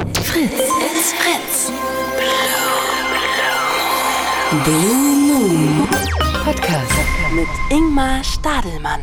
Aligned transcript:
Fritz. 0.00 0.54
It's 0.56 1.12
Fritz. 1.12 1.70
Blue 4.64 5.16
Moon 5.28 5.86
Podcast 6.42 7.09
mit 7.32 7.46
Ingmar 7.70 8.24
Stadelmann. 8.24 9.00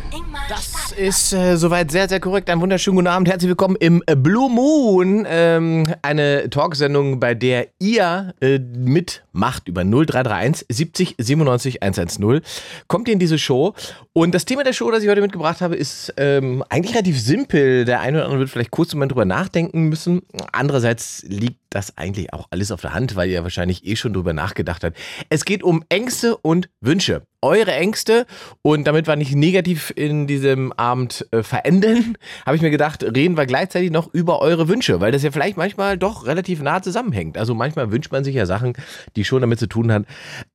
Das 0.48 0.92
ist 0.92 1.32
äh, 1.32 1.56
soweit 1.56 1.90
sehr, 1.90 2.08
sehr 2.08 2.20
korrekt. 2.20 2.50
Einen 2.50 2.60
wunderschönen 2.60 2.96
guten 2.96 3.06
Abend. 3.06 3.28
Herzlich 3.28 3.48
willkommen 3.48 3.76
im 3.76 4.02
Blue 4.16 4.50
Moon. 4.50 5.26
Ähm, 5.28 5.86
eine 6.02 6.50
Talksendung, 6.50 7.20
bei 7.20 7.34
der 7.34 7.68
ihr 7.78 8.34
äh, 8.40 8.58
mitmacht 8.58 9.68
über 9.68 9.82
0331 9.82 10.66
70 10.68 11.14
97 11.18 11.82
110. 11.82 12.40
Kommt 12.86 13.08
ihr 13.08 13.14
in 13.14 13.18
diese 13.18 13.38
Show. 13.38 13.74
Und 14.12 14.34
das 14.34 14.44
Thema 14.44 14.64
der 14.64 14.72
Show, 14.72 14.90
das 14.90 15.02
ich 15.02 15.08
heute 15.08 15.20
mitgebracht 15.22 15.60
habe, 15.60 15.76
ist 15.76 16.12
ähm, 16.16 16.62
eigentlich 16.68 16.94
relativ 16.94 17.20
simpel. 17.20 17.84
Der 17.84 18.00
eine 18.00 18.18
oder 18.18 18.24
andere 18.24 18.40
wird 18.40 18.50
vielleicht 18.50 18.70
kurz 18.70 18.92
Moment 18.94 19.12
drüber 19.12 19.24
nachdenken 19.24 19.84
müssen. 19.84 20.22
Andererseits 20.52 21.24
liegt 21.28 21.67
das 21.70 21.96
eigentlich 21.96 22.32
auch 22.32 22.46
alles 22.50 22.70
auf 22.70 22.80
der 22.80 22.94
Hand, 22.94 23.16
weil 23.16 23.30
ihr 23.30 23.42
wahrscheinlich 23.42 23.86
eh 23.86 23.96
schon 23.96 24.12
drüber 24.12 24.32
nachgedacht 24.32 24.84
habt. 24.84 24.96
Es 25.28 25.44
geht 25.44 25.62
um 25.62 25.84
Ängste 25.88 26.36
und 26.36 26.68
Wünsche 26.80 27.22
eure 27.40 27.72
Ängste 27.72 28.26
und 28.62 28.86
damit 28.86 29.06
wir 29.06 29.14
nicht 29.16 29.34
negativ 29.34 29.92
in 29.94 30.26
diesem 30.26 30.72
Abend 30.72 31.26
äh, 31.30 31.42
verenden, 31.42 32.18
habe 32.46 32.56
ich 32.56 32.62
mir 32.62 32.70
gedacht, 32.70 33.04
reden 33.04 33.36
wir 33.36 33.46
gleichzeitig 33.46 33.90
noch 33.90 34.12
über 34.12 34.40
eure 34.40 34.68
Wünsche, 34.68 35.00
weil 35.00 35.12
das 35.12 35.22
ja 35.22 35.30
vielleicht 35.30 35.56
manchmal 35.56 35.96
doch 35.96 36.26
relativ 36.26 36.60
nah 36.62 36.82
zusammenhängt. 36.82 37.38
Also 37.38 37.54
manchmal 37.54 37.92
wünscht 37.92 38.10
man 38.10 38.24
sich 38.24 38.34
ja 38.34 38.46
Sachen, 38.46 38.72
die 39.14 39.24
schon 39.24 39.40
damit 39.40 39.60
zu 39.60 39.68
tun 39.68 39.92
haben, 39.92 40.06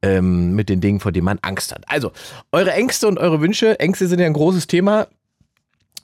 ähm, 0.01 0.55
mit 0.55 0.69
den 0.69 0.81
Dingen, 0.81 0.99
vor 0.99 1.11
denen 1.11 1.25
man 1.25 1.39
Angst 1.41 1.73
hat. 1.73 1.83
Also 1.87 2.11
eure 2.51 2.73
Ängste 2.73 3.07
und 3.07 3.17
eure 3.17 3.39
Wünsche, 3.39 3.79
Ängste 3.79 4.07
sind 4.07 4.19
ja 4.19 4.25
ein 4.25 4.33
großes 4.33 4.67
Thema 4.67 5.07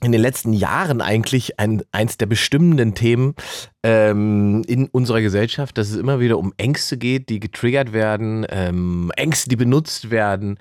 in 0.02 0.12
den 0.12 0.20
letzten 0.20 0.52
Jahren 0.52 1.00
eigentlich 1.00 1.58
ein, 1.60 1.82
eins 1.92 2.16
der 2.16 2.26
bestimmenden 2.26 2.94
Themen 2.94 3.34
ähm, 3.82 4.62
in 4.66 4.88
unserer 4.88 5.20
Gesellschaft, 5.20 5.76
dass 5.78 5.90
es 5.90 5.96
immer 5.96 6.20
wieder 6.20 6.38
um 6.38 6.52
Ängste 6.56 6.96
geht, 6.96 7.28
die 7.28 7.40
getriggert 7.40 7.92
werden, 7.92 8.46
ähm, 8.48 9.12
Ängste, 9.16 9.48
die 9.48 9.56
benutzt 9.56 10.10
werden, 10.10 10.58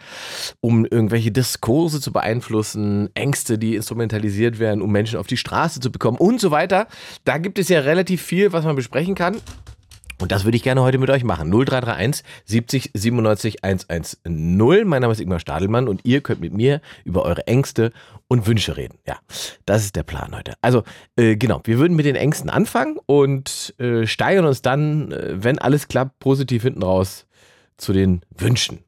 um 0.62 0.86
irgendwelche 0.86 1.32
Diskurse 1.32 2.02
zu 2.02 2.12
beeinflussen, 2.12 3.10
Ängste, 3.14 3.58
die 3.58 3.76
instrumentalisiert 3.76 4.60
werden, 4.60 4.82
um 4.82 4.92
Menschen 4.92 5.20
auf 5.20 5.28
die 5.28 5.38
Straße 5.38 5.80
zu 5.80 5.92
bekommen 5.92 6.18
und 6.18 6.42
so 6.42 6.52
weiter. 6.52 6.88
Da 7.24 7.38
gibt 7.38 7.60
es 7.60 7.70
ja 7.70 7.80
relativ 7.80 8.22
viel, 8.22 8.52
was 8.54 8.66
man 8.66 8.76
besprechen 8.76 9.16
kann. 9.16 9.38
Und 10.22 10.34
das 10.34 10.44
würde 10.44 10.58
ich 10.58 10.64
gerne 10.64 10.82
heute 10.82 10.98
mit 10.98 11.10
euch 11.10 11.24
machen. 11.24 11.50
0331 11.50 12.26
70 12.46 12.92
97 12.94 13.64
110. 13.64 14.86
Mein 14.86 15.02
Name 15.02 15.14
ist 15.14 15.22
Ingmar 15.22 15.40
Stadelmann 15.40 15.88
und 15.88 16.02
ihr 16.04 16.22
könnt 16.22 16.42
mit 16.42 16.54
mir 16.54 16.82
über 17.06 17.24
eure 17.24 17.48
Ängste 17.48 17.94
und 18.28 18.46
Wünsche 18.46 18.76
reden. 18.76 18.98
Ja, 19.08 19.18
das 19.66 19.86
ist 19.86 19.96
der 19.96 20.04
Plan 20.04 20.36
heute. 20.36 20.56
Also, 20.62 20.84
äh, 21.16 21.38
genau, 21.38 21.62
wir 21.64 21.80
würden 21.80 21.96
mit 21.96 22.06
den 22.06 22.16
Ängsten 22.16 22.50
anfangen 22.50 22.98
und 23.06 23.74
äh, 23.80 24.06
steigern 24.06 24.46
uns 24.46 24.62
dann, 24.62 25.12
äh, 25.14 25.44
wenn 25.44 25.58
alles 25.58 25.88
klappt, 25.88 26.20
positiv 26.20 26.64
hinten 26.64 26.84
raus 26.84 27.26
zu 27.78 27.94
den 27.94 28.22
Wünschen. 28.38 28.80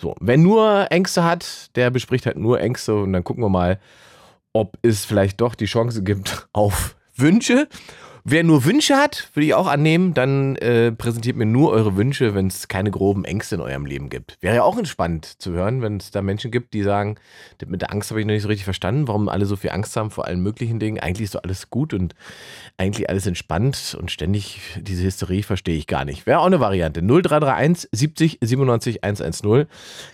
So, 0.00 0.16
wer 0.20 0.36
nur 0.36 0.88
Ängste 0.90 1.22
hat, 1.22 1.76
der 1.76 1.90
bespricht 1.90 2.26
halt 2.26 2.36
nur 2.36 2.60
Ängste 2.60 2.96
und 2.96 3.12
dann 3.12 3.22
gucken 3.22 3.44
wir 3.44 3.48
mal, 3.48 3.78
ob 4.52 4.76
es 4.82 5.04
vielleicht 5.04 5.40
doch 5.40 5.54
die 5.54 5.66
Chance 5.66 6.02
gibt 6.02 6.48
auf 6.52 6.96
Wünsche. 7.14 7.68
Wer 8.24 8.44
nur 8.44 8.64
Wünsche 8.64 8.96
hat, 8.96 9.30
würde 9.34 9.46
ich 9.46 9.54
auch 9.54 9.66
annehmen, 9.66 10.14
dann 10.14 10.54
äh, 10.56 10.92
präsentiert 10.92 11.36
mir 11.36 11.44
nur 11.44 11.72
eure 11.72 11.96
Wünsche, 11.96 12.36
wenn 12.36 12.46
es 12.46 12.68
keine 12.68 12.92
groben 12.92 13.24
Ängste 13.24 13.56
in 13.56 13.60
eurem 13.60 13.84
Leben 13.84 14.10
gibt. 14.10 14.36
Wäre 14.40 14.56
ja 14.56 14.62
auch 14.62 14.78
entspannt 14.78 15.26
zu 15.26 15.50
hören, 15.50 15.82
wenn 15.82 15.96
es 15.96 16.12
da 16.12 16.22
Menschen 16.22 16.52
gibt, 16.52 16.72
die 16.72 16.84
sagen, 16.84 17.16
mit 17.66 17.82
der 17.82 17.92
Angst 17.92 18.10
habe 18.10 18.20
ich 18.20 18.26
noch 18.26 18.32
nicht 18.32 18.42
so 18.42 18.48
richtig 18.48 18.64
verstanden, 18.64 19.08
warum 19.08 19.28
alle 19.28 19.44
so 19.44 19.56
viel 19.56 19.70
Angst 19.70 19.96
haben 19.96 20.12
vor 20.12 20.26
allen 20.26 20.40
möglichen 20.40 20.78
Dingen. 20.78 21.00
Eigentlich 21.00 21.24
ist 21.24 21.32
so 21.32 21.40
alles 21.40 21.68
gut 21.68 21.94
und 21.94 22.14
eigentlich 22.76 23.10
alles 23.10 23.26
entspannt 23.26 23.96
und 23.98 24.12
ständig 24.12 24.60
diese 24.76 25.02
Hysterie 25.02 25.42
verstehe 25.42 25.76
ich 25.76 25.88
gar 25.88 26.04
nicht. 26.04 26.24
Wäre 26.24 26.38
auch 26.38 26.46
eine 26.46 26.60
Variante. 26.60 27.02
0331 27.02 27.88
70 27.90 28.38
97 28.40 29.02
110. 29.02 29.66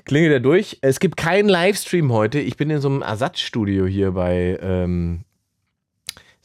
Klingelt 0.07 0.33
er 0.33 0.41
durch. 0.41 0.79
Es 0.81 0.99
gibt 0.99 1.19
keinen 1.19 1.51
Livestream 1.51 2.11
heute. 2.11 2.41
Ich 2.41 2.57
bin 2.57 2.71
in 2.71 2.81
so 2.81 2.89
einem 2.89 3.03
Ersatzstudio 3.03 3.85
hier 3.85 4.13
bei 4.13 4.59
ähm, 4.63 5.25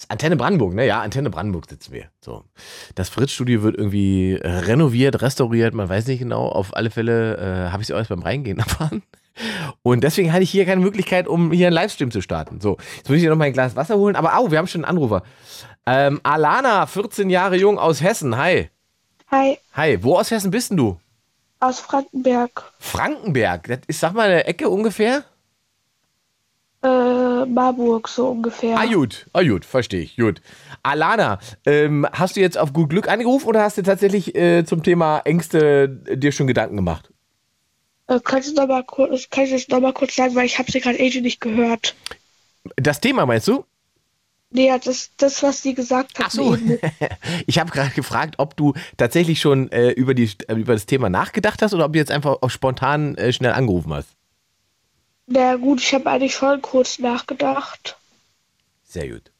Antenne 0.09 0.35
Brandenburg, 0.35 0.73
ne? 0.73 0.85
Ja, 0.85 1.01
Antenne 1.01 1.29
Brandenburg 1.29 1.69
sitzen 1.69 1.93
wir. 1.93 2.05
So. 2.21 2.43
Das 2.95 3.09
Fritz-Studio 3.09 3.63
wird 3.63 3.77
irgendwie 3.77 4.39
renoviert, 4.41 5.21
restauriert, 5.21 5.73
man 5.73 5.89
weiß 5.89 6.07
nicht 6.07 6.19
genau. 6.19 6.47
Auf 6.47 6.75
alle 6.75 6.89
Fälle 6.89 7.37
äh, 7.37 7.71
habe 7.71 7.81
ich 7.81 7.89
es 7.89 7.95
auch 7.95 7.99
erst 7.99 8.09
beim 8.09 8.21
Reingehen 8.21 8.59
erfahren. 8.59 9.03
Und 9.81 10.03
deswegen 10.03 10.31
hatte 10.31 10.43
ich 10.43 10.51
hier 10.51 10.65
keine 10.65 10.81
Möglichkeit, 10.81 11.27
um 11.27 11.51
hier 11.51 11.67
einen 11.67 11.73
Livestream 11.73 12.11
zu 12.11 12.21
starten. 12.21 12.61
So, 12.61 12.77
jetzt 12.97 13.09
muss 13.09 13.17
ich 13.17 13.25
noch 13.25 13.35
mal 13.35 13.45
ein 13.45 13.53
Glas 13.53 13.75
Wasser 13.75 13.97
holen. 13.97 14.15
Aber 14.15 14.37
au, 14.37 14.51
wir 14.51 14.57
haben 14.57 14.67
schon 14.67 14.85
einen 14.85 14.97
Anrufer. 14.97 15.23
Ähm, 15.85 16.19
Alana, 16.23 16.85
14 16.85 17.29
Jahre 17.29 17.57
jung 17.57 17.77
aus 17.79 18.01
Hessen. 18.01 18.37
Hi. 18.37 18.69
Hi. 19.31 19.57
Hi, 19.73 20.03
wo 20.03 20.17
aus 20.17 20.31
Hessen 20.31 20.51
bist 20.51 20.69
denn 20.69 20.77
du? 20.77 20.99
Aus 21.59 21.79
Frankenberg. 21.79 22.73
Frankenberg, 22.79 23.67
das 23.67 23.79
ist, 23.87 23.99
sag 23.99 24.13
mal, 24.13 24.29
eine 24.29 24.45
Ecke 24.45 24.69
ungefähr? 24.69 25.23
Äh, 26.83 27.45
Marburg 27.45 28.09
so 28.09 28.27
ungefähr. 28.27 28.77
Ah, 28.77 28.85
gut, 28.85 29.27
ah, 29.31 29.41
gut, 29.41 29.63
verstehe 29.63 30.01
ich, 30.01 30.17
gut. 30.17 30.41
Alana, 30.83 31.39
ähm, 31.65 32.05
hast 32.11 32.35
du 32.35 32.41
jetzt 32.41 32.57
auf 32.57 32.73
gut 32.73 32.89
Glück 32.89 33.07
angerufen 33.07 33.47
oder 33.47 33.63
hast 33.63 33.77
du 33.77 33.83
tatsächlich 33.83 34.35
äh, 34.35 34.65
zum 34.65 34.83
Thema 34.83 35.19
Ängste 35.19 35.87
dir 35.87 36.33
schon 36.33 36.47
Gedanken 36.47 36.75
gemacht? 36.75 37.09
Äh, 38.07 38.19
kannst 38.21 38.49
du 38.49 38.61
noch 38.61 38.67
mal 38.67 38.83
kurz, 38.83 39.29
kannst 39.29 39.53
du 39.53 39.55
das 39.55 39.69
nochmal 39.69 39.93
kurz 39.93 40.15
sagen, 40.15 40.35
weil 40.35 40.45
ich 40.45 40.59
habe 40.59 40.69
sie 40.69 40.81
gerade 40.81 40.97
irgendwie 40.97 41.21
nicht 41.21 41.39
gehört. 41.39 41.95
Das 42.75 42.99
Thema 42.99 43.25
meinst 43.25 43.47
du? 43.47 43.63
Nee, 44.49 44.67
ja, 44.67 44.77
das, 44.77 45.11
das, 45.17 45.41
was 45.41 45.61
sie 45.61 45.73
gesagt 45.73 46.19
hat. 46.19 46.25
Ach 46.27 46.31
so, 46.31 46.57
ich 47.47 47.59
habe 47.59 47.71
gerade 47.71 47.91
gefragt, 47.91 48.35
ob 48.39 48.57
du 48.57 48.73
tatsächlich 48.97 49.39
schon 49.39 49.71
äh, 49.71 49.91
über, 49.91 50.13
die, 50.13 50.29
über 50.49 50.73
das 50.73 50.85
Thema 50.85 51.09
nachgedacht 51.09 51.61
hast 51.61 51.73
oder 51.73 51.85
ob 51.85 51.93
du 51.93 51.99
jetzt 51.99 52.11
einfach 52.11 52.37
auch 52.41 52.49
spontan 52.49 53.15
äh, 53.15 53.31
schnell 53.31 53.53
angerufen 53.53 53.93
hast. 53.93 54.09
Na 55.27 55.55
gut, 55.55 55.81
ich 55.81 55.93
habe 55.93 56.09
eigentlich 56.09 56.35
schon 56.35 56.61
kurz 56.61 56.99
nachgedacht. 56.99 57.97
Sehr 58.83 59.09
gut. 59.09 59.31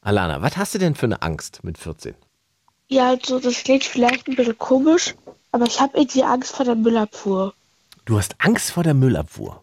Alana, 0.00 0.40
was 0.40 0.56
hast 0.56 0.74
du 0.74 0.78
denn 0.78 0.94
für 0.94 1.06
eine 1.06 1.22
Angst 1.22 1.64
mit 1.64 1.76
14? 1.76 2.14
Ja, 2.88 3.10
also 3.10 3.38
das 3.40 3.64
klingt 3.64 3.84
vielleicht 3.84 4.28
ein 4.28 4.36
bisschen 4.36 4.56
komisch, 4.56 5.14
aber 5.52 5.66
ich 5.66 5.80
habe 5.80 5.98
irgendwie 5.98 6.22
Angst 6.22 6.56
vor 6.56 6.64
der 6.64 6.76
Müllabfuhr. 6.76 7.52
Du 8.04 8.16
hast 8.16 8.36
Angst 8.38 8.70
vor 8.70 8.84
der 8.84 8.94
Müllabfuhr? 8.94 9.62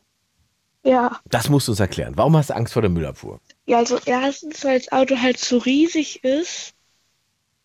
Ja. 0.84 1.19
Das 1.25 1.50
musst 1.50 1.68
du 1.68 1.72
uns 1.72 1.80
erklären. 1.80 2.13
Warum 2.16 2.38
hast 2.38 2.52
du 2.52 2.56
Angst 2.56 2.74
vor 2.74 2.84
der 2.84 2.92
Müllabfuhr? 2.92 3.40
Ja, 3.66 3.80
also 3.80 3.97
erstens, 4.06 4.63
weil 4.63 4.78
das 4.78 4.92
Auto 4.92 5.18
halt 5.19 5.40
so 5.40 5.57
riesig 5.57 6.24
ist. 6.24 6.74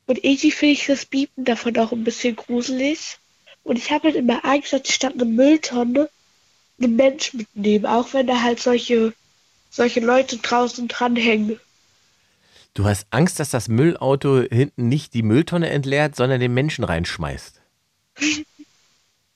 Und 0.06 0.24
irgendwie 0.24 0.50
finde 0.50 0.72
ich 0.72 0.86
das 0.86 1.04
Biepen 1.04 1.44
davon 1.44 1.76
auch 1.76 1.92
ein 1.92 2.04
bisschen 2.04 2.34
gruselig. 2.34 3.18
Und 3.62 3.76
ich 3.76 3.90
habe 3.90 4.04
halt 4.04 4.16
immer 4.16 4.42
Angst, 4.44 4.72
dass 4.72 4.82
ich 4.84 4.94
statt 4.94 5.12
einer 5.14 5.26
Mülltonne 5.26 6.08
einen 6.80 6.96
Mensch 6.96 7.34
mitnehmen, 7.34 7.86
auch 7.86 8.12
wenn 8.12 8.26
da 8.26 8.42
halt 8.42 8.60
solche, 8.60 9.12
solche 9.70 10.00
Leute 10.00 10.38
draußen 10.38 10.88
dranhängen. 10.88 11.60
Du 12.74 12.84
hast 12.84 13.06
Angst, 13.10 13.40
dass 13.40 13.50
das 13.50 13.68
Müllauto 13.68 14.42
hinten 14.42 14.88
nicht 14.88 15.14
die 15.14 15.22
Mülltonne 15.22 15.70
entleert, 15.70 16.14
sondern 16.16 16.40
den 16.40 16.54
Menschen 16.54 16.84
reinschmeißt. 16.84 17.60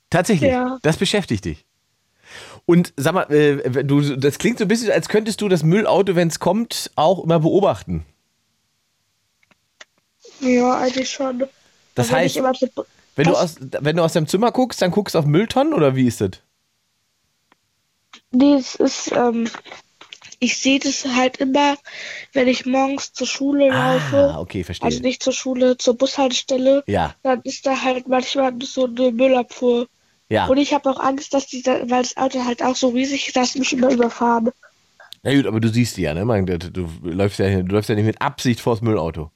Tatsächlich, 0.09 0.51
ja. 0.51 0.79
das 0.81 0.97
beschäftigt 0.97 1.45
dich. 1.45 1.65
Und 2.65 2.93
sag 2.97 3.13
mal, 3.13 3.31
äh, 3.31 3.83
du, 3.83 4.15
das 4.15 4.37
klingt 4.37 4.57
so 4.57 4.65
ein 4.65 4.67
bisschen, 4.67 4.91
als 4.91 5.09
könntest 5.09 5.41
du 5.41 5.49
das 5.49 5.63
Müllauto, 5.63 6.15
wenn 6.15 6.29
es 6.29 6.39
kommt, 6.39 6.91
auch 6.95 7.23
immer 7.23 7.39
beobachten. 7.39 8.05
Ja, 10.39 10.77
eigentlich 10.79 11.09
schon. 11.09 11.43
Das 11.93 12.11
heißt, 12.11 12.41
wenn 13.15 13.27
du, 13.27 13.33
aus, 13.35 13.55
wenn 13.59 13.95
du 13.95 14.03
aus 14.03 14.13
deinem 14.13 14.27
Zimmer 14.27 14.51
guckst, 14.51 14.81
dann 14.81 14.91
guckst 14.91 15.15
du 15.15 15.19
auf 15.19 15.25
Mülltonnen 15.25 15.73
oder 15.73 15.95
wie 15.95 16.07
ist 16.07 16.21
das? 16.21 16.31
Nee, 18.35 18.55
es 18.55 18.75
ist, 18.75 19.11
ähm, 19.13 19.49
ich 20.39 20.57
sehe 20.57 20.79
das 20.79 21.05
halt 21.05 21.37
immer, 21.37 21.77
wenn 22.33 22.47
ich 22.47 22.65
morgens 22.65 23.13
zur 23.13 23.27
Schule 23.27 23.71
ah, 23.71 23.93
laufe. 23.93 24.39
okay, 24.39 24.63
verstehe. 24.63 24.85
Also 24.85 25.01
nicht 25.01 25.23
zur 25.23 25.33
Schule, 25.33 25.77
zur 25.77 25.97
Bushaltestelle. 25.97 26.83
Ja. 26.87 27.15
Dann 27.23 27.41
ist 27.43 27.65
da 27.65 27.81
halt 27.81 28.07
manchmal 28.07 28.53
so 28.61 28.85
eine 28.85 29.11
Müllabfuhr. 29.11 29.87
Ja. 30.27 30.47
Und 30.47 30.57
ich 30.57 30.73
habe 30.73 30.89
auch 30.89 30.99
Angst, 30.99 31.33
dass 31.33 31.47
die, 31.47 31.65
weil 31.65 32.03
das 32.03 32.17
Auto 32.17 32.43
halt 32.43 32.61
auch 32.61 32.75
so 32.75 32.89
riesig 32.89 33.27
ist, 33.27 33.37
dass 33.37 33.55
mich 33.55 33.71
immer 33.73 33.91
überfahren. 33.91 34.51
Na 35.23 35.33
gut, 35.33 35.47
aber 35.47 35.59
du 35.59 35.69
siehst 35.69 35.97
die 35.97 36.03
ja, 36.03 36.13
ne? 36.13 36.45
Du, 36.45 36.71
du, 36.71 36.89
läufst 37.03 37.39
ja, 37.39 37.61
du 37.61 37.73
läufst 37.73 37.89
ja 37.89 37.95
nicht 37.95 38.05
mit 38.05 38.21
Absicht 38.21 38.59
vors 38.59 38.81
Müllauto. 38.81 39.31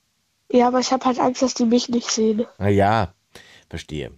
Ja, 0.51 0.67
aber 0.67 0.79
ich 0.79 0.91
habe 0.91 1.05
halt 1.05 1.19
Angst, 1.19 1.41
dass 1.41 1.53
die 1.53 1.65
mich 1.65 1.89
nicht 1.89 2.09
sehen. 2.09 2.45
Na 2.57 2.69
ja, 2.69 3.13
verstehe. 3.69 4.11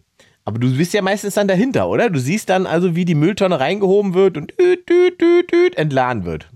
Aber 0.44 0.60
du 0.60 0.76
bist 0.76 0.94
ja 0.94 1.02
meistens 1.02 1.36
dann 1.36 1.48
dahinter, 1.48 1.88
oder? 1.88 2.10
Du 2.10 2.20
siehst 2.20 2.50
dann 2.50 2.66
also, 2.66 2.96
wie 2.96 3.06
die 3.06 3.16
Mülltonne 3.16 3.60
reingehoben 3.60 4.14
wird 4.14 4.38
und 4.38 4.54
düt, 4.60 4.90
düt, 4.90 5.22
düt, 5.22 5.52
düt, 5.52 5.78
entladen 5.78 6.26
wird. 6.26 6.50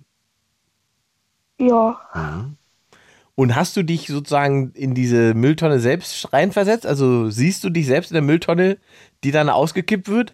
Ja. 1.60 2.50
Und 3.36 3.56
hast 3.56 3.78
du 3.78 3.84
dich 3.84 4.08
sozusagen 4.08 4.72
in 4.74 4.96
diese 4.96 5.34
Mülltonne 5.34 5.80
selbst 5.80 6.34
reinversetzt? 6.34 6.86
Also 6.86 7.30
siehst 7.30 7.64
du 7.64 7.70
dich 7.70 7.86
selbst 7.86 8.12
in 8.12 8.16
der 8.16 8.24
Mülltonne, 8.24 8.78
die 9.24 9.32
dann 9.32 9.50
ausgekippt 9.50 10.08
wird? 10.08 10.34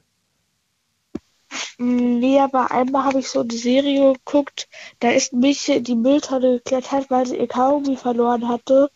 Nee, 1.78 2.40
aber 2.40 2.72
einmal 2.72 3.04
habe 3.04 3.20
ich 3.20 3.28
so 3.28 3.42
eine 3.42 3.52
Serie 3.52 4.14
geguckt, 4.14 4.70
da 5.00 5.10
ist 5.10 5.34
Michi 5.34 5.74
in 5.74 5.84
die 5.84 5.96
Mülltonne 5.96 6.58
geklettert, 6.58 7.10
weil 7.10 7.26
sie 7.26 7.38
ihr 7.38 7.48
Kaugummi 7.48 7.98
verloren 7.98 8.48
hatte. 8.48 8.90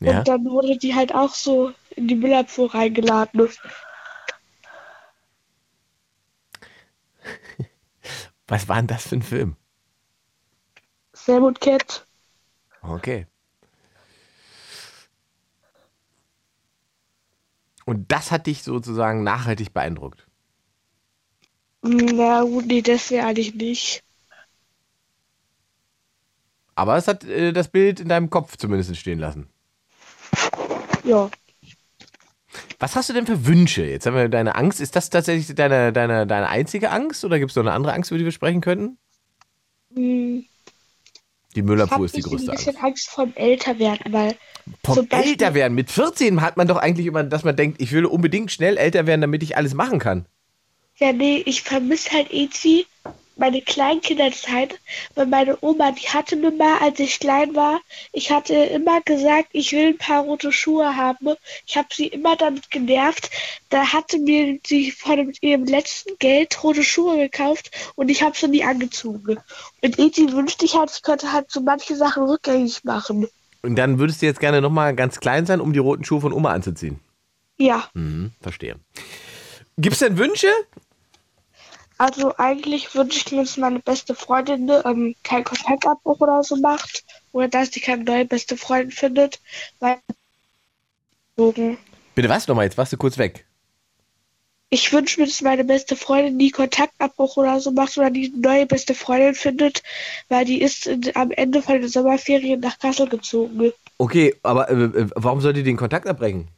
Ja. 0.00 0.18
Und 0.18 0.28
dann 0.28 0.44
wurde 0.44 0.76
die 0.76 0.94
halt 0.94 1.14
auch 1.14 1.32
so 1.32 1.70
in 1.96 2.06
die 2.08 2.14
Müllabfuhr 2.14 2.74
reingeladen. 2.74 3.48
Was 8.46 8.68
war 8.68 8.76
denn 8.76 8.86
das 8.86 9.08
für 9.08 9.16
ein 9.16 9.22
Film? 9.22 9.56
Sam 11.12 11.42
und 11.42 11.60
Cat. 11.60 12.06
Okay. 12.82 13.26
Und 17.84 18.12
das 18.12 18.30
hat 18.30 18.46
dich 18.46 18.62
sozusagen 18.62 19.24
nachhaltig 19.24 19.72
beeindruckt. 19.72 20.26
Na 21.82 22.42
gut, 22.42 22.66
nee, 22.66 22.82
das 22.82 23.10
wäre 23.10 23.26
eigentlich 23.26 23.54
nicht. 23.54 24.02
Aber 26.74 26.96
es 26.96 27.08
hat 27.08 27.24
äh, 27.24 27.52
das 27.52 27.68
Bild 27.68 28.00
in 28.00 28.08
deinem 28.08 28.28
Kopf 28.28 28.56
zumindest 28.56 28.96
stehen 28.96 29.18
lassen. 29.18 29.48
Ja. 31.04 31.30
Was 32.78 32.94
hast 32.96 33.08
du 33.08 33.12
denn 33.14 33.26
für 33.26 33.46
Wünsche? 33.46 33.84
Jetzt 33.84 34.06
haben 34.06 34.16
wir 34.16 34.28
deine 34.28 34.54
Angst. 34.54 34.80
Ist 34.80 34.96
das 34.96 35.10
tatsächlich 35.10 35.54
deine, 35.54 35.92
deine, 35.92 36.26
deine 36.26 36.48
einzige 36.48 36.90
Angst 36.90 37.24
oder 37.24 37.38
gibt 37.38 37.50
es 37.52 37.56
noch 37.56 37.62
eine 37.64 37.72
andere 37.72 37.92
Angst, 37.94 38.10
über 38.10 38.18
die 38.18 38.24
wir 38.24 38.32
sprechen 38.32 38.60
könnten? 38.60 38.98
Hm, 39.94 40.44
Die 41.54 41.60
Ich 41.60 41.64
Müllabfuhr 41.64 41.94
habe 41.96 42.04
ist 42.06 42.16
die 42.16 42.20
ein 42.20 42.24
größte 42.30 42.50
bisschen 42.52 42.76
Angst. 42.76 42.84
Angst 42.84 43.10
vom 43.10 43.32
Älterwerden, 43.34 44.12
weil 44.12 44.36
Vom 44.84 44.94
zum 44.96 45.08
Beispiel- 45.08 45.30
älter 45.32 45.54
werden. 45.54 45.74
Mit 45.74 45.90
14 45.90 46.40
hat 46.42 46.56
man 46.56 46.68
doch 46.68 46.76
eigentlich 46.76 47.06
immer, 47.06 47.24
dass 47.24 47.44
man 47.44 47.56
denkt, 47.56 47.80
ich 47.80 47.92
will 47.92 48.04
unbedingt 48.04 48.50
schnell 48.52 48.76
älter 48.76 49.06
werden, 49.06 49.20
damit 49.20 49.42
ich 49.42 49.56
alles 49.56 49.74
machen 49.74 49.98
kann. 49.98 50.26
Ja, 50.96 51.12
nee, 51.12 51.42
ich 51.46 51.62
vermisse 51.62 52.10
halt 52.12 52.28
irgendwie 52.32 52.86
meine 53.36 53.60
Kleinkinderzeit, 53.60 54.78
weil 55.14 55.26
meine 55.26 55.58
Oma, 55.60 55.92
die 55.92 56.08
hatte 56.08 56.36
mir 56.36 56.50
mal, 56.50 56.78
als 56.78 56.98
ich 56.98 57.20
klein 57.20 57.54
war, 57.54 57.80
ich 58.12 58.30
hatte 58.30 58.54
immer 58.54 59.00
gesagt, 59.02 59.48
ich 59.52 59.72
will 59.72 59.88
ein 59.88 59.98
paar 59.98 60.22
rote 60.22 60.52
Schuhe 60.52 60.96
haben. 60.96 61.34
Ich 61.66 61.76
habe 61.76 61.88
sie 61.92 62.06
immer 62.06 62.36
damit 62.36 62.70
genervt. 62.70 63.30
Da 63.68 63.92
hatte 63.92 64.18
mir 64.18 64.58
sie 64.66 64.90
von 64.90 65.32
ihrem 65.40 65.64
letzten 65.64 66.16
Geld 66.18 66.62
rote 66.64 66.82
Schuhe 66.82 67.18
gekauft 67.18 67.70
und 67.94 68.08
ich 68.08 68.22
habe 68.22 68.36
sie 68.36 68.48
nie 68.48 68.64
angezogen. 68.64 69.38
Und 69.82 69.98
irgendwie 69.98 70.32
wünschte 70.32 70.64
ich 70.64 70.74
halt, 70.74 70.90
ich 70.94 71.02
könnte 71.02 71.32
halt 71.32 71.50
so 71.50 71.60
manche 71.60 71.94
Sachen 71.94 72.24
rückgängig 72.24 72.84
machen. 72.84 73.28
Und 73.62 73.76
dann 73.76 73.98
würdest 73.98 74.22
du 74.22 74.26
jetzt 74.26 74.40
gerne 74.40 74.60
nochmal 74.60 74.94
ganz 74.94 75.20
klein 75.20 75.44
sein, 75.46 75.60
um 75.60 75.72
die 75.72 75.78
roten 75.78 76.04
Schuhe 76.04 76.20
von 76.20 76.32
Oma 76.32 76.52
anzuziehen. 76.52 77.00
Ja, 77.58 77.88
Mhm, 77.94 78.32
verstehe. 78.40 78.76
Gibt 79.78 79.94
es 79.94 80.00
denn 80.00 80.16
Wünsche? 80.18 80.48
Also 81.98 82.34
eigentlich 82.36 82.94
wünsche 82.94 83.18
ich 83.18 83.32
mir, 83.32 83.42
dass 83.42 83.56
meine 83.56 83.80
beste 83.80 84.14
Freundin 84.14 84.70
ähm, 84.84 85.14
keinen 85.22 85.44
Kontaktabbruch 85.44 86.20
oder 86.20 86.42
so 86.42 86.56
macht 86.56 87.04
oder 87.32 87.48
dass 87.48 87.72
sie 87.72 87.80
keine 87.80 88.04
neue 88.04 88.24
beste 88.24 88.56
Freundin 88.56 88.90
findet, 88.90 89.40
weil 89.80 89.98
Bitte 92.14 92.28
was 92.30 92.48
nochmal? 92.48 92.64
Jetzt 92.64 92.78
warst 92.78 92.92
du 92.92 92.96
kurz 92.96 93.18
weg. 93.18 93.46
ich 94.70 94.92
wünsche 94.92 95.20
mir, 95.20 95.26
dass 95.26 95.42
meine 95.42 95.64
beste 95.64 95.96
Freundin 95.96 96.36
nie 96.36 96.50
Kontaktabbruch 96.50 97.36
oder 97.36 97.60
so 97.60 97.70
macht 97.70 97.96
oder 97.98 98.10
die 98.10 98.32
neue 98.36 98.66
beste 98.66 98.94
Freundin 98.94 99.34
findet, 99.34 99.82
weil 100.28 100.44
die 100.44 100.60
ist 100.60 100.86
in, 100.86 101.04
am 101.14 101.30
Ende 101.30 101.62
von 101.62 101.80
den 101.80 101.88
Sommerferien 101.88 102.60
nach 102.60 102.78
Kassel 102.78 103.08
gezogen. 103.08 103.72
Okay, 103.98 104.34
aber 104.42 104.68
äh, 104.70 104.84
äh, 104.84 105.08
warum 105.14 105.40
soll 105.40 105.52
die 105.52 105.62
den 105.62 105.76
Kontakt 105.76 106.06
abbrechen? 106.06 106.48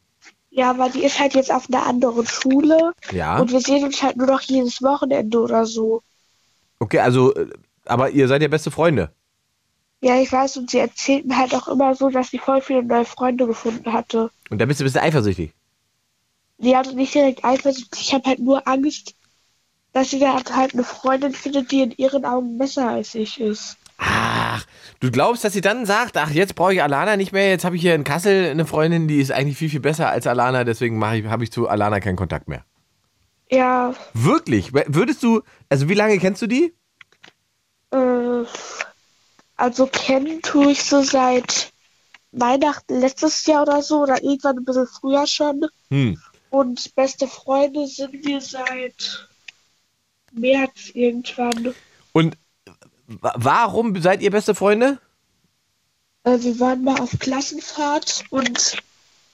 Ja, 0.59 0.77
weil 0.77 0.91
die 0.91 1.05
ist 1.05 1.21
halt 1.21 1.35
jetzt 1.35 1.53
auf 1.53 1.69
einer 1.71 1.87
anderen 1.87 2.27
Schule 2.27 2.93
Ja. 3.13 3.39
und 3.39 3.53
wir 3.53 3.61
sehen 3.61 3.85
uns 3.85 4.03
halt 4.03 4.17
nur 4.17 4.27
noch 4.27 4.41
jedes 4.41 4.83
Wochenende 4.83 5.39
oder 5.39 5.65
so. 5.65 6.03
Okay, 6.81 6.99
also, 6.99 7.33
äh, 7.37 7.49
aber 7.85 8.11
ihr 8.11 8.27
seid 8.27 8.43
ja 8.43 8.49
beste 8.49 8.73
Freunde. 8.73 9.13
Ja, 10.01 10.21
ich 10.21 10.33
weiß, 10.33 10.57
und 10.57 10.69
sie 10.69 10.79
erzählt 10.79 11.27
mir 11.27 11.39
halt 11.39 11.55
auch 11.55 11.69
immer 11.69 11.95
so, 11.95 12.11
dass 12.11 12.31
sie 12.31 12.41
voll 12.41 12.61
viele 12.61 12.83
neue 12.83 13.05
Freunde 13.05 13.47
gefunden 13.47 13.93
hatte. 13.93 14.33
Und 14.51 14.61
da 14.61 14.67
bist 14.67 14.81
du 14.81 14.85
ein 14.85 14.87
bisschen 14.87 15.01
eifersüchtig. 15.03 15.53
Die 16.59 16.77
hatte 16.77 16.93
nicht 16.97 17.15
direkt 17.15 17.45
eifersüchtig, 17.45 18.01
ich 18.01 18.13
habe 18.13 18.29
halt 18.29 18.41
nur 18.41 18.67
Angst, 18.67 19.15
dass 19.93 20.11
sie 20.11 20.19
da 20.19 20.43
halt 20.57 20.75
eine 20.75 20.83
Freundin 20.83 21.35
findet, 21.35 21.71
die 21.71 21.83
in 21.83 21.93
ihren 21.93 22.25
Augen 22.25 22.59
besser 22.59 22.89
als 22.89 23.15
ich 23.15 23.41
ist. 23.41 23.77
Ach, 23.99 24.65
du 25.01 25.11
glaubst, 25.11 25.45
dass 25.45 25.53
sie 25.53 25.61
dann 25.61 25.85
sagt, 25.85 26.17
ach, 26.17 26.31
jetzt 26.31 26.55
brauche 26.55 26.73
ich 26.73 26.83
Alana 26.83 27.17
nicht 27.17 27.33
mehr, 27.33 27.51
jetzt 27.51 27.65
habe 27.65 27.77
ich 27.77 27.83
hier 27.83 27.95
in 27.95 28.05
Kassel 28.05 28.51
eine 28.51 28.65
Freundin, 28.65 29.09
die 29.09 29.21
ist 29.21 29.33
eigentlich 29.33 29.59
viel, 29.59 29.69
viel 29.69 29.81
besser 29.81 30.09
als 30.09 30.27
Alana, 30.27 30.65
deswegen 30.65 31.05
habe 31.05 31.45
ich 31.45 31.53
zu 31.53 31.69
Alana 31.69 32.01
keinen 32.01 32.17
Kontakt 32.17 32.49
mehr. 32.49 32.65
Ja, 33.51 33.95
Wirklich? 34.13 34.73
Würdest 34.73 35.23
du, 35.23 35.43
also 35.69 35.89
wie 35.89 35.95
lange 35.95 36.19
kennst 36.19 36.43
du 36.43 36.47
die? 36.47 36.75
Äh, 37.91 38.45
also 39.57 39.87
kennen 39.87 40.43
tue 40.43 40.73
ich 40.73 40.85
so 40.85 41.03
seit 41.03 41.73
Weihnachten 42.33 43.01
letztes 43.01 43.47
Jahr 43.47 43.63
oder 43.63 43.83
so 43.83 44.03
oder 44.03 44.23
irgendwann 44.23 44.59
ein 44.59 44.65
bisschen 44.65 44.87
früher 44.87 45.27
schon. 45.27 45.67
Hm. 45.91 46.21
Und 46.51 46.95
beste 46.95 47.27
Freunde 47.27 47.87
sind 47.87 48.13
wir 48.25 48.41
seit 48.41 49.29
März 50.33 50.91
irgendwann. 50.95 51.75
Und 52.13 52.37
warum 53.09 54.01
seid 54.01 54.23
ihr 54.23 54.31
beste 54.31 54.55
Freunde? 54.55 55.01
Äh, 56.25 56.39
wir 56.41 56.61
waren 56.61 56.85
mal 56.85 57.01
auf 57.01 57.19
Klassenfahrt 57.19 58.25
und 58.31 58.77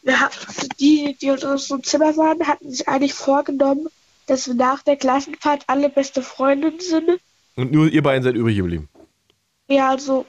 wir 0.03 0.21
hatten, 0.21 0.69
die, 0.79 1.17
die 1.21 1.27
in 1.27 1.39
unserem 1.39 1.83
Zimmer 1.83 2.17
waren, 2.17 2.47
hatten 2.47 2.71
sich 2.71 2.87
eigentlich 2.89 3.15
vorgenommen, 3.15 3.89
dass 4.27 4.47
wir 4.47 4.55
nach 4.55 4.83
der 4.83 4.97
Klassenfahrt 4.97 5.65
alle 5.67 5.89
beste 5.89 6.23
Freundinnen 6.23 6.81
sind. 6.81 7.21
Und 7.57 7.73
nur 7.73 7.89
ihr 7.89 8.03
beiden 8.03 8.23
seid 8.23 8.37
übrig 8.37 8.57
geblieben. 8.57 8.89
Ja, 9.69 9.91
also 9.91 10.27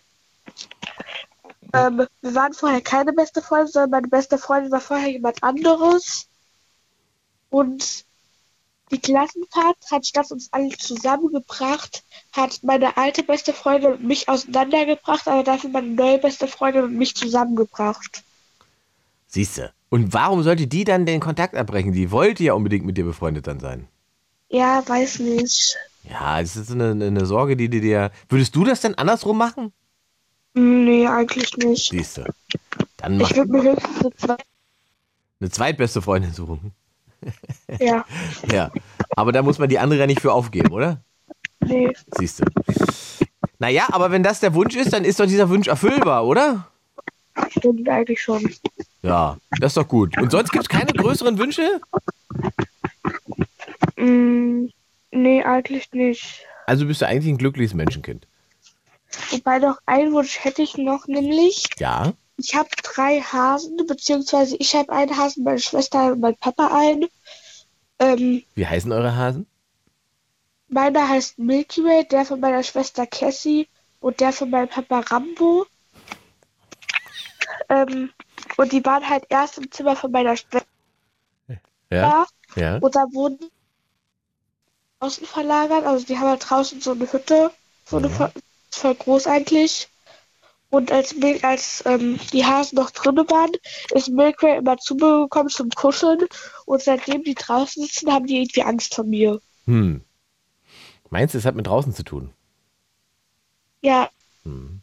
ähm, 1.73 2.07
wir 2.21 2.35
waren 2.35 2.53
vorher 2.53 2.81
keine 2.81 3.13
beste 3.13 3.41
Freundin, 3.41 3.67
sondern 3.67 3.91
meine 3.91 4.07
beste 4.07 4.37
Freundin 4.37 4.71
war 4.71 4.79
vorher 4.79 5.09
jemand 5.09 5.43
anderes. 5.43 6.27
Und 7.49 8.05
die 8.91 8.99
Klassenfahrt 8.99 9.77
hat 9.91 10.05
statt 10.05 10.31
uns 10.31 10.49
alle 10.51 10.69
zusammengebracht, 10.69 12.03
hat 12.33 12.59
meine 12.63 12.97
alte 12.97 13.23
beste 13.23 13.53
Freundin 13.53 13.93
und 13.93 14.03
mich 14.03 14.29
auseinandergebracht, 14.29 15.27
aber 15.27 15.43
dafür 15.43 15.71
meine 15.71 15.87
neue 15.87 16.19
beste 16.19 16.47
Freundin 16.47 16.83
und 16.83 16.95
mich 16.95 17.15
zusammengebracht. 17.15 18.23
Siehste. 19.27 19.73
Und 19.89 20.13
warum 20.13 20.43
sollte 20.43 20.67
die 20.67 20.83
dann 20.83 21.05
den 21.05 21.19
Kontakt 21.19 21.55
abbrechen? 21.55 21.93
Die 21.93 22.11
wollte 22.11 22.43
ja 22.43 22.53
unbedingt 22.53 22.85
mit 22.85 22.97
dir 22.97 23.05
befreundet 23.05 23.47
dann 23.47 23.59
sein. 23.59 23.87
Ja, 24.49 24.87
weiß 24.87 25.19
nicht. 25.19 25.75
Ja, 26.03 26.39
das 26.39 26.55
ist 26.55 26.71
eine, 26.71 26.91
eine 26.91 27.25
Sorge, 27.25 27.57
die 27.57 27.69
du 27.69 27.81
dir. 27.81 28.11
Würdest 28.29 28.55
du 28.55 28.63
das 28.63 28.81
denn 28.81 28.95
andersrum 28.95 29.37
machen? 29.37 29.73
Nee, 30.53 31.07
eigentlich 31.07 31.57
nicht. 31.57 31.89
Siehste. 31.89 32.33
Dann 32.97 33.17
mach 33.17 33.31
Ich 33.31 33.35
würde 33.35 33.51
mir 33.51 33.63
höchstens 33.63 34.01
eine 34.01 34.15
zwei. 34.15 34.37
eine 35.39 35.49
zweitbeste 35.49 36.01
Freundin 36.01 36.33
suchen. 36.33 36.71
Ja, 37.79 38.05
Ja. 38.51 38.71
Aber 39.15 39.31
da 39.31 39.41
muss 39.41 39.59
man 39.59 39.69
die 39.69 39.79
andere 39.79 39.99
ja 40.01 40.07
nicht 40.07 40.21
für 40.21 40.33
aufgeben, 40.33 40.71
oder? 40.71 41.01
nee. 41.61 41.91
Siehst 42.17 42.39
du. 42.39 42.45
Naja, 43.59 43.87
aber 43.91 44.11
wenn 44.11 44.23
das 44.23 44.39
der 44.39 44.53
Wunsch 44.53 44.75
ist, 44.75 44.93
dann 44.93 45.05
ist 45.05 45.19
doch 45.19 45.25
dieser 45.25 45.49
Wunsch 45.49 45.67
erfüllbar, 45.67 46.25
oder? 46.25 46.67
Stimmt 47.49 47.87
eigentlich 47.89 48.21
schon. 48.21 48.53
Ja, 49.01 49.37
das 49.59 49.71
ist 49.71 49.77
doch 49.77 49.87
gut. 49.87 50.17
Und 50.17 50.31
sonst 50.31 50.51
gibt 50.51 50.63
es 50.63 50.69
keine 50.69 50.91
größeren 50.93 51.37
Wünsche? 51.37 51.81
Mm, 53.97 54.67
nee, 55.11 55.43
eigentlich 55.43 55.91
nicht. 55.91 56.45
Also 56.65 56.85
bist 56.85 57.01
du 57.01 57.07
eigentlich 57.07 57.33
ein 57.33 57.37
glückliches 57.37 57.73
Menschenkind. 57.73 58.27
Wobei 59.31 59.59
noch 59.59 59.77
einen 59.85 60.11
Wunsch 60.13 60.43
hätte 60.43 60.61
ich 60.61 60.77
noch, 60.77 61.07
nämlich 61.07 61.63
Ja. 61.77 62.13
ich 62.37 62.55
habe 62.55 62.69
drei 62.83 63.21
Hasen, 63.21 63.77
beziehungsweise 63.87 64.57
ich 64.57 64.75
habe 64.75 64.91
einen 64.91 65.15
Hasen, 65.15 65.43
meine 65.43 65.59
Schwester 65.59 66.11
und 66.13 66.19
mein 66.19 66.35
Papa 66.37 66.67
einen. 66.77 67.05
Ähm, 67.99 68.43
Wie 68.55 68.67
heißen 68.67 68.91
eure 68.91 69.15
Hasen? 69.15 69.47
meiner 70.67 71.07
heißt 71.07 71.39
Milky 71.39 71.83
Way, 71.83 72.07
der 72.07 72.25
von 72.25 72.39
meiner 72.39 72.63
Schwester 72.63 73.05
Cassie 73.07 73.67
und 73.99 74.19
der 74.19 74.33
von 74.33 74.49
meinem 74.49 74.67
Papa 74.67 74.99
Rambo. 74.99 75.65
Ähm, 77.69 78.11
und 78.57 78.71
die 78.71 78.83
waren 78.85 79.07
halt 79.07 79.25
erst 79.29 79.57
im 79.57 79.71
Zimmer 79.71 79.95
von 79.95 80.11
meiner 80.11 80.35
Schwester 80.35 80.65
Ja. 81.89 82.25
Ja. 82.55 82.77
und 82.77 82.95
da 82.95 83.05
wurden 83.13 83.37
die 83.39 83.51
draußen 84.99 85.25
verlagert. 85.25 85.85
Also 85.85 86.05
die 86.05 86.17
haben 86.17 86.29
halt 86.29 86.49
draußen 86.49 86.81
so 86.81 86.91
eine 86.91 87.11
Hütte, 87.11 87.51
so 87.85 87.97
eine 87.97 88.07
Ja. 88.07 88.13
voll, 88.13 88.31
voll 88.71 88.95
groß 88.95 89.27
eigentlich. 89.27 89.89
Und 90.75 90.91
als, 90.91 91.15
Mil- 91.15 91.39
als 91.41 91.83
ähm, 91.85 92.19
die 92.33 92.45
Hasen 92.45 92.75
noch 92.75 92.91
drinnen 92.91 93.29
waren, 93.29 93.51
ist 93.93 94.09
Milkway 94.09 94.57
immer 94.57 94.77
zu 94.77 94.95
mir 94.95 95.21
gekommen 95.23 95.47
zum 95.47 95.69
Kuscheln. 95.69 96.19
Und 96.65 96.81
seitdem 96.81 97.23
die 97.23 97.33
draußen 97.33 97.81
sitzen, 97.83 98.11
haben 98.11 98.25
die 98.27 98.41
irgendwie 98.41 98.63
Angst 98.63 98.93
vor 98.93 99.05
mir. 99.05 99.39
Hm. 99.65 100.01
Meinst 101.09 101.33
du, 101.33 101.37
es 101.37 101.45
hat 101.45 101.55
mit 101.55 101.67
draußen 101.67 101.93
zu 101.93 102.03
tun? 102.03 102.31
Ja. 103.81 104.09
Hm. 104.43 104.81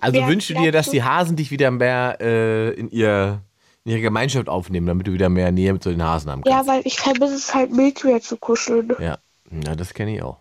Also 0.00 0.26
wünschst 0.26 0.50
du 0.50 0.54
dir, 0.54 0.70
dass 0.70 0.86
zu- 0.86 0.92
die 0.92 1.02
Hasen 1.02 1.36
dich 1.36 1.50
wieder 1.50 1.70
mehr 1.70 2.18
äh, 2.20 2.70
in, 2.74 2.90
ihr, 2.90 3.40
in 3.84 3.92
ihre 3.92 4.00
Gemeinschaft 4.02 4.50
aufnehmen, 4.50 4.86
damit 4.86 5.06
du 5.06 5.12
wieder 5.14 5.30
mehr 5.30 5.50
Nähe 5.50 5.78
so 5.82 5.90
den 5.90 6.02
Hasen 6.02 6.30
haben 6.30 6.42
Ja, 6.44 6.56
kannst? 6.56 6.68
weil 6.68 6.82
ich 6.84 7.00
vermisse 7.00 7.36
es 7.36 7.54
halt, 7.54 7.70
Milkway 7.72 8.20
zu 8.20 8.36
kuscheln. 8.36 8.94
Ja, 8.98 9.16
ja 9.64 9.74
das 9.76 9.94
kenne 9.94 10.14
ich 10.14 10.22
auch. 10.22 10.40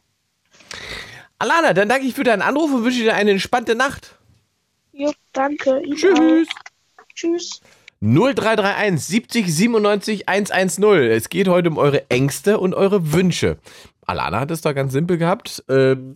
Alana, 1.38 1.72
dann 1.74 1.88
danke 1.88 2.06
ich 2.08 2.13
für 2.13 2.25
deinen 2.25 2.42
Anruf 2.42 2.74
und 2.74 2.84
wünsche 2.84 3.04
dir 3.04 3.16
eine 3.16 3.32
entspannte 3.32 3.75
Nacht. 3.75 4.16
Jo, 5.00 5.13
danke. 5.32 5.82
Tschüss. 5.96 6.50
Auch. 6.98 7.03
Tschüss. 7.15 7.62
0331 8.01 9.00
70 9.01 9.56
97 9.56 10.27
110. 10.27 10.84
Es 11.10 11.29
geht 11.29 11.48
heute 11.48 11.70
um 11.70 11.77
eure 11.77 12.10
Ängste 12.10 12.60
und 12.60 12.74
eure 12.74 13.13
Wünsche. 13.13 13.60
Alana 14.06 14.41
hat 14.41 14.51
es 14.51 14.60
da 14.60 14.74
ganz 14.74 14.91
simpel 14.91 15.18
gehabt. 15.18 15.63
Ähm, 15.70 16.15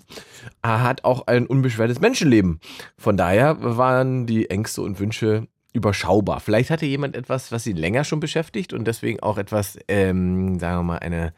er 0.61 0.83
hat 0.83 1.05
auch 1.05 1.27
ein 1.27 1.47
unbeschwertes 1.47 2.01
Menschenleben. 2.01 2.59
Von 2.97 3.15
daher 3.15 3.55
waren 3.61 4.25
die 4.25 4.49
Ängste 4.49 4.81
und 4.81 4.99
Wünsche 4.99 5.47
überschaubar. 5.71 6.41
Vielleicht 6.41 6.69
hatte 6.69 6.85
jemand 6.85 7.15
etwas, 7.15 7.53
was 7.53 7.65
ihn 7.65 7.77
länger 7.77 8.03
schon 8.03 8.19
beschäftigt 8.19 8.73
und 8.73 8.85
deswegen 8.85 9.21
auch 9.21 9.37
etwas, 9.37 9.79
ähm, 9.87 10.59
sagen 10.59 10.79
wir 10.79 10.83
mal, 10.83 10.99
eine, 10.99 11.33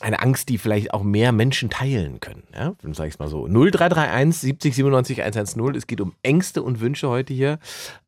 eine 0.00 0.20
Angst, 0.20 0.48
die 0.48 0.58
vielleicht 0.58 0.92
auch 0.94 1.02
mehr 1.02 1.32
Menschen 1.32 1.70
teilen 1.70 2.20
können. 2.20 2.42
Ja, 2.54 2.74
dann 2.82 2.94
sage 2.94 3.08
ich 3.08 3.14
es 3.14 3.18
mal 3.18 3.28
so. 3.28 3.46
0331 3.46 4.40
70 4.40 4.74
97 4.74 5.22
110. 5.22 5.74
Es 5.74 5.86
geht 5.86 6.00
um 6.00 6.14
Ängste 6.22 6.62
und 6.62 6.80
Wünsche 6.80 7.08
heute 7.08 7.34
hier. 7.34 7.58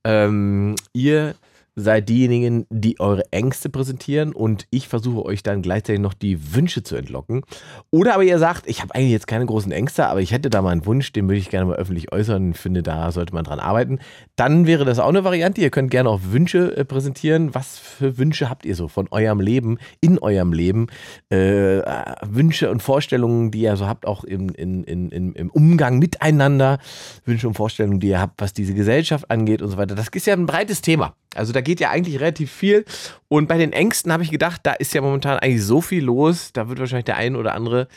Ähm, 0.05 0.75
ihr 0.93 1.35
seid 1.75 2.09
diejenigen, 2.09 2.67
die 2.69 3.01
eure 3.01 3.23
Ängste 3.33 3.71
präsentieren 3.71 4.33
und 4.33 4.67
ich 4.71 4.89
versuche 4.89 5.25
euch 5.25 5.43
dann 5.43 5.63
gleichzeitig 5.63 6.01
noch 6.01 6.13
die 6.13 6.55
Wünsche 6.55 6.83
zu 6.83 6.97
entlocken. 6.97 7.43
Oder 7.91 8.15
aber 8.15 8.25
ihr 8.25 8.39
sagt, 8.39 8.67
ich 8.67 8.83
habe 8.83 8.95
eigentlich 8.95 9.13
jetzt 9.13 9.27
keine 9.27 9.47
großen 9.47 9.73
Ängste, 9.73 10.07
aber 10.07 10.21
ich 10.21 10.33
hätte 10.33 10.51
da 10.51 10.61
mal 10.61 10.71
einen 10.71 10.85
Wunsch, 10.85 11.13
den 11.13 11.29
würde 11.29 11.39
ich 11.39 11.49
gerne 11.49 11.67
mal 11.67 11.77
öffentlich 11.77 12.13
äußern. 12.13 12.51
Ich 12.51 12.59
finde, 12.59 12.83
da 12.83 13.11
sollte 13.11 13.33
man 13.33 13.45
dran 13.45 13.59
arbeiten. 13.59 14.01
Dann 14.37 14.67
wäre 14.67 14.85
das 14.85 14.99
auch 14.99 15.09
eine 15.09 15.25
Variante. 15.25 15.63
Ihr 15.63 15.71
könnt 15.71 15.91
gerne 15.91 16.11
auch 16.11 16.21
Wünsche 16.25 16.77
äh, 16.77 16.85
präsentieren. 16.85 17.55
Was 17.55 17.79
für 17.79 18.19
Wünsche 18.19 18.51
habt 18.51 18.67
ihr 18.67 18.77
so 18.77 18.89
von 18.89 19.09
eurem 19.11 19.41
Leben, 19.41 19.79
in 20.01 20.19
eurem 20.19 20.53
Leben? 20.53 20.89
Äh, 21.31 21.79
äh, 21.79 22.05
Wünsche 22.23 22.71
und 22.71 22.83
Vorstellungen, 22.83 23.51
die 23.51 23.63
ihr 23.63 23.77
so 23.77 23.87
habt, 23.87 24.07
auch 24.07 24.25
im, 24.25 24.51
in, 24.51 24.85
in, 24.85 25.09
in, 25.09 25.33
im 25.33 25.51
Umgang 25.51 25.99
miteinander. 25.99 26.79
Wünsche 27.25 27.49
und 27.49 27.55
Vorstellungen, 27.55 28.01
die 28.01 28.09
ihr 28.09 28.21
habt, 28.21 28.43
was 28.43 28.53
diese 28.53 28.75
Gesellschaft 28.75 29.31
angeht 29.31 29.63
und 29.63 29.71
so 29.71 29.79
weiter. 29.79 29.95
Das 29.95 30.09
ist 30.09 30.27
ja 30.27 30.35
ein 30.35 30.45
breites 30.45 30.83
Thema. 30.83 31.15
Also 31.35 31.55
da 31.55 31.62
geht 31.63 31.81
ja 31.81 31.91
eigentlich 31.91 32.21
relativ 32.21 32.53
viel. 32.53 32.85
Und 33.29 33.49
bei 33.49 33.57
den 33.57 33.73
Ängsten 33.73 34.13
habe 34.13 34.23
ich 34.23 34.31
gedacht, 34.31 34.61
da 34.65 34.73
ist 34.73 34.93
ja 34.95 35.01
momentan 35.01 35.39
eigentlich 35.39 35.65
so 35.65 35.81
viel 35.81 36.05
los. 36.05 36.53
Da 36.53 36.69
wird 36.69 36.79
wahrscheinlich 36.79 37.07
der 37.07 37.17
ein 37.17 37.37
oder 37.37 37.55
andere 37.55 37.89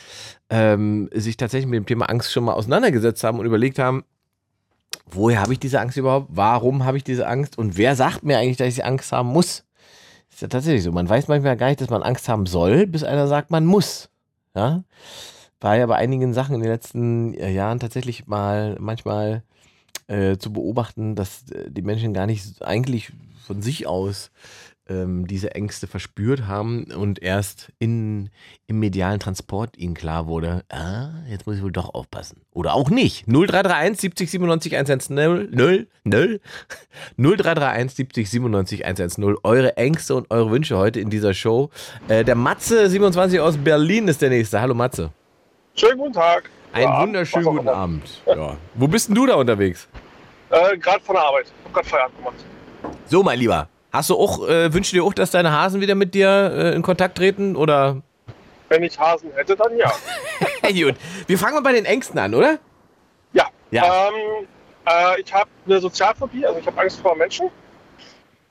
ähm, 0.50 1.10
sich 1.14 1.38
tatsächlich 1.38 1.70
mit 1.70 1.78
dem 1.78 1.86
Thema 1.86 2.06
Angst 2.06 2.32
schon 2.32 2.46
mal 2.46 2.54
auseinandergesetzt 2.54 3.24
haben 3.24 3.40
und 3.40 3.46
überlegt 3.46 3.80
haben, 3.80 4.04
woher 5.06 5.42
habe 5.42 5.54
ich 5.54 5.60
diese 5.60 5.80
Angst 5.80 5.98
überhaupt? 5.98 6.28
Warum 6.30 6.86
habe 6.86 6.98
ich 6.98 7.04
diese 7.04 7.28
Angst? 7.28 7.58
Und 7.58 7.78
wer 7.78 7.96
sagt 7.96 8.24
mir 8.24 8.38
eigentlich, 8.38 8.58
dass 8.58 8.70
ich 8.70 8.86
Angst 8.86 9.12
haben 9.12 9.30
muss? 9.30 9.66
Ist 10.32 10.42
ja 10.42 10.48
tatsächlich 10.48 10.84
so. 10.84 10.92
Man 10.92 11.08
weiß 11.08 11.28
manchmal 11.28 11.58
gar 11.58 11.68
nicht, 11.68 11.82
dass 11.82 11.90
man 11.90 12.04
Angst 12.04 12.28
haben 12.28 12.46
soll, 12.46 12.88
bis 12.88 13.04
einer 13.04 13.28
sagt, 13.28 13.52
man 13.52 13.66
muss. 13.66 14.10
Ja? 14.56 14.84
War 15.62 15.78
ja 15.78 15.86
bei 15.86 15.96
einigen 15.96 16.34
Sachen 16.34 16.56
in 16.56 16.62
den 16.62 16.72
letzten 16.72 17.34
äh, 17.36 17.52
Jahren 17.52 17.80
tatsächlich 17.80 18.28
mal 18.28 18.76
manchmal 18.80 19.44
äh, 20.08 20.38
zu 20.38 20.52
beobachten, 20.52 21.16
dass 21.16 21.50
äh, 21.52 21.72
die 21.72 21.82
Menschen 21.82 22.14
gar 22.14 22.28
nicht 22.28 22.62
eigentlich 22.62 23.14
von 23.46 23.62
sich 23.62 23.88
aus 23.88 24.32
ähm, 24.88 25.26
diese 25.26 25.56
Ängste 25.56 25.88
verspürt 25.88 26.48
haben 26.48 26.86
und 26.96 27.22
erst 27.22 27.72
in, 27.80 28.30
im 28.68 28.80
medialen 28.80 29.20
Transport 29.20 29.78
ihnen 29.78 29.96
klar 29.96 30.28
wurde, 30.28 30.64
ah, 30.70 31.10
jetzt 31.28 31.48
muss 31.48 31.58
ich 31.58 31.64
wohl 31.64 31.72
doch 31.72 31.94
aufpassen. 31.94 32.42
Oder 32.52 32.74
auch 32.74 32.90
nicht. 32.90 33.26
0331 33.28 34.00
70 34.02 34.32
97 34.32 34.76
110 34.76 35.16
0 35.16 35.88
0 36.04 36.40
0331 37.18 37.96
70 37.96 38.30
97 38.30 38.86
110 38.86 39.38
Eure 39.44 39.78
Ängste 39.78 40.16
und 40.16 40.30
eure 40.30 40.52
Wünsche 40.52 40.78
heute 40.78 41.00
in 41.00 41.10
dieser 41.10 41.34
Show. 41.34 41.70
Äh, 42.08 42.24
der 42.24 42.36
Matze 42.36 42.90
27 42.90 43.40
aus 43.40 43.58
Berlin 43.58 44.08
ist 44.08 44.22
der 44.22 44.30
nächste. 44.30 44.62
Hallo 44.62 44.76
Matze. 44.76 45.12
Schönen 45.74 45.98
guten 45.98 46.14
Tag. 46.14 46.50
Einen 46.74 46.84
Ja, 46.84 47.02
wunderschönen 47.02 47.46
guten. 47.46 47.70
Abend. 47.70 48.22
Ja. 48.28 48.58
Wo 48.76 48.88
bist 48.88 49.08
denn 49.08 49.16
du 49.16 49.26
da 49.26 49.36
unterwegs? 49.36 49.88
Äh, 50.52 50.78
gerade 50.78 51.04
von 51.04 51.16
der 51.16 51.24
Arbeit. 51.24 51.48
Hab 51.64 51.74
gerade 51.74 51.88
Feierabend 51.88 52.18
gemacht. 52.18 52.46
So, 53.08 53.24
mein 53.24 53.40
Lieber. 53.40 53.68
Hast 53.92 54.10
du 54.10 54.16
auch, 54.16 54.48
äh, 54.48 54.74
wünschst 54.74 54.92
du 54.92 54.98
dir 54.98 55.04
auch, 55.04 55.14
dass 55.14 55.32
deine 55.32 55.52
Hasen 55.52 55.80
wieder 55.82 55.96
mit 55.96 56.14
dir 56.14 56.28
äh, 56.30 56.76
in 56.76 56.82
Kontakt 56.82 57.18
treten? 57.18 57.56
Oder? 57.56 58.02
Wenn 58.70 58.84
ich 58.84 59.00
Hasen 59.00 59.32
hätte, 59.36 59.56
dann 59.56 59.78
ja. 59.78 59.92
Hey, 60.62 60.74
gut. 60.74 60.96
Wir 61.28 61.38
fangen 61.38 61.54
mal 61.54 61.62
bei 61.62 61.74
den 61.74 61.86
Ängsten 61.86 62.20
an, 62.20 62.34
oder? 62.34 62.60
ja. 63.34 63.48
Ja. 63.72 64.10
Ähm, 64.10 64.48
äh, 64.88 65.22
ich 65.22 65.34
habe 65.34 65.50
eine 65.66 65.80
Sozialphobie, 65.80 66.46
also 66.46 66.60
ich 66.60 66.68
habe 66.68 66.80
Angst 66.82 67.00
vor 67.00 67.16
Menschen 67.16 67.50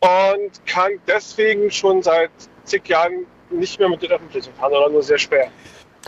und 0.00 0.66
kann 0.66 0.92
deswegen 1.06 1.70
schon 1.70 2.02
seit 2.02 2.30
zig 2.64 2.88
Jahren 2.88 3.26
nicht 3.50 3.78
mehr 3.78 3.88
mit 3.88 4.02
den 4.02 4.10
Öffentlichen 4.10 4.52
fahren, 4.54 4.72
sondern 4.72 4.92
nur 4.92 5.02
sehr 5.02 5.18
schwer. 5.18 5.48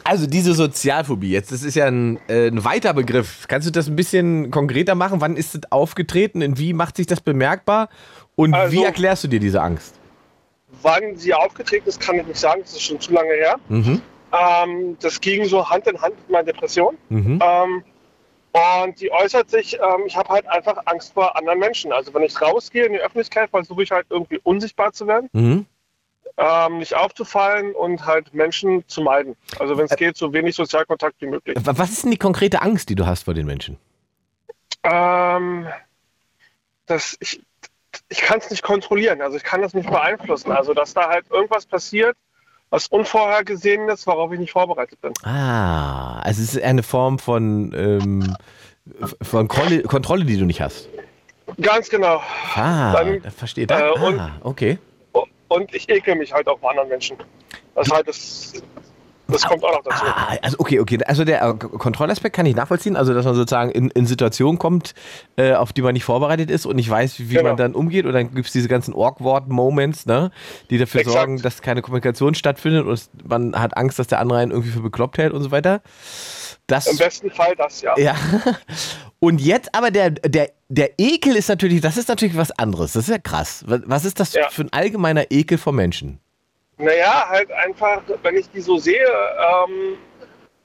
Also 0.05 0.26
diese 0.26 0.55
Sozialphobie, 0.55 1.31
jetzt, 1.31 1.53
das 1.53 1.62
ist 1.62 1.75
ja 1.75 1.87
ein, 1.87 2.19
äh, 2.29 2.49
ein 2.49 2.65
weiter 2.65 2.93
Begriff. 2.95 3.47
Kannst 3.49 3.67
du 3.67 3.73
das 3.73 3.88
ein 3.88 3.97
bisschen 3.97 4.50
konkreter 4.50 4.95
machen? 4.95 5.21
Wann 5.21 5.37
ist 5.37 5.55
es 5.55 5.61
aufgetreten? 5.73 6.43
In 6.43 6.59
wie 6.59 6.73
macht 6.73 6.97
sich 6.97 7.07
das 7.07 7.21
bemerkbar? 7.21 7.88
Und 8.35 8.55
Also- 8.55 8.73
wie 8.73 8.85
erklärst 8.85 9.25
du 9.25 9.29
dir 9.29 9.41
diese 9.41 9.62
Angst? 9.62 9.95
Wann 10.83 11.17
sie 11.17 11.33
aufgetreten 11.33 11.88
ist, 11.88 12.00
kann 12.00 12.17
ich 12.19 12.26
nicht 12.26 12.38
sagen, 12.38 12.61
das 12.62 12.73
ist 12.73 12.83
schon 12.83 13.00
zu 13.00 13.12
lange 13.12 13.33
her. 13.33 13.57
Mhm. 13.69 14.03
Ähm, 14.33 14.97
das 15.00 15.21
ging 15.21 15.45
so 15.47 15.69
Hand 15.69 15.87
in 15.87 16.00
Hand 16.00 16.15
mit 16.17 16.31
meiner 16.31 16.45
Depression. 16.45 16.99
Mhm. 17.09 17.41
Ähm, 17.43 17.83
und 18.87 19.00
die 19.00 19.11
äußert 19.12 19.50
sich, 19.50 19.75
ähm, 19.75 20.03
ich 20.07 20.17
habe 20.17 20.29
halt 20.29 20.47
einfach 20.49 20.76
Angst 20.87 21.15
vor 21.15 21.37
anderen 21.37 21.59
Menschen. 21.59 21.93
Also 21.93 22.12
wenn 22.15 22.23
ich 22.23 22.41
rausgehe 22.41 22.85
in 22.87 22.93
die 22.93 22.99
Öffentlichkeit, 22.99 23.50
versuche 23.50 23.83
ich 23.83 23.91
halt 23.91 24.07
irgendwie 24.11 24.41
unsichtbar 24.43 24.93
zu 24.93 25.07
werden, 25.07 25.29
Mhm. 25.33 25.67
Ähm, 26.38 26.78
nicht 26.78 26.95
aufzufallen 26.95 27.75
und 27.75 28.05
halt 28.05 28.35
Menschen 28.35 28.87
zu 28.88 29.00
meiden. 29.00 29.37
Also 29.59 29.76
wenn 29.78 29.87
es 29.87 29.97
geht, 29.97 30.16
so 30.16 30.33
wenig 30.33 30.55
Sozialkontakt 30.55 31.16
wie 31.21 31.26
möglich. 31.26 31.57
Wa- 31.61 31.73
Was 31.76 31.90
ist 31.90 32.05
denn 32.05 32.11
die 32.11 32.19
konkrete 32.19 32.61
Angst, 32.62 32.88
die 32.88 32.95
du 32.95 33.07
hast 33.07 33.25
vor 33.25 33.35
den 33.35 33.47
Menschen? 33.47 33.78
Ähm, 34.83 35.66
das, 36.87 37.16
ich 37.21 37.43
ich 38.09 38.21
kann 38.21 38.38
es 38.38 38.50
nicht 38.50 38.62
kontrollieren, 38.62 39.23
also 39.23 39.37
ich 39.37 39.43
kann 39.43 39.62
das 39.62 39.73
nicht 39.75 39.88
beeinflussen. 39.88 40.52
Also 40.52 40.75
dass 40.75 40.93
da 40.95 41.09
halt 41.09 41.25
irgendwas 41.31 41.64
passiert, 41.66 42.16
was 42.71 42.88
unvorhergesehen 42.88 43.88
ist, 43.88 44.07
worauf 44.07 44.31
ich 44.33 44.38
nicht 44.38 44.52
vorbereitet 44.52 45.00
bin. 45.00 45.12
Ah, 45.25 46.21
also 46.21 46.43
es 46.43 46.55
ist 46.55 46.62
eine 46.62 46.83
Form 46.83 47.19
von, 47.19 47.73
ähm, 47.75 48.37
von 49.23 49.49
Kontrolle, 49.49 50.25
die 50.25 50.37
du 50.38 50.45
nicht 50.45 50.61
hast. 50.61 50.88
Ganz 51.61 51.88
genau. 51.88 52.23
Ah, 52.55 52.93
Dann, 52.93 53.23
verstehe 53.31 53.66
das. 53.66 53.81
äh, 53.81 54.19
ah, 54.19 54.33
okay. 54.43 54.78
Und 55.49 55.75
ich 55.75 55.88
ekel 55.88 56.15
mich 56.17 56.33
halt 56.33 56.49
auch 56.49 56.59
vor 56.59 56.71
anderen 56.71 56.88
Menschen. 56.88 57.17
Das 57.75 57.91
halt 57.91 58.09
das, 58.09 58.53
das 59.29 59.43
kommt 59.45 59.62
auch 59.65 59.73
noch 59.73 59.83
dazu. 59.85 60.05
Ah, 60.07 60.37
also 60.43 60.57
okay, 60.59 60.81
okay. 60.81 60.99
Also 61.05 61.25
der 61.25 61.43
äh, 61.43 61.55
Kontrollaspekt 61.55 62.35
kann 62.35 62.47
ich 62.47 62.55
nachvollziehen. 62.57 62.97
Also 62.97 63.12
dass 63.15 63.25
man 63.25 63.35
sozusagen 63.35 63.71
in, 63.71 63.91
in 63.91 64.07
Situationen 64.07 64.59
kommt, 64.59 64.95
äh, 65.37 65.53
auf 65.55 65.73
die 65.73 65.83
man 65.83 65.93
nicht 65.95 66.05
vorbereitet 66.05 66.50
ist 66.50 66.65
und 66.67 66.76
nicht 66.76 66.88
weiß, 66.91 67.19
wie, 67.19 67.31
wie 67.31 67.35
Genau. 67.35 67.49
man 67.50 67.57
dann 67.57 67.75
umgeht. 67.75 68.07
Und 68.07 68.12
dann 68.12 68.33
gibt 68.35 68.47
es 68.47 68.53
diese 68.53 68.69
ganzen 68.69 68.95
Awkward-Moments, 68.95 70.07
ne, 70.07 70.31
die 70.71 70.79
dafür 70.79 71.00
Exakt. 71.03 71.17
sorgen, 71.17 71.43
dass 71.43 71.61
keine 71.62 71.83
Kommunikation 71.83 72.35
stattfindet 72.35 72.87
und 72.87 73.09
man 73.29 73.59
hat 73.61 73.76
Angst, 73.76 73.99
dass 73.99 74.07
der 74.07 74.21
andere 74.21 74.38
einen 74.38 74.53
irgendwie 74.53 74.71
für 74.71 74.81
bekloppt 74.81 75.19
hält 75.19 75.33
und 75.33 75.43
so 75.43 75.50
weiter. 75.50 75.83
Das 76.69 76.88
Im 76.88 76.97
besten 76.97 77.31
Fall 77.31 77.55
das, 77.57 77.83
ja. 77.83 77.95
ja. 77.97 78.15
Und 79.19 79.41
jetzt 79.41 79.75
aber 79.75 79.91
der, 79.91 80.11
der, 80.11 80.51
der 80.69 80.91
Ekel 80.99 81.37
ist 81.37 81.49
natürlich, 81.49 81.81
das 81.81 81.97
ist 81.97 82.09
natürlich 82.09 82.37
was 82.37 82.51
anderes. 82.59 82.93
Das 82.93 83.05
ist 83.05 83.11
ja 83.11 83.19
krass. 83.19 83.65
Was, 83.67 84.05
ist 84.05 84.21
das 84.21 84.35
Ja. 84.35 84.49
für 84.51 84.63
ein 84.63 84.73
allgemeiner 84.73 85.31
Ekel 85.31 85.59
vor 85.59 85.73
Menschen? 85.73 86.21
Naja, 86.79 87.27
halt 87.29 87.51
einfach, 87.53 88.03
wenn 88.23 88.37
ich 88.37 88.51
die 88.51 88.61
so 88.61 88.77
sehe, 88.77 89.07
ähm, 89.07 89.97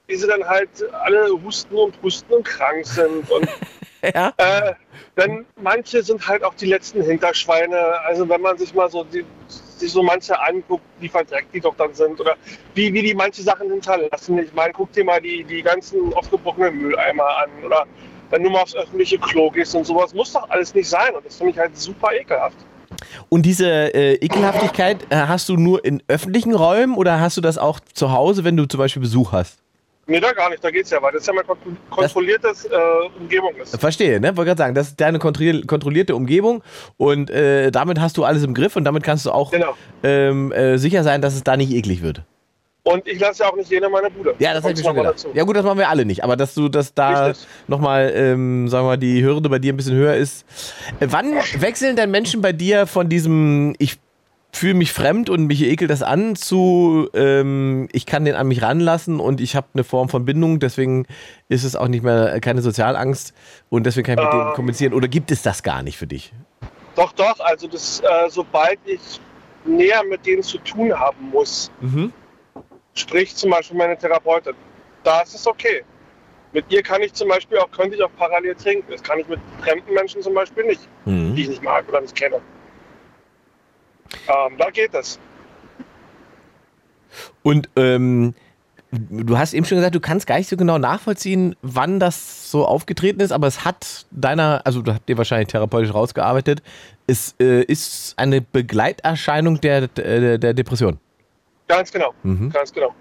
wie 0.07 0.15
sie 0.15 0.27
dann 0.27 0.43
halt 0.43 0.69
alle 0.91 1.29
husten 1.43 1.75
und 1.75 1.95
husten 2.03 2.33
und 2.33 2.43
krank 2.43 2.85
sind. 2.85 3.29
Und 3.31 3.47
Ja. 4.15 4.33
äh, 4.37 4.73
dann 5.15 5.45
manche 5.61 6.01
sind 6.01 6.27
halt 6.27 6.43
auch 6.43 6.55
die 6.55 6.65
letzten 6.65 7.03
Hinterschweine. 7.03 7.77
Also 8.01 8.27
wenn 8.27 8.41
man 8.41 8.57
sich 8.57 8.73
mal 8.73 8.89
so 8.89 9.03
die, 9.03 9.23
sich 9.47 9.91
so 9.91 10.01
manche 10.01 10.37
anguckt, 10.41 10.83
wie 10.99 11.07
verdreckt 11.07 11.53
die 11.53 11.59
doch 11.61 11.75
dann 11.75 11.93
sind 11.93 12.19
oder 12.19 12.35
wie, 12.73 12.91
wie 12.93 13.03
die 13.03 13.13
manche 13.13 13.43
Sachen 13.43 13.69
hinterlassen. 13.71 14.39
Ich 14.39 14.51
meine, 14.53 14.73
guck 14.73 14.91
dir 14.91 15.05
mal 15.05 15.21
die, 15.21 15.43
die 15.43 15.61
ganzen 15.61 16.11
aufgebrochenen 16.15 16.75
Mülleimer 16.81 17.37
an 17.37 17.49
oder 17.63 17.85
wenn 18.31 18.43
du 18.43 18.49
mal 18.49 18.61
aufs 18.63 18.75
öffentliche 18.75 19.17
Klo 19.19 19.49
gehst 19.51 19.75
und 19.75 19.85
sowas, 19.85 20.13
muss 20.13 20.33
doch 20.33 20.49
alles 20.49 20.73
nicht 20.73 20.89
sein. 20.89 21.13
Und 21.15 21.25
das 21.25 21.35
finde 21.35 21.51
ich 21.53 21.59
halt 21.59 21.77
super 21.77 22.09
ekelhaft. 22.13 22.57
Und 23.29 23.43
diese 23.43 23.93
äh, 23.93 24.13
Ekelhaftigkeit 24.15 24.97
äh, 25.09 25.15
hast 25.15 25.47
du 25.49 25.55
nur 25.55 25.83
in 25.85 26.01
öffentlichen 26.07 26.53
Räumen 26.53 26.95
oder 26.95 27.19
hast 27.19 27.37
du 27.37 27.41
das 27.41 27.57
auch 27.57 27.79
zu 27.79 28.11
Hause, 28.11 28.43
wenn 28.43 28.57
du 28.57 28.65
zum 28.65 28.77
Beispiel 28.79 29.01
Besuch 29.01 29.31
hast? 29.31 29.59
Nee, 30.07 30.19
da 30.19 30.33
gar 30.33 30.49
nicht, 30.49 30.61
da 30.63 30.71
geht's 30.71 30.89
ja 30.89 31.01
weiter. 31.01 31.13
Das 31.13 31.21
ist 31.21 31.27
ja 31.27 31.33
mal 31.33 31.43
kontro- 31.43 31.75
kontrolliertes 31.89 32.65
äh, 32.65 32.69
Umgebung 33.19 33.55
ist. 33.61 33.79
Verstehe, 33.79 34.19
ne? 34.19 34.35
Wollte 34.35 34.49
gerade 34.49 34.57
sagen, 34.57 34.75
das 34.75 34.87
ist 34.89 34.99
deine 34.99 35.19
kontrollier- 35.19 35.65
kontrollierte 35.65 36.15
Umgebung 36.15 36.63
und 36.97 37.29
äh, 37.29 37.71
damit 37.71 37.99
hast 38.01 38.17
du 38.17 38.23
alles 38.25 38.43
im 38.43 38.53
Griff 38.53 38.75
und 38.75 38.83
damit 38.83 39.03
kannst 39.03 39.25
du 39.25 39.31
auch 39.31 39.51
Genau. 39.51 39.73
ähm, 40.03 40.51
äh, 40.51 40.77
sicher 40.77 41.03
sein, 41.03 41.21
dass 41.21 41.33
es 41.35 41.43
da 41.43 41.55
nicht 41.55 41.71
eklig 41.71 42.01
wird. 42.01 42.23
Und 42.83 43.07
ich 43.07 43.19
lasse 43.19 43.43
ja 43.43 43.49
auch 43.51 43.55
nicht 43.55 43.69
jeder 43.69 43.89
meine 43.89 44.09
Bude. 44.09 44.33
Ja, 44.39 44.53
das 44.55 44.63
habe 44.63 44.73
ich 44.73 44.83
schon 44.83 44.95
gedacht. 44.95 45.27
Ja 45.35 45.43
gut, 45.43 45.55
das 45.55 45.63
machen 45.63 45.77
wir 45.77 45.87
alle 45.89 46.03
nicht, 46.03 46.23
aber 46.23 46.35
dass 46.35 46.55
du, 46.55 46.67
dass 46.67 46.93
da 46.95 47.31
nochmal, 47.67 48.11
ähm, 48.15 48.67
sagen 48.69 48.85
wir 48.85 48.89
mal, 48.91 48.97
die 48.97 49.23
Hürde 49.23 49.49
bei 49.49 49.59
dir 49.59 49.71
ein 49.71 49.77
bisschen 49.77 49.95
höher 49.95 50.15
ist. 50.15 50.45
Äh, 50.99 51.07
wann 51.11 51.31
wechseln 51.59 51.95
denn 51.95 52.09
Menschen 52.09 52.41
bei 52.41 52.53
dir 52.53 52.87
von 52.87 53.07
diesem, 53.07 53.75
ich 53.77 53.99
fühle 54.53 54.73
mich 54.73 54.91
fremd 54.93 55.29
und 55.29 55.45
mich 55.45 55.61
ekelt 55.61 55.91
das 55.91 56.01
an, 56.01 56.35
zu, 56.35 57.07
ähm, 57.13 57.87
ich 57.93 58.07
kann 58.07 58.25
den 58.25 58.33
an 58.35 58.47
mich 58.47 58.63
ranlassen 58.63 59.19
und 59.19 59.41
ich 59.41 59.55
habe 59.55 59.67
eine 59.75 59.83
Form 59.83 60.09
von 60.09 60.25
Bindung, 60.25 60.59
deswegen 60.59 61.05
ist 61.49 61.63
es 61.63 61.75
auch 61.75 61.87
nicht 61.87 62.03
mehr 62.03 62.39
keine 62.41 62.61
Sozialangst 62.63 63.33
und 63.69 63.85
deswegen 63.85 64.07
kann 64.07 64.17
ich 64.17 64.25
mit 64.25 64.33
Ähm. 64.33 64.39
dem 64.49 64.53
kommunizieren. 64.55 64.93
Oder 64.93 65.07
gibt 65.07 65.29
es 65.31 65.43
das 65.43 65.61
gar 65.61 65.83
nicht 65.83 65.97
für 65.97 66.07
dich? 66.07 66.33
Doch, 66.95 67.13
doch, 67.13 67.39
also 67.41 67.67
das, 67.67 68.01
äh, 68.01 68.29
sobald 68.29 68.79
ich 68.85 69.21
näher 69.65 70.01
mit 70.03 70.25
denen 70.25 70.41
zu 70.41 70.57
tun 70.57 70.91
haben 70.99 71.29
muss, 71.31 71.71
Mhm. 71.79 72.11
Sprich 72.93 73.35
zum 73.35 73.51
Beispiel 73.51 73.77
meine 73.77 73.97
Therapeutin, 73.97 74.53
da 75.03 75.21
ist 75.21 75.33
es 75.35 75.47
okay. 75.47 75.83
Mit 76.53 76.65
ihr 76.69 76.83
kann 76.83 77.01
ich 77.01 77.13
zum 77.13 77.29
Beispiel 77.29 77.57
auch, 77.59 77.71
könnte 77.71 77.95
ich 77.95 78.03
auch 78.03 78.11
parallel 78.17 78.55
trinken. 78.55 78.91
Das 78.91 79.01
kann 79.01 79.19
ich 79.19 79.27
mit 79.27 79.39
fremden 79.63 79.93
Menschen 79.93 80.21
zum 80.21 80.33
Beispiel 80.33 80.65
nicht, 80.65 80.81
Mhm. 81.05 81.33
die 81.35 81.43
ich 81.43 81.49
nicht 81.49 81.63
mag 81.63 81.87
oder 81.87 82.01
nicht 82.01 82.15
kenne. 82.15 82.41
Ähm, 84.27 84.57
da 84.57 84.69
geht 84.69 84.93
es. 84.93 85.17
Und 87.43 87.69
ähm, 87.77 88.33
du 88.91 89.37
hast 89.37 89.53
eben 89.53 89.65
schon 89.65 89.77
gesagt, 89.77 89.95
du 89.95 90.01
kannst 90.01 90.27
gar 90.27 90.37
nicht 90.37 90.49
so 90.49 90.57
genau 90.57 90.77
nachvollziehen, 90.77 91.55
wann 91.61 91.99
das 91.99 92.51
so 92.51 92.65
aufgetreten 92.65 93.21
ist, 93.21 93.31
aber 93.31 93.47
es 93.47 93.63
hat 93.63 94.05
deiner, 94.11 94.61
also 94.65 94.81
du 94.81 94.93
habt 94.93 95.07
dir 95.07 95.17
wahrscheinlich 95.17 95.47
therapeutisch 95.47 95.93
rausgearbeitet, 95.93 96.61
es 97.07 97.35
äh, 97.39 97.63
ist 97.63 98.13
eine 98.17 98.41
Begleiterscheinung 98.41 99.61
der, 99.61 99.87
der, 99.87 100.37
der 100.37 100.53
Depression. 100.53 100.99
Ganz 101.71 101.89
genau, 101.89 102.13
Mhm. 102.23 102.49
ganz 102.49 102.73
genau. 102.73 102.93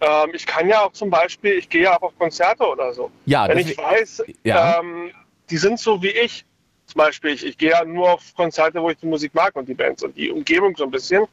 Ähm, 0.00 0.30
ich 0.34 0.46
kann 0.46 0.68
ja 0.68 0.84
auch 0.84 0.92
zum 0.92 1.10
Beispiel, 1.10 1.54
ich 1.54 1.68
gehe 1.68 1.82
ja 1.82 1.96
auch 1.98 2.02
auf 2.02 2.16
Konzerte 2.16 2.64
oder 2.64 2.92
so. 2.92 3.10
Ja, 3.24 3.48
Wenn 3.48 3.58
ich 3.58 3.76
weiß, 3.76 4.22
Ja. 4.44 4.78
ähm, 4.78 5.10
die 5.50 5.56
sind 5.56 5.80
so 5.80 6.00
wie 6.02 6.10
ich. 6.10 6.44
Zum 6.86 6.98
Beispiel, 7.00 7.30
ich, 7.32 7.44
ich 7.44 7.58
gehe 7.58 7.70
ja 7.70 7.84
nur 7.84 8.12
auf 8.12 8.22
Konzerte, 8.36 8.80
wo 8.80 8.88
ich 8.90 8.98
die 8.98 9.06
Musik 9.06 9.34
mag 9.34 9.56
und 9.56 9.68
die 9.68 9.74
Bands 9.74 10.04
und 10.04 10.16
die 10.16 10.30
Umgebung 10.30 10.76
so 10.76 10.84
ein 10.84 10.92
bisschen. 10.92 11.26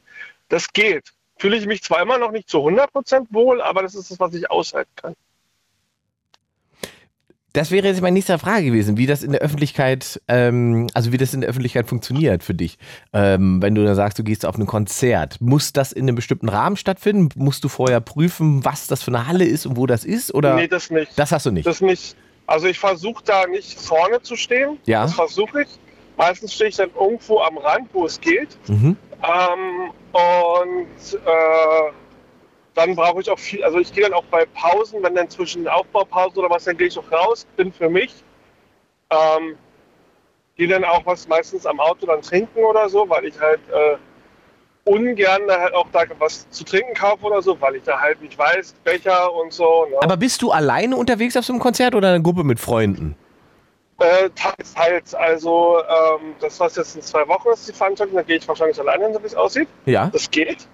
Das 0.48 0.66
geht. 0.72 1.12
Fühle 1.38 1.56
ich 1.56 1.66
mich 1.66 1.84
zwar 1.84 2.02
immer 2.02 2.18
noch 2.18 2.32
nicht 2.32 2.48
zu 2.50 2.58
100% 2.58 3.26
wohl, 3.30 3.62
aber 3.62 3.82
das 3.82 3.94
ist 3.94 4.10
das, 4.10 4.18
was 4.18 4.34
ich 4.34 4.50
aushalten 4.50 4.90
kann. 4.96 5.14
Das 7.54 7.70
wäre 7.70 7.86
jetzt 7.86 8.02
meine 8.02 8.14
nächste 8.14 8.36
Frage 8.36 8.66
gewesen, 8.66 8.96
wie 8.96 9.06
das 9.06 9.22
in 9.22 9.30
der 9.30 9.40
Öffentlichkeit, 9.40 10.20
ähm, 10.26 10.88
also 10.92 11.12
wie 11.12 11.18
das 11.18 11.32
in 11.34 11.40
der 11.40 11.48
Öffentlichkeit 11.48 11.86
funktioniert 11.86 12.42
für 12.42 12.52
dich. 12.52 12.78
Ähm, 13.12 13.62
wenn 13.62 13.76
du 13.76 13.84
dann 13.84 13.94
sagst, 13.94 14.18
du 14.18 14.24
gehst 14.24 14.44
auf 14.44 14.58
ein 14.58 14.66
Konzert, 14.66 15.40
muss 15.40 15.72
das 15.72 15.92
in 15.92 16.02
einem 16.02 16.16
bestimmten 16.16 16.48
Rahmen 16.48 16.76
stattfinden? 16.76 17.28
Musst 17.36 17.62
du 17.62 17.68
vorher 17.68 18.00
prüfen, 18.00 18.64
was 18.64 18.88
das 18.88 19.04
für 19.04 19.12
eine 19.12 19.28
Halle 19.28 19.44
ist 19.44 19.66
und 19.66 19.76
wo 19.76 19.86
das 19.86 20.04
ist? 20.04 20.34
Oder 20.34 20.56
Nee, 20.56 20.66
das 20.66 20.90
nicht. 20.90 21.12
das 21.16 21.30
hast 21.30 21.46
du 21.46 21.52
nicht? 21.52 21.64
Das 21.64 21.80
nicht. 21.80 22.16
Also 22.48 22.66
ich 22.66 22.78
versuche 22.80 23.22
da 23.24 23.46
nicht 23.46 23.78
vorne 23.80 24.20
zu 24.20 24.34
stehen. 24.34 24.76
Ja. 24.86 25.02
Das 25.02 25.14
versuche 25.14 25.62
ich. 25.62 25.68
Meistens 26.16 26.54
stehe 26.54 26.70
ich 26.70 26.76
dann 26.76 26.90
irgendwo 26.98 27.38
am 27.38 27.56
Rand, 27.58 27.88
wo 27.92 28.04
es 28.04 28.20
geht. 28.20 28.58
mhm. 28.66 28.96
Ähm, 29.22 29.90
und 30.12 31.14
äh, 31.24 31.92
dann 32.74 32.96
brauche 32.96 33.20
ich 33.20 33.30
auch 33.30 33.38
viel, 33.38 33.62
also 33.64 33.78
ich 33.78 33.92
gehe 33.92 34.02
dann 34.04 34.14
auch 34.14 34.24
bei 34.24 34.46
Pausen, 34.46 35.02
wenn 35.02 35.14
dann 35.14 35.30
zwischen 35.30 35.68
Aufbaupausen 35.68 36.38
oder 36.38 36.50
was, 36.50 36.64
dann 36.64 36.76
gehe 36.76 36.88
ich 36.88 36.98
auch 36.98 37.10
raus, 37.10 37.46
bin 37.56 37.72
für 37.72 37.88
mich. 37.88 38.12
Ähm, 39.10 39.56
gehe 40.56 40.68
dann 40.68 40.84
auch 40.84 41.04
was 41.06 41.28
meistens 41.28 41.66
am 41.66 41.80
Auto 41.80 42.06
dann 42.06 42.22
trinken 42.22 42.64
oder 42.64 42.88
so, 42.88 43.08
weil 43.08 43.24
ich 43.26 43.38
halt 43.40 43.60
äh, 43.70 43.96
ungern 44.84 45.42
da 45.46 45.60
halt 45.60 45.74
auch 45.74 45.86
da 45.92 46.04
was 46.18 46.48
zu 46.50 46.64
trinken 46.64 46.94
kaufe 46.94 47.24
oder 47.24 47.42
so, 47.42 47.60
weil 47.60 47.76
ich 47.76 47.84
da 47.84 48.00
halt 48.00 48.20
nicht 48.20 48.36
weiß, 48.36 48.74
Becher 48.84 49.32
und 49.32 49.52
so. 49.52 49.86
Ne? 49.86 49.96
Aber 50.02 50.16
bist 50.16 50.42
du 50.42 50.50
alleine 50.50 50.96
unterwegs 50.96 51.36
auf 51.36 51.44
so 51.44 51.52
einem 51.52 51.60
Konzert 51.60 51.94
oder 51.94 52.08
eine 52.08 52.22
Gruppe 52.22 52.44
mit 52.44 52.60
Freunden? 52.60 53.16
Äh, 53.98 54.28
teils, 54.34 54.74
teils. 54.74 55.14
Also 55.14 55.78
ähm, 55.78 56.34
das, 56.40 56.58
was 56.60 56.76
jetzt 56.76 56.96
in 56.96 57.02
zwei 57.02 57.26
Wochen 57.28 57.48
ist, 57.50 57.68
die 57.68 57.72
Veranstaltung, 57.72 58.16
da 58.16 58.22
gehe 58.22 58.36
ich 58.36 58.48
wahrscheinlich 58.48 58.78
alleine 58.78 59.12
so 59.12 59.22
wie 59.22 59.26
es 59.26 59.34
aussieht. 59.34 59.68
Ja. 59.86 60.10
Das 60.12 60.30
geht. 60.30 60.66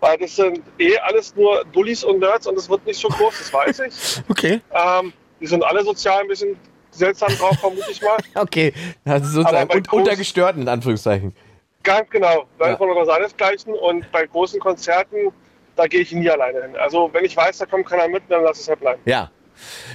Weil 0.00 0.18
das 0.18 0.36
sind 0.36 0.60
eh 0.78 0.96
alles 0.98 1.34
nur 1.36 1.64
Dullis 1.72 2.04
und 2.04 2.18
Nerds 2.20 2.46
und 2.46 2.56
es 2.58 2.68
wird 2.68 2.84
nicht 2.86 3.00
so 3.00 3.08
groß, 3.08 3.34
das 3.38 3.52
weiß 3.52 3.80
ich. 3.80 4.22
Okay. 4.28 4.60
Ähm, 4.72 5.12
die 5.40 5.46
sind 5.46 5.64
alle 5.64 5.82
sozial 5.84 6.20
ein 6.20 6.28
bisschen 6.28 6.56
seltsam 6.90 7.28
drauf, 7.36 7.58
vermute 7.58 7.90
ich 7.90 8.00
mal. 8.02 8.16
Okay. 8.34 8.72
Das 9.04 9.22
ist 9.22 9.32
sozusagen 9.32 9.70
un 9.72 9.82
untergestörten, 10.00 10.62
in 10.62 10.68
Anführungszeichen. 10.68 11.34
Ganz 11.82 12.10
genau. 12.10 12.46
Da 12.58 12.66
Ja. 12.66 12.72
ist 12.74 12.80
man 12.80 12.88
noch 12.90 13.04
seinesgleichen 13.04 13.72
und 13.74 14.10
bei 14.12 14.26
großen 14.26 14.58
Konzerten, 14.60 15.32
da 15.76 15.86
gehe 15.86 16.00
ich 16.00 16.12
nie 16.12 16.28
alleine 16.28 16.62
hin. 16.62 16.76
Also 16.76 17.10
wenn 17.12 17.24
ich 17.24 17.36
weiß, 17.36 17.58
da 17.58 17.66
kommt 17.66 17.86
keiner 17.86 18.08
mit, 18.08 18.22
dann 18.28 18.42
lass 18.42 18.60
es 18.60 18.68
halt 18.68 18.80
bleiben. 18.80 19.00
Ja. 19.04 19.30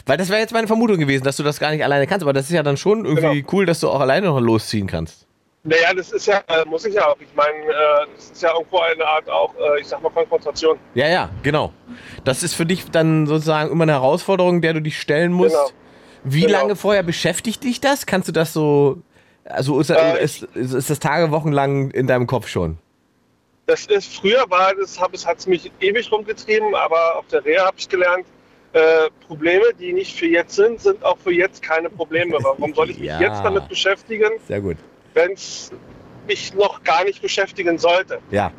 Weil 0.07 0.17
das 0.17 0.29
wäre 0.29 0.39
jetzt 0.39 0.53
meine 0.53 0.67
Vermutung 0.67 0.97
gewesen, 0.97 1.23
dass 1.23 1.37
du 1.37 1.43
das 1.43 1.59
gar 1.59 1.69
nicht 1.71 1.83
alleine 1.83 2.07
kannst. 2.07 2.23
Aber 2.23 2.33
das 2.33 2.45
ist 2.45 2.51
ja 2.51 2.63
dann 2.63 2.77
schon 2.77 3.05
irgendwie 3.05 3.41
Genau. 3.41 3.49
cool, 3.53 3.65
dass 3.67 3.79
du 3.79 3.89
auch 3.89 3.99
alleine 3.99 4.27
noch 4.27 4.39
losziehen 4.39 4.87
kannst. 4.87 5.27
Naja, 5.63 5.93
das 5.95 6.11
ist 6.11 6.25
ja, 6.25 6.41
muss 6.65 6.85
ich 6.85 6.95
ja 6.95 7.07
auch. 7.07 7.17
Ich 7.19 7.33
meine, 7.35 7.55
äh, 7.57 8.07
das 8.15 8.31
ist 8.31 8.41
ja 8.41 8.51
irgendwo 8.53 8.79
eine 8.79 9.05
Art 9.05 9.29
auch, 9.29 9.53
äh, 9.55 9.79
ich 9.79 9.87
sag 9.87 10.01
mal, 10.01 10.09
Konfrontation. 10.09 10.79
Ja, 10.95 11.07
ja, 11.07 11.29
genau. 11.43 11.71
Das 12.23 12.41
ist 12.41 12.55
für 12.55 12.65
dich 12.65 12.89
dann 12.89 13.27
sozusagen 13.27 13.69
immer 13.71 13.83
eine 13.83 13.91
Herausforderung, 13.93 14.61
der 14.61 14.73
du 14.73 14.81
dich 14.81 14.99
stellen 14.99 15.31
musst. 15.31 15.55
Genau. 15.55 15.69
Wie 16.23 16.41
Genau. 16.41 16.59
lange 16.61 16.75
vorher 16.75 17.03
beschäftigt 17.03 17.63
dich 17.63 17.79
das? 17.79 18.05
Kannst 18.07 18.27
du 18.27 18.31
das 18.31 18.53
so. 18.53 19.01
Also 19.45 19.79
ist, 19.79 19.89
Äh, 19.91 20.23
ist, 20.23 20.43
ist, 20.55 20.73
ist 20.73 20.89
das 20.89 20.99
Tage, 20.99 21.29
Wochen 21.31 21.51
lang 21.51 21.91
in 21.91 22.07
deinem 22.07 22.25
Kopf 22.27 22.47
schon? 22.47 22.77
Das 23.67 23.85
ist, 23.85 24.15
früher 24.17 24.43
war 24.49 24.73
das, 24.75 24.99
hat 24.99 25.11
es 25.37 25.47
mich 25.47 25.71
ewig 25.79 26.11
rumgetrieben, 26.11 26.73
aber 26.75 27.17
auf 27.17 27.27
der 27.27 27.45
Reha 27.45 27.65
habe 27.67 27.77
ich 27.77 27.87
gelernt, 27.87 28.25
äh, 28.73 29.09
Probleme, 29.27 29.65
die 29.79 29.93
nicht 29.93 30.17
für 30.17 30.25
jetzt 30.27 30.55
sind, 30.55 30.79
sind 30.81 31.03
auch 31.03 31.17
für 31.19 31.31
jetzt 31.33 31.61
keine 31.61 31.89
Probleme. 31.89 32.37
Warum 32.41 32.73
soll 32.73 32.89
ich 32.89 32.99
mich 32.99 33.09
Ja. 33.09 33.19
jetzt 33.19 33.41
damit 33.43 33.67
beschäftigen, 33.69 34.29
Sehr 34.47 34.61
gut. 34.61 34.77
Wenn 35.13 35.33
es 35.33 35.71
mich 36.27 36.53
noch 36.53 36.83
gar 36.83 37.03
nicht 37.03 37.21
beschäftigen 37.21 37.77
sollte? 37.77 38.19
Ja. 38.31 38.51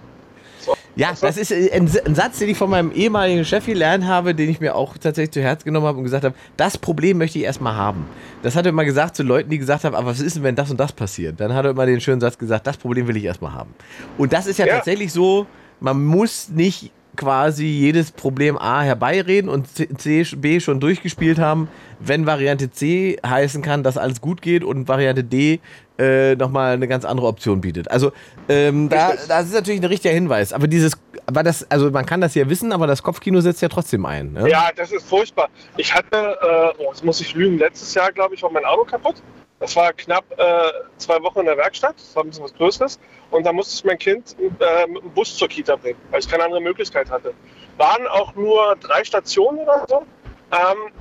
So. 0.61 0.77
Ja, 0.95 1.13
das 1.21 1.39
ist 1.39 1.53
ein, 1.53 1.91
ein 2.07 2.15
Satz, 2.15 2.39
den 2.39 2.49
ich 2.49 2.57
von 2.57 2.71
meinem 2.71 2.93
ehemaligen 2.93 3.45
Chef 3.45 3.67
gelernt 3.67 4.07
habe, 4.07 4.33
den 4.35 4.49
ich 4.49 4.61
mir 4.61 4.77
auch 4.77 4.97
tatsächlich 4.97 5.33
zu 5.33 5.43
Herz 5.43 5.65
genommen 5.65 5.87
habe 5.87 5.99
und 5.99 6.05
gesagt 6.05 6.25
habe, 6.25 6.37
das 6.57 6.79
Problem 6.79 7.19
möchte 7.19 7.39
ich 7.39 7.45
erstmal 7.45 7.75
haben. 7.75 8.07
Das 8.43 8.55
hat 8.55 8.67
er 8.67 8.71
immer 8.71 8.85
gesagt 8.85 9.17
zu 9.17 9.25
Leuten, 9.25 9.51
die 9.51 9.59
gesagt 9.59 9.83
haben, 9.85 9.97
aber 9.97 10.07
was 10.07 10.21
ist 10.21 10.37
denn, 10.37 10.45
wenn 10.45 10.55
das 10.55 10.71
und 10.71 10.79
das 10.79 10.93
passiert? 10.93 11.41
Dann 11.41 11.53
hat 11.53 11.65
er 11.65 11.73
immer 11.73 11.87
den 11.87 12.01
schönen 12.01 12.21
Satz 12.21 12.39
gesagt, 12.39 12.67
das 12.67 12.77
Problem 12.77 13.09
will 13.09 13.17
ich 13.17 13.25
erstmal 13.25 13.55
haben. 13.55 13.75
Und 14.19 14.33
das 14.33 14.47
ist 14.47 14.59
ja, 14.59 14.67
Ja. 14.67 14.77
tatsächlich 14.77 15.13
so, 15.13 15.47
man 15.81 16.05
muss 16.05 16.49
nicht 16.49 16.93
quasi 17.17 17.67
jedes 17.67 18.11
Problem 18.11 18.57
A 18.57 18.83
herbeireden 18.83 19.51
und 19.51 19.67
C, 20.01 20.25
B 20.37 20.61
schon 20.61 20.81
durchgespielt 20.81 21.39
haben, 21.39 21.69
wenn 22.01 22.25
Variante 22.25 22.71
C 22.71 23.19
heißen 23.27 23.63
kann, 23.63 23.83
dass 23.83 23.99
alles 23.99 24.21
gut 24.21 24.41
geht 24.41 24.65
und 24.65 24.89
Variante 24.89 25.23
D 25.23 25.61
äh, 25.99 26.35
nochmal 26.37 26.75
eine 26.75 26.89
ganz 26.89 27.05
andere 27.05 27.27
Option 27.27 27.61
bietet. 27.61 27.91
Also 27.91 28.13
ähm, 28.49 28.89
da, 28.89 29.13
das 29.29 29.47
ist 29.47 29.55
natürlich 29.55 29.81
ein 29.81 29.87
richtiger 29.87 30.15
Hinweis. 30.15 30.53
Aber 30.53 30.67
dieses, 30.67 30.93
aber 31.27 31.43
das, 31.43 31.71
also 31.71 31.91
man 31.91 32.07
kann 32.07 32.21
das 32.21 32.35
ja 32.35 32.49
wissen, 32.49 32.73
aber 32.73 32.87
das 32.87 33.03
Kopfkino 33.03 33.41
setzt 33.41 33.63
ja 33.63 33.69
trotzdem 33.69 34.07
ein. 34.07 34.33
Ne? 34.33 34.49
Ja, 34.49 34.71
das 34.75 34.93
ist 34.93 35.07
furchtbar. 35.07 35.49
Ich 35.77 35.95
hatte, 35.95 36.39
äh, 36.41 36.83
oh, 36.83 36.89
jetzt 36.89 37.05
muss 37.05 37.21
ich 37.21 37.35
lügen, 37.35 37.59
letztes 37.59 37.95
Jahr, 37.95 38.13
glaube 38.13 38.35
ich, 38.35 38.43
war 38.43 38.51
mein 38.51 38.65
Auto 38.65 38.85
kaputt. 38.85 39.17
Das 39.61 39.77
war 39.77 39.93
knapp 39.93 40.25
äh, 40.37 40.73
zwei 40.97 41.23
Wochen 41.23 41.39
in 41.41 41.47
der 41.47 41.57
Werkstatt, 41.57 41.95
das 41.97 42.17
war 42.17 42.25
ein 42.25 42.31
bisschen 42.31 42.43
was 42.43 42.55
Größeres. 42.55 42.99
Und 43.31 43.47
da 43.47 43.53
musste 43.53 43.77
ich 43.77 43.85
mein 43.85 43.99
Kind 43.99 44.35
äh, 44.41 44.87
mit 44.89 45.05
dem 45.05 45.11
Bus 45.13 45.37
zur 45.37 45.47
Kita 45.47 45.77
bringen, 45.77 45.99
weil 46.11 46.19
ich 46.19 46.29
keine 46.29 46.45
andere 46.45 46.61
Möglichkeit 46.61 47.09
hatte. 47.09 47.33
Waren 47.77 48.07
auch 48.09 48.35
nur 48.35 48.77
drei 48.81 49.05
Stationen 49.05 49.61
oder 49.61 49.87
so. 49.89 50.03
Ähm, 50.51 50.93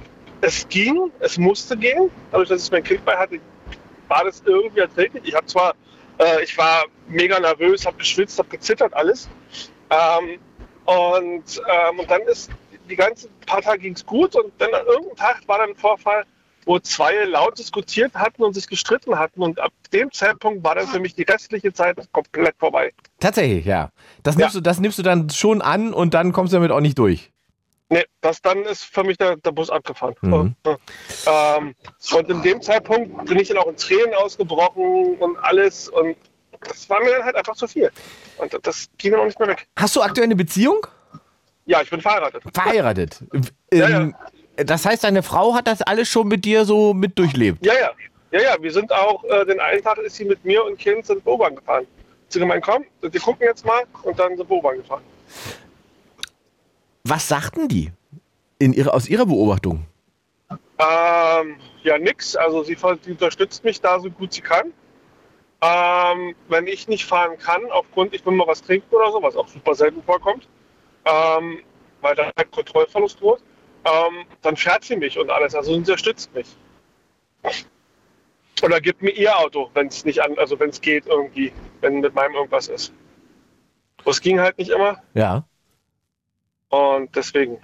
es 0.41 0.67
ging, 0.69 1.11
es 1.19 1.39
musste 1.39 1.75
gehen. 1.75 2.11
Dadurch, 2.31 2.49
dass 2.49 2.65
ich 2.65 2.71
mein 2.71 2.83
Kind 2.83 3.03
bei 3.03 3.15
hatte, 3.17 3.39
war 4.11 4.25
das 4.25 4.43
irgendwie 4.45 4.81
erträglich. 4.81 5.23
Ich 5.25 5.33
habe 5.33 5.45
zwar, 5.47 5.73
äh, 6.19 6.43
ich 6.43 6.57
war 6.57 6.83
mega 7.07 7.39
nervös, 7.39 7.85
habe 7.85 7.97
geschwitzt, 7.97 8.37
habe 8.37 8.49
gezittert, 8.49 8.93
alles. 8.93 9.29
Ähm, 9.89 10.39
und, 10.85 11.43
ähm, 11.57 11.99
und 11.99 12.11
dann 12.11 12.21
ist 12.23 12.51
die 12.89 12.95
ganzen 12.97 13.29
paar 13.45 13.61
Tage 13.61 13.79
ging 13.79 13.93
es 13.93 14.05
gut 14.05 14.35
und 14.35 14.51
dann 14.57 14.73
an 14.73 14.85
irgendeinem 14.85 15.15
Tag 15.15 15.41
war 15.47 15.59
dann 15.59 15.69
ein 15.69 15.75
Vorfall, 15.75 16.25
wo 16.65 16.77
zwei 16.79 17.23
laut 17.23 17.57
diskutiert 17.57 18.13
hatten 18.13 18.43
und 18.43 18.53
sich 18.53 18.67
gestritten 18.67 19.17
hatten 19.17 19.41
und 19.41 19.59
ab 19.59 19.71
dem 19.93 20.11
Zeitpunkt 20.11 20.63
war 20.63 20.75
dann 20.75 20.87
für 20.87 20.99
mich 20.99 21.15
die 21.15 21.23
restliche 21.23 21.71
Zeit 21.71 21.97
komplett 22.11 22.55
vorbei. 22.59 22.91
Tatsächlich, 23.19 23.65
ja. 23.65 23.91
Das 24.23 24.35
nimmst, 24.35 24.55
Ja. 24.55 24.59
Du, 24.59 24.63
das 24.63 24.79
nimmst 24.79 24.99
du 24.99 25.03
dann 25.03 25.29
schon 25.29 25.61
an 25.61 25.93
und 25.93 26.13
dann 26.13 26.33
kommst 26.33 26.51
du 26.51 26.57
damit 26.57 26.71
auch 26.71 26.81
nicht 26.81 26.99
durch. 26.99 27.31
Nee, 27.91 28.05
das 28.21 28.41
dann 28.41 28.63
ist 28.63 28.85
für 28.85 29.03
mich 29.03 29.17
der, 29.17 29.35
der 29.35 29.51
Bus 29.51 29.69
abgefahren. 29.69 30.15
Mhm. 30.21 30.55
Ähm, 31.27 31.75
und 32.13 32.29
in 32.29 32.41
dem 32.41 32.61
Zeitpunkt 32.61 33.25
bin 33.25 33.37
ich 33.37 33.49
dann 33.49 33.57
auch 33.57 33.67
in 33.67 33.75
Tränen 33.75 34.13
ausgebrochen 34.15 35.15
und 35.19 35.35
alles 35.39 35.89
und 35.89 36.15
das 36.61 36.89
war 36.89 37.01
mir 37.03 37.11
dann 37.11 37.23
halt 37.25 37.35
einfach 37.35 37.55
zu 37.55 37.67
viel. 37.67 37.91
Und 38.37 38.57
das 38.65 38.87
ging 38.97 39.11
dann 39.11 39.19
auch 39.19 39.25
nicht 39.25 39.37
mehr 39.39 39.49
weg. 39.49 39.67
Hast 39.77 39.93
du 39.97 40.01
aktuell 40.01 40.23
eine 40.25 40.37
Beziehung? 40.37 40.87
Ja, 41.65 41.81
ich 41.81 41.89
bin 41.89 41.99
verheiratet. 41.99 42.41
Verheiratet. 42.53 43.19
Ja, 43.73 43.89
Ähm, 43.89 44.15
Das 44.55 44.85
heißt, 44.85 45.03
deine 45.03 45.21
Frau 45.21 45.53
hat 45.53 45.67
das 45.67 45.81
alles 45.81 46.07
schon 46.07 46.29
mit 46.29 46.45
dir 46.45 46.63
so 46.63 46.93
mit 46.93 47.19
durchlebt. 47.19 47.65
Ja, 47.65 47.73
ja. 47.73 47.91
Ja, 48.31 48.41
ja, 48.41 48.55
wir 48.61 48.71
sind 48.71 48.89
auch, 48.93 49.21
äh, 49.25 49.45
den 49.45 49.59
einen 49.59 49.83
Tag 49.83 49.97
ist 49.97 50.15
sie 50.15 50.23
mit 50.23 50.45
mir 50.45 50.63
und 50.63 50.79
Kind 50.79 51.05
sind 51.05 51.21
Bobahn 51.25 51.57
gefahren. 51.57 51.85
Sie 52.29 52.39
gemeint, 52.39 52.63
komm, 52.63 52.85
wir 53.01 53.19
gucken 53.19 53.45
jetzt 53.45 53.65
mal 53.65 53.83
und 54.03 54.17
dann 54.17 54.37
sind 54.37 54.47
Bobahn 54.47 54.77
gefahren. 54.77 55.03
Was 57.03 57.27
sagten 57.27 57.67
die 57.67 57.91
in 58.59 58.73
ihrer, 58.73 58.93
aus 58.93 59.09
ihrer 59.09 59.25
Beobachtung? 59.25 59.85
Ähm, 60.49 61.57
ja, 61.83 61.97
nix. 61.97 62.35
Also 62.35 62.63
sie, 62.63 62.77
sie 63.01 63.11
unterstützt 63.11 63.63
mich 63.63 63.81
da 63.81 63.99
so 63.99 64.09
gut 64.09 64.33
sie 64.33 64.41
kann. 64.41 64.73
Ähm, 65.61 66.35
wenn 66.49 66.65
ich 66.67 66.87
nicht 66.87 67.05
fahren 67.05 67.37
kann, 67.37 67.61
aufgrund, 67.71 68.15
ich 68.15 68.25
will 68.25 68.33
mal 68.33 68.47
was 68.47 68.63
trinken 68.63 68.93
oder 68.95 69.11
so, 69.11 69.21
was 69.21 69.35
auch 69.35 69.47
super 69.47 69.75
selten 69.75 70.01
vorkommt, 70.01 70.47
ähm, 71.05 71.59
weil 72.01 72.15
da 72.15 72.31
halt 72.35 72.51
Kontrollverlust 72.51 73.21
droht, 73.21 73.43
ähm, 73.85 74.25
dann 74.41 74.57
fährt 74.57 74.83
sie 74.83 74.95
mich 74.95 75.19
und 75.19 75.29
alles. 75.29 75.53
Also 75.53 75.71
sie 75.71 75.77
unterstützt 75.77 76.33
mich. 76.33 76.47
Oder 78.63 78.81
gibt 78.81 79.01
mir 79.01 79.11
ihr 79.11 79.37
Auto, 79.37 79.69
wenn 79.73 79.87
es 79.87 80.03
nicht 80.03 80.21
an, 80.21 80.37
also 80.37 80.59
wenn 80.59 80.69
es 80.69 80.81
geht 80.81 81.05
irgendwie, 81.05 81.51
wenn 81.81 81.99
mit 81.99 82.13
meinem 82.13 82.35
irgendwas 82.35 82.67
ist. 82.67 82.91
Das 84.03 84.19
ging 84.19 84.39
halt 84.39 84.57
nicht 84.57 84.71
immer 84.71 85.01
Ja. 85.13 85.45
Und 86.71 87.15
deswegen. 87.15 87.59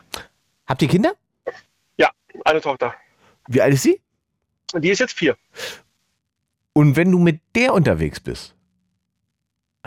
Habt 0.68 0.82
ihr 0.82 0.88
Kinder? 0.88 1.14
Ja, 1.98 2.10
eine 2.46 2.62
Tochter. 2.62 2.94
Wie 3.48 3.62
alt 3.62 3.74
ist 3.74 3.84
sie? 3.84 4.00
Die 4.76 4.90
ist 4.90 5.00
jetzt 5.00 5.14
vier. 5.14 5.36
Und 6.74 6.96
wenn 6.96 7.12
du 7.12 7.18
mit 7.20 7.40
der 7.56 7.74
unterwegs 7.74 8.20
bist, 8.20 8.54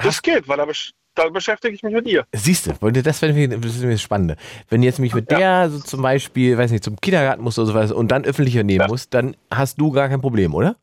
Das 0.02 0.20
geht, 0.22 0.48
weil 0.48 0.56
da, 0.56 0.64
besch 0.64 0.92
da 1.14 1.28
beschäftige 1.28 1.74
ich 1.74 1.82
mich 1.82 1.92
mit 1.92 2.06
ihr. 2.06 2.26
siehst 2.34 2.66
du, 2.66 2.80
wollte 2.82 3.02
das 3.02 3.20
wäre 3.22 3.48
das 3.58 4.00
Spannende. 4.02 4.36
Wenn 4.70 4.80
du 4.80 4.86
jetzt 4.86 4.98
mich 4.98 5.14
mit 5.14 5.30
der 5.30 5.68
so 5.70 5.78
zum 5.80 6.00
Beispiel, 6.02 6.56
weiß 6.56 6.70
nicht, 6.70 6.82
zum 6.82 6.96
Kindergarten 6.96 7.42
musst 7.42 7.58
oder 7.58 7.66
sowas 7.68 7.92
und 7.92 8.08
dann 8.08 8.24
öffentlicher 8.24 8.62
nehmen 8.62 8.80
Ja. 8.80 8.88
musst, 8.88 9.12
dann 9.14 9.36
hast 9.50 9.78
du 9.80 9.92
gar 9.92 10.08
kein 10.08 10.20
Problem, 10.22 10.54
oder? 10.54 10.76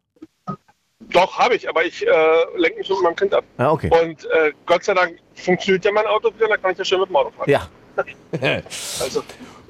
Doch, 0.99 1.37
habe 1.39 1.55
ich, 1.55 1.67
aber 1.69 1.83
ich 1.85 2.05
äh, 2.05 2.09
lenke 2.57 2.79
mich 2.79 2.89
mit 2.89 3.01
meinem 3.01 3.15
Kind 3.15 3.33
ab. 3.33 3.43
Ah, 3.57 3.71
okay. 3.71 3.89
Und 4.01 4.25
äh, 4.25 4.51
Gott 4.65 4.83
sei 4.83 4.93
Dank 4.93 5.17
funktioniert 5.35 5.85
ja 5.85 5.91
mein 5.91 6.05
Auto 6.05 6.33
wieder, 6.35 6.47
dann 6.49 6.61
kann 6.61 6.71
ich 6.73 6.77
ja 6.77 6.85
schön 6.85 6.99
mit 6.99 7.09
dem 7.09 7.15
Auto 7.15 7.31
fahren. 7.31 7.49
Ja. 7.49 7.67
Also, 8.99 9.23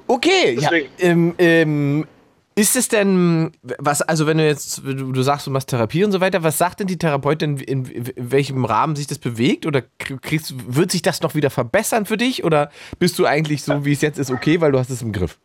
Okay, 0.06 0.54
ja. 0.54 0.70
Deswegen. 0.70 0.88
Ähm, 0.98 1.34
ähm, 1.38 2.06
ist 2.54 2.74
es 2.74 2.88
denn, 2.88 3.52
was, 3.78 4.02
also 4.02 4.26
wenn 4.26 4.38
du 4.38 4.44
jetzt, 4.46 4.78
du, 4.78 5.12
du 5.12 5.22
sagst, 5.22 5.46
du 5.46 5.50
machst 5.52 5.68
Therapie 5.68 6.02
und 6.02 6.10
so 6.10 6.20
weiter, 6.20 6.42
was 6.42 6.58
sagt 6.58 6.80
denn 6.80 6.88
die 6.88 6.96
Therapeutin, 6.98 7.58
in, 7.58 7.84
in 7.84 8.12
welchem 8.16 8.64
Rahmen 8.64 8.96
sich 8.96 9.06
das 9.06 9.18
bewegt? 9.18 9.64
Oder 9.64 9.82
kriegst, 9.98 10.54
wird 10.74 10.90
sich 10.90 11.02
das 11.02 11.20
noch 11.20 11.36
wieder 11.36 11.50
verbessern 11.50 12.04
für 12.04 12.16
dich? 12.16 12.42
Oder 12.42 12.70
bist 12.98 13.16
du 13.18 13.26
eigentlich 13.26 13.62
so, 13.62 13.84
wie 13.84 13.92
es 13.92 14.00
jetzt 14.00 14.18
ist, 14.18 14.30
okay, 14.32 14.60
weil 14.60 14.72
du 14.72 14.78
hast 14.78 14.90
es 14.90 15.02
im 15.02 15.12
Griff? 15.12 15.38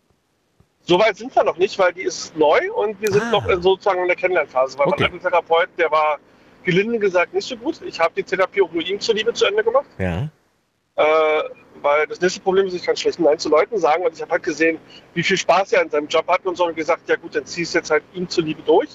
so 0.86 1.00
weit 1.00 1.16
sind 1.16 1.34
wir 1.34 1.44
noch 1.46 1.58
nicht, 1.58 1.78
weil 1.80 1.94
die 1.94 2.02
ist 2.02 2.36
neu 2.36 2.60
und 2.74 3.00
wir 3.00 3.10
sind 3.12 3.22
Ah. 3.24 3.32
noch 3.32 3.48
in, 3.48 3.62
sozusagen 3.62 4.02
in 4.02 4.08
der 4.08 4.18
Kennenlernphase. 4.18 4.78
Weil 4.80 4.88
Okay. 4.88 5.04
mein 5.04 5.14
alter 5.14 5.30
Therapeut, 5.30 5.70
der 5.78 5.90
war 5.92 6.18
gelinde 6.64 7.00
gesagt 7.00 7.34
nicht 7.34 7.48
so 7.48 7.56
gut. 7.56 7.80
Ich 7.86 8.00
habe 8.00 8.14
die 8.18 8.24
Therapie 8.24 8.62
auch 8.62 8.72
nur 8.72 8.84
ihm 8.84 9.00
zuliebe 9.00 9.32
zu 9.34 9.46
Ende 9.46 9.64
gemacht. 9.64 9.86
Ja. 9.98 10.30
Äh, 10.96 11.04
weil 11.84 12.08
das 12.08 12.20
nächste 12.22 12.40
Problem 12.40 12.66
ist, 12.68 12.74
ich 12.74 12.84
kann 12.84 12.96
schlecht 12.96 13.20
Nein 13.20 13.38
zu 13.38 13.50
Leuten 13.50 13.78
sagen. 13.78 14.04
Und 14.04 14.16
ich 14.16 14.22
habe 14.22 14.32
halt 14.32 14.44
gesehen, 14.44 14.80
wie 15.14 15.24
viel 15.24 15.38
Spaß 15.38 15.74
er 15.74 15.84
in 15.84 15.90
seinem 15.90 16.08
Job 16.08 16.28
hat 16.28 16.46
und 16.46 16.56
so 16.58 16.66
und 16.66 16.76
gesagt, 16.76 17.08
ja 17.08 17.16
gut, 17.16 17.36
dann 17.36 17.46
zieh 17.46 17.62
es 17.62 17.74
jetzt 17.74 17.92
halt 17.92 18.04
ihm 18.14 18.28
zuliebe 18.28 18.62
durch. 18.64 18.90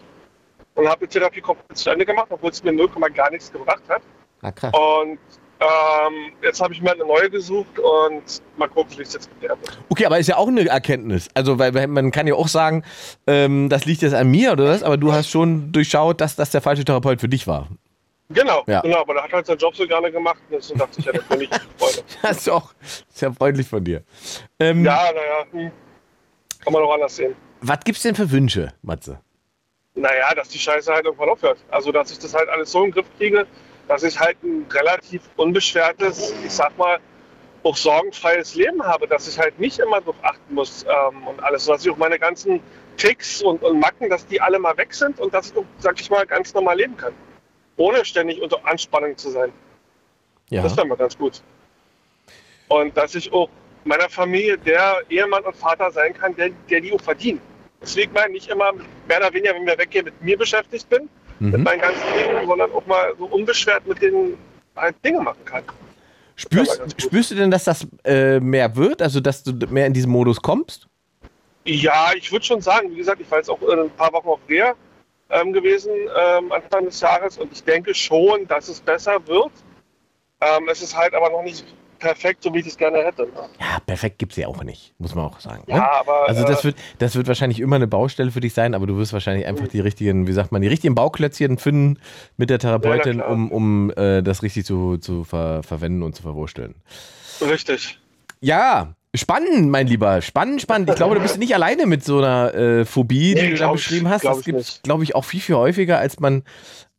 Und 0.75 0.89
habe 0.89 1.07
die 1.07 1.19
Therapie 1.19 1.41
komplett 1.41 1.77
zu 1.77 1.91
Ende 1.91 2.07
gemacht, 2.07 2.29
obwohl 2.31 2.51
es 2.51 2.63
mir 2.63 2.73
0, 2.73 2.89
gar 3.15 3.31
nichts 3.31 3.53
gebracht 3.53 3.83
hat. 3.89 4.03
Ah, 4.43 4.53
krass. 4.53 4.73
Und 4.73 5.19
ähm, 5.61 6.33
jetzt 6.43 6.61
habe 6.61 6.73
ich 6.73 6.81
mir 6.81 6.93
eine 6.93 7.05
neue 7.05 7.29
gesucht 7.29 7.79
und 7.81 8.23
mal 8.57 8.69
gucken, 8.69 8.97
wie 8.97 9.03
es 9.03 9.13
jetzt 9.13 9.29
der 9.43 9.51
wird. 9.51 9.79
Okay, 9.89 10.07
aber 10.07 10.19
ist 10.19 10.29
ja 10.29 10.37
auch 10.37 10.47
eine 10.47 10.67
Erkenntnis. 10.69 11.29
Also, 11.35 11.59
weil 11.59 11.75
weil 11.75 11.89
man 11.89 12.13
kann 12.13 12.29
ja 12.29 12.35
auch 12.35 12.47
sagen, 12.47 12.85
ähm, 13.27 13.69
das 13.69 13.85
liegt 13.85 14.03
jetzt 14.03 14.15
an 14.15 14.31
mir 14.31 14.53
oder 14.53 14.67
was, 14.67 14.85
aber 14.85 14.97
du 14.97 15.13
hast 15.13 15.29
schon 15.29 15.73
durchschaut, 15.73 16.21
dass 16.21 16.37
das 16.37 16.51
der 16.51 16.61
falsche 16.61 16.85
Therapeut 16.85 17.21
für 17.21 17.29
dich 17.29 17.49
war. 17.49 17.69
Genau, 18.31 18.63
Ja. 18.67 18.81
genau, 18.83 19.01
aber 19.01 19.15
der 19.15 19.23
hat 19.25 19.33
halt 19.33 19.47
seinen 19.47 19.59
Job 19.59 19.75
so 19.75 19.87
gerne 19.87 20.13
gemacht 20.13 20.39
und 20.51 20.57
deswegen 20.57 20.79
dachte 20.79 20.99
ich, 21.01 21.07
ja, 21.07 21.13
das 21.13 21.25
bin 21.25 21.41
ich 21.43 21.49
Freunde. 21.79 22.03
Das 22.23 22.37
ist 22.39 22.49
auch 22.51 22.75
sehr 23.09 23.33
freundlich 23.33 23.67
von 23.67 23.83
dir. 23.83 24.03
Ähm, 24.61 24.85
Ja, 24.85 25.11
naja, 25.13 25.47
hm. 25.51 25.71
kann 26.63 26.73
man 26.73 26.83
auch 26.83 26.93
anders 26.95 27.17
sehen. 27.17 27.35
Was 27.61 27.81
gibt's 27.85 28.03
denn 28.03 28.15
für 28.15 28.31
Wünsche, 28.31 28.75
Matze? 28.83 29.21
Naja, 29.95 30.35
dass 30.35 30.49
die 30.51 30.59
Scheiße 30.59 30.93
halt 30.93 31.07
irgendwann 31.07 31.31
aufhört. 31.31 31.59
Also, 31.71 31.91
dass 31.91 32.11
ich 32.13 32.19
das 32.19 32.35
halt 32.35 32.49
alles 32.51 32.71
so 32.71 32.85
im 32.85 32.91
Griff 32.91 33.07
kriege, 33.17 33.47
dass 33.89 34.03
ich 34.03 34.21
halt 34.21 34.37
ein 34.45 34.67
relativ 34.71 35.23
unbeschwertes, 35.37 36.33
ich 36.45 36.53
sag 36.53 36.77
mal, 36.77 36.99
auch 37.65 37.77
sorgenfreies 37.77 38.55
Leben 38.55 38.83
habe, 38.83 39.09
dass 39.09 39.27
ich 39.27 39.39
halt 39.39 39.59
nicht 39.59 39.79
immer 39.81 40.01
drauf 40.01 40.15
achten 40.23 40.55
muss 40.55 40.85
ähm, 40.85 41.27
und 41.27 41.43
alles, 41.43 41.65
dass 41.65 41.85
ich 41.85 41.91
auch 41.91 41.97
meine 41.97 42.19
ganzen 42.19 42.61
Ticks 42.97 43.43
und, 43.43 43.63
und 43.63 43.81
Macken, 43.81 44.09
dass 44.11 44.27
die 44.27 44.41
alle 44.41 44.59
mal 44.59 44.77
weg 44.77 44.95
sind 44.95 45.19
und 45.19 45.33
dass 45.35 45.51
ich, 45.51 45.57
auch, 45.57 45.65
sag 45.79 46.01
ich 46.01 46.09
mal, 46.11 46.25
ganz 46.27 46.55
normal 46.55 46.77
leben 46.77 46.97
kann. 46.97 47.13
Ohne 47.79 48.05
ständig 48.05 48.43
unter 48.43 48.59
Anspannung 48.67 49.17
zu 49.17 49.31
sein. 49.31 49.51
Ja. 50.51 50.63
Das 50.63 50.77
wäre 50.77 50.87
mal 50.87 50.97
ganz 50.97 51.17
gut. 51.17 51.41
Und 52.69 52.95
dass 52.97 53.15
ich 53.15 53.33
auch 53.33 53.49
meiner 53.85 54.09
Familie 54.11 54.59
der 54.59 54.99
Ehemann 55.09 55.45
und 55.45 55.57
Vater 55.57 55.91
sein 55.91 56.13
kann, 56.13 56.37
der, 56.37 56.51
der 56.69 56.81
die 56.81 56.93
auch 56.93 57.01
verdient. 57.01 57.41
Deswegen 57.81 58.13
meine 58.13 58.27
ich 58.37 58.43
nicht 58.43 58.51
immer 58.51 58.73
mehr 58.73 59.19
oder 59.19 59.33
weniger, 59.33 59.55
wenn 59.55 59.67
wir 59.67 59.79
weggehen, 59.79 60.05
mit 60.05 60.21
mir 60.21 60.37
beschäftigt 60.37 60.89
bin, 60.91 61.09
mit 61.39 61.57
Mhm. 61.57 61.63
meinen 61.63 61.81
ganzen 61.81 62.03
Dingen, 62.15 62.47
sondern 62.47 62.73
auch 62.73 62.85
mal 62.87 63.15
so 63.17 63.27
unbeschwert 63.27 63.87
mit 63.87 64.03
denen 64.03 64.37
halt 64.75 64.97
Dinge 65.05 65.21
machen 65.21 65.45
kann. 65.45 65.63
Spürst, 66.35 66.81
spürst 67.01 67.31
du 67.31 67.35
denn, 67.37 67.51
dass 67.51 67.65
das 67.65 67.87
äh, 68.05 68.39
mehr 68.41 68.75
wird? 68.77 69.03
Also, 69.03 69.21
dass 69.21 69.43
du 69.43 69.53
mehr 69.69 69.87
in 69.87 69.93
diesen 69.93 70.11
Modus 70.11 70.41
kommst? 70.41 70.89
Ja, 71.65 72.11
ich 72.17 72.31
würde 72.33 72.45
schon 72.45 72.61
sagen, 72.61 72.91
wie 72.91 72.97
gesagt, 72.97 73.21
ich 73.21 73.31
war 73.31 73.39
jetzt 73.39 73.51
auch 73.51 73.61
äh, 73.63 73.73
ein 73.73 73.91
paar 73.91 74.13
Wochen 74.13 74.29
auf 74.29 74.41
Reha 74.49 74.75
ähm, 75.31 75.53
gewesen 75.53 75.91
ähm, 75.93 76.53
Anfang 76.53 76.85
des 76.87 77.01
Jahres 77.01 77.39
und 77.39 77.53
ich 77.53 77.63
denke 77.65 77.95
schon, 77.95 78.47
dass 78.49 78.69
es 78.69 78.81
besser 78.81 79.19
wird. 79.27 79.51
Ähm, 80.41 80.69
es 80.71 80.83
ist 80.83 80.97
halt 80.97 81.15
aber 81.15 81.31
noch 81.31 81.43
nicht 81.43 81.65
perfekt, 81.99 82.45
so 82.45 82.55
wie 82.55 82.61
ich 82.61 82.67
es 82.69 82.77
gerne 82.77 82.99
hätte. 82.99 83.27
Ja, 83.59 83.81
perfekt 83.85 84.19
gibt's 84.19 84.37
ja 84.37 84.47
auch 84.47 84.63
nicht, 84.63 84.95
muss 84.99 85.17
man 85.17 85.25
auch 85.27 85.41
sagen. 85.41 85.65
ne? 85.67 85.75
Ja, 85.77 85.91
aber 85.99 86.29
Also 86.29 86.45
das 86.45 86.61
äh, 86.61 86.65
wird, 86.65 86.77
das 86.99 87.17
wird 87.17 87.27
wahrscheinlich 87.27 87.59
immer 87.59 87.75
eine 87.77 87.89
Baustelle 87.89 88.31
für 88.31 88.39
dich 88.39 88.55
sein, 88.55 88.75
aber 88.75 88.87
du 88.87 88.97
wirst 88.97 89.13
wahrscheinlich 89.13 89.47
einfach 89.47 89.67
die 89.67 89.81
richtigen, 89.81 90.29
wie 90.29 90.33
sagt 90.33 90.53
man, 90.53 90.63
die 90.63 90.69
richtigen 90.69 90.95
Bauklötzchen 90.95 91.59
finden 91.59 91.99
mit 92.37 92.51
der 92.51 92.61
Therapeutin, 92.61 93.19
Ja, 93.19 93.27
um, 93.27 93.51
um 93.51 93.91
äh, 93.97 94.23
das 94.23 94.45
richtig 94.45 94.65
zu, 94.65 94.99
zu 94.99 95.25
ver 95.25 95.63
verwenden 95.65 96.05
und 96.05 96.15
zu 96.15 96.23
verwursteln. 96.23 96.77
richtig. 97.41 97.99
Ja, 98.41 98.95
spannend, 99.19 99.71
mein 99.71 99.87
Lieber. 99.87 100.23
Spannend, 100.23 100.63
spannend. 100.63 100.89
Ich 100.91 100.97
glaube, 100.97 101.15
du 101.17 101.21
bist 101.21 101.39
nicht 101.39 101.55
alleine 101.55 101.87
mit 101.87 102.05
so 102.05 102.19
einer 102.19 102.55
äh, 102.55 102.85
Phobie, 102.85 103.35
die 103.35 103.43
Nee, 103.43 103.51
du 103.51 103.57
da 103.57 103.67
ich- 103.67 103.73
beschrieben 103.73 104.09
hast. 104.09 104.25
Das 104.25 104.43
gibt 104.45 104.59
nicht. 104.59 104.83
glaube 104.83 105.05
ich, 105.05 105.15
auch 105.15 105.25
viel, 105.25 105.41
viel 105.41 105.55
häufiger, 105.57 105.99
als 105.99 106.21
man, 106.21 106.43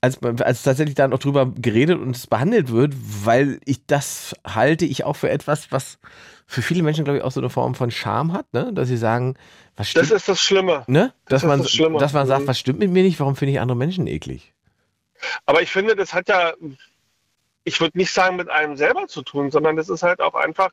als 0.01 0.21
man, 0.21 0.39
als 0.41 0.63
tatsächlich 0.63 0.95
da 0.95 1.07
noch 1.07 1.19
drüber 1.19 1.51
geredet 1.55 1.99
und 1.99 2.15
es 2.15 2.27
behandelt 2.27 2.71
wird, 2.71 2.93
weil 3.25 3.59
ich 3.65 3.85
das 3.87 4.35
halte 4.45 4.85
ich 4.85 5.03
auch 5.03 5.15
für 5.15 5.29
etwas, 5.29 5.71
was 5.71 5.97
für 6.45 6.61
viele 6.61 6.83
Menschen, 6.83 7.03
glaube 7.03 7.17
ich, 7.19 7.23
auch 7.23 7.31
so 7.31 7.39
eine 7.41 7.49
Form 7.49 7.75
von 7.75 7.91
Scham 7.91 8.33
hat, 8.33 8.51
ne? 8.53 8.71
Dass 8.73 8.87
sie 8.87 8.97
sagen, 8.97 9.35
was 9.75 9.89
stimmt, 9.89 10.05
Das 10.09 10.11
ist 10.11 10.27
das 10.29 10.41
Schlimme. 10.41 10.83
ne? 10.87 11.13
Dass 11.25 11.41
das 11.41 11.43
ist 11.43 11.47
man, 11.47 11.59
das 11.61 11.71
Schlimme. 11.71 11.99
dass 11.99 12.13
man 12.13 12.25
sagt, 12.27 12.43
Mhm. 12.43 12.47
was 12.47 12.59
stimmt 12.59 12.79
mit 12.79 12.89
mir 12.91 13.03
nicht? 13.03 13.19
Warum 13.19 13.35
finde 13.35 13.51
ich 13.53 13.59
andere 13.59 13.77
Menschen 13.77 14.07
eklig? 14.07 14.53
Aber 15.45 15.61
ich 15.61 15.69
finde, 15.71 15.95
das 15.95 16.13
hat 16.13 16.27
ja, 16.29 16.53
ich 17.65 17.79
würde 17.81 17.97
nicht 17.97 18.11
sagen, 18.11 18.35
mit 18.37 18.49
einem 18.49 18.77
selber 18.77 19.07
zu 19.07 19.21
tun, 19.21 19.51
sondern 19.51 19.75
das 19.75 19.89
ist 19.89 20.01
halt 20.01 20.21
auch 20.21 20.33
einfach 20.33 20.69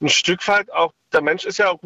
ein 0.00 0.08
Stück 0.08 0.46
weit 0.48 0.72
auch, 0.72 0.92
der 1.12 1.22
Mensch 1.22 1.44
ist 1.44 1.58
ja 1.58 1.70
auch 1.70 1.80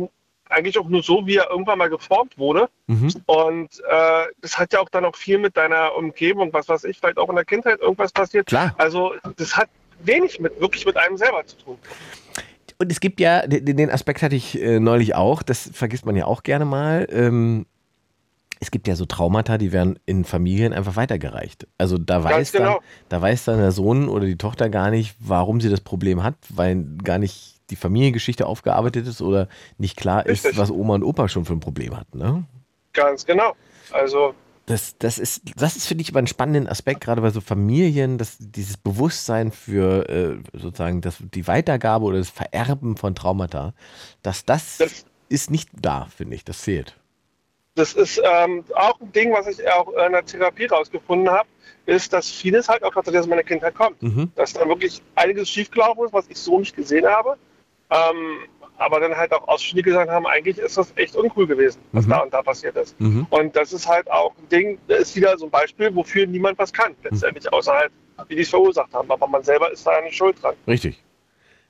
eigentlich 0.51 0.79
auch 0.79 0.89
nur 0.89 1.03
so, 1.03 1.27
wie 1.27 1.37
er 1.37 1.51
irgendwann 1.51 1.79
mal 1.79 1.89
geformt 1.89 2.37
wurde. 2.37 2.69
Mhm. 2.87 3.15
Und 3.27 3.69
äh, 3.89 4.25
das 4.41 4.59
hat 4.59 4.73
ja 4.73 4.81
auch 4.81 4.89
dann 4.89 5.05
auch 5.05 5.17
viel 5.17 5.39
mit 5.39 5.57
deiner 5.57 5.95
Umgebung, 5.95 6.53
was 6.53 6.69
weiß 6.69 6.85
ich, 6.85 6.99
vielleicht 6.99 7.19
auch 7.19 7.29
in 7.29 7.37
der 7.37 7.45
Kindheit 7.45 7.81
irgendwas 7.81 8.13
passiert. 8.13 8.47
Klar. 8.47 8.75
Also 8.77 9.15
das 9.37 9.57
hat 9.57 9.69
wenig 10.03 10.41
mit 10.41 10.61
wirklich 10.61 10.85
mit 10.87 10.97
einem 10.97 11.17
selber 11.17 11.47
zu 11.47 11.57
tun. 11.57 11.79
Und 12.79 12.91
es 12.91 13.01
gibt 13.01 13.21
ja, 13.21 13.47
den 13.47 13.91
Aspekt 13.91 14.23
hatte 14.23 14.35
ich 14.35 14.61
äh, 14.61 14.81
neulich 14.81 15.15
auch, 15.15 15.43
das 15.43 15.71
vergisst 15.73 16.07
man 16.07 16.17
ja 16.17 16.25
auch 16.25 16.43
gerne 16.43 16.65
mal. 16.65 17.07
Ähm, 17.11 17.67
es 18.59 18.71
gibt 18.71 18.89
ja 18.89 18.95
so 18.95 19.07
Traumata, 19.07 19.59
die 19.59 19.73
werden 19.73 19.99
in 20.07 20.25
Familien 20.25 20.73
einfach 20.73 20.97
weitergereicht. 20.97 21.67
Also 21.79 21.97
da 21.99 22.23
weiß, 22.23 22.53
genau. 22.53 22.75
dann, 22.75 22.79
da 23.09 23.23
weiß 23.23 23.45
dann 23.45 23.59
der 23.59 23.73
Sohn 23.73 24.09
oder 24.09 24.27
die 24.27 24.37
Tochter 24.37 24.69
gar 24.69 24.91
nicht, 24.91 25.15
warum 25.19 25.61
sie 25.61 25.71
das 25.71 25.81
Problem 25.81 26.23
hat, 26.23 26.35
weil 26.51 26.85
gar 27.03 27.19
nicht 27.19 27.50
die 27.71 27.77
Familiengeschichte 27.77 28.47
aufgearbeitet 28.47 29.07
ist 29.07 29.23
oder 29.23 29.49
nicht 29.79 29.97
klar 29.97 30.27
ist, 30.27 30.45
Richtig. 30.45 30.59
was 30.61 30.71
Oma 30.71 30.95
und 30.97 31.03
Opa 31.05 31.29
schon 31.29 31.45
für 31.45 31.53
ein 31.55 31.61
Problem 31.61 31.97
hatten. 31.97 32.19
Ne? 32.19 32.45
Ganz 32.93 33.25
genau. 33.25 33.55
Also 33.93 34.35
Das, 34.67 34.97
das 34.99 35.19
ist, 35.19 35.43
das 35.57 35.77
ist, 35.77 35.87
finde 35.87 36.03
ich, 36.03 36.11
aber 36.11 36.19
einen 36.19 36.27
spannenden 36.27 36.69
Aspekt, 36.69 37.01
gerade 37.01 37.21
bei 37.23 37.31
so 37.31 37.41
Familien, 37.41 38.19
dass 38.19 38.37
dieses 38.39 38.77
Bewusstsein 38.77 39.51
für 39.53 40.09
äh, 40.09 40.37
sozusagen 40.59 41.01
das, 41.01 41.17
die 41.21 41.47
Weitergabe 41.47 42.05
oder 42.05 42.19
das 42.19 42.31
Vererben 42.31 42.97
von 42.97 43.15
Traumata, 43.15 43.75
dass 44.23 44.45
das, 44.45 44.79
Das- 44.79 45.05
ist 45.29 45.51
nicht 45.51 45.69
da, 45.81 46.07
finde 46.17 46.35
ich. 46.37 46.45
Das 46.45 46.61
fehlt. 46.61 46.97
das 47.77 47.93
ist 47.95 48.21
ähm, 48.25 48.65
auch 48.75 49.01
ein 49.01 49.13
Ding, 49.13 49.33
was 49.33 49.47
ich 49.47 49.61
auch 49.71 49.89
in 50.07 50.13
der 50.13 50.25
Therapie 50.25 50.67
rausgefunden 50.67 51.31
habe, 51.31 51.49
ist, 51.87 52.13
dass 52.13 52.29
vieles 52.29 52.69
halt 52.69 52.83
auch 52.83 52.93
tatsächlich 52.93 53.21
aus 53.21 53.27
meiner 53.29 53.43
Kindheit 53.45 53.75
kommt. 53.75 54.03
Mhm. 54.03 54.31
dass 54.35 54.53
da 54.53 54.67
wirklich 54.69 55.01
einiges 55.15 55.49
schiefgelaufen 55.49 56.05
ist, 56.05 56.13
was 56.13 56.27
ich 56.29 56.37
so 56.39 56.59
nicht 56.59 56.75
gesehen 56.77 57.07
habe. 57.07 57.37
Ähm, 57.91 58.39
aber 58.79 58.99
dann 59.01 59.15
halt 59.15 59.33
auch 59.33 59.47
Ausschnitte 59.49 59.83
gesagt 59.91 60.11
haben, 60.11 60.27
eigentlich 60.27 60.57
ist 60.59 60.79
das 60.79 60.93
echt 60.97 61.15
uncool 61.15 61.47
gewesen, 61.47 61.81
was 61.93 62.07
Mhm. 62.07 62.11
da 62.11 62.19
und 62.21 62.33
da 62.33 62.41
passiert 62.43 62.77
ist. 62.77 62.99
Mhm. 63.01 63.27
Und 63.29 63.55
das 63.55 63.73
ist 63.75 63.87
halt 63.87 64.11
auch 64.11 64.33
ein 64.39 64.49
Ding, 64.49 64.79
das 64.89 65.01
ist 65.01 65.17
wieder 65.17 65.37
so 65.37 65.47
ein 65.47 65.51
Beispiel, 65.51 65.95
wofür 65.95 66.27
niemand 66.27 66.59
was 66.59 66.73
kann, 66.73 66.95
letztendlich, 67.03 67.53
außer 67.53 67.73
halt, 67.73 67.91
wie 68.29 68.37
die 68.37 68.43
es 68.43 68.49
verursacht 68.49 68.93
haben. 68.95 69.11
Aber 69.11 69.27
man 69.27 69.43
selber 69.43 69.71
ist 69.71 69.87
da 69.87 69.93
ja 69.99 70.01
nicht 70.03 70.17
schuld 70.17 70.43
dran. 70.43 70.55
Richtig. 70.67 71.03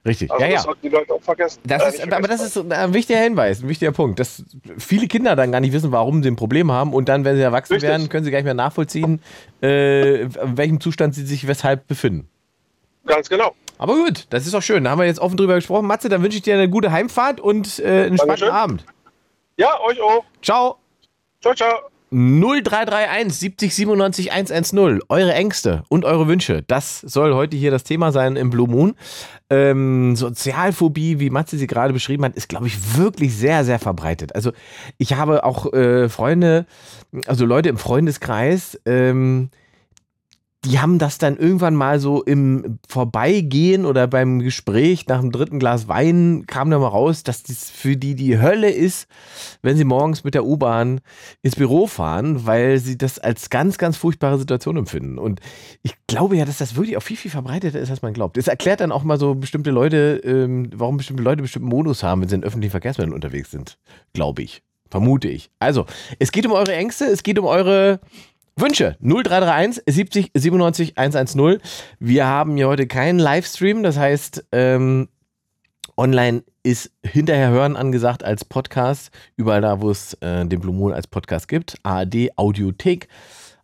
Richtig. 0.07 0.31
Also 0.31 0.43
ja, 0.43 0.49
ja. 0.49 0.55
das 0.57 0.63
sollten 0.65 0.81
die 0.83 0.89
Leute 0.89 1.13
auch 1.13 1.21
vergessen. 1.23 1.61
Das 1.65 1.83
Äh, 1.83 1.89
ist, 1.89 1.93
nicht 2.05 2.13
aber 2.15 2.27
das 2.29 2.41
vergessen. 2.41 2.71
ist 2.71 2.79
ein 2.79 2.95
wichtiger 2.95 3.19
Hinweis, 3.19 3.63
ein 3.63 3.69
wichtiger 3.69 3.93
Punkt, 3.93 4.19
dass 4.19 4.43
viele 4.79 5.09
Kinder 5.09 5.37
dann 5.37 5.53
gar 5.53 5.61
nicht 5.61 5.73
wissen, 5.75 5.93
warum 5.93 6.23
sie 6.23 6.31
ein 6.31 6.37
Problem 6.37 6.73
haben 6.73 6.95
und 6.95 7.09
dann, 7.11 7.25
wenn 7.25 7.37
sie 7.37 7.43
erwachsen 7.43 7.75
Richtig. 7.75 7.91
werden, 7.91 8.09
können 8.09 8.25
sie 8.25 8.31
gar 8.31 8.39
nicht 8.39 8.47
mehr 8.47 8.55
nachvollziehen, 8.55 9.21
äh, 9.63 10.23
in 10.23 10.57
welchem 10.57 10.81
Zustand 10.81 11.15
sie 11.15 11.27
sich 11.27 11.47
weshalb 11.47 11.87
befinden. 11.87 12.31
Ganz 13.05 13.29
genau. 13.29 13.55
Aber 13.81 13.95
gut, 13.95 14.27
das 14.29 14.45
ist 14.45 14.53
doch 14.53 14.61
schön. 14.61 14.85
Da 14.85 14.91
haben 14.91 14.99
wir 14.99 15.07
jetzt 15.07 15.21
offen 15.21 15.39
drüber 15.39 15.55
gesprochen. 15.55 15.87
Matze, 15.87 16.11
dann 16.11 16.23
wünsche 16.23 16.37
ich 16.37 16.43
dir 16.43 16.53
eine 16.53 16.69
gute 16.69 16.93
Heimfahrt 16.93 17.41
und 17.41 17.79
äh, 17.79 17.85
einen 17.85 18.19
spannenden 18.19 18.27
Dankeschön. 18.27 18.51
Abend. 18.51 18.85
Ja, 19.57 19.81
euch 19.81 19.99
auch. 20.03 20.23
Ciao. 20.43 20.77
Ciao, 21.41 21.55
ciao. 21.55 21.79
0331 22.11 23.33
70 23.33 23.75
97 23.75 24.33
110. 24.33 25.01
Eure 25.09 25.33
Ängste 25.33 25.85
und 25.89 26.05
eure 26.05 26.29
Wünsche. 26.29 26.63
Das 26.67 27.01
soll 27.01 27.33
heute 27.33 27.57
hier 27.57 27.71
das 27.71 27.83
Thema 27.83 28.13
sein 28.13 28.37
im 28.37 28.51
Blue 28.51 28.69
Moon. 28.69 28.97
Ähm, 29.49 30.15
Sozialphobie, 30.15 31.19
wie 31.19 31.31
Matze 31.31 31.57
sie 31.57 31.67
gerade 31.67 31.95
beschrieben 31.95 32.27
hat, 32.27 32.35
ist, 32.35 32.51
glaube 32.51 32.67
ich, 32.67 32.99
wirklich 32.99 33.35
sehr, 33.35 33.65
sehr 33.65 33.79
verbreitet. 33.79 34.35
Also 34.35 34.53
ich 34.99 35.15
habe 35.15 35.43
auch 35.43 35.73
äh, 35.73 36.11
Freunde, 36.11 36.67
also 37.27 37.47
Leute 37.47 37.71
im 37.71 37.79
Freundeskreis, 37.79 38.79
ähm, 38.85 39.49
die 40.65 40.79
haben 40.79 40.99
das 40.99 41.17
dann 41.17 41.39
irgendwann 41.39 41.75
mal 41.75 42.01
so 42.01 42.23
im 42.23 42.79
Vorbeigehen 42.87 43.87
oder 43.87 44.07
beim 44.07 44.41
Gespräch 44.41 45.07
nach 45.07 45.21
dem 45.21 45.33
dritten 45.33 45.59
Glas 45.59 45.89
Wein 45.89 46.45
kam 46.47 46.71
da 46.71 46.79
mal 46.79 46.89
raus, 46.89 47.23
dass 47.23 47.43
das 47.43 47.71
für 47.71 47.97
die 47.97 48.15
die 48.15 48.39
Hölle 48.39 48.71
ist, 48.71 49.09
wenn 49.63 49.79
sie 49.79 49.85
morgens 49.85 50.23
mit 50.23 50.35
der 50.35 50.45
U-Bahn 50.45 51.01
ins 51.41 51.57
Büro 51.57 51.87
fahren, 51.87 52.45
weil 52.45 52.79
sie 52.79 52.99
das 52.99 53.19
als 53.19 53.49
ganz, 53.49 53.79
ganz 53.79 53.97
furchtbare 53.97 54.39
Situation 54.39 54.77
empfinden. 54.77 55.19
Und 55.19 55.41
ich 55.83 55.95
glaube 56.07 56.37
ja, 56.37 56.45
dass 56.45 56.59
das 56.59 56.77
wirklich 56.77 56.99
auch 56.99 57.03
viel, 57.03 57.17
viel 57.17 57.31
verbreiteter 57.31 57.81
ist, 57.81 57.91
als 57.91 58.03
man 58.03 58.13
glaubt. 58.13 58.37
Es 58.37 58.47
erklärt 58.47 58.81
dann 58.81 58.93
auch 58.93 59.03
mal 59.03 59.19
so 59.19 59.35
bestimmte 59.35 59.71
Leute, 59.71 60.21
ähm, 60.25 60.69
warum 60.75 60.99
bestimmte 60.99 61.23
Leute 61.23 61.41
bestimmten 61.41 61.71
Modus 61.71 62.03
haben, 62.03 62.21
wenn 62.21 62.29
sie 62.29 62.35
in 62.35 62.45
öffentlichen 62.45 62.73
Verkehrsmitteln 62.73 63.15
unterwegs 63.15 63.51
sind. 63.51 63.79
Glaube 64.13 64.43
ich. 64.43 64.63
Vermute 64.91 65.29
ich. 65.29 65.51
Also, 65.61 65.87
es 66.19 66.33
geht 66.33 66.45
um 66.47 66.53
eure 66.53 66.75
Ängste, 66.75 67.05
es 67.05 67.23
geht 67.23 67.39
um 67.39 67.45
eure 67.45 68.01
Wünsche 68.61 68.97
0331 69.01 69.83
70 69.87 70.31
97 70.35 70.99
110. 70.99 71.61
Wir 71.99 72.27
haben 72.27 72.57
hier 72.57 72.69
heute 72.69 72.87
keinen 72.87 73.19
Livestream, 73.19 73.83
das 73.83 73.97
heißt, 73.97 74.45
ähm, 74.53 75.09
online 75.97 76.43
ist 76.63 76.93
hinterher 77.03 77.49
hören 77.49 77.77
angesagt 77.77 78.23
als 78.23 78.45
Podcast. 78.45 79.11
Überall 79.37 79.63
da, 79.63 79.81
wo 79.81 79.91
es 79.91 80.13
äh, 80.21 80.45
den 80.45 80.61
Blue 80.61 80.75
Moon 80.75 80.93
als 80.93 81.07
Podcast 81.07 81.49
gibt. 81.49 81.77
ARD, 81.85 82.37
Audiothek. 82.37 83.09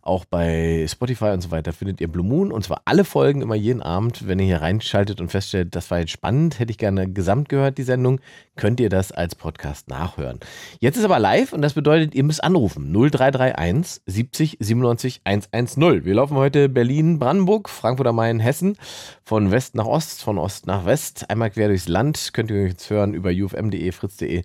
Auch 0.07 0.23
bei 0.23 0.85
Spotify 0.87 1.31
und 1.31 1.41
so 1.41 1.51
weiter 1.51 1.73
findet 1.73 1.99
ihr 1.99 2.07
Blue 2.07 2.25
Moon 2.25 2.53
und 2.53 2.63
zwar 2.63 2.81
alle 2.85 3.03
Folgen 3.03 3.41
immer 3.41 3.55
jeden 3.55 3.81
Abend. 3.81 4.25
Wenn 4.25 4.39
ihr 4.39 4.45
hier 4.45 4.61
reinschaltet 4.61 5.19
und 5.19 5.29
feststellt, 5.29 5.75
das 5.75 5.91
war 5.91 5.99
jetzt 5.99 6.11
spannend, 6.11 6.59
hätte 6.59 6.71
ich 6.71 6.77
gerne 6.77 7.11
gesamt 7.11 7.49
gehört, 7.49 7.77
die 7.77 7.83
Sendung, 7.83 8.21
könnt 8.55 8.79
ihr 8.79 8.87
das 8.87 9.11
als 9.11 9.35
Podcast 9.35 9.89
nachhören. 9.89 10.39
Jetzt 10.79 10.95
ist 10.95 11.03
aber 11.03 11.19
live 11.19 11.51
und 11.51 11.61
das 11.61 11.73
bedeutet, 11.73 12.15
ihr 12.15 12.23
müsst 12.23 12.41
anrufen. 12.41 12.93
0331 12.93 14.01
70 14.05 14.57
97 14.61 15.21
110. 15.25 16.05
Wir 16.05 16.15
laufen 16.15 16.37
heute 16.37 16.69
Berlin, 16.69 17.19
Brandenburg, 17.19 17.67
Frankfurt 17.67 18.07
am 18.07 18.15
Main, 18.15 18.39
Hessen. 18.39 18.77
Von 19.25 19.51
West 19.51 19.75
nach 19.75 19.85
Ost, 19.85 20.23
von 20.23 20.37
Ost 20.37 20.67
nach 20.67 20.85
West. 20.85 21.29
Einmal 21.29 21.49
quer 21.49 21.67
durchs 21.67 21.89
Land. 21.89 22.29
Könnt 22.31 22.49
ihr 22.49 22.67
jetzt 22.67 22.89
hören 22.89 23.13
über 23.13 23.31
ufm.de, 23.31 23.91
fritz.de. 23.91 24.43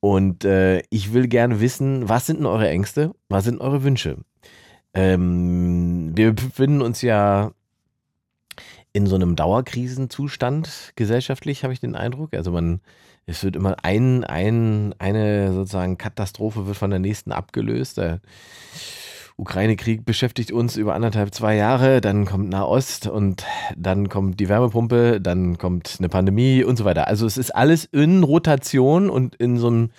Und 0.00 0.44
äh, 0.44 0.82
ich 0.90 1.14
will 1.14 1.28
gerne 1.28 1.60
wissen, 1.60 2.10
was 2.10 2.26
sind 2.26 2.40
denn 2.40 2.46
eure 2.46 2.68
Ängste? 2.68 3.12
Was 3.30 3.44
sind 3.44 3.60
eure 3.60 3.84
Wünsche? 3.84 4.18
Ähm, 4.94 6.12
wir 6.14 6.32
befinden 6.32 6.82
uns 6.82 7.02
ja 7.02 7.52
in 8.92 9.06
so 9.06 9.14
einem 9.14 9.36
Dauerkrisenzustand 9.36 10.92
gesellschaftlich, 10.96 11.64
habe 11.64 11.72
ich 11.72 11.80
den 11.80 11.94
Eindruck. 11.94 12.34
Also 12.34 12.50
man, 12.50 12.80
es 13.26 13.42
wird 13.42 13.56
immer 13.56 13.76
ein, 13.82 14.24
ein, 14.24 14.94
eine 14.98 15.52
sozusagen 15.52 15.96
Katastrophe 15.96 16.66
wird 16.66 16.76
von 16.76 16.90
der 16.90 16.98
nächsten 16.98 17.32
abgelöst. 17.32 17.96
Der 17.96 18.20
Ukraine-Krieg 19.36 20.04
beschäftigt 20.04 20.52
uns 20.52 20.76
über 20.76 20.94
anderthalb, 20.94 21.34
zwei 21.34 21.56
Jahre, 21.56 22.00
dann 22.00 22.24
kommt 22.24 22.48
Nahost 22.48 23.06
und 23.06 23.44
dann 23.76 24.08
kommt 24.08 24.40
die 24.40 24.48
Wärmepumpe, 24.48 25.20
dann 25.20 25.58
kommt 25.58 25.96
eine 25.98 26.08
Pandemie 26.08 26.62
und 26.64 26.76
so 26.76 26.84
weiter. 26.84 27.08
Also 27.08 27.26
es 27.26 27.38
ist 27.38 27.54
alles 27.54 27.84
in 27.86 28.22
Rotation 28.22 29.10
und 29.10 29.34
in 29.36 29.58
so 29.58 29.68
einem 29.68 29.90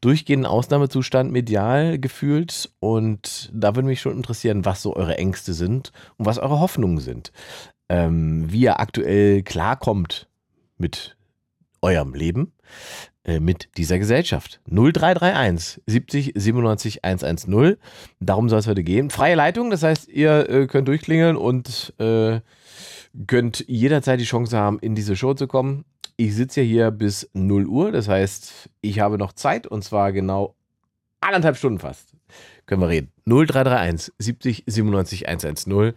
durchgehenden 0.00 0.46
Ausnahmezustand 0.46 1.32
medial 1.32 1.98
gefühlt. 1.98 2.70
Und 2.80 3.50
da 3.52 3.74
würde 3.74 3.88
mich 3.88 4.00
schon 4.00 4.16
interessieren, 4.16 4.64
was 4.64 4.82
so 4.82 4.94
eure 4.94 5.18
Ängste 5.18 5.54
sind 5.54 5.92
und 6.18 6.26
was 6.26 6.38
eure 6.38 6.60
Hoffnungen 6.60 6.98
sind. 6.98 7.32
Ähm, 7.88 8.50
wie 8.50 8.62
ihr 8.62 8.80
aktuell 8.80 9.42
klarkommt 9.42 10.28
mit 10.78 11.16
eurem 11.82 12.14
Leben, 12.14 12.52
mit 13.24 13.76
dieser 13.76 13.98
Gesellschaft. 13.98 14.60
0331 14.66 15.82
70 15.86 16.32
97 16.34 17.04
110. 17.04 17.76
Darum 18.20 18.48
soll 18.48 18.58
es 18.58 18.66
heute 18.66 18.82
gehen. 18.82 19.10
Freie 19.10 19.34
Leitung, 19.34 19.70
das 19.70 19.82
heißt, 19.82 20.08
ihr 20.08 20.48
äh, 20.48 20.66
könnt 20.66 20.88
durchklingeln 20.88 21.36
und 21.36 21.94
äh, 21.98 22.40
könnt 23.26 23.64
jederzeit 23.68 24.20
die 24.20 24.24
Chance 24.24 24.56
haben, 24.56 24.78
in 24.80 24.94
diese 24.94 25.16
Show 25.16 25.34
zu 25.34 25.46
kommen. 25.46 25.84
Ich 26.16 26.34
sitze 26.34 26.60
ja 26.60 26.66
hier 26.66 26.90
bis 26.90 27.30
0 27.32 27.66
Uhr, 27.66 27.92
das 27.92 28.08
heißt, 28.08 28.70
ich 28.80 29.00
habe 29.00 29.18
noch 29.18 29.32
Zeit 29.32 29.66
und 29.66 29.82
zwar 29.82 30.12
genau 30.12 30.54
anderthalb 31.20 31.56
Stunden 31.56 31.78
fast. 31.78 32.14
Können 32.66 32.80
wir 32.80 32.88
reden. 32.88 33.12
0331 33.26 34.12
70 34.18 34.64
97 34.66 35.28
110. 35.28 35.94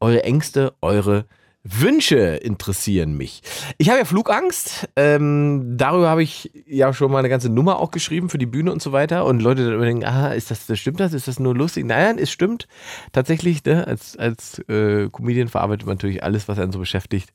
Eure 0.00 0.24
Ängste, 0.24 0.74
eure 0.80 1.26
Wünsche 1.70 2.16
interessieren 2.16 3.16
mich. 3.16 3.42
Ich 3.76 3.88
habe 3.88 3.98
ja 3.98 4.04
Flugangst. 4.04 4.88
Ähm, 4.96 5.74
darüber 5.76 6.08
habe 6.08 6.22
ich 6.22 6.50
ja 6.66 6.92
schon 6.92 7.12
mal 7.12 7.18
eine 7.18 7.28
ganze 7.28 7.50
Nummer 7.50 7.78
auch 7.78 7.90
geschrieben 7.90 8.30
für 8.30 8.38
die 8.38 8.46
Bühne 8.46 8.72
und 8.72 8.80
so 8.80 8.92
weiter. 8.92 9.26
Und 9.26 9.40
Leute 9.40 9.64
dann 9.64 9.74
überlegen, 9.74 10.04
ah, 10.04 10.32
ist 10.32 10.50
das, 10.50 10.66
das 10.66 10.78
stimmt 10.78 11.00
das? 11.00 11.12
Ist 11.12 11.28
das 11.28 11.38
nur 11.38 11.54
lustig? 11.54 11.84
Nein, 11.84 12.18
es 12.18 12.30
stimmt 12.30 12.68
tatsächlich. 13.12 13.64
Ne? 13.64 13.86
Als, 13.86 14.16
als 14.16 14.60
äh, 14.68 15.08
Comedian 15.10 15.48
verarbeitet 15.48 15.86
man 15.86 15.96
natürlich 15.96 16.22
alles, 16.22 16.48
was 16.48 16.58
einen 16.58 16.72
so 16.72 16.78
beschäftigt, 16.78 17.32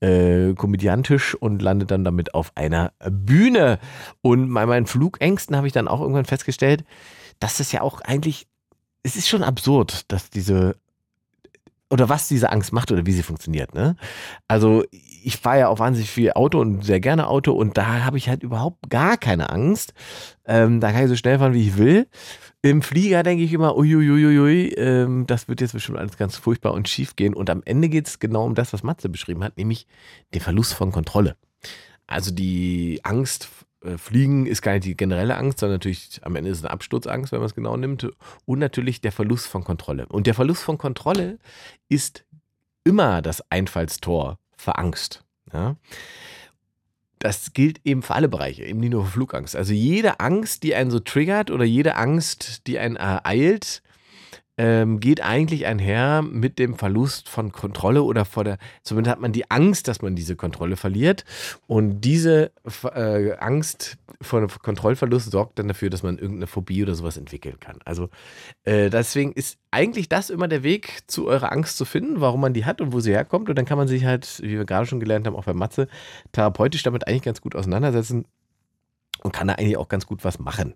äh, 0.00 0.54
komödiantisch 0.54 1.34
und 1.34 1.60
landet 1.60 1.90
dann 1.90 2.04
damit 2.04 2.34
auf 2.34 2.52
einer 2.54 2.92
Bühne. 3.10 3.78
Und 4.22 4.52
bei 4.52 4.64
meinen 4.64 4.86
Flugängsten 4.86 5.56
habe 5.56 5.66
ich 5.66 5.72
dann 5.72 5.88
auch 5.88 6.00
irgendwann 6.00 6.24
festgestellt, 6.24 6.84
dass 7.40 7.58
das 7.58 7.72
ja 7.72 7.82
auch 7.82 8.00
eigentlich, 8.00 8.46
es 9.02 9.16
ist 9.16 9.28
schon 9.28 9.42
absurd, 9.42 10.10
dass 10.10 10.30
diese 10.30 10.76
oder 11.90 12.08
was 12.08 12.28
diese 12.28 12.50
Angst 12.50 12.72
macht 12.72 12.90
oder 12.90 13.06
wie 13.06 13.12
sie 13.12 13.22
funktioniert. 13.22 13.74
Ne? 13.74 13.96
Also 14.48 14.84
ich 14.90 15.36
fahre 15.36 15.60
ja 15.60 15.68
auch 15.68 15.78
wahnsinnig 15.78 16.10
viel 16.10 16.32
Auto 16.32 16.60
und 16.60 16.84
sehr 16.84 17.00
gerne 17.00 17.28
Auto 17.28 17.52
und 17.52 17.76
da 17.76 18.04
habe 18.04 18.18
ich 18.18 18.28
halt 18.28 18.42
überhaupt 18.42 18.90
gar 18.90 19.16
keine 19.16 19.50
Angst. 19.50 19.94
Ähm, 20.46 20.80
da 20.80 20.92
kann 20.92 21.04
ich 21.04 21.08
so 21.08 21.16
schnell 21.16 21.38
fahren, 21.38 21.54
wie 21.54 21.68
ich 21.68 21.76
will. 21.76 22.08
Im 22.62 22.82
Flieger 22.82 23.22
denke 23.22 23.44
ich 23.44 23.52
immer, 23.52 23.76
uiuiuiui, 23.76 24.74
ähm, 24.76 25.26
das 25.26 25.46
wird 25.46 25.60
jetzt 25.60 25.72
bestimmt 25.72 25.98
alles 25.98 26.16
ganz 26.16 26.36
furchtbar 26.36 26.72
und 26.72 26.88
schief 26.88 27.14
gehen. 27.14 27.34
Und 27.34 27.50
am 27.50 27.62
Ende 27.64 27.88
geht 27.88 28.08
es 28.08 28.18
genau 28.18 28.44
um 28.44 28.56
das, 28.56 28.72
was 28.72 28.82
Matze 28.82 29.08
beschrieben 29.08 29.44
hat, 29.44 29.56
nämlich 29.56 29.86
den 30.34 30.40
Verlust 30.40 30.74
von 30.74 30.90
Kontrolle. 30.90 31.36
Also 32.08 32.32
die 32.32 33.00
Angst, 33.04 33.48
Fliegen 33.96 34.46
ist 34.46 34.62
gar 34.62 34.72
nicht 34.72 34.84
die 34.84 34.96
generelle 34.96 35.36
Angst, 35.36 35.60
sondern 35.60 35.76
natürlich 35.76 36.20
am 36.22 36.36
Ende 36.36 36.50
ist 36.50 36.58
es 36.58 36.64
eine 36.64 36.72
Absturzangst, 36.72 37.32
wenn 37.32 37.40
man 37.40 37.46
es 37.46 37.54
genau 37.54 37.76
nimmt. 37.76 38.08
Und 38.44 38.58
natürlich 38.58 39.00
der 39.00 39.12
Verlust 39.12 39.46
von 39.46 39.64
Kontrolle. 39.64 40.06
Und 40.06 40.26
der 40.26 40.34
Verlust 40.34 40.62
von 40.62 40.78
Kontrolle 40.78 41.38
ist 41.88 42.24
immer 42.84 43.22
das 43.22 43.42
Einfallstor 43.50 44.38
für 44.56 44.78
Angst. 44.78 45.24
Ja? 45.52 45.76
Das 47.18 47.52
gilt 47.52 47.80
eben 47.84 48.02
für 48.02 48.14
alle 48.14 48.28
Bereiche, 48.28 48.64
eben 48.64 48.80
nicht 48.80 48.92
nur 48.92 49.04
für 49.04 49.12
Flugangst. 49.12 49.56
Also 49.56 49.72
jede 49.72 50.20
Angst, 50.20 50.62
die 50.62 50.74
einen 50.74 50.90
so 50.90 51.00
triggert 51.00 51.50
oder 51.50 51.64
jede 51.64 51.96
Angst, 51.96 52.66
die 52.66 52.78
einen 52.78 52.96
ereilt, 52.96 53.82
ähm, 54.58 55.00
geht 55.00 55.20
eigentlich 55.20 55.66
einher 55.66 56.22
mit 56.22 56.58
dem 56.58 56.76
Verlust 56.76 57.28
von 57.28 57.52
Kontrolle 57.52 58.02
oder 58.02 58.24
vor 58.24 58.44
der, 58.44 58.58
zumindest 58.82 59.12
hat 59.12 59.20
man 59.20 59.32
die 59.32 59.50
Angst, 59.50 59.88
dass 59.88 60.02
man 60.02 60.16
diese 60.16 60.36
Kontrolle 60.36 60.76
verliert. 60.76 61.24
Und 61.66 62.00
diese 62.00 62.52
äh, 62.94 63.32
Angst 63.38 63.98
vor 64.22 64.46
Kontrollverlust 64.48 65.30
sorgt 65.30 65.58
dann 65.58 65.68
dafür, 65.68 65.90
dass 65.90 66.02
man 66.02 66.18
irgendeine 66.18 66.46
Phobie 66.46 66.82
oder 66.82 66.94
sowas 66.94 67.16
entwickeln 67.16 67.60
kann. 67.60 67.78
Also 67.84 68.08
äh, 68.64 68.88
deswegen 68.88 69.32
ist 69.32 69.58
eigentlich 69.70 70.08
das 70.08 70.30
immer 70.30 70.48
der 70.48 70.62
Weg 70.62 71.00
zu 71.06 71.26
eurer 71.26 71.52
Angst 71.52 71.76
zu 71.76 71.84
finden, 71.84 72.20
warum 72.20 72.40
man 72.40 72.54
die 72.54 72.64
hat 72.64 72.80
und 72.80 72.92
wo 72.92 73.00
sie 73.00 73.12
herkommt. 73.12 73.50
Und 73.50 73.56
dann 73.56 73.66
kann 73.66 73.78
man 73.78 73.88
sich 73.88 74.06
halt, 74.06 74.40
wie 74.42 74.56
wir 74.56 74.64
gerade 74.64 74.86
schon 74.86 75.00
gelernt 75.00 75.26
haben, 75.26 75.36
auch 75.36 75.44
bei 75.44 75.54
Matze, 75.54 75.88
therapeutisch 76.32 76.82
damit 76.82 77.06
eigentlich 77.06 77.22
ganz 77.22 77.42
gut 77.42 77.54
auseinandersetzen 77.54 78.24
und 79.22 79.32
kann 79.32 79.48
da 79.48 79.54
eigentlich 79.54 79.76
auch 79.76 79.88
ganz 79.88 80.06
gut 80.06 80.24
was 80.24 80.38
machen. 80.38 80.74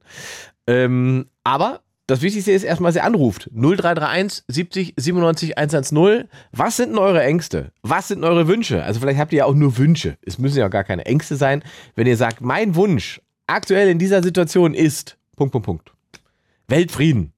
Ähm, 0.67 1.27
aber 1.45 1.81
das 2.11 2.23
Wichtigste 2.23 2.51
ist 2.51 2.65
erstmal, 2.65 2.93
sie 2.93 3.01
anruft. 3.01 3.49
0331 3.53 4.45
70 4.49 4.95
97 4.97 5.57
110. 5.57 6.25
Was 6.51 6.77
sind 6.77 6.91
denn 6.91 6.99
eure 6.99 7.23
Ängste? 7.23 7.73
Was 7.83 8.09
sind 8.09 8.25
eure 8.25 8.49
Wünsche? 8.49 8.83
Also 8.83 8.99
vielleicht 8.99 9.21
habt 9.21 9.33
ihr 9.33 9.39
ja 9.39 9.45
auch 9.45 9.55
nur 9.55 9.79
Wünsche. 9.79 10.19
Es 10.27 10.39
müssen 10.39 10.59
ja 10.59 10.67
auch 10.67 10.71
gar 10.71 10.85
keine 10.85 11.07
Ängste 11.07 11.37
sein. 11.37 11.63
Wenn 11.95 12.09
ihr 12.09 12.17
sagt, 12.17 12.41
mein 12.41 12.75
Wunsch 12.75 13.21
aktuell 13.47 13.89
in 13.89 13.99
dieser 13.99 14.23
Situation 14.23 14.75
ist, 14.75 15.19
Punkt, 15.37 15.53
Punkt, 15.53 15.67
Punkt. 15.67 15.93
Weltfrieden. 16.67 17.33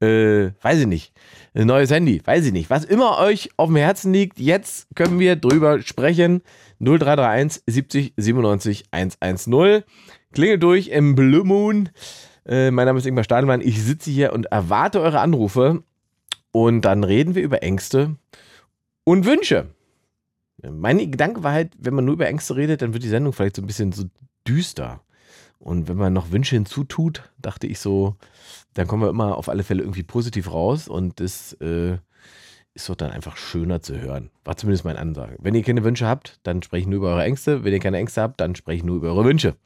Äh, 0.00 0.50
weiß 0.60 0.80
ich 0.80 0.86
nicht. 0.86 1.12
Ein 1.54 1.68
neues 1.68 1.90
Handy, 1.90 2.20
weiß 2.24 2.44
ich 2.46 2.52
nicht. 2.52 2.70
Was 2.70 2.84
immer 2.84 3.18
euch 3.18 3.50
auf 3.56 3.68
dem 3.68 3.76
Herzen 3.76 4.12
liegt, 4.12 4.38
jetzt 4.38 4.88
können 4.94 5.20
wir 5.20 5.36
drüber 5.36 5.80
sprechen. 5.80 6.42
0331 6.80 7.62
70 7.66 8.14
97 8.16 8.84
110. 8.90 9.84
Klingelt 10.32 10.62
durch 10.62 10.88
im 10.88 11.14
Blue 11.14 11.44
Moon. 11.44 11.88
Äh, 12.46 12.70
mein 12.70 12.86
Name 12.86 12.98
ist 12.98 13.06
Ingmar 13.06 13.24
Stadelmann. 13.24 13.60
Ich 13.60 13.82
sitze 13.82 14.10
hier 14.10 14.32
und 14.32 14.46
erwarte 14.46 15.00
eure 15.00 15.20
Anrufe. 15.20 15.82
Und 16.50 16.82
dann 16.82 17.04
reden 17.04 17.34
wir 17.34 17.42
über 17.42 17.62
Ängste 17.62 18.16
und 19.04 19.24
Wünsche. 19.24 19.68
Mein 20.62 20.98
Gedanke 20.98 21.42
war 21.42 21.52
halt, 21.52 21.72
wenn 21.78 21.94
man 21.94 22.04
nur 22.04 22.14
über 22.14 22.26
Ängste 22.26 22.56
redet, 22.56 22.82
dann 22.82 22.92
wird 22.92 23.02
die 23.02 23.08
Sendung 23.08 23.32
vielleicht 23.32 23.56
so 23.56 23.62
ein 23.62 23.66
bisschen 23.66 23.92
so 23.92 24.04
düster. 24.46 25.00
Und 25.58 25.88
wenn 25.88 25.96
man 25.96 26.12
noch 26.12 26.30
Wünsche 26.30 26.56
hinzutut, 26.56 27.30
dachte 27.40 27.66
ich 27.66 27.78
so, 27.78 28.16
dann 28.74 28.86
kommen 28.86 29.02
wir 29.02 29.10
immer 29.10 29.36
auf 29.36 29.48
alle 29.48 29.64
Fälle 29.64 29.82
irgendwie 29.82 30.02
positiv 30.02 30.50
raus 30.50 30.88
und 30.88 31.20
das 31.20 31.54
äh, 31.54 31.98
ist 32.74 32.88
doch 32.88 32.96
dann 32.96 33.10
einfach 33.10 33.36
schöner 33.36 33.80
zu 33.80 34.00
hören. 34.00 34.30
War 34.44 34.56
zumindest 34.56 34.84
meine 34.84 34.98
Ansage. 34.98 35.36
Wenn 35.40 35.54
ihr 35.54 35.62
keine 35.62 35.84
Wünsche 35.84 36.06
habt, 36.06 36.40
dann 36.42 36.62
spreche 36.62 36.82
ich 36.82 36.86
nur 36.86 36.98
über 36.98 37.10
eure 37.10 37.24
Ängste. 37.24 37.64
Wenn 37.64 37.72
ihr 37.72 37.80
keine 37.80 37.98
Ängste 37.98 38.22
habt, 38.22 38.40
dann 38.40 38.54
spreche 38.54 38.78
ich 38.78 38.84
nur 38.84 38.96
über 38.96 39.08
eure 39.08 39.24
Wünsche. 39.24 39.56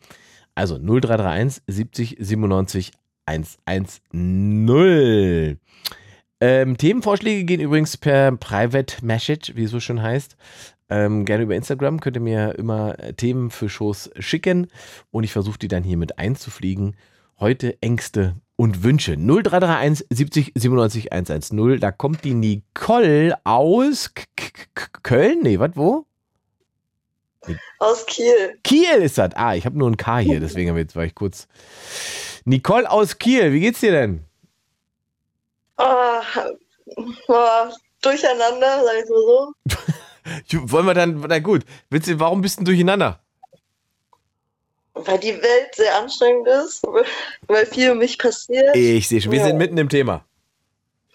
Also 0.56 0.78
0331 0.78 1.62
70 1.68 2.16
97 2.18 2.90
110. 3.26 5.60
Ähm, 6.40 6.76
Themenvorschläge 6.76 7.44
gehen 7.44 7.60
übrigens 7.60 7.96
per 7.96 8.32
Private 8.32 9.04
Message, 9.04 9.54
wie 9.54 9.64
es 9.64 9.70
so 9.70 9.80
schön 9.80 10.02
heißt. 10.02 10.36
Ähm, 10.88 11.24
gerne 11.24 11.44
über 11.44 11.56
Instagram 11.56 12.00
könnt 12.00 12.16
ihr 12.16 12.22
mir 12.22 12.54
immer 12.58 12.96
Themen 13.16 13.50
für 13.50 13.68
Shows 13.68 14.10
schicken 14.18 14.68
und 15.10 15.24
ich 15.24 15.32
versuche 15.32 15.58
die 15.58 15.68
dann 15.68 15.82
hier 15.82 15.96
mit 15.96 16.18
einzufliegen. 16.18 16.96
Heute 17.38 17.80
Ängste 17.82 18.36
und 18.56 18.82
Wünsche. 18.82 19.16
0331 19.16 20.06
70 20.08 20.52
97 20.54 21.12
110. 21.12 21.80
Da 21.80 21.92
kommt 21.92 22.24
die 22.24 22.34
Nicole 22.34 23.36
aus 23.44 24.14
K 24.14 24.24
K 24.74 24.86
Köln. 25.02 25.40
Nee, 25.42 25.58
was, 25.58 25.72
wo? 25.74 26.06
Aus 27.78 28.06
Kiel. 28.06 28.58
Kiel 28.64 29.02
ist 29.02 29.18
das. 29.18 29.34
Ah, 29.34 29.54
ich 29.54 29.66
habe 29.66 29.78
nur 29.78 29.90
ein 29.90 29.96
K 29.96 30.18
hier, 30.18 30.40
deswegen 30.40 30.76
jetzt 30.76 30.96
war 30.96 31.04
ich 31.04 31.14
kurz. 31.14 31.48
Nicole 32.44 32.90
aus 32.90 33.18
Kiel, 33.18 33.52
wie 33.52 33.60
geht's 33.60 33.80
dir 33.80 33.92
denn? 33.92 34.24
Oh, 35.78 36.20
oh, 37.28 37.72
durcheinander, 38.00 38.84
sag 38.84 38.94
ich 39.02 39.10
mal 39.10 39.22
so. 39.26 39.52
Wollen 40.72 40.86
wir 40.86 40.94
dann, 40.94 41.20
na 41.20 41.38
gut, 41.38 41.64
willst 41.90 42.08
du, 42.08 42.18
warum 42.18 42.40
bist 42.40 42.60
du 42.60 42.64
durcheinander? 42.64 43.20
Weil 44.94 45.18
die 45.18 45.34
Welt 45.34 45.74
sehr 45.74 45.94
anstrengend 45.96 46.48
ist, 46.48 46.82
weil 47.48 47.66
viel 47.66 47.90
um 47.90 47.98
mich 47.98 48.16
passiert. 48.18 48.74
Ich 48.74 49.08
sehe 49.08 49.20
schon, 49.20 49.32
wir 49.32 49.40
ja. 49.40 49.46
sind 49.46 49.58
mitten 49.58 49.76
im 49.78 49.88
Thema. 49.88 50.24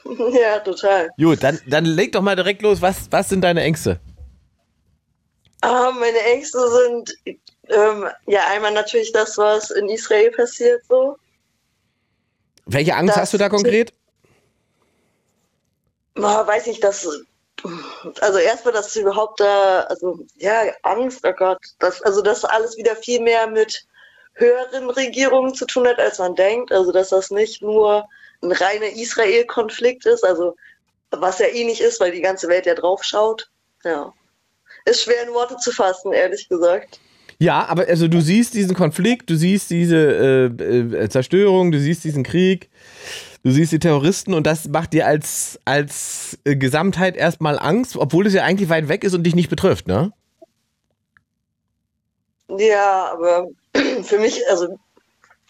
Ja, 0.34 0.60
total. 0.60 1.10
Gut, 1.18 1.44
dann, 1.44 1.60
dann 1.68 1.86
leg 1.86 2.12
doch 2.12 2.22
mal 2.22 2.36
direkt 2.36 2.62
los. 2.64 2.82
Was, 2.82 3.08
was 3.12 3.30
sind 3.30 3.42
deine 3.42 3.62
Ängste? 3.62 4.00
Ah, 5.62 5.92
meine 5.92 6.20
Ängste 6.20 6.60
sind 6.70 7.14
ähm, 7.70 8.08
ja 8.26 8.48
einmal 8.48 8.72
natürlich 8.72 9.12
das, 9.12 9.38
was 9.38 9.72
in 9.72 9.90
Israel 9.90 10.32
passiert 10.32 10.84
so. 10.88 11.18
Welche 12.66 12.96
Angst 12.96 13.16
das 13.16 13.22
hast 13.22 13.34
du 13.34 13.38
da 13.38 13.50
konkret? 13.50 13.94
Oh, 16.16 16.22
weiß 16.24 16.68
ich, 16.68 16.80
dass 16.80 17.08
also 18.22 18.40
erstmal, 18.40 18.74
dass 18.74 18.96
überhaupt 18.96 19.40
da, 19.40 19.82
also 19.82 20.20
ja, 20.38 20.64
Angst, 20.84 21.22
oh 21.24 21.34
Gott, 21.34 21.60
dass, 21.80 22.02
also 22.02 22.22
dass 22.22 22.44
alles 22.44 22.78
wieder 22.78 22.96
viel 22.96 23.22
mehr 23.22 23.48
mit 23.48 23.86
höheren 24.34 24.90
Regierungen 24.90 25.54
zu 25.54 25.66
tun 25.66 25.88
hat, 25.88 26.00
als 26.00 26.20
man 26.20 26.36
denkt. 26.36 26.72
Also 26.72 26.92
dass 26.92 27.10
das 27.10 27.30
nicht 27.32 27.62
nur 27.62 28.08
ein 28.42 28.52
reiner 28.52 28.88
Israel-Konflikt 28.88 30.06
ist, 30.06 30.24
also 30.24 30.56
was 31.12 31.40
ja 31.40 31.48
eh 31.48 31.66
nicht 31.66 31.82
ist, 31.82 32.00
weil 32.00 32.12
die 32.12 32.22
ganze 32.22 32.48
Welt 32.48 32.66
ja 32.66 32.74
drauf 32.74 33.04
schaut. 33.04 33.50
Ja. 33.84 34.14
Ist 34.86 35.04
schwer 35.04 35.24
in 35.28 35.34
Worte 35.34 35.58
zu 35.58 35.72
fassen, 35.72 36.12
ehrlich 36.14 36.50
gesagt. 36.50 37.00
Ja, 37.40 37.66
aber 37.66 37.88
also 37.88 38.08
du 38.08 38.22
siehst 38.22 38.54
diesen 38.54 38.76
Konflikt, 38.76 39.30
du 39.30 39.36
siehst 39.36 39.72
diese 39.72 40.52
äh, 40.60 40.64
äh, 40.64 41.10
Zerstörung, 41.10 41.72
du 41.72 41.80
siehst 41.80 42.04
diesen 42.04 42.24
Krieg 42.24 42.70
du 43.44 43.52
siehst 43.52 43.72
die 43.72 43.80
Terroristen 43.80 44.34
und 44.34 44.46
das 44.46 44.68
macht 44.68 44.94
dir 44.94 45.08
als, 45.08 45.60
als 45.66 46.38
äh, 46.44 46.56
Gesamtheit 46.56 47.18
erstmal 47.18 47.58
Angst, 47.60 47.98
obwohl 47.98 48.28
es 48.28 48.34
ja 48.34 48.44
eigentlich 48.44 48.70
weit 48.70 48.88
weg 48.88 49.04
ist 49.04 49.14
und 49.14 49.24
dich 49.24 49.36
nicht 49.36 49.50
betrifft, 49.50 49.88
ne? 49.88 50.12
Ja, 52.50 53.12
aber 53.14 53.48
für 54.04 54.20
mich, 54.20 54.42
also 54.50 54.78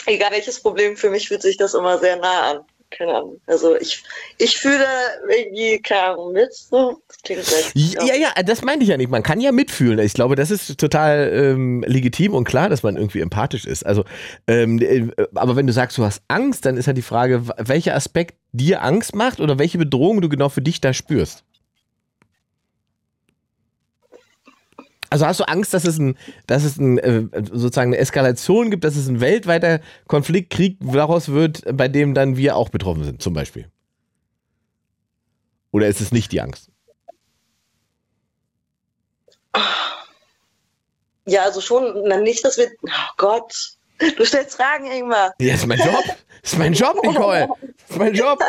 egal 0.05 0.31
welches 0.31 0.61
Problem, 0.61 0.95
für 0.95 1.09
mich 1.09 1.27
fühlt 1.27 1.41
sich 1.41 1.57
das 1.57 1.73
immer 1.73 1.97
sehr 1.97 2.17
nah 2.17 2.51
an 2.51 2.59
keine 2.91 3.15
Ahnung. 3.15 3.41
Also 3.47 3.75
ich, 3.75 4.03
ich 4.37 4.57
fühle 4.57 4.85
irgendwie 5.29 5.79
keine 5.79 6.13
Ahnung 6.13 6.33
mit. 6.33 6.53
So. 6.53 7.01
Vielleicht, 7.25 7.75
ja. 7.75 8.03
ja, 8.03 8.15
ja, 8.15 8.43
das 8.43 8.61
meinte 8.61 8.83
ich 8.83 8.89
ja 8.89 8.97
nicht. 8.97 9.09
Man 9.09 9.23
kann 9.23 9.39
ja 9.39 9.51
mitfühlen. 9.51 9.99
Ich 9.99 10.13
glaube, 10.13 10.35
das 10.35 10.51
ist 10.51 10.77
total 10.79 11.31
ähm, 11.33 11.83
legitim 11.87 12.33
und 12.33 12.43
klar, 12.43 12.69
dass 12.69 12.83
man 12.83 12.95
irgendwie 12.95 13.21
empathisch 13.21 13.65
ist. 13.65 13.85
Also, 13.85 14.05
ähm, 14.47 14.79
äh, 14.81 15.07
aber 15.35 15.55
wenn 15.55 15.67
du 15.67 15.73
sagst, 15.73 15.97
du 15.97 16.03
hast 16.03 16.21
Angst, 16.27 16.65
dann 16.65 16.77
ist 16.77 16.85
ja 16.85 16.93
die 16.93 17.01
Frage, 17.01 17.43
welcher 17.57 17.95
Aspekt 17.95 18.35
dir 18.51 18.83
Angst 18.83 19.15
macht 19.15 19.39
oder 19.39 19.57
welche 19.57 19.77
Bedrohung 19.77 20.21
du 20.21 20.29
genau 20.29 20.49
für 20.49 20.61
dich 20.61 20.81
da 20.81 20.93
spürst. 20.93 21.43
Also 25.11 25.27
hast 25.27 25.41
du 25.41 25.43
Angst, 25.43 25.73
dass 25.73 25.83
es, 25.83 25.99
ein, 25.99 26.17
dass 26.47 26.63
es 26.63 26.77
ein, 26.77 26.97
äh, 26.97 27.23
sozusagen 27.51 27.89
eine 27.89 27.97
Eskalation 27.97 28.71
gibt, 28.71 28.85
dass 28.85 28.95
es 28.95 29.09
ein 29.09 29.19
weltweiter 29.19 29.81
Konflikt, 30.07 30.51
Krieg 30.51 30.77
daraus 30.79 31.27
wird, 31.27 31.63
bei 31.75 31.89
dem 31.89 32.13
dann 32.13 32.37
wir 32.37 32.55
auch 32.55 32.69
betroffen 32.69 33.03
sind, 33.03 33.21
zum 33.21 33.33
Beispiel? 33.33 33.69
Oder 35.71 35.87
ist 35.87 35.99
es 35.99 36.13
nicht 36.13 36.31
die 36.31 36.39
Angst? 36.39 36.69
Ja, 41.25 41.43
also 41.43 41.59
schon, 41.59 42.03
na 42.05 42.15
nicht, 42.15 42.45
dass 42.45 42.57
wir. 42.57 42.69
Oh 42.83 43.13
Gott, 43.17 43.53
du 43.99 44.25
stellst 44.25 44.55
Fragen, 44.55 44.89
Ingmar. 44.89 45.33
Ja, 45.41 45.55
ist 45.55 45.67
mein 45.67 45.79
Job. 45.79 46.03
Das 46.41 46.53
ist 46.53 46.57
mein 46.57 46.73
Job, 46.73 46.97
Nicole. 47.03 47.49
Das 47.59 47.89
ist 47.89 47.97
mein 47.97 48.13
Job. 48.13 48.39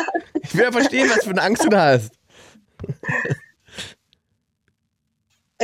Ich 0.40 0.55
will 0.55 0.62
ja 0.62 0.72
verstehen, 0.72 1.11
was 1.11 1.25
für 1.25 1.31
eine 1.31 1.42
Angst 1.42 1.64
du 1.64 1.68
da 1.68 1.87
hast. 1.87 2.12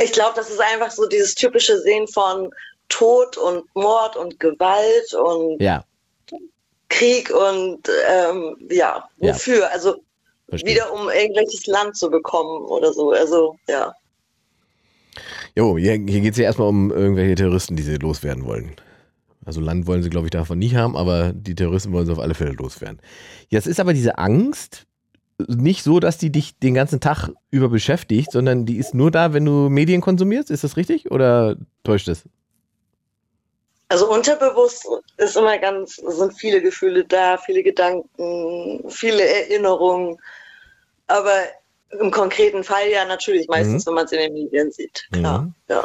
Ich 0.03 0.11
glaube, 0.11 0.33
das 0.35 0.49
ist 0.49 0.61
einfach 0.61 0.91
so 0.91 1.07
dieses 1.07 1.35
typische 1.35 1.79
Sehen 1.81 2.07
von 2.07 2.51
Tod 2.89 3.37
und 3.37 3.63
Mord 3.75 4.15
und 4.15 4.39
Gewalt 4.39 5.13
und 5.13 5.61
ja. 5.61 5.83
Krieg 6.89 7.31
und 7.31 7.87
ähm, 8.09 8.55
ja, 8.69 9.07
wofür? 9.17 9.61
Ja. 9.61 9.67
Also 9.67 9.95
Verstehe. 10.49 10.75
wieder 10.75 10.91
um 10.91 11.09
irgendwelches 11.09 11.67
Land 11.67 11.95
zu 11.95 12.09
bekommen 12.09 12.65
oder 12.65 12.91
so. 12.91 13.11
Also 13.11 13.57
ja. 13.67 13.93
Jo, 15.55 15.77
hier, 15.77 15.93
hier 15.93 16.21
geht 16.21 16.33
es 16.33 16.37
ja 16.37 16.45
erstmal 16.45 16.69
um 16.69 16.91
irgendwelche 16.91 17.35
Terroristen, 17.35 17.75
die 17.75 17.83
sie 17.83 17.95
loswerden 17.95 18.45
wollen. 18.45 18.75
Also 19.45 19.61
Land 19.61 19.87
wollen 19.87 20.03
sie, 20.03 20.09
glaube 20.09 20.27
ich, 20.27 20.31
davon 20.31 20.59
nicht 20.59 20.75
haben, 20.75 20.95
aber 20.95 21.33
die 21.33 21.55
Terroristen 21.55 21.91
wollen 21.91 22.05
sie 22.05 22.11
auf 22.11 22.19
alle 22.19 22.35
Fälle 22.35 22.51
loswerden. 22.51 23.01
Jetzt 23.47 23.67
ist 23.67 23.79
aber 23.79 23.93
diese 23.93 24.17
Angst, 24.17 24.85
nicht 25.47 25.83
so, 25.83 25.99
dass 25.99 26.17
die 26.17 26.31
dich 26.31 26.57
den 26.59 26.73
ganzen 26.73 26.99
Tag 26.99 27.29
über 27.49 27.69
beschäftigt, 27.69 28.31
sondern 28.31 28.65
die 28.65 28.77
ist 28.77 28.93
nur 28.93 29.11
da, 29.11 29.33
wenn 29.33 29.45
du 29.45 29.69
Medien 29.69 30.01
konsumierst. 30.01 30.51
Ist 30.51 30.63
das 30.63 30.77
richtig 30.77 31.11
oder 31.11 31.55
täuscht 31.83 32.07
das? 32.07 32.23
Also 33.87 34.11
unterbewusst 34.11 34.87
ist 35.17 35.35
immer 35.35 35.57
ganz, 35.57 35.95
sind 35.95 36.33
viele 36.37 36.61
Gefühle 36.61 37.05
da, 37.05 37.37
viele 37.37 37.63
Gedanken, 37.63 38.83
viele 38.87 39.23
Erinnerungen. 39.23 40.17
Aber 41.07 41.33
im 41.99 42.11
konkreten 42.11 42.63
Fall 42.63 42.89
ja 42.91 43.05
natürlich 43.05 43.47
meistens, 43.47 43.85
mhm. 43.85 43.89
wenn 43.89 43.95
man 43.95 44.05
es 44.05 44.11
in 44.11 44.19
den 44.19 44.33
Medien 44.33 44.71
sieht. 44.71 45.07
Klar. 45.11 45.41
Mhm. 45.41 45.55
Ja. 45.69 45.83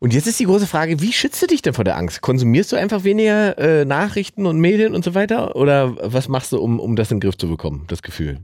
Und 0.00 0.14
jetzt 0.14 0.26
ist 0.26 0.40
die 0.40 0.46
große 0.46 0.66
Frage, 0.66 1.00
wie 1.00 1.12
schützt 1.12 1.40
du 1.42 1.46
dich 1.46 1.62
denn 1.62 1.74
vor 1.74 1.84
der 1.84 1.96
Angst? 1.96 2.22
Konsumierst 2.22 2.72
du 2.72 2.76
einfach 2.76 3.04
weniger 3.04 3.56
äh, 3.58 3.84
Nachrichten 3.84 4.46
und 4.46 4.58
Medien 4.58 4.94
und 4.94 5.04
so 5.04 5.14
weiter? 5.14 5.56
Oder 5.56 5.96
was 6.00 6.28
machst 6.28 6.52
du, 6.52 6.58
um, 6.58 6.80
um 6.80 6.96
das 6.96 7.10
in 7.10 7.18
den 7.18 7.20
Griff 7.20 7.38
zu 7.38 7.48
bekommen, 7.48 7.84
das 7.88 8.02
Gefühl? 8.02 8.40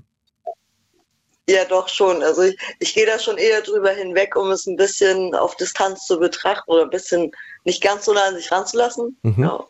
Ja, 1.48 1.64
doch 1.64 1.88
schon. 1.88 2.22
Also 2.22 2.42
ich, 2.42 2.58
ich 2.80 2.94
gehe 2.94 3.06
da 3.06 3.18
schon 3.18 3.38
eher 3.38 3.62
drüber 3.62 3.90
hinweg, 3.90 4.34
um 4.34 4.50
es 4.50 4.66
ein 4.66 4.76
bisschen 4.76 5.34
auf 5.34 5.56
Distanz 5.56 6.06
zu 6.06 6.18
betrachten 6.18 6.70
oder 6.70 6.82
ein 6.82 6.90
bisschen 6.90 7.30
nicht 7.64 7.82
ganz 7.82 8.04
so 8.04 8.12
nah 8.12 8.24
an 8.24 8.34
sich 8.34 8.50
ranzulassen. 8.50 9.16
Mhm. 9.22 9.44
Ja. 9.44 9.64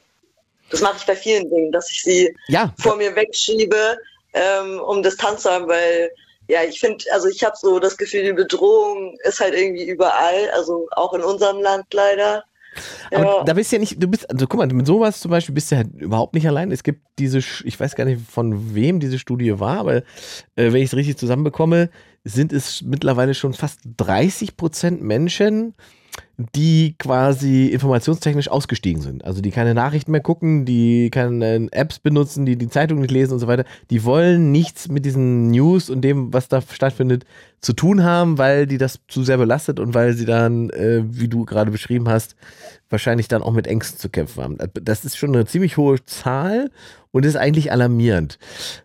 Das 0.70 0.80
mache 0.80 0.96
ich 0.96 1.06
bei 1.06 1.14
vielen 1.14 1.48
Dingen, 1.50 1.72
dass 1.72 1.90
ich 1.90 2.02
sie 2.02 2.34
ja. 2.48 2.74
vor 2.80 2.96
mir 2.96 3.14
wegschiebe, 3.14 3.98
ähm, 4.32 4.80
um 4.80 5.02
Distanz 5.02 5.42
zu 5.42 5.50
haben, 5.50 5.68
weil 5.68 6.10
ja, 6.48 6.62
ich 6.62 6.80
finde, 6.80 7.04
also 7.12 7.28
ich 7.28 7.42
habe 7.44 7.56
so 7.56 7.78
das 7.78 7.96
Gefühl, 7.96 8.22
die 8.22 8.32
Bedrohung 8.32 9.18
ist 9.24 9.40
halt 9.40 9.54
irgendwie 9.54 9.84
überall, 9.84 10.50
also 10.50 10.88
auch 10.92 11.12
in 11.12 11.22
unserem 11.22 11.60
Land 11.60 11.86
leider. 11.92 12.44
Aber 13.12 13.24
Ja. 13.24 13.44
da 13.44 13.54
bist 13.54 13.70
du 13.72 13.76
ja 13.76 13.80
nicht, 13.80 14.02
du 14.02 14.08
bist, 14.08 14.28
also 14.30 14.46
guck 14.46 14.58
mal, 14.58 14.66
mit 14.68 14.86
sowas 14.86 15.20
zum 15.20 15.30
Beispiel 15.30 15.54
bist 15.54 15.70
du 15.70 15.76
ja 15.76 15.82
überhaupt 15.96 16.34
nicht 16.34 16.46
allein. 16.46 16.70
Es 16.72 16.82
gibt 16.82 17.02
diese, 17.18 17.38
ich 17.38 17.78
weiß 17.78 17.94
gar 17.96 18.04
nicht, 18.04 18.20
von 18.28 18.74
wem 18.74 19.00
diese 19.00 19.18
Studie 19.18 19.58
war, 19.60 19.78
aber 19.78 19.96
äh, 19.96 20.02
wenn 20.56 20.76
ich 20.76 20.86
es 20.90 20.96
richtig 20.96 21.16
zusammenbekomme, 21.16 21.90
sind 22.24 22.52
es 22.52 22.82
mittlerweile 22.82 23.34
schon 23.34 23.52
fast 23.54 23.80
30 23.96 24.56
Prozent 24.56 25.02
Menschen, 25.02 25.74
die 26.38 26.94
quasi 26.98 27.66
informationstechnisch 27.68 28.48
ausgestiegen 28.48 29.00
sind. 29.00 29.24
Also 29.24 29.40
die 29.40 29.50
keine 29.50 29.74
Nachrichten 29.74 30.12
mehr 30.12 30.20
gucken, 30.20 30.66
die 30.66 31.10
keine 31.10 31.68
Apps 31.72 31.98
benutzen, 31.98 32.44
die 32.44 32.56
die 32.56 32.68
Zeitung 32.68 33.00
nicht 33.00 33.10
lesen 33.10 33.32
und 33.32 33.38
so 33.38 33.46
weiter. 33.46 33.64
Die 33.90 34.04
wollen 34.04 34.52
nichts 34.52 34.88
mit 34.88 35.06
diesen 35.06 35.50
News 35.50 35.88
und 35.88 36.02
dem, 36.02 36.32
was 36.34 36.48
da 36.48 36.60
stattfindet, 36.60 37.24
zu 37.60 37.72
tun 37.72 38.04
haben, 38.04 38.36
weil 38.36 38.66
die 38.66 38.76
das 38.76 39.00
zu 39.08 39.24
sehr 39.24 39.38
belastet 39.38 39.80
und 39.80 39.94
weil 39.94 40.12
sie 40.12 40.26
dann, 40.26 40.70
äh, 40.70 41.02
wie 41.06 41.28
du 41.28 41.46
gerade 41.46 41.70
beschrieben 41.70 42.08
hast, 42.08 42.36
wahrscheinlich 42.90 43.28
dann 43.28 43.42
auch 43.42 43.52
mit 43.52 43.66
Ängsten 43.66 43.98
zu 43.98 44.10
kämpfen 44.10 44.42
haben. 44.42 44.58
Das 44.74 45.04
ist 45.04 45.16
schon 45.16 45.34
eine 45.34 45.46
ziemlich 45.46 45.76
hohe 45.78 46.04
Zahl 46.04 46.70
und 47.12 47.24
ist 47.24 47.36
eigentlich 47.36 47.72
alarmierend. 47.72 48.38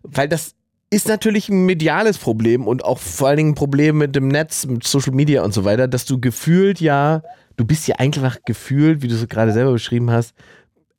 Weil 0.04 0.30
das 0.30 0.56
ist 0.92 1.08
natürlich 1.08 1.50
ein 1.50 1.66
mediales 1.66 2.18
Problem 2.18 2.68
und 2.68 2.84
auch 2.86 3.00
vor 3.00 3.30
allen 3.30 3.38
Dingen 3.38 3.52
ein 3.52 3.56
Problem 3.56 3.98
mit 3.98 4.16
dem 4.16 4.28
Netz, 4.28 4.66
mit 4.68 4.86
Social 4.86 5.14
Media 5.14 5.44
und 5.44 5.54
so 5.54 5.64
weiter, 5.64 5.88
dass 5.88 6.06
du 6.06 6.20
gefühlt 6.20 6.80
ja, 6.82 7.24
du 7.58 7.66
bist 7.66 7.88
ja 7.88 7.96
einfach 7.96 8.40
gefühlt, 8.46 9.02
wie 9.02 9.08
du 9.08 9.16
es 9.16 9.28
gerade 9.28 9.54
selber 9.54 9.72
beschrieben 9.72 10.12
hast, 10.12 10.36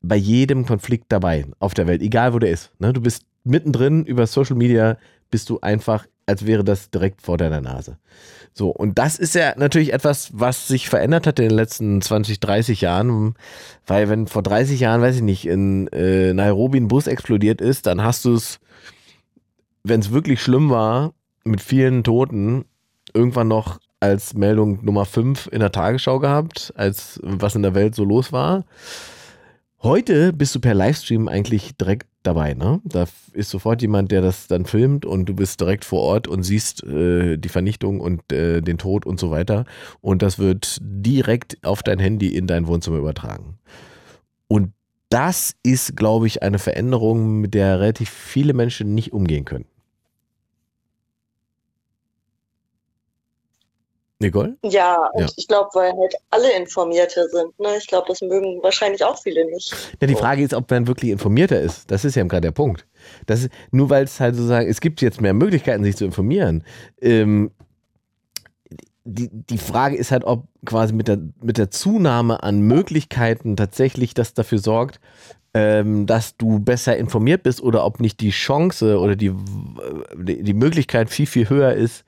bei 0.01 0.17
jedem 0.17 0.67
Konflikt 0.67 1.07
dabei 1.11 1.47
auf 1.59 1.75
der 1.75 1.87
Welt, 1.87 2.03
egal 2.03 2.33
wo 2.33 2.39
der 2.39 2.51
ist. 2.51 2.73
Ne? 2.79 2.93
Du 2.93 3.01
bist 3.01 3.25
mittendrin 3.45 4.05
über 4.05 4.27
Social 4.27 4.57
Media, 4.57 4.97
bist 5.31 5.51
du 5.51 5.61
einfach, 5.61 6.07
als 6.27 6.47
wäre 6.47 6.65
das 6.65 6.91
direkt 6.91 7.23
vor 7.23 7.37
deiner 7.37 7.61
Nase. 7.61 7.99
So, 8.55 8.71
und 8.71 8.99
das 8.99 9.19
ist 9.19 9.35
ja 9.35 9.55
natürlich 9.57 9.93
etwas, 9.93 10.31
was 10.33 10.69
sich 10.69 10.89
verändert 10.89 11.27
hat 11.27 11.39
in 11.39 11.49
den 11.49 11.57
letzten 11.57 12.03
20, 12.03 12.41
30 12.41 12.81
Jahren, 12.83 13.35
weil 13.87 14.09
wenn 14.09 14.27
vor 14.27 14.43
30 14.43 14.81
Jahren, 14.81 15.01
weiß 15.01 15.17
ich 15.17 15.23
nicht, 15.23 15.47
in 15.47 15.89
äh, 15.89 16.35
Nairobi 16.35 16.79
ein 16.79 16.89
Bus 16.89 17.07
explodiert 17.07 17.61
ist, 17.61 17.87
dann 17.87 18.03
hast 18.03 18.25
du 18.25 18.35
es, 18.35 18.61
wenn 19.85 20.01
es 20.01 20.13
wirklich 20.13 20.43
schlimm 20.43 20.71
war, 20.71 21.13
mit 21.45 21.61
vielen 21.61 22.05
Toten, 22.05 22.65
irgendwann 23.15 23.49
noch 23.49 23.81
als 24.01 24.35
Meldung 24.35 24.85
Nummer 24.85 25.05
5 25.05 25.49
in 25.53 25.61
der 25.61 25.73
Tagesschau 25.73 26.19
gehabt, 26.19 26.73
als 26.77 27.21
was 27.23 27.55
in 27.55 27.63
der 27.63 27.75
Welt 27.75 27.95
so 27.95 28.05
los 28.05 28.33
war. 28.33 28.65
Heute 29.83 30.33
bist 30.33 30.55
du 30.55 30.61
per 30.61 30.75
Livestream 30.75 31.29
eigentlich 31.29 31.77
direkt 31.77 32.07
dabei, 32.23 32.55
ne? 32.55 32.81
Da 32.85 33.07
ist 33.33 33.51
sofort 33.51 33.83
jemand, 33.83 34.13
der 34.13 34.23
das 34.23 34.47
dann 34.47 34.65
filmt 34.65 35.05
und 35.05 35.27
du 35.27 35.35
bist 35.35 35.61
direkt 35.61 35.85
vor 35.85 36.01
Ort 36.03 36.29
und 36.29 36.45
siehst 36.45 36.85
äh, 36.85 37.37
die 37.37 37.49
Vernichtung 37.49 37.99
und 37.99 38.33
äh, 38.33 38.61
den 38.61 38.79
Tod 38.79 39.07
und 39.07 39.19
so 39.19 39.33
weiter. 39.33 39.65
Und 40.01 40.23
das 40.23 40.39
wird 40.39 40.79
direkt 40.81 41.65
auf 41.65 41.83
dein 41.83 41.99
Handy 41.99 42.29
in 42.29 42.47
dein 42.47 42.69
Wohnzimmer 42.69 42.99
übertragen. 42.99 43.59
Und 44.47 44.73
das 45.09 45.55
ist, 45.63 45.97
glaube 45.97 46.27
ich, 46.27 46.43
eine 46.43 46.59
Veränderung, 46.59 47.41
mit 47.41 47.55
der 47.55 47.81
relativ 47.81 48.09
viele 48.09 48.55
Menschen 48.55 48.95
nicht 48.95 49.13
umgehen 49.13 49.45
können. 49.45 49.67
Nicole? 54.23 54.57
Ja, 54.65 54.97
und 55.13 55.21
Ja. 55.23 55.29
ich 55.37 55.49
glaube, 55.49 55.69
weil 55.75 55.93
halt 55.93 56.15
alle 56.31 56.53
informierter 56.57 57.29
sind. 57.29 57.59
Ne? 57.61 57.69
Ich 57.79 57.87
glaube, 57.87 58.07
das 58.09 58.21
mögen 58.23 58.63
wahrscheinlich 58.63 59.05
auch 59.05 59.21
viele 59.23 59.45
nicht. 59.51 59.75
Ja, 60.01 60.07
die 60.07 60.15
Frage 60.15 60.43
ist, 60.43 60.55
ob 60.55 60.71
man 60.71 60.87
wirklich 60.87 61.11
informierter 61.11 61.61
ist. 61.61 61.91
Das 61.91 62.05
ist 62.05 62.15
ja 62.15 62.23
gerade 62.25 62.43
der 62.43 62.53
Punkt. 62.53 62.87
Das 63.27 63.41
ist, 63.41 63.51
nur 63.71 63.91
weil 63.91 64.05
es 64.05 64.19
halt 64.21 64.35
sozusagen, 64.37 64.69
es 64.69 64.81
gibt 64.81 65.03
jetzt 65.03 65.21
mehr 65.21 65.35
Möglichkeiten, 65.35 65.85
sich 65.85 65.97
zu 65.97 66.05
informieren. 66.05 66.65
Ähm, 67.01 67.51
die, 69.05 69.29
die 69.33 69.59
Frage 69.59 69.97
ist 69.97 70.13
halt, 70.13 70.25
ob 70.25 70.47
quasi 70.65 70.93
mit 70.93 71.09
der, 71.09 71.19
mit 71.43 71.59
der 71.59 71.71
Zunahme 71.71 72.43
an 72.43 72.61
Möglichkeiten 72.61 73.57
tatsächlich 73.57 74.15
das 74.15 74.33
dafür 74.35 74.59
sorgt, 74.59 75.01
ähm, 75.55 76.07
dass 76.07 76.37
du 76.37 76.61
besser 76.61 76.97
informiert 76.97 77.43
bist 77.43 77.61
oder 77.63 77.85
ob 77.85 78.01
nicht 78.01 78.21
die 78.21 78.31
Chance 78.31 78.99
oder 78.99 79.17
die, 79.17 79.33
die, 80.17 80.43
die 80.43 80.55
Möglichkeit 80.55 81.11
viel, 81.11 81.27
viel 81.27 81.49
höher 81.51 81.73
ist, 81.75 82.05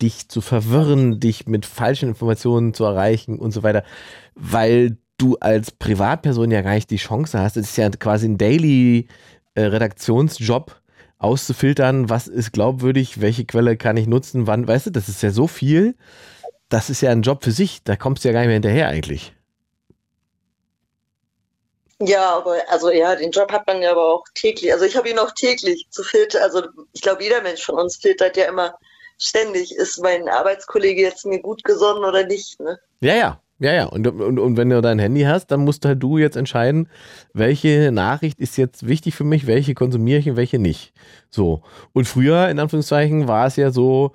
dich 0.00 0.28
zu 0.28 0.40
verwirren, 0.40 1.20
dich 1.20 1.46
mit 1.46 1.66
falschen 1.66 2.10
Informationen 2.10 2.74
zu 2.74 2.84
erreichen 2.84 3.38
und 3.38 3.52
so 3.52 3.62
weiter, 3.62 3.84
weil 4.34 4.96
du 5.16 5.36
als 5.40 5.70
Privatperson 5.72 6.50
ja 6.50 6.62
gar 6.62 6.74
nicht 6.74 6.90
die 6.90 6.96
Chance 6.96 7.40
hast. 7.40 7.56
Es 7.56 7.70
ist 7.70 7.76
ja 7.76 7.90
quasi 7.90 8.28
ein 8.28 8.38
Daily 8.38 9.08
äh, 9.54 9.62
Redaktionsjob 9.62 10.80
auszufiltern, 11.18 12.08
was 12.08 12.28
ist 12.28 12.52
glaubwürdig, 12.52 13.20
welche 13.20 13.44
Quelle 13.44 13.76
kann 13.76 13.96
ich 13.96 14.06
nutzen, 14.06 14.46
wann, 14.46 14.68
weißt 14.68 14.86
du, 14.86 14.90
das 14.90 15.08
ist 15.08 15.22
ja 15.22 15.30
so 15.30 15.48
viel. 15.48 15.96
Das 16.68 16.90
ist 16.90 17.00
ja 17.00 17.10
ein 17.10 17.22
Job 17.22 17.42
für 17.42 17.50
sich, 17.50 17.82
da 17.82 17.96
kommst 17.96 18.24
du 18.24 18.28
ja 18.28 18.32
gar 18.32 18.40
nicht 18.40 18.48
mehr 18.48 18.54
hinterher 18.54 18.88
eigentlich. 18.88 19.32
Ja, 22.00 22.36
aber 22.36 22.58
also 22.68 22.90
ja, 22.90 23.16
den 23.16 23.32
Job 23.32 23.50
hat 23.50 23.66
man 23.66 23.82
ja 23.82 23.90
aber 23.90 24.14
auch 24.14 24.24
täglich. 24.34 24.72
Also 24.72 24.84
ich 24.84 24.96
habe 24.96 25.08
ihn 25.08 25.18
auch 25.18 25.32
täglich 25.32 25.88
zu 25.90 26.04
filtern. 26.04 26.42
Also 26.42 26.62
ich 26.92 27.00
glaube, 27.00 27.24
jeder 27.24 27.42
Mensch 27.42 27.64
von 27.64 27.74
uns 27.74 27.96
filtert 27.96 28.36
ja 28.36 28.44
immer 28.44 28.78
ständig, 29.18 29.74
ist 29.76 30.02
mein 30.02 30.28
Arbeitskollege 30.28 31.02
jetzt 31.02 31.26
mir 31.26 31.40
gut 31.40 31.64
gesonnen 31.64 32.04
oder 32.04 32.26
nicht. 32.26 32.58
Ne? 32.60 32.78
Ja, 33.00 33.14
ja. 33.14 33.40
Ja, 33.60 33.72
ja. 33.72 33.86
Und, 33.86 34.06
und, 34.06 34.38
und 34.38 34.56
wenn 34.56 34.70
du 34.70 34.80
dein 34.80 35.00
Handy 35.00 35.22
hast, 35.22 35.48
dann 35.48 35.64
musst 35.64 35.84
halt 35.84 36.00
du 36.00 36.16
jetzt 36.16 36.36
entscheiden, 36.36 36.88
welche 37.32 37.90
Nachricht 37.90 38.38
ist 38.38 38.56
jetzt 38.56 38.86
wichtig 38.86 39.16
für 39.16 39.24
mich, 39.24 39.48
welche 39.48 39.74
konsumiere 39.74 40.20
ich 40.20 40.30
und 40.30 40.36
welche 40.36 40.60
nicht. 40.60 40.92
So. 41.28 41.62
Und 41.92 42.06
früher, 42.06 42.48
in 42.50 42.60
Anführungszeichen, 42.60 43.26
war 43.26 43.46
es 43.46 43.56
ja 43.56 43.72
so, 43.72 44.12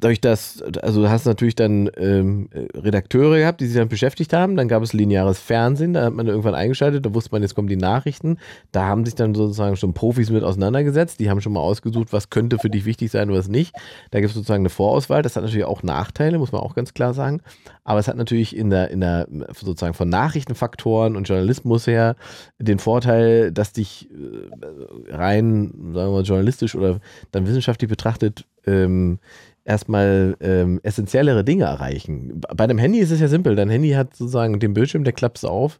dadurch, 0.00 0.20
dass, 0.20 0.62
also 0.82 1.02
du 1.02 1.10
hast 1.10 1.26
natürlich 1.26 1.54
dann 1.54 1.90
ähm, 1.96 2.48
Redakteure 2.74 3.38
gehabt, 3.38 3.60
die 3.60 3.66
sich 3.66 3.76
damit 3.76 3.90
beschäftigt 3.90 4.32
haben. 4.32 4.56
Dann 4.56 4.68
gab 4.68 4.82
es 4.82 4.92
lineares 4.92 5.38
Fernsehen, 5.38 5.92
da 5.92 6.04
hat 6.04 6.14
man 6.14 6.26
irgendwann 6.26 6.54
eingeschaltet, 6.54 7.04
da 7.06 7.14
wusste 7.14 7.30
man, 7.32 7.42
jetzt 7.42 7.54
kommen 7.54 7.68
die 7.68 7.76
Nachrichten. 7.76 8.38
Da 8.72 8.86
haben 8.86 9.04
sich 9.04 9.14
dann 9.14 9.34
sozusagen 9.34 9.76
schon 9.76 9.94
Profis 9.94 10.30
mit 10.30 10.42
auseinandergesetzt. 10.42 11.20
Die 11.20 11.30
haben 11.30 11.40
schon 11.40 11.52
mal 11.52 11.60
ausgesucht, 11.60 12.12
was 12.12 12.30
könnte 12.30 12.58
für 12.58 12.70
dich 12.70 12.84
wichtig 12.84 13.10
sein 13.10 13.30
und 13.30 13.36
was 13.36 13.48
nicht. 13.48 13.74
Da 14.10 14.20
gibt 14.20 14.30
es 14.30 14.34
sozusagen 14.34 14.62
eine 14.62 14.70
Vorauswahl. 14.70 15.22
Das 15.22 15.36
hat 15.36 15.42
natürlich 15.42 15.66
auch 15.66 15.82
Nachteile, 15.82 16.38
muss 16.38 16.52
man 16.52 16.62
auch 16.62 16.74
ganz 16.74 16.94
klar 16.94 17.14
sagen. 17.14 17.40
Aber 17.84 18.00
es 18.00 18.08
hat 18.08 18.16
natürlich 18.16 18.56
in 18.56 18.70
der, 18.70 18.90
in 18.90 19.00
der 19.00 19.26
sozusagen 19.54 19.94
von 19.94 20.08
Nachrichtenfaktoren 20.08 21.16
und 21.16 21.28
Journalismus 21.28 21.86
her 21.86 22.16
den 22.58 22.78
Vorteil, 22.78 23.52
dass 23.52 23.72
dich 23.72 24.08
äh, 24.10 25.14
rein, 25.14 25.72
sagen 25.92 25.94
wir 25.94 26.10
mal, 26.10 26.22
journalistisch 26.22 26.74
oder 26.74 27.00
dann 27.32 27.46
wissenschaftlich 27.46 27.88
betrachtet, 27.88 28.44
ähm, 28.66 29.18
erstmal 29.64 30.36
ähm, 30.40 30.80
essentiellere 30.82 31.44
Dinge 31.44 31.64
erreichen. 31.64 32.40
Bei 32.40 32.64
einem 32.64 32.78
Handy 32.78 32.98
ist 32.98 33.10
es 33.10 33.20
ja 33.20 33.28
simpel. 33.28 33.56
Dein 33.56 33.70
Handy 33.70 33.90
hat 33.90 34.16
sozusagen 34.16 34.58
den 34.58 34.74
Bildschirm, 34.74 35.04
der 35.04 35.12
klappst 35.12 35.44
auf, 35.44 35.78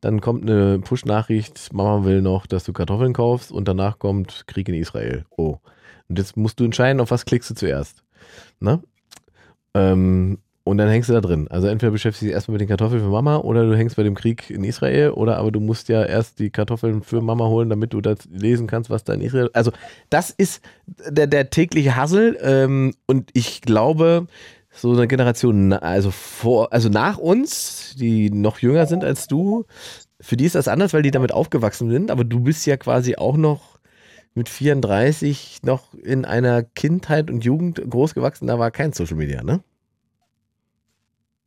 dann 0.00 0.20
kommt 0.20 0.42
eine 0.42 0.78
Push-Nachricht, 0.80 1.72
Mama 1.72 2.04
will 2.04 2.22
noch, 2.22 2.46
dass 2.46 2.64
du 2.64 2.72
Kartoffeln 2.72 3.12
kaufst 3.12 3.52
und 3.52 3.68
danach 3.68 3.98
kommt 3.98 4.44
Krieg 4.46 4.68
in 4.68 4.74
Israel. 4.74 5.24
Oh. 5.36 5.58
Und 6.08 6.18
jetzt 6.18 6.36
musst 6.36 6.60
du 6.60 6.64
entscheiden, 6.64 7.00
auf 7.00 7.10
was 7.10 7.24
klickst 7.24 7.50
du 7.50 7.54
zuerst. 7.54 8.02
Ne? 8.60 8.82
Ähm, 9.74 10.38
und 10.64 10.78
dann 10.78 10.88
hängst 10.88 11.08
du 11.08 11.12
da 11.12 11.20
drin. 11.20 11.48
Also 11.48 11.66
entweder 11.66 11.90
beschäftigst 11.90 12.22
du 12.22 12.26
dich 12.26 12.34
erstmal 12.34 12.54
mit 12.54 12.60
den 12.60 12.68
Kartoffeln 12.68 13.02
für 13.02 13.08
Mama 13.08 13.38
oder 13.38 13.66
du 13.66 13.76
hängst 13.76 13.96
bei 13.96 14.02
dem 14.02 14.14
Krieg 14.14 14.48
in 14.50 14.62
Israel 14.64 15.10
oder 15.10 15.38
aber 15.38 15.50
du 15.50 15.60
musst 15.60 15.88
ja 15.88 16.04
erst 16.04 16.38
die 16.38 16.50
Kartoffeln 16.50 17.02
für 17.02 17.20
Mama 17.20 17.46
holen, 17.46 17.68
damit 17.68 17.92
du 17.92 18.00
das 18.00 18.18
lesen 18.30 18.66
kannst, 18.66 18.88
was 18.88 19.04
da 19.04 19.12
in 19.14 19.20
Israel. 19.20 19.50
Also 19.52 19.72
das 20.10 20.30
ist 20.30 20.62
der, 20.86 21.26
der 21.26 21.50
tägliche 21.50 21.96
Hassel 21.96 22.38
ähm, 22.42 22.94
und 23.06 23.30
ich 23.32 23.60
glaube, 23.62 24.26
so 24.70 24.92
eine 24.92 25.08
Generation, 25.08 25.72
also 25.72 26.10
vor, 26.10 26.72
also 26.72 26.88
nach 26.88 27.18
uns, 27.18 27.94
die 27.98 28.30
noch 28.30 28.58
jünger 28.58 28.86
sind 28.86 29.04
als 29.04 29.26
du, 29.26 29.66
für 30.20 30.36
die 30.36 30.44
ist 30.44 30.54
das 30.54 30.68
anders, 30.68 30.94
weil 30.94 31.02
die 31.02 31.10
damit 31.10 31.32
aufgewachsen 31.32 31.90
sind, 31.90 32.10
aber 32.10 32.24
du 32.24 32.40
bist 32.40 32.64
ja 32.66 32.76
quasi 32.76 33.16
auch 33.16 33.36
noch 33.36 33.78
mit 34.34 34.48
34 34.48 35.58
noch 35.62 35.92
in 35.94 36.24
einer 36.24 36.62
Kindheit 36.62 37.30
und 37.30 37.44
Jugend 37.44 37.82
groß 37.88 38.14
gewachsen, 38.14 38.46
da 38.46 38.58
war 38.58 38.70
kein 38.70 38.92
Social 38.92 39.16
Media, 39.16 39.42
ne? 39.42 39.60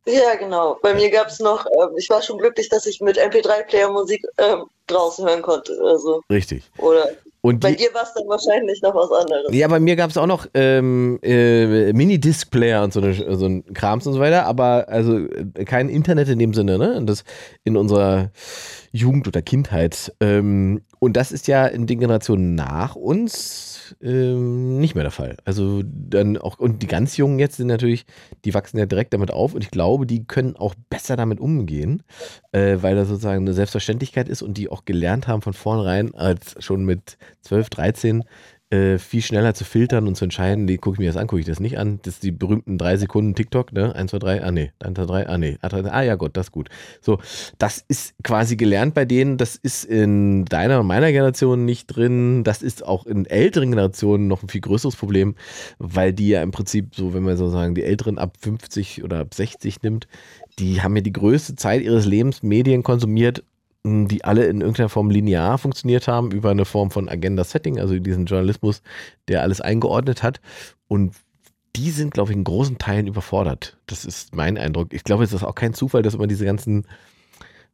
Ja, 0.08 0.34
genau. 0.36 0.78
Bei 0.82 0.94
mir 0.94 1.10
gab 1.10 1.28
es 1.28 1.40
noch, 1.40 1.66
ähm, 1.66 1.90
ich 1.96 2.08
war 2.10 2.22
schon 2.22 2.38
glücklich, 2.38 2.68
dass 2.68 2.86
ich 2.86 3.00
mit 3.00 3.18
MP3-Player 3.18 3.90
Musik 3.90 4.24
ähm, 4.38 4.64
draußen 4.86 5.26
hören 5.26 5.42
konnte. 5.42 5.72
Also, 5.84 6.22
Richtig. 6.30 6.62
oder 6.78 7.08
Und 7.42 7.58
bei 7.60 7.72
die, 7.72 7.76
dir 7.84 7.92
war 7.92 8.04
es 8.04 8.14
dann 8.14 8.28
wahrscheinlich 8.28 8.80
noch 8.82 8.94
was 8.94 9.10
anderes. 9.10 9.52
ja, 9.52 9.66
bei 9.66 9.80
mir 9.80 9.96
gab 9.96 10.10
es 10.10 10.16
auch 10.16 10.26
noch 10.26 10.46
ähm, 10.54 11.18
äh, 11.22 11.92
Mini-Disc-Player 11.92 12.84
und 12.84 12.92
so, 12.92 13.00
eine, 13.00 13.36
so 13.36 13.46
ein 13.46 13.64
Krams 13.74 14.06
und 14.06 14.12
so 14.12 14.20
weiter, 14.20 14.46
aber 14.46 14.86
also 14.88 15.18
äh, 15.18 15.64
kein 15.64 15.88
Internet 15.88 16.28
in 16.28 16.38
dem 16.38 16.54
Sinne, 16.54 16.78
ne? 16.78 16.96
Und 16.96 17.06
das 17.06 17.24
in 17.64 17.76
unserer 17.76 18.30
Jugend 18.92 19.26
oder 19.26 19.42
Kindheit. 19.42 20.12
Ähm, 20.20 20.82
und 21.00 21.16
das 21.16 21.32
ist 21.32 21.48
ja 21.48 21.66
in 21.66 21.86
den 21.88 21.98
Generationen 21.98 22.54
nach 22.54 22.94
uns 22.94 23.75
ähm, 24.00 24.78
nicht 24.78 24.94
mehr 24.94 25.04
der 25.04 25.10
Fall. 25.10 25.36
Also 25.44 25.82
dann 25.84 26.36
auch, 26.36 26.58
und 26.58 26.82
die 26.82 26.86
ganz 26.86 27.16
Jungen 27.16 27.38
jetzt 27.38 27.56
sind 27.56 27.66
natürlich, 27.66 28.06
die 28.44 28.54
wachsen 28.54 28.78
ja 28.78 28.86
direkt 28.86 29.12
damit 29.12 29.30
auf 29.30 29.54
und 29.54 29.62
ich 29.62 29.70
glaube, 29.70 30.06
die 30.06 30.24
können 30.24 30.56
auch 30.56 30.74
besser 30.90 31.16
damit 31.16 31.40
umgehen, 31.40 32.02
äh, 32.52 32.78
weil 32.80 32.96
das 32.96 33.08
sozusagen 33.08 33.44
eine 33.44 33.54
Selbstverständlichkeit 33.54 34.28
ist 34.28 34.42
und 34.42 34.54
die 34.58 34.70
auch 34.70 34.84
gelernt 34.84 35.28
haben 35.28 35.42
von 35.42 35.52
vornherein, 35.52 36.14
als 36.14 36.56
schon 36.58 36.84
mit 36.84 37.18
12, 37.42 37.70
13 37.70 38.24
äh, 38.70 38.98
viel 38.98 39.22
schneller 39.22 39.54
zu 39.54 39.64
filtern 39.64 40.08
und 40.08 40.16
zu 40.16 40.24
entscheiden, 40.24 40.64
nee, 40.64 40.76
gucke 40.76 40.94
ich 40.94 40.98
mir 40.98 41.06
das 41.06 41.16
an, 41.16 41.28
gucke 41.28 41.40
ich 41.40 41.46
das 41.46 41.60
nicht 41.60 41.78
an. 41.78 42.00
Das 42.02 42.14
ist 42.14 42.24
die 42.24 42.32
berühmten 42.32 42.78
drei 42.78 42.96
Sekunden 42.96 43.34
TikTok, 43.34 43.72
ne? 43.72 43.94
Eins, 43.94 44.10
zwei, 44.10 44.18
drei, 44.18 44.42
ah 44.42 44.50
nee, 44.50 44.72
eins, 44.80 44.96
zwei, 44.96 45.06
drei, 45.06 45.28
ah 45.28 45.38
nee, 45.38 45.56
ah 45.62 46.02
ja 46.02 46.16
Gott, 46.16 46.36
das 46.36 46.46
ist 46.46 46.52
gut. 46.52 46.68
So, 47.00 47.18
das 47.58 47.84
ist 47.86 48.14
quasi 48.24 48.56
gelernt 48.56 48.94
bei 48.94 49.04
denen, 49.04 49.36
das 49.36 49.54
ist 49.54 49.84
in 49.84 50.44
deiner 50.46 50.80
und 50.80 50.86
meiner 50.86 51.12
Generation 51.12 51.64
nicht 51.64 51.86
drin, 51.86 52.42
das 52.42 52.62
ist 52.62 52.84
auch 52.84 53.06
in 53.06 53.26
älteren 53.26 53.70
Generationen 53.70 54.26
noch 54.26 54.42
ein 54.42 54.48
viel 54.48 54.62
größeres 54.62 54.96
Problem, 54.96 55.36
weil 55.78 56.12
die 56.12 56.30
ja 56.30 56.42
im 56.42 56.50
Prinzip 56.50 56.96
so, 56.96 57.14
wenn 57.14 57.22
man 57.22 57.36
so 57.36 57.48
sagen, 57.48 57.76
die 57.76 57.84
Älteren 57.84 58.18
ab 58.18 58.36
50 58.40 59.04
oder 59.04 59.20
ab 59.20 59.32
60 59.32 59.82
nimmt, 59.82 60.08
die 60.58 60.82
haben 60.82 60.96
ja 60.96 61.02
die 61.02 61.12
größte 61.12 61.54
Zeit 61.54 61.82
ihres 61.82 62.06
Lebens 62.06 62.42
Medien 62.42 62.82
konsumiert 62.82 63.44
die 63.86 64.24
alle 64.24 64.46
in 64.46 64.60
irgendeiner 64.60 64.88
Form 64.88 65.10
linear 65.10 65.58
funktioniert 65.58 66.08
haben, 66.08 66.32
über 66.32 66.50
eine 66.50 66.64
Form 66.64 66.90
von 66.90 67.08
Agenda-Setting, 67.08 67.78
also 67.78 67.98
diesen 67.98 68.26
Journalismus, 68.26 68.82
der 69.28 69.42
alles 69.42 69.60
eingeordnet 69.60 70.22
hat. 70.22 70.40
Und 70.88 71.14
die 71.76 71.90
sind, 71.90 72.14
glaube 72.14 72.30
ich, 72.30 72.36
in 72.36 72.44
großen 72.44 72.78
Teilen 72.78 73.06
überfordert. 73.06 73.78
Das 73.86 74.04
ist 74.04 74.34
mein 74.34 74.58
Eindruck. 74.58 74.92
Ich 74.92 75.04
glaube, 75.04 75.24
es 75.24 75.32
ist 75.32 75.44
auch 75.44 75.54
kein 75.54 75.74
Zufall, 75.74 76.02
dass 76.02 76.14
immer 76.14 76.26
diese 76.26 76.44
ganzen, 76.44 76.86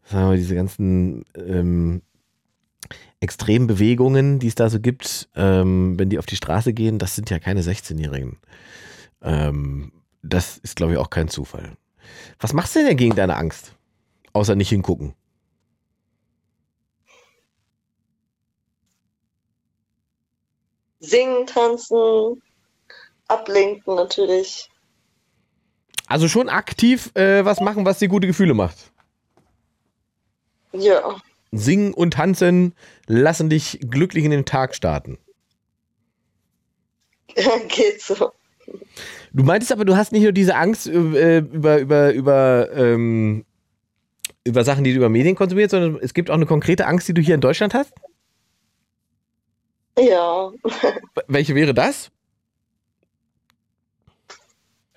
sagen 0.04 0.30
wir, 0.30 0.36
diese 0.36 0.54
ganzen 0.54 1.24
ähm, 1.36 2.02
extremen 3.20 3.66
Bewegungen, 3.66 4.38
die 4.38 4.48
es 4.48 4.56
da 4.56 4.68
so 4.68 4.80
gibt, 4.80 5.28
ähm, 5.36 5.98
wenn 5.98 6.10
die 6.10 6.18
auf 6.18 6.26
die 6.26 6.36
Straße 6.36 6.72
gehen, 6.72 6.98
das 6.98 7.14
sind 7.14 7.30
ja 7.30 7.38
keine 7.38 7.62
16-Jährigen. 7.62 8.38
Ähm, 9.22 9.92
das 10.22 10.58
ist, 10.58 10.76
glaube 10.76 10.92
ich, 10.92 10.98
auch 10.98 11.10
kein 11.10 11.28
Zufall. 11.28 11.72
Was 12.40 12.52
machst 12.52 12.74
du 12.74 12.84
denn 12.84 12.96
gegen 12.96 13.14
deine 13.14 13.36
Angst? 13.36 13.74
Außer 14.32 14.56
nicht 14.56 14.70
hingucken. 14.70 15.14
Singen, 21.02 21.46
tanzen, 21.46 22.40
ablenken 23.26 23.96
natürlich. 23.96 24.70
Also 26.06 26.28
schon 26.28 26.48
aktiv 26.48 27.10
äh, 27.14 27.44
was 27.44 27.60
machen, 27.60 27.84
was 27.84 27.98
dir 27.98 28.08
gute 28.08 28.28
Gefühle 28.28 28.54
macht. 28.54 28.92
Ja. 30.72 31.16
Singen 31.50 31.92
und 31.92 32.14
tanzen 32.14 32.74
lassen 33.06 33.50
dich 33.50 33.80
glücklich 33.90 34.24
in 34.24 34.30
den 34.30 34.44
Tag 34.44 34.74
starten. 34.74 35.18
Geht 37.68 38.00
so. 38.00 38.32
Du 39.32 39.42
meintest 39.42 39.72
aber, 39.72 39.84
du 39.84 39.96
hast 39.96 40.12
nicht 40.12 40.22
nur 40.22 40.32
diese 40.32 40.54
Angst 40.54 40.86
äh, 40.86 41.38
über, 41.38 41.78
über, 41.78 42.12
über, 42.12 42.68
ähm, 42.74 43.44
über 44.44 44.62
Sachen, 44.62 44.84
die 44.84 44.92
du 44.92 44.98
über 44.98 45.08
Medien 45.08 45.34
konsumierst, 45.34 45.72
sondern 45.72 45.98
es 46.00 46.14
gibt 46.14 46.30
auch 46.30 46.34
eine 46.34 46.46
konkrete 46.46 46.86
Angst, 46.86 47.08
die 47.08 47.14
du 47.14 47.20
hier 47.20 47.34
in 47.34 47.40
Deutschland 47.40 47.74
hast? 47.74 47.92
Ja. 49.98 50.52
Welche 51.26 51.54
wäre 51.54 51.74
das? 51.74 52.10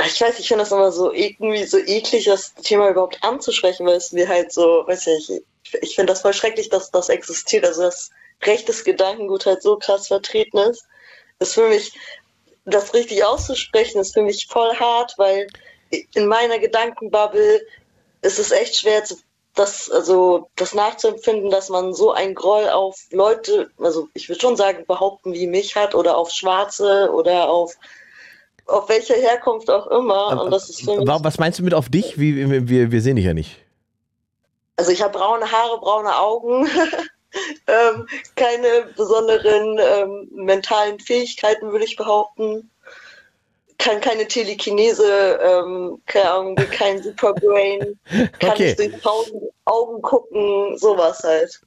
Ich 0.05 0.19
weiß, 0.21 0.39
ich 0.39 0.47
finde 0.47 0.63
das 0.63 0.71
immer 0.71 0.91
so 0.91 1.13
irgendwie 1.13 1.65
so 1.65 1.77
eklig, 1.77 2.25
das 2.25 2.53
Thema 2.55 2.89
überhaupt 2.89 3.23
anzusprechen, 3.23 3.85
weil 3.85 3.95
es 3.95 4.11
mir 4.11 4.27
halt 4.27 4.51
so, 4.51 4.83
weiß 4.85 5.07
ich 5.07 5.29
nicht, 5.29 5.43
ich 5.81 5.95
finde 5.95 6.11
das 6.11 6.21
voll 6.21 6.33
schrecklich, 6.33 6.69
dass 6.69 6.91
das 6.91 7.09
existiert, 7.09 7.65
also 7.65 7.83
dass 7.83 8.11
rechtes 8.43 8.83
Gedankengut 8.83 9.45
halt 9.45 9.61
so 9.61 9.77
krass 9.77 10.07
vertreten 10.07 10.57
ist. 10.57 10.85
Das 11.39 11.53
für 11.53 11.67
mich, 11.67 11.93
das 12.65 12.93
richtig 12.93 13.23
auszusprechen, 13.23 13.99
ist 13.99 14.13
für 14.13 14.21
mich 14.21 14.47
voll 14.47 14.75
hart, 14.75 15.13
weil 15.17 15.47
in 15.89 16.27
meiner 16.27 16.59
Gedankenbubble 16.59 17.65
ist 18.21 18.39
es 18.39 18.51
echt 18.51 18.75
schwer 18.77 19.03
zu 19.03 19.17
das, 19.55 19.89
also, 19.89 20.49
das 20.55 20.73
nachzuempfinden, 20.73 21.49
dass 21.49 21.69
man 21.69 21.93
so 21.93 22.11
ein 22.11 22.35
Groll 22.35 22.69
auf 22.69 22.99
Leute, 23.11 23.71
also 23.79 24.09
ich 24.13 24.29
würde 24.29 24.41
schon 24.41 24.57
sagen, 24.57 24.85
behaupten 24.85 25.33
wie 25.33 25.47
mich 25.47 25.75
hat 25.75 25.95
oder 25.95 26.17
auf 26.17 26.29
Schwarze 26.29 27.09
oder 27.11 27.49
auf, 27.49 27.73
auf 28.67 28.89
welche 28.89 29.13
Herkunft 29.13 29.69
auch 29.69 29.87
immer. 29.87 30.41
Und 30.43 30.51
das 30.51 30.69
ist 30.69 30.81
für 30.81 30.97
mich, 30.97 31.07
Was 31.07 31.39
meinst 31.39 31.59
du 31.59 31.63
mit 31.63 31.73
auf 31.73 31.89
dich? 31.89 32.19
Wie, 32.19 32.67
wir, 32.67 32.91
wir 32.91 33.01
sehen 33.01 33.15
dich 33.15 33.25
ja 33.25 33.33
nicht. 33.33 33.57
Also 34.75 34.91
ich 34.91 35.01
habe 35.01 35.17
braune 35.17 35.49
Haare, 35.49 35.79
braune 35.79 36.17
Augen, 36.19 36.67
ähm, 37.67 38.07
keine 38.35 38.89
besonderen 38.97 39.79
ähm, 39.79 40.29
mentalen 40.33 40.99
Fähigkeiten, 40.99 41.71
würde 41.71 41.85
ich 41.85 41.95
behaupten 41.95 42.69
kann 43.77 44.01
keine 44.01 44.27
Telekinese, 44.27 45.39
ähm, 45.43 46.01
keine 46.05 46.31
Ahnung, 46.31 46.55
kein 46.55 47.01
Superbrain, 47.01 47.99
kann 48.39 48.51
okay. 48.51 48.67
nicht 48.67 48.79
durch 48.79 49.01
tausend 49.01 49.43
Augen 49.65 50.01
gucken, 50.01 50.77
sowas 50.77 51.21
halt. 51.23 51.61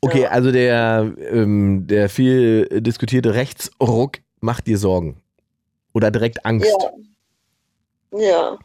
Okay, 0.00 0.22
ja. 0.22 0.28
also 0.28 0.52
der, 0.52 1.12
ähm, 1.18 1.86
der 1.86 2.08
viel 2.08 2.68
diskutierte 2.80 3.34
Rechtsruck 3.34 4.18
macht 4.40 4.66
dir 4.66 4.78
Sorgen. 4.78 5.20
Oder 5.94 6.10
direkt 6.10 6.44
Angst. 6.44 6.70
Ja. 8.12 8.20
ja. 8.20 8.58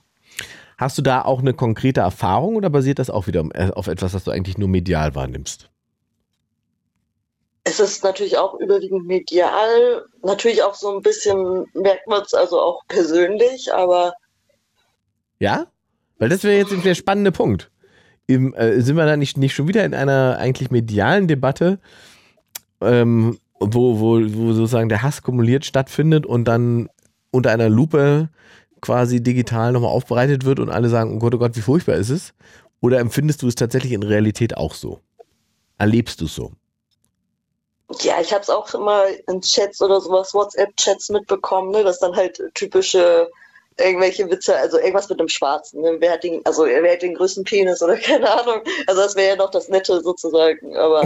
Hast 0.78 0.98
du 0.98 1.02
da 1.02 1.22
auch 1.22 1.40
eine 1.40 1.54
konkrete 1.54 2.02
Erfahrung 2.02 2.56
oder 2.58 2.70
basiert 2.70 3.00
das 3.00 3.10
auch 3.10 3.28
wieder 3.28 3.48
äh, 3.54 3.72
auf 3.72 3.88
etwas, 3.88 4.12
das 4.12 4.24
du 4.24 4.32
eigentlich 4.32 4.58
nur 4.58 4.68
medial 4.68 5.16
wahrnimmst? 5.16 5.71
Es 7.64 7.80
ist 7.80 8.04
natürlich 8.04 8.38
auch 8.38 8.60
überwiegend 8.60 9.06
medial, 9.06 10.06
natürlich 10.24 10.64
auch 10.64 10.74
so 10.74 10.96
ein 10.96 11.02
bisschen, 11.02 11.66
merkt 11.74 12.08
man 12.08 12.24
es 12.24 12.34
also 12.34 12.60
auch 12.60 12.82
persönlich, 12.88 13.74
aber. 13.74 14.14
Ja? 15.40 15.68
Weil 16.18 16.30
das 16.30 16.44
wäre 16.44 16.58
jetzt 16.58 16.74
der 16.86 16.96
spannende 16.96 17.32
Punkt. 17.32 17.72
Im, 18.28 18.54
äh, 18.54 18.82
sind 18.82 18.96
wir 18.96 19.06
da 19.06 19.18
nicht, 19.18 19.38
nicht 19.38 19.54
schon 19.54 19.68
wieder 19.68 19.84
in 19.86 19.94
einer 19.94 20.38
eigentlich 20.40 20.72
medialen 20.72 21.28
Debatte, 21.28 21.80
ähm, 22.80 23.40
wo, 23.60 24.00
wo, 24.00 24.20
wo 24.22 24.54
sozusagen 24.54 24.90
der 24.90 25.04
Hass 25.04 25.22
kumuliert 25.22 25.66
stattfindet 25.66 26.26
und 26.26 26.46
dann 26.46 26.90
unter 27.32 27.52
einer 27.52 27.70
Lupe 27.70 28.30
quasi 28.82 29.22
digital 29.22 29.72
nochmal 29.72 29.92
aufbereitet 29.92 30.46
wird 30.46 30.60
und 30.60 30.70
alle 30.70 30.90
sagen, 30.90 31.16
oh 31.16 31.20
Gott, 31.20 31.36
oh 31.36 31.38
Gott, 31.38 31.56
wie 31.56 31.62
furchtbar 31.62 31.96
ist 31.96 32.10
es? 32.10 32.34
Oder 32.80 33.00
empfindest 33.00 33.44
du 33.44 33.48
es 33.48 33.56
tatsächlich 33.56 33.94
in 33.94 34.02
Realität 34.02 34.58
auch 34.58 34.74
so? 34.74 35.00
Erlebst 35.78 36.22
du 36.22 36.26
es 36.26 36.34
so? 36.34 36.52
Ja, 38.00 38.22
ich 38.22 38.32
habe 38.32 38.42
es 38.42 38.50
auch 38.50 38.74
immer 38.74 39.06
in 39.28 39.42
Chats 39.42 39.82
oder 39.82 40.00
sowas, 40.02 40.34
WhatsApp-Chats 40.34 41.10
mitbekommen, 41.10 41.72
ne, 41.72 41.84
dass 41.84 42.00
dann 42.00 42.16
halt 42.16 42.42
typische 42.54 43.30
irgendwelche 43.80 44.30
Witze, 44.30 44.56
also 44.58 44.78
irgendwas 44.78 45.10
mit 45.10 45.20
dem 45.20 45.28
Schwarzen, 45.28 45.82
ne? 45.82 45.98
wer 46.00 46.12
hat 46.14 46.24
den, 46.24 46.42
also 46.46 46.66
wer 46.66 46.92
hat 46.92 47.02
den 47.02 47.16
größten 47.16 47.44
Penis 47.44 47.82
oder 47.82 47.98
keine 47.98 48.30
Ahnung. 48.30 48.62
Also 48.88 49.02
das 49.02 49.16
wäre 49.16 49.30
ja 49.30 49.36
noch 49.36 49.52
das 49.52 49.70
Nette 49.70 50.02
sozusagen, 50.02 50.76
aber. 50.76 51.06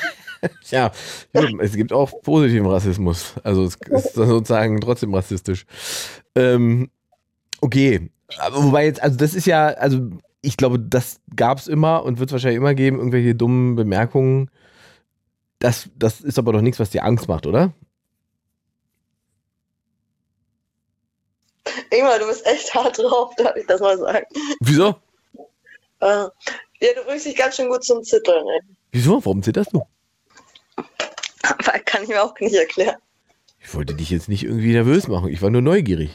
ja, 0.70 0.92
es 1.60 1.72
gibt 1.74 1.92
auch 1.92 2.22
positiven 2.22 2.66
Rassismus. 2.66 3.34
Also 3.42 3.64
es 3.64 3.76
ist 3.76 4.14
sozusagen 4.14 4.80
trotzdem 4.80 5.14
rassistisch. 5.14 5.64
Ähm, 6.34 6.90
okay. 7.60 8.10
Aber 8.38 8.62
wobei 8.62 8.84
jetzt, 8.84 9.02
also 9.02 9.16
das 9.16 9.34
ist 9.34 9.46
ja, 9.46 9.68
also 9.68 10.00
ich 10.42 10.56
glaube, 10.56 10.78
das 10.78 11.20
gab 11.34 11.58
es 11.58 11.68
immer 11.68 12.04
und 12.04 12.18
wird 12.18 12.28
es 12.28 12.32
wahrscheinlich 12.32 12.58
immer 12.58 12.74
geben, 12.74 12.98
irgendwelche 12.98 13.34
dummen 13.34 13.76
Bemerkungen 13.76 14.50
das, 15.58 15.88
das 15.96 16.20
ist 16.20 16.38
aber 16.38 16.52
doch 16.52 16.60
nichts, 16.60 16.80
was 16.80 16.90
dir 16.90 17.04
Angst 17.04 17.28
macht, 17.28 17.46
oder? 17.46 17.72
Ingmar, 21.90 22.18
du 22.18 22.26
bist 22.26 22.46
echt 22.46 22.74
hart 22.74 22.98
drauf, 22.98 23.34
darf 23.36 23.56
ich 23.56 23.66
das 23.66 23.80
mal 23.80 23.98
sagen. 23.98 24.26
Wieso? 24.60 24.96
Äh, 26.00 26.26
ja, 26.80 26.92
du 26.94 27.04
bringst 27.06 27.26
dich 27.26 27.36
ganz 27.36 27.56
schön 27.56 27.68
gut 27.68 27.84
zum 27.84 28.02
Zittern. 28.02 28.46
Ey. 28.46 28.60
Wieso? 28.92 29.24
Warum 29.24 29.42
zitterst 29.42 29.72
du? 29.72 29.82
Aber 30.76 31.78
kann 31.80 32.02
ich 32.02 32.08
mir 32.08 32.22
auch 32.22 32.38
nicht 32.38 32.54
erklären. 32.54 32.96
Ich 33.60 33.74
wollte 33.74 33.94
dich 33.94 34.10
jetzt 34.10 34.28
nicht 34.28 34.44
irgendwie 34.44 34.72
nervös 34.72 35.08
machen. 35.08 35.28
Ich 35.28 35.42
war 35.42 35.50
nur 35.50 35.62
neugierig. 35.62 36.10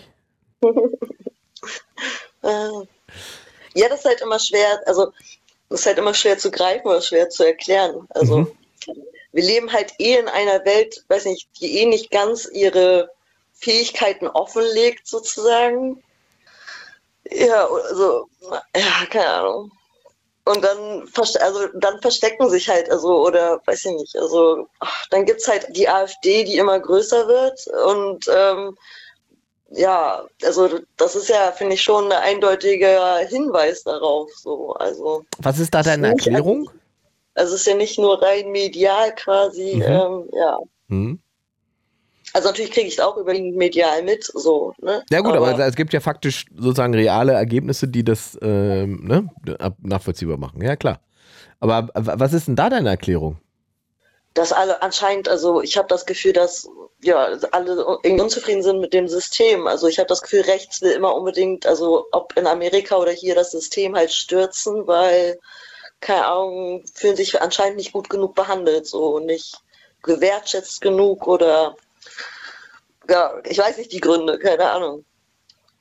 Äh, 2.44 2.88
ja, 3.76 3.88
das 3.88 4.00
ist 4.00 4.06
halt 4.06 4.22
immer 4.22 4.40
schwer, 4.40 4.82
also 4.88 5.14
das 5.70 5.82
ist 5.82 5.86
halt 5.86 6.00
immer 6.00 6.16
schwer 6.16 6.40
zu 6.40 6.50
greifen 6.50 6.88
oder 6.88 7.00
schwer 7.00 7.30
zu 7.30 7.46
erklären. 7.46 8.08
Also 8.10 8.38
mhm 8.40 8.52
wir 9.32 9.44
leben 9.44 9.72
halt 9.72 9.94
eh 10.00 10.18
in 10.18 10.28
einer 10.28 10.66
Welt, 10.66 11.04
weiß 11.08 11.26
nicht, 11.26 11.50
die 11.60 11.80
eh 11.80 11.86
nicht 11.86 12.12
ganz 12.12 12.50
ihre 12.52 13.10
Fähigkeiten 13.54 14.28
offenlegt, 14.28 15.08
sozusagen. 15.08 16.04
Ja, 17.30 17.68
also, 17.68 18.28
ja, 18.76 19.06
keine 19.10 19.28
Ahnung. 19.28 19.72
Und 20.44 20.64
dann, 20.64 21.08
also, 21.40 21.68
dann 21.76 22.02
verstecken 22.02 22.50
sich 22.50 22.68
halt, 22.68 22.90
also, 22.90 23.26
oder 23.26 23.62
weiß 23.66 23.86
ich 23.86 23.92
nicht, 23.92 24.18
also, 24.18 24.68
ach, 24.80 25.06
dann 25.12 25.26
gibt 25.26 25.42
es 25.42 25.48
halt 25.48 25.68
die 25.70 25.88
AfD, 25.88 26.44
die 26.44 26.58
immer 26.58 26.80
größer 26.80 27.28
wird. 27.28 27.68
Und 27.86 28.26
ähm, 28.28 28.76
ja, 29.70 30.26
also 30.44 30.80
das 30.98 31.16
ist 31.16 31.30
ja, 31.30 31.52
finde 31.52 31.76
ich, 31.76 31.82
schon 31.82 32.12
ein 32.12 32.36
eindeutiger 32.36 33.18
Hinweis 33.20 33.84
darauf. 33.84 34.30
So, 34.36 34.74
also, 34.74 35.24
Was 35.40 35.60
ist 35.60 35.74
da 35.74 35.84
deine 35.84 36.10
Erklärung? 36.10 36.70
Also 37.34 37.56
es 37.56 37.62
ist 37.62 37.68
ja 37.68 37.76
nicht 37.76 37.98
nur 37.98 38.22
rein 38.22 38.52
medial 38.52 39.16
quasi, 39.16 39.76
mhm. 39.76 39.82
ähm, 39.82 40.30
ja. 40.34 40.58
Mhm. 40.88 41.20
Also 42.34 42.48
natürlich 42.48 42.72
kriege 42.72 42.88
ich 42.88 42.94
es 42.94 43.00
auch 43.00 43.18
überwiegend 43.18 43.58
medial 43.58 44.04
mit, 44.04 44.24
so, 44.24 44.74
ne? 44.82 45.04
Ja 45.10 45.20
gut, 45.20 45.34
aber, 45.34 45.50
aber, 45.50 45.66
es 45.66 45.76
gibt 45.76 45.92
ja 45.92 46.00
faktisch 46.00 46.46
sozusagen 46.56 46.94
reale 46.94 47.34
Ergebnisse, 47.34 47.90
die 47.90 48.06
das 48.06 48.38
ähm, 48.42 49.06
ne, 49.06 49.30
nachvollziehbar 49.82 50.38
machen. 50.38 50.62
Ja, 50.62 50.78
klar. 50.78 51.02
Aber 51.60 51.90
was 51.94 52.34
ist 52.34 52.48
denn 52.48 52.56
da 52.56 52.70
deine 52.70 52.90
Erklärung? 52.90 53.38
dass 54.34 54.54
alle 54.54 54.82
anscheinend, 54.82 55.28
also 55.28 55.62
ich 55.62 55.78
habe 55.78 55.88
das 55.88 56.06
Gefühl, 56.06 56.34
dass 56.34 56.70
ja 57.04 57.38
alle 57.52 58.00
irgendwie 58.04 58.22
unzufrieden 58.22 58.64
sind 58.64 58.80
mit 58.80 58.94
dem 58.94 59.08
System. 59.08 59.68
Also 59.68 59.88
ich 59.88 60.00
habe 60.00 60.08
das 60.08 60.22
Gefühl, 60.22 60.42
rechts 60.42 60.82
will 60.82 60.92
immer 60.92 61.16
unbedingt, 61.16 61.66
also 61.66 62.06
ob 62.12 62.38
in 62.38 62.48
Amerika 62.48 62.98
oder 62.98 63.12
hier 63.12 63.36
das 63.36 63.52
System 63.52 63.96
halt 63.96 64.12
stürzen, 64.12 64.88
weil 64.88 65.40
keine 66.02 66.26
Ahnung, 66.26 66.84
fühlen 66.94 67.16
sich 67.16 67.40
anscheinend 67.42 67.78
nicht 67.78 67.94
gut 67.94 68.10
genug 68.10 68.36
behandelt, 68.36 68.88
so 68.88 69.20
nicht 69.20 69.62
gewertschätzt 70.02 70.82
genug 70.82 71.28
oder 71.28 71.76
ja, 73.08 73.34
ich 73.46 73.58
weiß 73.58 73.78
nicht 73.78 73.92
die 73.92 74.00
Gründe, 74.00 74.40
keine 74.40 74.70
Ahnung. 74.70 75.06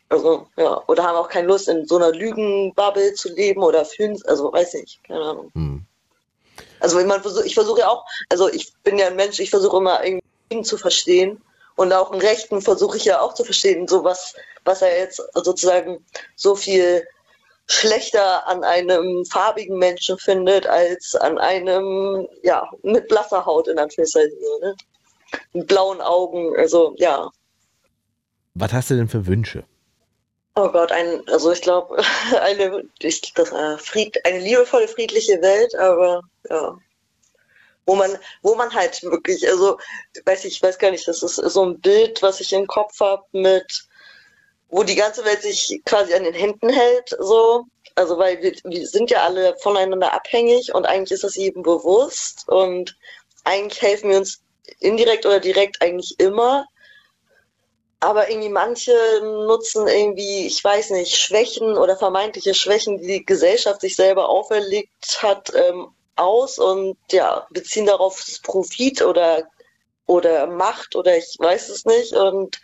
Also, 0.09 0.49
ja, 0.57 0.83
oder 0.89 1.05
haben 1.05 1.17
auch 1.17 1.29
keine 1.29 1.47
Lust, 1.47 1.69
in 1.69 1.87
so 1.87 1.97
einer 1.97 2.11
Lügenbubble 2.11 3.15
zu 3.15 3.33
leben 3.33 3.63
oder 3.63 3.85
fühlen, 3.85 4.21
also 4.27 4.53
weiß 4.53 4.75
nicht, 4.75 5.03
keine 5.05 5.23
Ahnung. 5.23 5.51
Hm. 5.55 5.87
Also 6.81 6.99
ich, 6.99 7.07
mein, 7.07 7.23
ich 7.45 7.55
versuche 7.55 7.81
ja 7.81 7.89
auch, 7.89 8.05
also 8.29 8.49
ich 8.49 8.73
bin 8.83 8.99
ja 8.99 9.07
ein 9.07 9.17
Mensch, 9.17 9.39
ich 9.39 9.51
versuche 9.51 9.77
immer 9.77 10.05
irgendwie 10.05 10.63
zu 10.63 10.77
verstehen 10.77 11.41
und 11.77 11.93
auch 11.93 12.11
einen 12.11 12.21
Rechten 12.21 12.61
versuche 12.61 12.97
ich 12.97 13.05
ja 13.05 13.21
auch 13.21 13.35
zu 13.35 13.45
verstehen, 13.45 13.87
so 13.87 14.03
was, 14.03 14.35
was 14.65 14.83
er 14.83 14.99
jetzt 14.99 15.23
sozusagen 15.35 16.05
so 16.37 16.57
viel 16.57 17.07
schlechter 17.71 18.47
an 18.49 18.65
einem 18.65 19.25
farbigen 19.25 19.79
Menschen 19.79 20.19
findet 20.19 20.67
als 20.67 21.15
an 21.15 21.39
einem, 21.39 22.27
ja, 22.43 22.69
mit 22.83 23.09
blasser 23.09 23.47
Haut 23.47 23.69
in 23.69 23.79
Anführungszeichen, 23.79 24.37
ne? 24.61 24.75
Mit 25.53 25.69
blauen 25.69 26.01
Augen, 26.01 26.57
also 26.57 26.95
ja. 26.99 27.31
Was 28.55 28.73
hast 28.73 28.91
du 28.91 28.97
denn 28.97 29.09
für 29.09 29.27
Wünsche? 29.27 29.65
Oh 30.57 30.69
Gott, 30.69 30.91
ein, 30.91 31.23
also 31.29 31.53
ich 31.53 31.63
glaube, 31.63 32.03
eine, 32.41 32.83
ich, 32.99 33.33
das, 33.35 33.53
äh, 33.53 33.79
Fried, 33.79 34.25
eine 34.27 34.41
liebevolle, 34.41 34.89
friedliche 34.89 35.41
Welt, 35.41 35.75
aber 35.77 36.23
ja. 36.49 36.77
Wo 37.87 37.95
man, 37.95 38.19
wo 38.43 38.55
man 38.57 38.75
halt 38.75 39.03
wirklich, 39.03 39.49
also, 39.49 39.79
weiß 40.25 40.45
ich, 40.45 40.63
weiß 40.63 40.79
gar 40.79 40.91
nicht, 40.91 41.09
das 41.09 41.23
ist 41.23 41.37
so 41.37 41.65
ein 41.65 41.81
Bild, 41.81 42.23
was 42.23 42.41
ich 42.41 42.53
im 42.53 42.67
Kopf 42.67 43.01
habe 43.01 43.25
mit, 43.33 43.89
wo 44.71 44.83
die 44.83 44.95
ganze 44.95 45.25
Welt 45.25 45.43
sich 45.43 45.83
quasi 45.85 46.15
an 46.15 46.25
den 46.25 46.35
Händen 46.35 46.69
hält, 46.69 47.17
so. 47.19 47.65
Also, 47.97 48.19
weil 48.19 48.41
wir, 48.41 48.53
wir 48.65 48.87
sind 48.87 49.11
ja 49.11 49.25
alle 49.25 49.57
voneinander 49.59 50.13
abhängig 50.13 50.73
und 50.75 50.87
eigentlich 50.87 51.11
ist 51.11 51.25
das 51.25 51.37
jedem 51.37 51.63
bewusst 51.63 52.49
und 52.49 52.97
eigentlich 53.45 53.83
helfen 53.83 54.11
wir 54.11 54.19
uns 54.19 54.41
indirekt 54.79 55.27
oder 55.27 55.41
direkt 55.41 55.83
eigentlich 55.83 56.19
immer. 56.19 56.67
Aber 57.99 58.31
irgendwie 58.31 58.49
manche 58.49 58.95
nutzen 59.23 59.87
irgendwie, 59.87 60.47
ich 60.47 60.63
weiß 60.65 60.91
nicht, 60.91 61.17
Schwächen 61.17 61.77
oder 61.77 61.97
vermeintliche 61.97 62.55
Schwächen, 62.55 62.97
die 62.99 63.07
die 63.07 63.27
Gesellschaft 63.27 63.83
sich 63.83 63.95
selber 63.97 64.29
auferlegt 64.31 65.19
hat, 65.23 65.53
ähm, 65.55 65.89
aus 66.17 66.59
und 66.59 66.97
ja, 67.11 67.47
beziehen 67.51 67.87
darauf 67.87 68.25
Profit 68.43 69.03
oder, 69.03 69.45
oder 70.07 70.47
Macht 70.47 70.97
oder 70.97 71.17
ich 71.17 71.37
weiß 71.39 71.69
es 71.69 71.85
nicht. 71.85 72.15
Und 72.15 72.59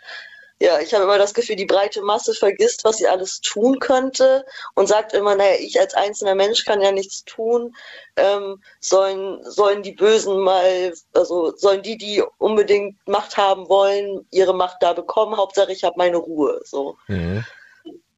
ja, 0.59 0.81
ich 0.81 0.95
habe 0.95 1.05
immer 1.05 1.19
das 1.19 1.35
Gefühl, 1.35 1.57
die 1.57 1.67
breite 1.67 2.01
Masse 2.01 2.33
vergisst, 2.33 2.85
was 2.85 2.97
sie 2.97 3.07
alles 3.07 3.41
tun 3.41 3.79
könnte 3.79 4.47
und 4.75 4.87
sagt 4.89 5.13
immer, 5.13 5.35
naja, 5.35 5.57
ich 5.61 5.79
als 5.79 5.93
einzelner 5.93 6.35
Mensch 6.35 6.65
kann 6.65 6.81
ja 6.81 6.93
nichts 6.93 7.25
tun. 7.25 7.77
Ähm, 8.17 8.63
sollen, 8.81 9.39
sollen 9.45 9.83
die 9.83 9.93
Bösen 9.93 10.41
mal, 10.41 10.95
also 11.13 11.55
sollen 11.57 11.83
die, 11.83 11.99
die 11.99 12.23
unbedingt 12.39 12.97
Macht 13.07 13.37
haben 13.37 13.69
wollen, 13.69 14.27
ihre 14.31 14.55
Macht 14.55 14.79
da 14.81 14.95
bekommen. 14.95 15.37
Hauptsache, 15.37 15.73
ich 15.73 15.85
habe 15.85 15.97
meine 15.99 16.17
Ruhe. 16.17 16.61
So. 16.65 16.97
Mhm. 17.09 17.45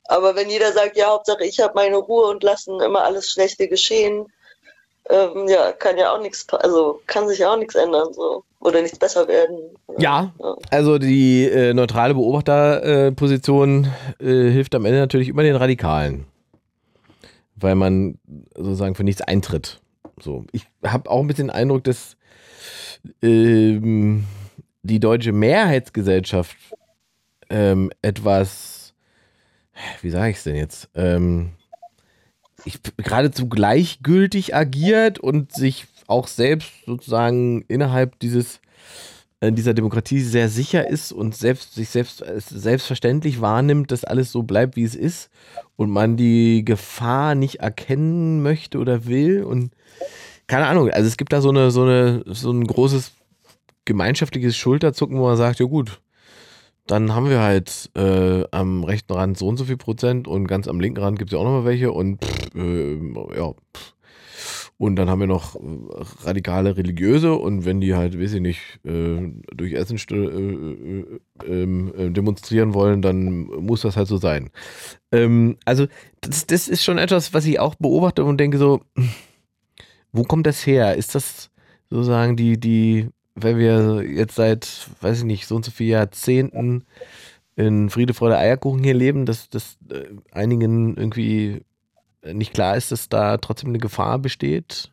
Aber 0.04 0.36
wenn 0.36 0.48
jeder 0.48 0.72
sagt, 0.72 0.96
ja, 0.96 1.08
Hauptsache, 1.08 1.44
ich 1.44 1.58
habe 1.58 1.74
meine 1.74 1.96
Ruhe 1.96 2.28
und 2.28 2.44
lassen 2.44 2.80
immer 2.80 3.02
alles 3.02 3.30
Schlechte 3.30 3.68
geschehen, 3.68 4.32
ähm, 5.08 5.48
ja, 5.48 5.72
kann 5.72 5.96
ja 5.96 6.12
auch 6.12 6.20
nichts, 6.20 6.46
also 6.50 7.00
kann 7.06 7.28
sich 7.28 7.38
ja 7.38 7.52
auch 7.52 7.58
nichts 7.58 7.74
ändern. 7.74 8.12
So 8.12 8.44
oder 8.60 8.82
nichts 8.82 8.98
besser 8.98 9.28
werden. 9.28 9.58
Ja, 9.98 10.32
ja. 10.38 10.56
also 10.70 10.98
die 10.98 11.44
äh, 11.44 11.74
neutrale 11.74 12.14
Beobachterposition 12.14 13.88
äh, 14.20 14.48
äh, 14.48 14.52
hilft 14.52 14.74
am 14.74 14.84
Ende 14.84 14.98
natürlich 14.98 15.28
immer 15.28 15.42
den 15.42 15.56
Radikalen, 15.56 16.26
weil 17.56 17.74
man 17.74 18.18
sozusagen 18.54 18.94
für 18.94 19.04
nichts 19.04 19.22
eintritt. 19.22 19.80
So, 20.20 20.44
ich 20.52 20.66
habe 20.84 21.08
auch 21.10 21.20
ein 21.20 21.28
bisschen 21.28 21.48
den 21.48 21.54
Eindruck, 21.54 21.84
dass 21.84 22.16
ähm, 23.22 24.24
die 24.82 24.98
deutsche 24.98 25.32
Mehrheitsgesellschaft 25.32 26.56
ähm, 27.50 27.90
etwas, 28.02 28.94
wie 30.02 30.10
sage 30.10 30.30
ich 30.30 30.38
es 30.38 30.44
denn 30.44 30.56
jetzt, 30.56 30.88
ähm, 30.94 31.52
geradezu 32.96 33.48
gleichgültig 33.48 34.54
agiert 34.54 35.18
und 35.18 35.52
sich 35.52 35.86
auch 36.06 36.26
selbst 36.26 36.70
sozusagen 36.86 37.62
innerhalb 37.68 38.18
dieses 38.18 38.60
äh, 39.40 39.52
dieser 39.52 39.74
Demokratie 39.74 40.20
sehr 40.20 40.48
sicher 40.48 40.88
ist 40.88 41.12
und 41.12 41.36
selbst 41.36 41.74
sich 41.74 41.90
selbst 41.90 42.24
selbstverständlich 42.38 43.40
wahrnimmt, 43.40 43.92
dass 43.92 44.04
alles 44.04 44.32
so 44.32 44.42
bleibt, 44.42 44.76
wie 44.76 44.84
es 44.84 44.96
ist 44.96 45.30
und 45.76 45.90
man 45.90 46.16
die 46.16 46.64
Gefahr 46.64 47.34
nicht 47.34 47.56
erkennen 47.56 48.42
möchte 48.42 48.78
oder 48.78 49.06
will 49.06 49.44
und 49.44 49.72
keine 50.46 50.66
Ahnung, 50.66 50.90
also 50.90 51.06
es 51.06 51.18
gibt 51.18 51.32
da 51.32 51.40
so 51.40 51.50
eine 51.50 51.70
so 51.70 51.82
eine 51.82 52.24
so 52.26 52.50
ein 52.50 52.66
großes 52.66 53.12
gemeinschaftliches 53.84 54.56
Schulterzucken, 54.56 55.18
wo 55.18 55.26
man 55.26 55.36
sagt, 55.36 55.60
ja 55.60 55.66
gut, 55.66 56.00
dann 56.90 57.14
haben 57.14 57.28
wir 57.28 57.40
halt 57.40 57.90
äh, 57.96 58.44
am 58.50 58.84
rechten 58.84 59.12
Rand 59.12 59.38
so 59.38 59.46
und 59.46 59.56
so 59.56 59.64
viel 59.64 59.76
Prozent 59.76 60.26
und 60.26 60.46
ganz 60.46 60.68
am 60.68 60.80
linken 60.80 61.00
Rand 61.00 61.18
gibt 61.18 61.30
es 61.30 61.34
ja 61.34 61.38
auch 61.38 61.44
nochmal 61.44 61.64
welche 61.64 61.92
und 61.92 62.24
pff, 62.24 62.54
äh, 62.54 63.38
ja, 63.38 63.54
und 64.78 64.94
dann 64.94 65.10
haben 65.10 65.18
wir 65.18 65.26
noch 65.26 65.56
äh, 65.56 65.60
radikale 66.22 66.76
Religiöse 66.76 67.34
und 67.34 67.64
wenn 67.64 67.80
die 67.80 67.96
halt, 67.96 68.18
weiß 68.18 68.34
ich 68.34 68.40
nicht, 68.40 68.60
äh, 68.84 69.32
durch 69.52 69.72
Essen 69.72 69.98
äh, 70.10 70.14
äh, 70.14 71.20
ähm, 71.44 71.92
äh, 71.96 72.10
demonstrieren 72.10 72.74
wollen, 72.74 73.02
dann 73.02 73.42
muss 73.46 73.82
das 73.82 73.96
halt 73.96 74.06
so 74.06 74.18
sein. 74.18 74.50
Ähm, 75.10 75.56
also 75.64 75.86
das, 76.20 76.46
das 76.46 76.68
ist 76.68 76.84
schon 76.84 76.98
etwas, 76.98 77.34
was 77.34 77.44
ich 77.44 77.58
auch 77.58 77.74
beobachte 77.74 78.24
und 78.24 78.38
denke 78.38 78.58
so, 78.58 78.80
wo 80.12 80.22
kommt 80.22 80.46
das 80.46 80.64
her? 80.64 80.94
Ist 80.94 81.16
das 81.16 81.50
sozusagen 81.90 82.36
die, 82.36 82.58
die, 82.60 83.08
wenn 83.42 83.58
wir 83.58 84.02
jetzt 84.02 84.36
seit, 84.36 84.88
weiß 85.00 85.18
ich 85.18 85.24
nicht, 85.24 85.46
so 85.46 85.56
und 85.56 85.64
so 85.64 85.70
vielen 85.70 85.90
Jahrzehnten 85.90 86.86
in 87.56 87.90
Friede, 87.90 88.14
Freude, 88.14 88.38
Eierkuchen 88.38 88.84
hier 88.84 88.94
leben, 88.94 89.26
dass 89.26 89.48
das 89.48 89.76
äh, 89.90 90.04
einigen 90.32 90.96
irgendwie 90.96 91.62
nicht 92.22 92.54
klar 92.54 92.76
ist, 92.76 92.92
dass 92.92 93.08
da 93.08 93.36
trotzdem 93.38 93.70
eine 93.70 93.78
Gefahr 93.78 94.18
besteht? 94.18 94.90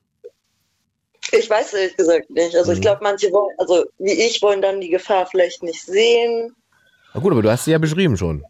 Ich 1.31 1.49
weiß 1.49 1.73
ehrlich 1.73 1.97
gesagt 1.97 2.29
nicht. 2.29 2.55
Also 2.55 2.71
mhm. 2.71 2.75
ich 2.75 2.81
glaube, 2.81 2.99
manche 3.03 3.31
wollen, 3.31 3.55
also 3.57 3.85
wie 3.97 4.13
ich, 4.13 4.41
wollen 4.41 4.61
dann 4.61 4.81
die 4.81 4.89
Gefahr 4.89 5.25
vielleicht 5.25 5.63
nicht 5.63 5.83
sehen. 5.83 6.55
Na 7.13 7.19
gut, 7.19 7.31
aber 7.31 7.41
du 7.41 7.51
hast 7.51 7.65
sie 7.65 7.71
ja 7.71 7.77
beschrieben 7.77 8.17
schon. 8.17 8.43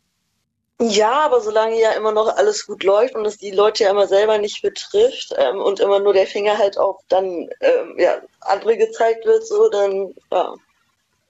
Ja, 0.82 1.22
aber 1.22 1.40
solange 1.40 1.80
ja 1.80 1.92
immer 1.92 2.12
noch 2.12 2.36
alles 2.36 2.68
gut 2.68 2.84
läuft 2.84 3.16
und 3.16 3.26
es 3.26 3.38
die 3.38 3.52
Leute 3.52 3.86
ja 3.86 3.92
immer 3.92 4.08
selber 4.08 4.38
nicht 4.38 4.62
betrifft 4.62 5.34
ähm, 5.38 5.62
und 5.62 5.80
immer 5.80 6.00
nur 6.00 6.14
der 6.14 6.28
Finger 6.28 6.58
halt 6.58 6.78
auf 6.78 6.98
dann 7.08 7.50
ähm, 7.62 7.96
ja, 7.98 8.22
andere 8.42 8.78
gezeigt 8.78 9.26
wird, 9.26 9.48
so 9.48 9.70
dann 9.70 10.14
ja. 10.32 10.54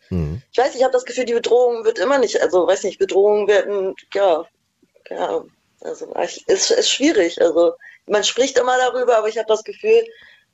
Mhm. 0.09 0.41
Ich 0.51 0.57
weiß, 0.57 0.75
ich 0.75 0.83
habe 0.83 0.93
das 0.93 1.05
Gefühl, 1.05 1.25
die 1.25 1.33
Bedrohung 1.33 1.85
wird 1.85 1.99
immer 1.99 2.17
nicht, 2.17 2.41
also 2.41 2.65
weiß 2.65 2.83
nicht, 2.83 2.97
Bedrohungen 2.97 3.47
werden, 3.47 3.95
ja, 4.13 4.45
ja, 5.09 5.43
also 5.81 6.07
es 6.15 6.37
ist, 6.47 6.71
ist 6.71 6.89
schwierig. 6.89 7.41
Also 7.41 7.73
man 8.07 8.23
spricht 8.23 8.57
immer 8.57 8.77
darüber, 8.77 9.17
aber 9.17 9.27
ich 9.27 9.37
habe 9.37 9.47
das 9.47 9.63
Gefühl, 9.63 10.05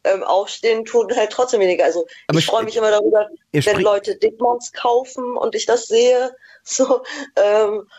ähm, 0.03 0.23
aufstehen 0.23 0.85
tun 0.85 1.15
halt 1.15 1.31
trotzdem 1.31 1.61
weniger. 1.61 1.85
Also 1.85 2.07
aber 2.27 2.39
ich 2.39 2.45
freue 2.45 2.63
mich 2.63 2.75
immer 2.75 2.91
darüber, 2.91 3.29
wenn 3.51 3.81
Leute 3.81 4.17
Dickmans 4.17 4.73
kaufen 4.73 5.37
und 5.37 5.55
ich 5.55 5.65
das 5.65 5.87
sehe. 5.87 6.35
So, 6.63 7.01
ähm, 7.37 7.89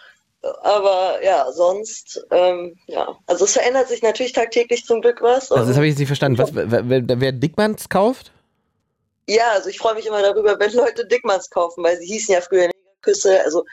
aber 0.63 1.23
ja, 1.23 1.51
sonst, 1.53 2.25
ähm, 2.31 2.77
ja. 2.87 3.17
Also 3.27 3.45
es 3.45 3.53
verändert 3.53 3.89
sich 3.89 4.03
natürlich 4.03 4.33
tagtäglich 4.33 4.85
zum 4.85 5.01
Glück 5.01 5.23
was. 5.23 5.53
Also 5.53 5.67
das 5.67 5.77
habe 5.77 5.87
ich 5.87 5.93
jetzt 5.93 5.99
nicht 5.99 6.09
verstanden. 6.09 6.39
Was, 6.39 6.51
wer, 6.53 7.21
wer 7.21 7.33
Dickmans 7.33 7.89
kauft? 7.89 8.33
Ja, 9.29 9.53
also 9.53 9.69
ich 9.69 9.79
freue 9.79 9.95
mich 9.95 10.07
immer 10.07 10.21
darüber, 10.21 10.59
wenn 10.59 10.73
Leute 10.73 11.07
Dickmans 11.07 11.49
kaufen, 11.51 11.85
weil 11.85 11.97
sie 11.99 12.07
hießen 12.07 12.35
ja 12.35 12.41
früher 12.41 12.71
Küsse. 13.03 13.41
Also 13.45 13.65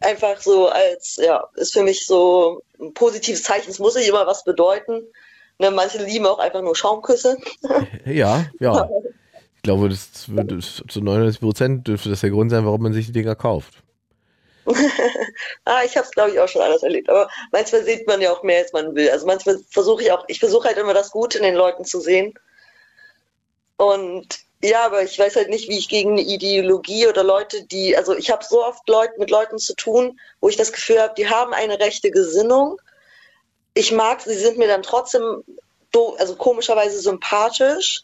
einfach 0.00 0.40
so 0.40 0.68
als, 0.68 1.16
ja, 1.16 1.44
ist 1.54 1.72
für 1.72 1.82
mich 1.82 2.06
so 2.06 2.62
ein 2.80 2.92
positives 2.92 3.42
Zeichen. 3.42 3.70
Es 3.70 3.78
muss 3.78 3.94
nicht 3.94 4.08
immer 4.08 4.26
was 4.26 4.44
bedeuten. 4.44 5.02
Ne, 5.58 5.70
manche 5.70 6.04
lieben 6.04 6.26
auch 6.26 6.38
einfach 6.38 6.62
nur 6.62 6.76
Schaumküsse. 6.76 7.38
Ja, 8.04 8.46
ja. 8.60 8.88
Ich 9.56 9.68
glaube, 9.68 9.88
das, 9.88 10.28
das 10.28 10.84
zu 10.86 11.00
99 11.00 11.40
Prozent 11.40 11.88
dürfte 11.88 12.08
das 12.08 12.20
der 12.20 12.30
Grund 12.30 12.52
sein, 12.52 12.64
warum 12.64 12.82
man 12.82 12.92
sich 12.92 13.06
die 13.06 13.12
Dinger 13.12 13.34
kauft. 13.34 13.82
Ah, 15.64 15.82
ich 15.84 15.96
habe 15.96 16.06
es, 16.06 16.12
glaube 16.12 16.30
ich, 16.30 16.40
auch 16.40 16.48
schon 16.48 16.62
alles 16.62 16.82
erlebt. 16.82 17.08
Aber 17.08 17.28
manchmal 17.52 17.84
sieht 17.84 18.06
man 18.06 18.20
ja 18.20 18.32
auch 18.32 18.42
mehr, 18.42 18.58
als 18.58 18.72
man 18.72 18.94
will. 18.94 19.10
Also 19.10 19.26
manchmal 19.26 19.58
versuche 19.70 20.02
ich 20.02 20.12
auch, 20.12 20.24
ich 20.28 20.40
versuche 20.40 20.68
halt 20.68 20.78
immer 20.78 20.94
das 20.94 21.10
Gute 21.10 21.38
in 21.38 21.44
den 21.44 21.54
Leuten 21.54 21.84
zu 21.84 22.00
sehen. 22.00 22.34
Und 23.76 24.26
ja, 24.62 24.86
aber 24.86 25.02
ich 25.02 25.18
weiß 25.18 25.36
halt 25.36 25.50
nicht, 25.50 25.68
wie 25.68 25.78
ich 25.78 25.88
gegen 25.88 26.12
eine 26.12 26.22
Ideologie 26.22 27.06
oder 27.06 27.22
Leute, 27.22 27.64
die, 27.64 27.96
also 27.96 28.16
ich 28.16 28.30
habe 28.30 28.44
so 28.44 28.64
oft 28.64 28.88
Leut, 28.88 29.18
mit 29.18 29.30
Leuten 29.30 29.58
zu 29.58 29.74
tun, 29.74 30.18
wo 30.40 30.48
ich 30.48 30.56
das 30.56 30.72
Gefühl 30.72 31.00
habe, 31.00 31.14
die 31.16 31.28
haben 31.28 31.52
eine 31.52 31.78
rechte 31.78 32.10
Gesinnung. 32.10 32.80
Ich 33.74 33.92
mag, 33.92 34.22
sie 34.22 34.34
sind 34.34 34.56
mir 34.58 34.68
dann 34.68 34.82
trotzdem, 34.82 35.44
also 36.18 36.36
komischerweise 36.36 36.98
sympathisch. 37.00 38.02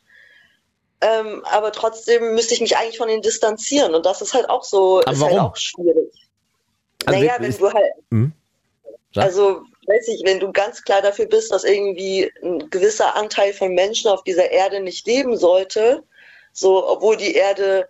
Ähm, 1.01 1.45
aber 1.47 1.73
trotzdem 1.73 2.35
müsste 2.35 2.55
ich 2.55 2.61
mich 2.61 2.77
eigentlich 2.77 2.99
von 2.99 3.09
ihnen 3.09 3.23
distanzieren. 3.23 3.95
Und 3.95 4.07
das 4.07 4.23
ist 4.23 4.35
halt 4.35 4.49
auch 4.49 4.63
so, 4.63 5.01
Aber 5.01 5.13
ist 5.13 5.21
warum? 5.21 5.41
halt 5.41 5.51
auch 5.51 5.57
schwierig. 5.57 6.22
Also 7.07 7.21
naja, 7.21 7.35
wenn- 7.39 7.57
du 7.57 7.73
halt, 7.73 7.93
Hm? 8.11 8.33
Also 9.17 9.63
weiß 9.87 10.09
ich, 10.09 10.23
wenn 10.25 10.41
du 10.41 10.53
ganz 10.53 10.83
klar 10.83 11.03
dafür 11.03 11.27
bist, 11.27 11.53
dass 11.53 11.65
irgendwie 11.65 12.31
ein 12.43 12.71
gewisser 12.71 13.15
Anteil 13.17 13.53
von 13.53 13.75
Menschen 13.75 14.11
auf 14.11 14.23
dieser 14.25 14.51
Erde 14.51 14.81
nicht 14.81 15.07
leben 15.07 15.37
sollte, 15.37 16.03
so, 16.53 16.89
obwohl 16.89 17.17
die 17.17 17.35
Erde 17.35 17.87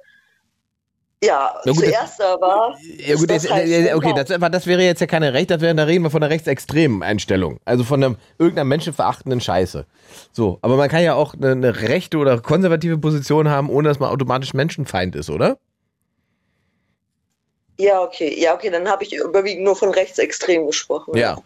ja, 1.24 1.54
Na 1.64 1.70
gut, 1.70 1.84
zuerst 1.84 2.18
da 2.18 2.40
war. 2.40 2.76
Ja 2.98 3.14
gut, 3.14 3.30
das, 3.30 3.44
das 3.44 3.52
halt 3.52 3.94
okay, 3.94 4.12
das, 4.16 4.32
aber 4.32 4.50
das 4.50 4.66
wäre 4.66 4.82
jetzt 4.82 5.00
ja 5.00 5.06
keine 5.06 5.32
Recht, 5.32 5.52
das 5.52 5.60
wäre, 5.60 5.72
da 5.72 5.84
reden 5.84 6.02
wir 6.02 6.10
von 6.10 6.20
einer 6.20 6.32
rechtsextremen 6.32 7.04
Einstellung. 7.04 7.60
Also 7.64 7.84
von 7.84 8.02
einem, 8.02 8.16
irgendeiner 8.38 8.64
menschenverachtenden 8.64 9.40
Scheiße. 9.40 9.86
So, 10.32 10.58
aber 10.62 10.76
man 10.76 10.88
kann 10.88 11.04
ja 11.04 11.14
auch 11.14 11.34
eine, 11.34 11.52
eine 11.52 11.82
rechte 11.82 12.18
oder 12.18 12.40
konservative 12.40 12.98
Position 12.98 13.48
haben, 13.48 13.70
ohne 13.70 13.88
dass 13.88 14.00
man 14.00 14.10
automatisch 14.10 14.52
Menschenfeind 14.52 15.14
ist, 15.14 15.30
oder? 15.30 15.58
Ja, 17.82 18.00
okay, 18.00 18.40
ja, 18.40 18.54
okay, 18.54 18.70
dann 18.70 18.88
habe 18.88 19.02
ich 19.02 19.12
überwiegend 19.12 19.64
nur 19.64 19.74
von 19.74 19.90
rechtsextrem 19.90 20.66
gesprochen. 20.66 21.16
Ja. 21.16 21.36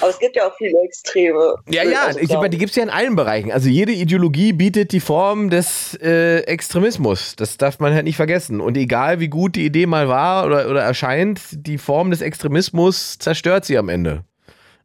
Aber 0.00 0.10
es 0.10 0.18
gibt 0.18 0.36
ja 0.36 0.46
auch 0.46 0.56
viele 0.56 0.80
Extreme. 0.82 1.56
Ja, 1.68 1.82
ja, 1.82 2.06
Also, 2.06 2.20
ich, 2.20 2.30
meine, 2.30 2.50
die 2.50 2.58
gibt 2.58 2.70
es 2.70 2.76
ja 2.76 2.84
in 2.84 2.90
allen 2.90 3.16
Bereichen. 3.16 3.52
Also 3.52 3.68
jede 3.68 3.92
Ideologie 3.92 4.52
bietet 4.52 4.92
die 4.92 5.00
Form 5.00 5.50
des 5.50 5.98
äh, 6.00 6.38
Extremismus. 6.44 7.34
Das 7.36 7.58
darf 7.58 7.80
man 7.80 7.92
halt 7.92 8.04
nicht 8.04 8.16
vergessen. 8.16 8.60
Und 8.60 8.76
egal 8.76 9.20
wie 9.20 9.28
gut 9.28 9.56
die 9.56 9.66
Idee 9.66 9.86
mal 9.86 10.08
war 10.08 10.46
oder, 10.46 10.70
oder 10.70 10.82
erscheint, 10.82 11.40
die 11.52 11.78
Form 11.78 12.10
des 12.10 12.22
Extremismus 12.22 13.18
zerstört 13.18 13.64
sie 13.64 13.76
am 13.76 13.88
Ende. 13.88 14.24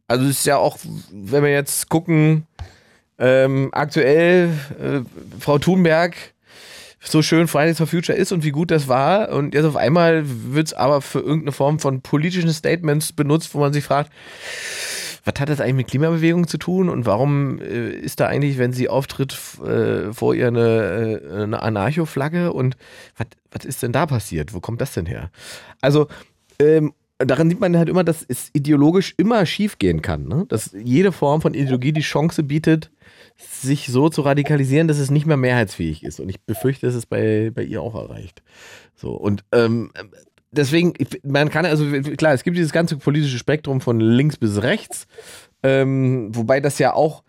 Also 0.08 0.24
es 0.24 0.40
ist 0.40 0.46
ja 0.46 0.58
auch, 0.58 0.76
wenn 1.10 1.44
wir 1.44 1.52
jetzt 1.52 1.88
gucken, 1.88 2.46
ähm, 3.18 3.70
aktuell 3.72 4.50
äh, 4.80 5.00
Frau 5.40 5.58
Thunberg 5.58 6.33
so 7.04 7.22
schön 7.22 7.46
Fridays 7.46 7.78
for 7.78 7.86
Future 7.86 8.16
ist 8.16 8.32
und 8.32 8.44
wie 8.44 8.50
gut 8.50 8.70
das 8.70 8.88
war. 8.88 9.30
Und 9.30 9.54
jetzt 9.54 9.64
auf 9.64 9.76
einmal 9.76 10.24
wird 10.24 10.68
es 10.68 10.72
aber 10.72 11.02
für 11.02 11.20
irgendeine 11.20 11.52
Form 11.52 11.78
von 11.78 12.00
politischen 12.00 12.52
Statements 12.52 13.12
benutzt, 13.12 13.54
wo 13.54 13.58
man 13.58 13.72
sich 13.72 13.84
fragt, 13.84 14.10
was 15.24 15.40
hat 15.40 15.48
das 15.48 15.60
eigentlich 15.60 15.74
mit 15.74 15.86
Klimabewegung 15.88 16.48
zu 16.48 16.58
tun 16.58 16.88
und 16.88 17.06
warum 17.06 17.58
äh, 17.60 17.90
ist 17.90 18.20
da 18.20 18.26
eigentlich, 18.26 18.58
wenn 18.58 18.72
sie 18.72 18.88
auftritt, 18.88 19.36
äh, 19.64 20.12
vor 20.12 20.34
ihr 20.34 20.48
eine, 20.48 21.20
äh, 21.22 21.42
eine 21.42 21.62
Anarcho-Flagge 21.62 22.52
und 22.52 22.76
was, 23.50 23.64
ist 23.64 23.82
denn 23.82 23.92
da 23.92 24.06
passiert? 24.06 24.52
Wo 24.52 24.60
kommt 24.60 24.80
das 24.80 24.92
denn 24.92 25.06
her? 25.06 25.30
Also, 25.80 26.08
ähm, 26.58 26.92
daran 27.18 27.48
sieht 27.48 27.60
man 27.60 27.76
halt 27.76 27.88
immer, 27.88 28.04
dass 28.04 28.24
es 28.26 28.50
ideologisch 28.52 29.14
immer 29.16 29.46
schief 29.46 29.78
gehen 29.78 30.02
kann. 30.02 30.26
Ne? 30.26 30.44
Dass 30.48 30.72
jede 30.72 31.12
Form 31.12 31.40
von 31.40 31.54
Ideologie 31.54 31.92
die 31.92 32.00
Chance 32.00 32.42
bietet, 32.42 32.90
sich 33.36 33.86
so 33.88 34.08
zu 34.08 34.22
radikalisieren, 34.22 34.88
dass 34.88 34.98
es 34.98 35.10
nicht 35.10 35.26
mehr 35.26 35.36
mehrheitsfähig 35.36 36.04
ist. 36.04 36.20
Und 36.20 36.28
ich 36.28 36.40
befürchte, 36.42 36.86
dass 36.86 36.94
es 36.94 37.06
bei, 37.06 37.50
bei 37.54 37.62
ihr 37.62 37.82
auch 37.82 37.94
erreicht. 37.94 38.42
So, 38.94 39.12
und 39.12 39.44
ähm, 39.52 39.90
deswegen, 40.50 40.94
man 41.22 41.50
kann 41.50 41.66
also, 41.66 41.84
klar, 42.16 42.32
es 42.32 42.44
gibt 42.44 42.56
dieses 42.56 42.72
ganze 42.72 42.96
politische 42.96 43.38
Spektrum 43.38 43.80
von 43.80 44.00
links 44.00 44.36
bis 44.36 44.62
rechts, 44.62 45.06
ähm, 45.62 46.34
wobei 46.34 46.60
das 46.60 46.78
ja 46.78 46.92
auch, 46.94 47.24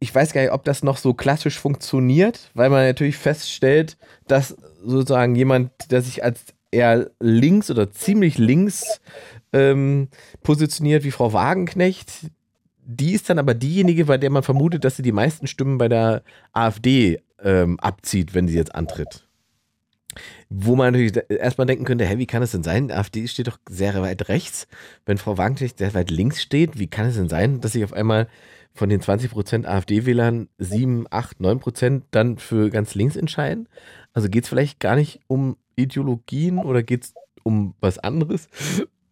ich 0.00 0.12
weiß 0.12 0.32
gar 0.32 0.40
nicht, 0.40 0.52
ob 0.52 0.64
das 0.64 0.82
noch 0.82 0.96
so 0.96 1.14
klassisch 1.14 1.58
funktioniert, 1.58 2.50
weil 2.54 2.70
man 2.70 2.84
natürlich 2.84 3.16
feststellt, 3.16 3.96
dass 4.26 4.56
sozusagen 4.84 5.36
jemand, 5.36 5.70
der 5.90 6.02
sich 6.02 6.24
als 6.24 6.46
eher 6.72 7.10
links 7.20 7.70
oder 7.70 7.92
ziemlich 7.92 8.38
links 8.38 9.00
ähm, 9.52 10.08
positioniert 10.42 11.04
wie 11.04 11.10
Frau 11.12 11.32
Wagenknecht, 11.32 12.10
die 12.84 13.12
ist 13.12 13.30
dann 13.30 13.38
aber 13.38 13.54
diejenige, 13.54 14.06
bei 14.06 14.18
der 14.18 14.30
man 14.30 14.42
vermutet, 14.42 14.84
dass 14.84 14.96
sie 14.96 15.02
die 15.02 15.12
meisten 15.12 15.46
Stimmen 15.46 15.78
bei 15.78 15.88
der 15.88 16.22
AfD 16.52 17.20
ähm, 17.42 17.78
abzieht, 17.80 18.34
wenn 18.34 18.48
sie 18.48 18.56
jetzt 18.56 18.74
antritt. 18.74 19.26
Wo 20.50 20.76
man 20.76 20.92
natürlich 20.92 21.16
erstmal 21.30 21.66
denken 21.66 21.84
könnte, 21.84 22.04
hä, 22.04 22.18
wie 22.18 22.26
kann 22.26 22.42
es 22.42 22.52
denn 22.52 22.62
sein? 22.62 22.90
AfD 22.90 23.26
steht 23.28 23.46
doch 23.46 23.58
sehr 23.68 24.00
weit 24.02 24.28
rechts. 24.28 24.66
Wenn 25.06 25.16
Frau 25.16 25.38
Wagenknecht 25.38 25.78
sehr 25.78 25.94
weit 25.94 26.10
links 26.10 26.42
steht, 26.42 26.78
wie 26.78 26.88
kann 26.88 27.06
es 27.06 27.16
denn 27.16 27.28
sein, 27.28 27.60
dass 27.60 27.72
sich 27.72 27.84
auf 27.84 27.94
einmal 27.94 28.28
von 28.74 28.88
den 28.88 29.00
20% 29.00 29.64
AfD-Wählern 29.64 30.48
7, 30.58 31.06
8, 31.10 31.40
9% 31.40 32.02
dann 32.10 32.36
für 32.38 32.68
ganz 32.70 32.94
links 32.94 33.16
entscheiden? 33.16 33.68
Also 34.12 34.28
geht 34.28 34.44
es 34.44 34.50
vielleicht 34.50 34.80
gar 34.80 34.96
nicht 34.96 35.20
um 35.28 35.56
Ideologien 35.76 36.58
oder 36.58 36.82
geht 36.82 37.04
es 37.04 37.14
um 37.42 37.74
was 37.80 37.98
anderes? 37.98 38.48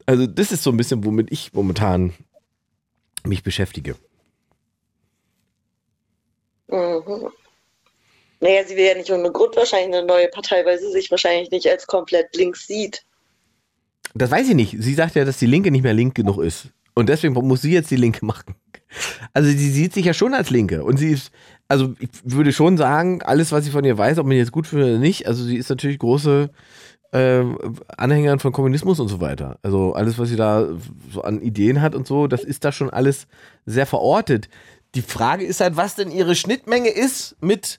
Also 0.05 0.27
das 0.27 0.53
ist 0.53 0.63
so 0.63 0.71
ein 0.71 0.77
bisschen, 0.77 1.05
womit 1.05 1.33
ich 1.33 1.53
momentan 1.55 2.13
mich 3.25 3.43
beschäftige. 3.43 3.97
Mhm. 6.69 7.31
Naja, 8.41 8.65
sie 8.67 8.77
will 8.77 8.87
ja 8.87 8.95
nicht 8.95 9.11
ohne 9.11 9.31
Grund 9.31 9.55
wahrscheinlich 9.57 9.95
eine 9.97 10.07
neue 10.07 10.29
Partei, 10.29 10.65
weil 10.65 10.79
sie 10.79 10.91
sich 10.91 11.11
wahrscheinlich 11.11 11.51
nicht 11.51 11.69
als 11.69 11.87
komplett 11.87 12.35
links 12.35 12.67
sieht. 12.67 13.05
Das 14.15 14.31
weiß 14.31 14.49
ich 14.49 14.55
nicht. 14.55 14.77
Sie 14.79 14.95
sagt 14.95 15.15
ja, 15.15 15.25
dass 15.25 15.39
die 15.39 15.47
Linke 15.47 15.71
nicht 15.71 15.83
mehr 15.83 15.95
link 15.95 16.15
genug 16.15 16.39
ist. 16.39 16.69
Und 16.95 17.09
deswegen 17.09 17.35
muss 17.35 17.63
sie 17.63 17.73
jetzt 17.73 17.91
die 17.91 17.97
Linke 17.97 18.25
machen. 18.25 18.55
Also 19.33 19.49
sie 19.49 19.71
sieht 19.71 19.93
sich 19.93 20.05
ja 20.05 20.15
schon 20.15 20.35
als 20.35 20.51
Linke. 20.51 20.83
Und 20.83 20.97
sie 20.97 21.13
ist, 21.13 21.31
also 21.69 21.95
ich 22.01 22.09
würde 22.25 22.53
schon 22.53 22.77
sagen, 22.77 23.23
alles, 23.23 23.53
was 23.53 23.67
ich 23.67 23.73
von 23.73 23.85
ihr 23.85 23.97
weiß, 23.97 24.19
ob 24.19 24.27
man 24.27 24.37
jetzt 24.37 24.53
gut 24.53 24.67
findet 24.67 24.89
oder 24.89 24.99
nicht, 24.99 25.29
also 25.29 25.45
sie 25.45 25.57
ist 25.57 25.71
natürlich 25.71 25.99
große 25.99 26.51
äh, 27.13 27.45
Anhängerin 27.97 28.39
von 28.39 28.53
Kommunismus 28.53 29.01
und 29.01 29.09
so 29.09 29.21
weiter. 29.21 29.59
Also 29.63 29.95
alles, 29.95 30.19
was 30.19 30.29
sie 30.29 30.37
da 30.37 30.69
so 31.11 31.23
an 31.23 31.41
Ideen 31.43 31.81
hat 31.81 31.95
und 31.95 32.07
so, 32.07 32.27
das 32.27 32.45
ist 32.45 32.65
da 32.65 32.73
schon 32.73 32.91
alles 32.91 33.27
sehr 33.67 33.87
verortet. 33.87 34.49
Die 34.95 35.03
Frage 35.03 35.45
ist 35.45 35.61
halt, 35.61 35.77
was 35.77 35.95
denn 35.95 36.11
ihre 36.11 36.35
Schnittmenge 36.35 36.91
ist 36.91 37.37
mit 37.41 37.79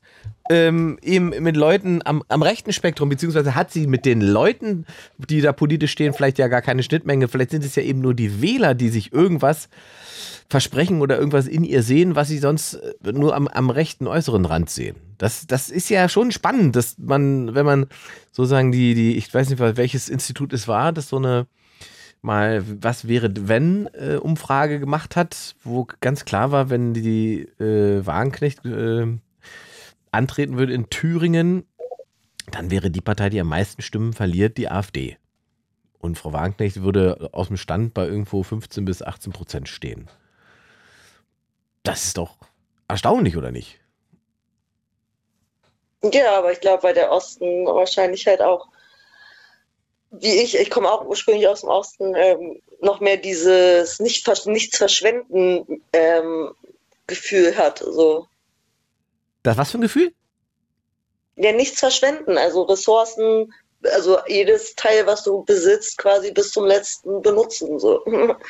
ähm, 0.49 0.97
eben 1.01 1.29
mit 1.29 1.55
Leuten 1.55 2.01
am, 2.03 2.23
am 2.27 2.41
rechten 2.41 2.73
Spektrum, 2.73 3.09
beziehungsweise 3.09 3.55
hat 3.55 3.71
sie 3.71 3.87
mit 3.87 4.05
den 4.05 4.21
Leuten, 4.21 4.85
die 5.17 5.39
da 5.39 5.53
politisch 5.53 5.91
stehen, 5.91 6.13
vielleicht 6.13 6.39
ja 6.39 6.47
gar 6.47 6.61
keine 6.61 6.83
Schnittmenge. 6.83 7.27
Vielleicht 7.27 7.51
sind 7.51 7.63
es 7.63 7.75
ja 7.75 7.83
eben 7.83 8.01
nur 8.01 8.13
die 8.13 8.41
Wähler, 8.41 8.73
die 8.73 8.89
sich 8.89 9.13
irgendwas 9.13 9.69
versprechen 10.49 11.01
oder 11.01 11.17
irgendwas 11.17 11.47
in 11.47 11.63
ihr 11.63 11.83
sehen, 11.83 12.15
was 12.15 12.27
sie 12.27 12.37
sonst 12.37 12.73
äh, 12.73 13.11
nur 13.13 13.35
am, 13.35 13.47
am 13.47 13.69
rechten 13.69 14.07
äußeren 14.07 14.45
Rand 14.45 14.69
sehen. 14.69 14.97
Das, 15.21 15.45
das 15.45 15.69
ist 15.69 15.87
ja 15.89 16.09
schon 16.09 16.31
spannend, 16.31 16.75
dass 16.75 16.97
man, 16.97 17.53
wenn 17.53 17.63
man 17.63 17.85
sozusagen 18.31 18.71
die, 18.71 18.95
die, 18.95 19.17
ich 19.17 19.31
weiß 19.31 19.51
nicht, 19.51 19.59
welches 19.59 20.09
Institut 20.09 20.51
es 20.51 20.67
war, 20.67 20.91
das 20.91 21.09
so 21.09 21.17
eine 21.17 21.45
mal 22.23 22.63
was 22.81 23.07
wäre 23.07 23.31
wenn 23.35 23.87
äh, 23.93 24.15
Umfrage 24.15 24.79
gemacht 24.79 25.15
hat, 25.15 25.55
wo 25.63 25.85
ganz 25.99 26.25
klar 26.25 26.51
war, 26.51 26.71
wenn 26.71 26.95
die 26.95 27.41
äh, 27.59 28.03
Wagenknecht 28.03 28.65
äh, 28.65 29.19
antreten 30.09 30.57
würde 30.57 30.73
in 30.73 30.89
Thüringen, 30.89 31.65
dann 32.49 32.71
wäre 32.71 32.89
die 32.89 33.01
Partei, 33.01 33.29
die 33.29 33.39
am 33.39 33.47
meisten 33.47 33.83
Stimmen 33.83 34.13
verliert, 34.13 34.57
die 34.57 34.71
AfD. 34.71 35.17
Und 35.99 36.17
Frau 36.17 36.33
Wagenknecht 36.33 36.81
würde 36.81 37.29
aus 37.31 37.49
dem 37.49 37.57
Stand 37.57 37.93
bei 37.93 38.07
irgendwo 38.07 38.41
15 38.41 38.85
bis 38.85 39.03
18 39.03 39.33
Prozent 39.33 39.69
stehen. 39.69 40.07
Das 41.83 42.05
ist 42.05 42.17
doch 42.17 42.37
erstaunlich, 42.87 43.37
oder 43.37 43.51
nicht? 43.51 43.80
Ja, 46.03 46.37
aber 46.37 46.51
ich 46.51 46.61
glaube, 46.61 46.83
weil 46.83 46.93
der 46.93 47.11
Osten 47.11 47.65
wahrscheinlich 47.65 48.25
halt 48.27 48.41
auch, 48.41 48.67
wie 50.09 50.41
ich, 50.41 50.55
ich 50.55 50.69
komme 50.69 50.91
auch 50.91 51.05
ursprünglich 51.05 51.47
aus 51.47 51.61
dem 51.61 51.69
Osten, 51.69 52.15
ähm, 52.15 52.61
noch 52.81 52.99
mehr 52.99 53.17
dieses 53.17 53.99
nicht, 53.99 54.27
nichts 54.47 54.77
verschwenden 54.77 55.83
ähm, 55.93 56.55
Gefühl 57.07 57.57
hat. 57.57 57.79
So. 57.79 58.27
Das 59.43 59.57
was 59.57 59.71
für 59.71 59.77
ein 59.77 59.81
Gefühl? 59.81 60.13
Ja, 61.35 61.51
nichts 61.53 61.79
verschwenden, 61.79 62.37
also 62.37 62.63
Ressourcen, 62.63 63.53
also 63.93 64.17
jedes 64.27 64.75
Teil, 64.75 65.05
was 65.05 65.23
du 65.23 65.43
besitzt, 65.43 65.97
quasi 65.97 66.31
bis 66.31 66.51
zum 66.51 66.65
letzten 66.65 67.21
benutzen. 67.21 67.79
So. 67.79 68.01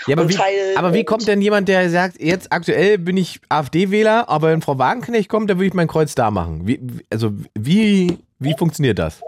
Ja, 0.08 0.18
aber 0.18 0.30
wie, 0.30 0.38
aber 0.76 0.94
wie 0.94 1.04
kommt 1.04 1.28
denn 1.28 1.42
jemand, 1.42 1.68
der 1.68 1.90
sagt, 1.90 2.22
jetzt 2.22 2.52
aktuell 2.52 2.98
bin 2.98 3.18
ich 3.18 3.40
AfD-Wähler, 3.50 4.30
aber 4.30 4.50
wenn 4.50 4.62
Frau 4.62 4.78
Wagenknecht 4.78 5.30
kommt, 5.30 5.50
dann 5.50 5.58
würde 5.58 5.68
ich 5.68 5.74
mein 5.74 5.88
Kreuz 5.88 6.16
da 6.16 6.32
machen. 6.32 6.68
Wie, 6.68 6.80
also 7.10 7.32
wie, 7.58 8.18
wie 8.40 8.56
funktioniert 8.58 9.00
das? 9.00 9.22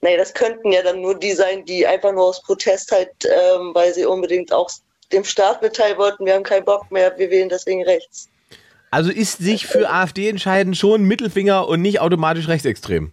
Nee, 0.00 0.16
das 0.18 0.34
könnten 0.34 0.70
ja 0.70 0.82
dann 0.82 1.00
nur 1.00 1.18
die 1.18 1.32
sein, 1.32 1.64
die 1.64 1.86
einfach 1.86 2.12
nur 2.12 2.24
aus 2.24 2.42
Protest 2.42 2.92
halt, 2.92 3.08
ähm, 3.24 3.70
weil 3.72 3.94
sie 3.94 4.04
unbedingt 4.04 4.52
auch 4.52 4.70
dem 5.12 5.24
Staat 5.24 5.62
mitteilen 5.62 5.96
wollten, 5.96 6.26
wir 6.26 6.34
haben 6.34 6.42
keinen 6.42 6.64
Bock 6.64 6.90
mehr, 6.90 7.16
wir 7.16 7.30
wählen 7.30 7.48
deswegen 7.48 7.82
rechts. 7.84 8.28
Also 8.90 9.10
ist 9.10 9.38
sich 9.38 9.66
für 9.66 9.90
AfD 9.92 10.28
entscheiden 10.28 10.74
schon 10.74 11.04
Mittelfinger 11.04 11.66
und 11.66 11.80
nicht 11.80 12.00
automatisch 12.00 12.48
rechtsextrem. 12.48 13.12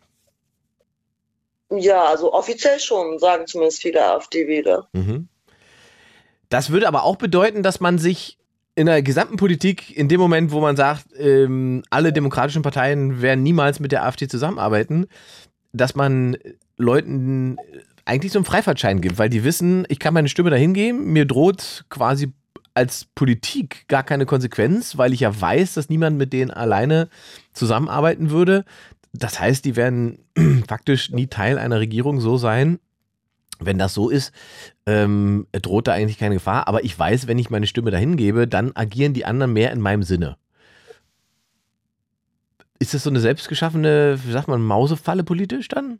Ja, 1.72 2.04
also 2.06 2.34
offiziell 2.34 2.80
schon, 2.80 3.18
sagen 3.20 3.48
zumindest 3.48 3.82
viele 3.82 4.04
AfD-Wähler. 4.04 4.88
Mhm. 4.94 5.28
Das 6.50 6.70
würde 6.70 6.88
aber 6.88 7.04
auch 7.04 7.16
bedeuten, 7.16 7.64
dass 7.64 7.80
man 7.80 7.98
sich 7.98 8.38
in 8.76 8.86
der 8.86 9.02
gesamten 9.02 9.38
Politik, 9.38 9.96
in 9.96 10.08
dem 10.08 10.20
Moment, 10.20 10.52
wo 10.52 10.60
man 10.60 10.76
sagt, 10.76 11.06
ähm, 11.18 11.84
alle 11.90 12.14
demokratischen 12.14 12.62
Parteien 12.62 13.22
werden 13.22 13.44
niemals 13.44 13.80
mit 13.80 13.92
der 13.92 14.06
AfD 14.06 14.28
zusammenarbeiten, 14.28 15.08
dass 15.74 15.96
man 15.96 16.38
Leuten 16.78 17.58
eigentlich 18.06 18.32
so 18.32 18.40
einen 18.40 18.46
Freifahrtschein 18.46 19.02
gibt, 19.02 19.18
weil 19.18 19.30
die 19.30 19.44
wissen, 19.44 19.86
ich 19.88 20.00
kann 20.00 20.14
meine 20.14 20.30
Stimme 20.30 20.50
dahin 20.50 20.74
geben, 20.74 21.14
mir 21.14 21.26
droht 21.26 21.86
quasi 21.90 22.34
als 22.74 23.06
Politik 23.16 23.86
gar 23.88 24.04
keine 24.04 24.26
Konsequenz, 24.26 24.98
weil 24.98 25.14
ich 25.14 25.22
ja 25.22 25.42
weiß, 25.42 25.74
dass 25.74 25.90
niemand 25.90 26.18
mit 26.18 26.34
denen 26.34 26.52
alleine 26.52 27.10
zusammenarbeiten 27.54 28.32
würde. 28.32 28.66
Das 29.14 29.40
heißt, 29.40 29.66
die 29.66 29.76
werden 29.76 30.20
faktisch 30.68 31.12
nie 31.12 31.28
Teil 31.28 31.58
einer 31.58 31.80
Regierung 31.80 32.22
so 32.22 32.38
sein. 32.38 32.80
Wenn 33.60 33.78
das 33.78 33.94
so 33.94 34.10
ist, 34.10 34.34
ähm, 34.88 35.46
droht 35.52 35.88
da 35.88 35.94
eigentlich 35.94 36.18
keine 36.18 36.36
Gefahr. 36.36 36.68
Aber 36.68 36.84
ich 36.84 36.98
weiß, 36.98 37.28
wenn 37.28 37.38
ich 37.38 37.52
meine 37.52 37.68
Stimme 37.68 37.92
dahin 37.92 38.18
gebe, 38.18 38.48
dann 38.48 38.72
agieren 38.76 39.14
die 39.14 39.26
anderen 39.26 39.54
mehr 39.54 39.72
in 39.72 39.82
meinem 39.82 40.04
Sinne. 40.04 40.38
Ist 42.80 42.96
das 42.96 43.04
so 43.04 43.12
eine 43.12 43.20
selbstgeschaffene, 43.20 44.20
wie 44.24 44.32
sagt 44.32 44.48
man, 44.48 44.64
Mausefalle 44.64 45.24
politisch 45.24 45.68
dann? 45.68 46.00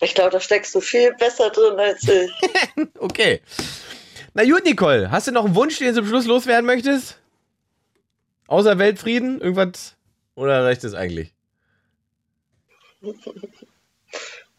Ich 0.00 0.14
glaube, 0.14 0.30
da 0.30 0.40
steckst 0.40 0.74
du 0.74 0.80
viel 0.80 1.12
besser 1.18 1.50
drin 1.50 1.78
als 1.78 2.08
ich. 2.08 2.30
Okay. 2.98 3.42
Na 4.34 4.44
gut, 4.44 4.64
Nicole, 4.64 5.10
hast 5.10 5.26
du 5.26 5.32
noch 5.32 5.44
einen 5.44 5.54
Wunsch, 5.54 5.78
den 5.78 5.88
du 5.88 5.94
zum 5.94 6.06
Schluss 6.06 6.26
loswerden 6.26 6.64
möchtest? 6.64 7.18
Außer 8.48 8.78
Weltfrieden? 8.78 9.40
Irgendwas? 9.40 9.94
Oder 10.34 10.64
reicht 10.64 10.82
es 10.82 10.94
eigentlich? 10.94 11.32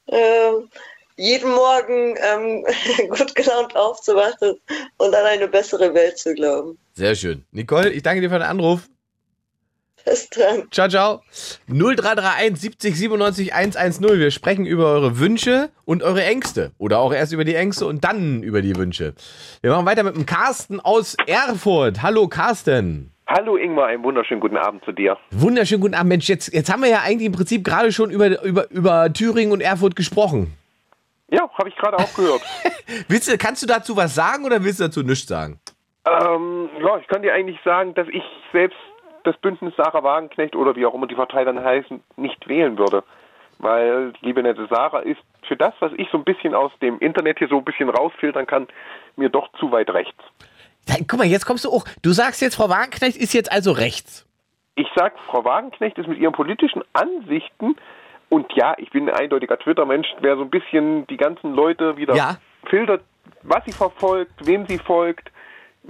ähm, 0.07 0.69
jeden 1.17 1.51
Morgen 1.51 2.15
ähm, 2.21 2.65
gut 3.09 3.35
gelaunt 3.35 3.75
aufzuwachen 3.75 4.57
und 4.97 5.15
an 5.15 5.25
eine 5.25 5.49
bessere 5.49 5.93
Welt 5.93 6.17
zu 6.17 6.33
glauben. 6.33 6.77
Sehr 6.93 7.15
schön. 7.15 7.43
Nicole, 7.51 7.89
ich 7.89 8.03
danke 8.03 8.21
dir 8.21 8.29
für 8.29 8.37
den 8.37 8.43
Anruf. 8.43 8.87
Bis 10.05 10.29
dann. 10.29 10.71
Ciao, 10.71 10.87
ciao. 10.87 11.21
0331 11.67 12.61
70 12.61 12.95
97 12.95 13.53
110. 13.53 14.19
Wir 14.19 14.31
sprechen 14.31 14.65
über 14.65 14.85
eure 14.85 15.19
Wünsche 15.19 15.71
und 15.83 16.03
eure 16.03 16.23
Ängste. 16.23 16.71
Oder 16.77 16.99
auch 16.99 17.11
erst 17.11 17.33
über 17.33 17.43
die 17.43 17.55
Ängste 17.55 17.85
und 17.85 18.03
dann 18.03 18.43
über 18.43 18.61
die 18.61 18.75
Wünsche. 18.75 19.13
Wir 19.61 19.71
machen 19.71 19.85
weiter 19.85 20.03
mit 20.03 20.15
dem 20.15 20.25
Carsten 20.25 20.79
aus 20.79 21.15
Erfurt. 21.27 22.01
Hallo, 22.01 22.27
Carsten. 22.27 23.11
Hallo 23.31 23.57
Ingmar, 23.57 23.85
einen 23.85 24.03
wunderschönen 24.03 24.41
guten 24.41 24.57
Abend 24.57 24.83
zu 24.85 24.91
dir. 24.91 25.15
Wunderschönen 25.29 25.81
guten 25.81 25.93
Abend. 25.93 26.09
Mensch, 26.09 26.27
jetzt, 26.27 26.51
jetzt 26.51 26.73
haben 26.73 26.81
wir 26.81 26.89
ja 26.89 27.01
eigentlich 27.05 27.27
im 27.27 27.31
Prinzip 27.31 27.63
gerade 27.63 27.91
schon 27.91 28.09
über, 28.09 28.41
über, 28.41 28.71
über 28.71 29.13
Thüringen 29.13 29.51
und 29.51 29.61
Erfurt 29.61 29.95
gesprochen. 29.95 30.57
Ja, 31.29 31.47
habe 31.59 31.69
ich 31.69 31.75
gerade 31.75 31.97
auch 31.97 32.11
gehört. 32.15 32.41
willst 33.07 33.31
du, 33.31 33.37
kannst 33.37 33.61
du 33.61 33.67
dazu 33.67 33.95
was 33.95 34.15
sagen 34.15 34.45
oder 34.45 34.63
willst 34.63 34.79
du 34.79 34.85
dazu 34.85 35.03
nichts 35.03 35.27
sagen? 35.27 35.59
Ähm, 36.07 36.69
ja, 36.81 36.97
ich 36.97 37.07
kann 37.07 37.21
dir 37.21 37.31
eigentlich 37.31 37.59
sagen, 37.63 37.93
dass 37.93 38.07
ich 38.07 38.23
selbst 38.51 38.79
das 39.25 39.37
Bündnis 39.37 39.75
Sarah 39.77 40.01
Wagenknecht 40.01 40.55
oder 40.55 40.75
wie 40.75 40.87
auch 40.87 40.95
immer 40.95 41.05
die 41.05 41.13
Partei 41.13 41.45
dann 41.45 41.63
heißt, 41.63 41.89
nicht 42.17 42.47
wählen 42.47 42.79
würde. 42.79 43.03
Weil 43.59 44.11
die 44.13 44.25
liebe 44.25 44.41
nette 44.41 44.65
Sarah 44.71 45.01
ist 45.01 45.21
für 45.47 45.55
das, 45.55 45.75
was 45.81 45.91
ich 45.97 46.07
so 46.11 46.17
ein 46.17 46.23
bisschen 46.23 46.55
aus 46.55 46.71
dem 46.81 46.97
Internet 46.97 47.37
hier 47.37 47.47
so 47.47 47.59
ein 47.59 47.65
bisschen 47.65 47.89
rausfiltern 47.89 48.47
kann, 48.47 48.67
mir 49.17 49.29
doch 49.29 49.51
zu 49.59 49.71
weit 49.71 49.91
rechts. 49.91 50.23
Guck 51.07 51.19
mal, 51.19 51.25
jetzt 51.27 51.45
kommst 51.45 51.65
du 51.65 51.69
auch. 51.69 51.85
Du 52.01 52.11
sagst 52.11 52.41
jetzt, 52.41 52.55
Frau 52.55 52.69
Wagenknecht 52.69 53.17
ist 53.17 53.33
jetzt 53.33 53.51
also 53.51 53.71
rechts. 53.71 54.25
Ich 54.75 54.87
sag, 54.95 55.13
Frau 55.27 55.43
Wagenknecht 55.43 55.97
ist 55.97 56.07
mit 56.07 56.17
ihren 56.19 56.33
politischen 56.33 56.83
Ansichten 56.93 57.75
und 58.29 58.51
ja, 58.55 58.75
ich 58.77 58.89
bin 58.91 59.09
ein 59.09 59.15
eindeutiger 59.15 59.57
Twitter-Mensch, 59.59 60.07
wer 60.21 60.35
so 60.37 60.43
ein 60.43 60.49
bisschen 60.49 61.05
die 61.07 61.17
ganzen 61.17 61.53
Leute 61.53 61.97
wieder 61.97 62.15
Ja. 62.15 62.37
filtert, 62.69 63.03
was 63.43 63.63
sie 63.65 63.71
verfolgt, 63.71 64.31
wem 64.45 64.65
sie 64.67 64.77
folgt, 64.77 65.31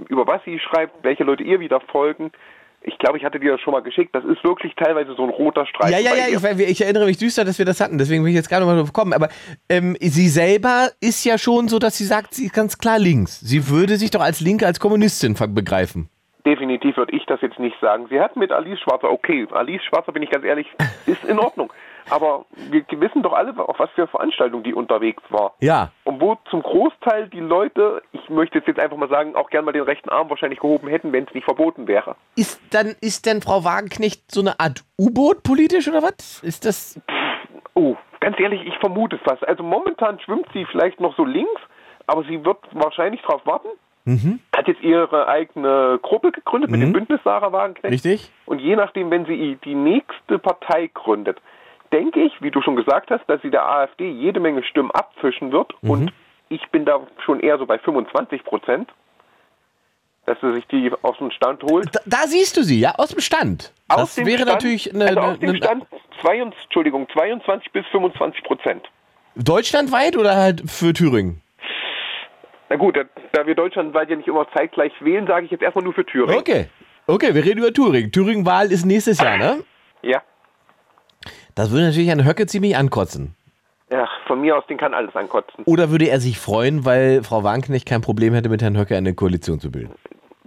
über 0.08 0.26
was 0.26 0.42
sie 0.44 0.58
schreibt, 0.58 1.02
welche 1.04 1.24
Leute 1.24 1.42
ihr 1.42 1.60
wieder 1.60 1.80
folgen. 1.80 2.32
Ich 2.82 2.96
glaube, 2.98 3.18
ich 3.18 3.24
hatte 3.24 3.38
dir 3.38 3.52
das 3.52 3.60
schon 3.60 3.72
mal 3.72 3.82
geschickt. 3.82 4.14
Das 4.14 4.24
ist 4.24 4.42
wirklich 4.42 4.74
teilweise 4.74 5.14
so 5.14 5.22
ein 5.22 5.30
roter 5.30 5.66
Streifen. 5.66 5.92
Ja, 5.92 5.98
ja, 5.98 6.14
ja, 6.14 6.28
ich, 6.28 6.70
ich 6.70 6.80
erinnere 6.80 7.04
mich 7.04 7.18
düster, 7.18 7.44
dass 7.44 7.58
wir 7.58 7.66
das 7.66 7.80
hatten. 7.80 7.98
Deswegen 7.98 8.22
bin 8.22 8.30
ich 8.30 8.36
jetzt 8.36 8.48
gerade 8.48 8.64
mal 8.64 8.76
drauf 8.76 8.92
gekommen. 8.92 9.12
Aber 9.12 9.28
ähm, 9.68 9.96
sie 10.00 10.28
selber 10.28 10.88
ist 11.00 11.24
ja 11.24 11.36
schon 11.36 11.68
so, 11.68 11.78
dass 11.78 11.98
sie 11.98 12.04
sagt, 12.04 12.34
sie 12.34 12.46
ist 12.46 12.54
ganz 12.54 12.78
klar 12.78 12.98
links. 12.98 13.38
Sie 13.40 13.68
würde 13.68 13.96
sich 13.96 14.10
doch 14.10 14.22
als 14.22 14.40
Linke, 14.40 14.66
als 14.66 14.80
Kommunistin 14.80 15.34
begreifen. 15.34 16.08
Definitiv 16.46 16.96
würde 16.96 17.14
ich 17.14 17.26
das 17.26 17.40
jetzt 17.42 17.58
nicht 17.58 17.76
sagen. 17.80 18.06
Sie 18.08 18.18
hat 18.18 18.36
mit 18.36 18.50
Alice 18.50 18.80
Schwarzer, 18.80 19.10
okay, 19.10 19.46
Alice 19.50 19.82
Schwarzer, 19.84 20.12
bin 20.12 20.22
ich 20.22 20.30
ganz 20.30 20.44
ehrlich, 20.44 20.66
ist 21.06 21.24
in 21.24 21.38
Ordnung. 21.38 21.70
Aber 22.08 22.46
wir 22.70 22.84
wissen 23.00 23.22
doch 23.22 23.32
alle, 23.32 23.52
auf 23.58 23.78
was 23.78 23.90
für 23.90 24.06
Veranstaltungen 24.06 24.62
die 24.62 24.74
unterwegs 24.74 25.22
war. 25.28 25.54
Ja. 25.60 25.90
Und 26.04 26.20
wo 26.20 26.36
zum 26.50 26.62
Großteil 26.62 27.28
die 27.28 27.40
Leute, 27.40 28.02
ich 28.12 28.28
möchte 28.28 28.58
jetzt, 28.58 28.68
jetzt 28.68 28.80
einfach 28.80 28.96
mal 28.96 29.08
sagen, 29.08 29.36
auch 29.36 29.50
gern 29.50 29.64
mal 29.64 29.72
den 29.72 29.82
rechten 29.82 30.08
Arm 30.08 30.30
wahrscheinlich 30.30 30.60
gehoben 30.60 30.88
hätten, 30.88 31.12
wenn 31.12 31.24
es 31.24 31.34
nicht 31.34 31.44
verboten 31.44 31.86
wäre. 31.86 32.16
Ist 32.36 32.60
dann, 32.70 32.94
ist 33.00 33.26
denn 33.26 33.42
Frau 33.42 33.64
Wagenknecht 33.64 34.30
so 34.30 34.40
eine 34.40 34.58
Art 34.58 34.82
U-Boot 34.98 35.42
politisch 35.42 35.88
oder 35.88 36.02
was? 36.02 36.42
Ist 36.42 36.64
das. 36.64 37.00
Oh, 37.74 37.96
ganz 38.20 38.38
ehrlich, 38.40 38.66
ich 38.66 38.76
vermute 38.78 39.16
es 39.16 39.22
fast. 39.22 39.46
Also 39.46 39.62
momentan 39.62 40.18
schwimmt 40.20 40.46
sie 40.52 40.64
vielleicht 40.66 41.00
noch 41.00 41.16
so 41.16 41.24
links, 41.24 41.60
aber 42.06 42.24
sie 42.24 42.44
wird 42.44 42.58
wahrscheinlich 42.72 43.20
darauf 43.22 43.44
warten. 43.46 43.68
Hat 44.56 44.66
jetzt 44.66 44.82
ihre 44.82 45.28
eigene 45.28 46.00
Gruppe 46.02 46.32
gegründet 46.32 46.70
mit 46.70 46.82
dem 46.82 46.92
Bündnis 46.92 47.20
Sarah 47.22 47.52
Wagenknecht. 47.52 47.92
Richtig? 47.92 48.32
Und 48.44 48.58
je 48.58 48.74
nachdem, 48.74 49.08
wenn 49.12 49.24
sie 49.24 49.56
die 49.62 49.76
nächste 49.76 50.40
Partei 50.40 50.90
gründet, 50.92 51.40
denke 51.92 52.20
ich, 52.20 52.32
wie 52.40 52.50
du 52.50 52.62
schon 52.62 52.76
gesagt 52.76 53.10
hast, 53.10 53.24
dass 53.28 53.40
sie 53.42 53.50
der 53.50 53.64
AfD 53.68 54.10
jede 54.10 54.40
Menge 54.40 54.62
Stimmen 54.62 54.90
abfischen 54.90 55.52
wird. 55.52 55.72
Und 55.82 56.12
ich 56.48 56.68
bin 56.70 56.84
da 56.84 57.00
schon 57.24 57.40
eher 57.40 57.58
so 57.58 57.66
bei 57.66 57.78
25 57.78 58.44
Prozent, 58.44 58.90
dass 60.26 60.38
sie 60.40 60.52
sich 60.54 60.66
die 60.68 60.90
aus 61.02 61.18
dem 61.18 61.30
Stand 61.30 61.62
holt. 61.64 61.88
Da, 61.94 62.00
da 62.06 62.26
siehst 62.26 62.56
du 62.56 62.62
sie, 62.62 62.80
ja, 62.80 62.94
aus 62.96 63.10
dem 63.10 63.20
Stand. 63.20 63.72
Das 63.88 63.98
aus 63.98 64.14
dem 64.14 64.26
wäre 64.26 64.42
Stand, 64.42 64.52
natürlich 64.52 64.94
eine. 64.94 65.06
also 65.06 65.20
aus 65.20 65.38
dem 65.38 65.56
Stand 65.56 65.86
22, 66.20 66.64
Entschuldigung, 66.64 67.08
22 67.12 67.72
bis 67.72 67.86
25 67.86 68.44
Prozent. 68.44 68.88
deutschlandweit 69.36 70.16
oder 70.16 70.36
halt 70.36 70.62
für 70.70 70.92
Thüringen? 70.92 71.40
Na 72.68 72.76
gut, 72.76 72.96
da, 72.96 73.02
da 73.32 73.46
wir 73.46 73.54
deutschlandweit 73.56 74.10
ja 74.10 74.16
nicht 74.16 74.28
immer 74.28 74.46
zeitgleich 74.52 74.92
wählen, 75.00 75.26
sage 75.26 75.46
ich 75.46 75.50
jetzt 75.50 75.62
erstmal 75.62 75.82
nur 75.84 75.92
für 75.94 76.06
Thüringen. 76.06 76.38
Okay. 76.38 76.66
Okay, 77.08 77.34
wir 77.34 77.44
reden 77.44 77.58
über 77.58 77.72
Thüringen. 77.72 78.12
Thüringen-Wahl 78.12 78.70
ist 78.70 78.84
nächstes 78.86 79.20
Jahr, 79.20 79.36
ne? 79.38 79.64
Ja. 80.02 80.22
Das 81.60 81.70
würde 81.72 81.88
natürlich 81.88 82.08
Herrn 82.08 82.24
Höcke 82.24 82.46
ziemlich 82.46 82.74
ankotzen. 82.74 83.36
Ja, 83.90 84.08
von 84.26 84.40
mir 84.40 84.56
aus, 84.56 84.66
den 84.68 84.78
kann 84.78 84.94
alles 84.94 85.14
ankotzen. 85.14 85.62
Oder 85.66 85.90
würde 85.90 86.08
er 86.08 86.18
sich 86.18 86.38
freuen, 86.38 86.86
weil 86.86 87.22
Frau 87.22 87.44
Wagenknecht 87.44 87.86
kein 87.86 88.00
Problem 88.00 88.32
hätte, 88.32 88.48
mit 88.48 88.62
Herrn 88.62 88.78
Höcke 88.78 88.96
eine 88.96 89.12
Koalition 89.12 89.60
zu 89.60 89.70
bilden? 89.70 89.94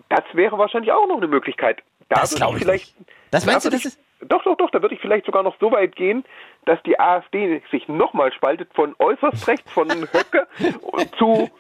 Das 0.09 0.23
wäre 0.33 0.57
wahrscheinlich 0.57 0.91
auch 0.91 1.07
noch 1.07 1.17
eine 1.17 1.27
Möglichkeit. 1.27 1.83
Da 2.09 2.21
Das 2.21 2.33
glaube 2.33 2.57
ich 2.57 2.63
vielleicht, 2.63 2.99
nicht. 2.99 3.11
Das 3.29 3.45
meinst 3.45 3.63
da 3.63 3.69
du, 3.69 3.75
das 3.75 3.85
ist. 3.85 3.99
Doch, 4.21 4.43
doch, 4.43 4.57
doch, 4.57 4.71
da 4.71 4.81
würde 4.81 4.95
ich 4.95 5.01
vielleicht 5.01 5.27
sogar 5.27 5.43
noch 5.43 5.55
so 5.59 5.71
weit 5.71 5.95
gehen, 5.95 6.25
dass 6.65 6.81
die 6.81 6.99
AfD 6.99 7.61
sich 7.69 7.87
nochmal 7.87 8.33
spaltet 8.33 8.73
von 8.73 8.95
äußerst 8.97 9.47
rechts, 9.47 9.71
von 9.71 9.87
Höcke 10.13 10.47
und 10.81 11.15
zu 11.17 11.51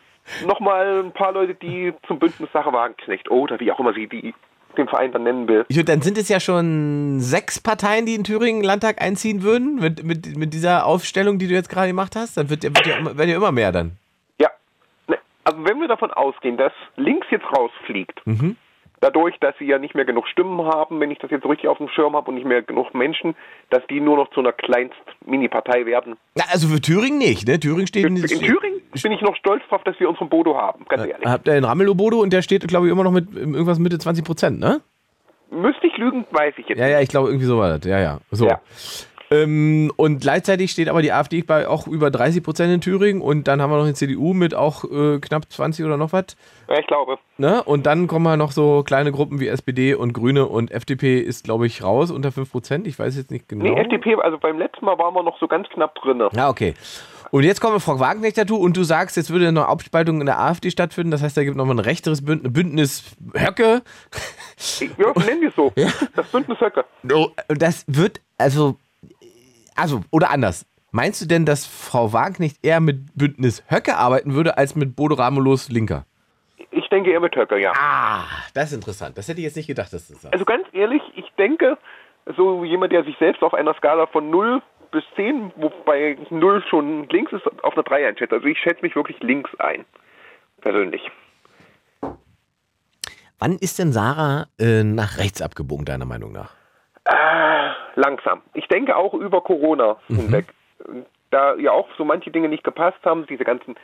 nochmal 0.47 1.03
ein 1.03 1.11
paar 1.11 1.31
Leute, 1.31 1.53
die 1.53 1.93
zum 2.07 2.17
Bündnis 2.17 2.51
Sache 2.53 2.73
Wagenknecht 2.73 3.29
oder 3.29 3.59
wie 3.59 3.71
auch 3.71 3.79
immer 3.79 3.93
sie 3.93 4.07
die, 4.07 4.33
den 4.77 4.87
Verein 4.87 5.11
dann 5.11 5.23
nennen 5.23 5.47
will. 5.47 5.65
Ich, 5.67 5.83
dann 5.85 6.01
sind 6.01 6.17
es 6.17 6.29
ja 6.29 6.39
schon 6.39 7.19
sechs 7.19 7.59
Parteien, 7.59 8.05
die 8.05 8.15
in 8.15 8.23
Thüringen 8.23 8.63
Landtag 8.63 9.01
einziehen 9.01 9.41
würden, 9.43 9.75
mit, 9.75 10.03
mit, 10.03 10.35
mit 10.37 10.53
dieser 10.53 10.85
Aufstellung, 10.85 11.39
die 11.39 11.47
du 11.47 11.53
jetzt 11.53 11.69
gerade 11.69 11.87
gemacht 11.87 12.15
hast. 12.15 12.37
Dann 12.37 12.49
wird, 12.49 12.63
ja- 12.63 12.69
wird 12.75 12.85
ja, 12.87 12.97
immer, 12.97 13.17
werden 13.17 13.29
ja 13.29 13.35
immer 13.37 13.51
mehr 13.51 13.71
dann. 13.71 13.93
Ja, 14.39 14.49
ne, 15.07 15.17
also 15.43 15.63
wenn 15.65 15.79
wir 15.79 15.87
davon 15.87 16.11
ausgehen, 16.11 16.57
dass 16.57 16.73
links 16.95 17.27
jetzt 17.31 17.45
rausfliegt, 17.55 18.21
Mhm. 18.25 18.55
Dadurch, 19.03 19.37
dass 19.39 19.53
sie 19.59 19.65
ja 19.65 19.77
nicht 19.77 19.95
mehr 19.95 20.05
genug 20.05 20.27
Stimmen 20.27 20.63
haben, 20.63 20.99
wenn 20.99 21.11
ich 21.11 21.19
das 21.19 21.29
jetzt 21.29 21.45
richtig 21.45 21.67
auf 21.67 21.77
dem 21.77 21.89
Schirm 21.89 22.15
habe 22.15 22.29
und 22.29 22.35
nicht 22.35 22.47
mehr 22.47 22.61
genug 22.61 22.93
Menschen, 22.93 23.35
dass 23.69 23.85
die 23.87 23.99
nur 23.99 24.15
noch 24.15 24.29
zu 24.31 24.39
einer 24.39 24.53
kleinst 24.53 24.95
Mini-Partei 25.25 25.85
werden. 25.85 26.15
Na, 26.35 26.45
also 26.51 26.67
für 26.69 26.79
Thüringen 26.79 27.17
nicht, 27.17 27.47
ne? 27.47 27.59
Thüringen 27.59 27.87
steht 27.87 28.05
In, 28.05 28.15
in 28.15 28.23
Thüringen 28.23 28.81
bin 29.01 29.11
ich 29.11 29.21
noch 29.21 29.35
stolz 29.35 29.61
drauf, 29.69 29.83
dass 29.83 29.99
wir 29.99 30.07
unseren 30.07 30.29
Bodo 30.29 30.55
haben, 30.55 30.85
ganz 30.87 31.05
ehrlich. 31.05 31.25
Habt 31.25 31.47
ihr 31.47 31.53
den 31.53 31.65
Ramelow-Bodo 31.65 32.19
und 32.19 32.31
der 32.31 32.41
steht, 32.41 32.65
glaube 32.67 32.87
ich, 32.87 32.91
immer 32.91 33.03
noch 33.03 33.11
mit 33.11 33.27
ähm, 33.35 33.53
irgendwas 33.53 33.79
Mitte 33.79 33.97
20 33.97 34.23
Prozent, 34.23 34.59
ne? 34.59 34.81
Müsste 35.51 35.85
ich 35.85 35.97
lügen, 35.97 36.25
weiß 36.31 36.53
ich 36.57 36.67
jetzt 36.67 36.79
Ja, 36.79 36.87
ja, 36.87 37.01
ich 37.01 37.09
glaube, 37.09 37.27
irgendwie 37.27 37.45
so 37.45 37.59
war 37.59 37.77
das. 37.77 37.85
Ja, 37.85 37.99
ja. 37.99 38.19
So. 38.31 38.47
Ja. 38.47 38.61
Ähm, 39.33 39.91
und 39.95 40.21
gleichzeitig 40.21 40.71
steht 40.71 40.89
aber 40.89 41.01
die 41.01 41.11
AfD 41.11 41.41
bei 41.41 41.67
auch 41.67 41.87
über 41.87 42.11
30 42.11 42.43
Prozent 42.43 42.71
in 42.71 42.81
Thüringen 42.81 43.21
und 43.21 43.47
dann 43.47 43.61
haben 43.61 43.71
wir 43.71 43.77
noch 43.77 43.87
die 43.87 43.93
CDU 43.93 44.33
mit 44.33 44.53
auch 44.53 44.83
äh, 44.83 45.19
knapp 45.19 45.51
20 45.51 45.85
oder 45.85 45.97
noch 45.97 46.13
was. 46.13 46.37
Ja, 46.69 46.79
ich 46.79 46.87
glaube. 46.87 47.17
Ne? 47.37 47.63
Und 47.63 47.85
dann 47.85 48.07
kommen 48.07 48.27
halt 48.27 48.37
noch 48.37 48.51
so 48.51 48.83
kleine 48.83 49.11
Gruppen 49.11 49.39
wie 49.39 49.47
SPD 49.47 49.95
und 49.95 50.13
Grüne 50.13 50.45
und 50.45 50.71
FDP 50.71 51.19
ist, 51.19 51.43
glaube 51.43 51.65
ich, 51.65 51.83
raus 51.83 52.11
unter 52.11 52.31
5 52.31 52.51
Prozent. 52.51 52.87
Ich 52.87 52.99
weiß 52.99 53.17
jetzt 53.17 53.31
nicht 53.31 53.49
genau. 53.49 53.63
Nee, 53.63 53.79
FDP, 53.79 54.15
also 54.15 54.37
beim 54.37 54.59
letzten 54.59 54.85
Mal 54.85 54.97
waren 54.99 55.15
wir 55.15 55.23
noch 55.23 55.39
so 55.39 55.47
ganz 55.47 55.67
knapp 55.69 55.95
drin. 55.95 56.21
Ja, 56.35 56.49
okay. 56.49 56.75
Und 57.33 57.43
jetzt 57.43 57.61
kommt 57.61 57.81
Frau 57.81 57.99
Wagenknecht 57.99 58.37
dazu 58.37 58.59
und 58.59 58.77
du 58.77 58.83
sagst, 58.83 59.17
jetzt 59.17 59.31
würde 59.31 59.47
eine 59.47 59.65
Abspaltung 59.65 60.19
in 60.19 60.27
der 60.27 60.39
AfD 60.39 60.69
stattfinden. 60.69 61.09
Das 61.09 61.23
heißt, 61.23 61.35
da 61.35 61.43
gibt 61.43 61.57
nochmal 61.57 61.77
ein 61.77 61.79
rechteres 61.79 62.23
Bündnis, 62.23 62.53
Bündnis 62.53 63.15
Höcke. 63.33 63.81
Ja, 64.99 65.13
nennen 65.25 65.41
wir 65.41 65.49
es 65.49 65.55
so. 65.55 65.73
Das 66.15 66.27
Bündnis 66.27 66.61
Höcke. 66.61 66.85
Das 67.47 67.85
wird, 67.87 68.21
also, 68.37 68.77
also, 69.75 70.01
oder 70.11 70.31
anders. 70.31 70.65
Meinst 70.91 71.21
du 71.21 71.25
denn, 71.25 71.45
dass 71.45 71.65
Frau 71.65 72.13
Wagenknecht 72.13 72.63
eher 72.63 72.79
mit 72.79 73.15
Bündnis 73.15 73.63
Höcke 73.67 73.97
arbeiten 73.97 74.35
würde, 74.35 74.57
als 74.57 74.75
mit 74.75 74.95
Bodo 74.95 75.15
Ramelows 75.15 75.69
Linker? 75.69 76.05
Ich 76.69 76.87
denke 76.89 77.11
eher 77.11 77.19
mit 77.19 77.35
Höcke, 77.35 77.59
ja. 77.59 77.71
Ah, 77.75 78.25
das 78.53 78.71
ist 78.71 78.75
interessant. 78.75 79.17
Das 79.17 79.27
hätte 79.27 79.39
ich 79.39 79.45
jetzt 79.45 79.57
nicht 79.57 79.67
gedacht, 79.67 79.91
dass 79.91 80.07
du 80.07 80.13
das 80.13 80.21
sagst. 80.21 80.33
Also 80.33 80.45
ganz 80.45 80.67
ehrlich, 80.71 81.01
ich 81.15 81.25
denke, 81.37 81.77
so 82.37 82.63
jemand, 82.63 82.93
der 82.93 83.03
sich 83.03 83.17
selbst 83.17 83.41
auf 83.41 83.53
einer 83.53 83.73
Skala 83.73 84.05
von 84.07 84.29
0 84.29 84.61
bis 84.91 85.03
10, 85.15 85.53
wobei 85.55 86.17
0 86.29 86.63
schon 86.69 87.09
links 87.09 87.33
ist, 87.33 87.47
auf 87.63 87.73
einer 87.73 87.83
3 87.83 88.07
einschätzt. 88.07 88.31
Also 88.31 88.45
ich 88.45 88.59
schätze 88.59 88.83
mich 88.83 88.95
wirklich 88.95 89.19
links 89.21 89.49
ein. 89.59 89.85
Persönlich. 90.61 91.01
Wann 93.39 93.57
ist 93.57 93.79
denn 93.79 93.91
Sarah 93.91 94.45
äh, 94.59 94.83
nach 94.83 95.17
rechts 95.17 95.41
abgebogen, 95.41 95.85
deiner 95.85 96.05
Meinung 96.05 96.31
nach? 96.31 96.53
Langsam. 97.95 98.41
Ich 98.53 98.67
denke 98.67 98.95
auch 98.95 99.13
über 99.13 99.41
Corona 99.41 99.97
Mhm. 100.07 100.15
hinweg. 100.15 100.45
Da 101.31 101.55
ja 101.55 101.71
auch 101.71 101.87
so 101.97 102.05
manche 102.05 102.29
Dinge 102.29 102.47
nicht 102.47 102.63
gepasst 102.63 102.99
haben, 103.05 103.25
diese 103.25 103.43
ganzen 103.43 103.75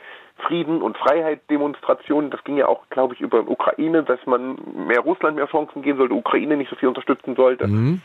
Frieden- 0.46 0.82
und 0.82 0.96
Freiheit-Demonstrationen, 0.96 2.30
das 2.30 2.44
ging 2.44 2.56
ja 2.56 2.68
auch, 2.68 2.88
glaube 2.90 3.14
ich, 3.14 3.20
über 3.20 3.40
Ukraine, 3.40 4.04
dass 4.04 4.24
man 4.26 4.56
mehr 4.86 5.00
Russland 5.00 5.36
mehr 5.36 5.46
Chancen 5.46 5.82
geben 5.82 5.98
sollte, 5.98 6.14
Ukraine 6.14 6.56
nicht 6.56 6.70
so 6.70 6.76
viel 6.76 6.88
unterstützen 6.88 7.34
sollte. 7.34 7.66
Mhm. 7.66 8.00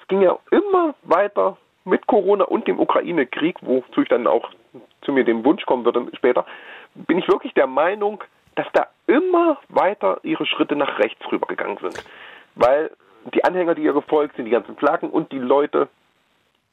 Es 0.00 0.08
ging 0.08 0.20
ja 0.22 0.36
immer 0.50 0.94
weiter 1.02 1.56
mit 1.84 2.06
Corona 2.06 2.44
und 2.44 2.66
dem 2.66 2.80
Ukraine-Krieg, 2.80 3.56
wozu 3.62 4.02
ich 4.02 4.08
dann 4.08 4.26
auch 4.26 4.50
zu 5.02 5.12
mir 5.12 5.24
dem 5.24 5.44
Wunsch 5.44 5.64
kommen 5.64 5.84
würde 5.84 6.06
später, 6.14 6.44
bin 6.94 7.18
ich 7.18 7.28
wirklich 7.28 7.54
der 7.54 7.66
Meinung, 7.66 8.22
dass 8.56 8.66
da 8.72 8.88
immer 9.06 9.58
weiter 9.68 10.18
ihre 10.22 10.44
Schritte 10.44 10.74
nach 10.76 10.98
rechts 10.98 11.20
rübergegangen 11.30 11.78
sind. 11.78 12.04
Weil 12.56 12.90
die 13.34 13.44
Anhänger, 13.44 13.74
die 13.74 13.82
ihr 13.82 13.92
gefolgt 13.92 14.36
sind, 14.36 14.44
die 14.46 14.50
ganzen 14.50 14.76
Flaggen 14.76 15.10
und 15.10 15.32
die 15.32 15.38
Leute 15.38 15.88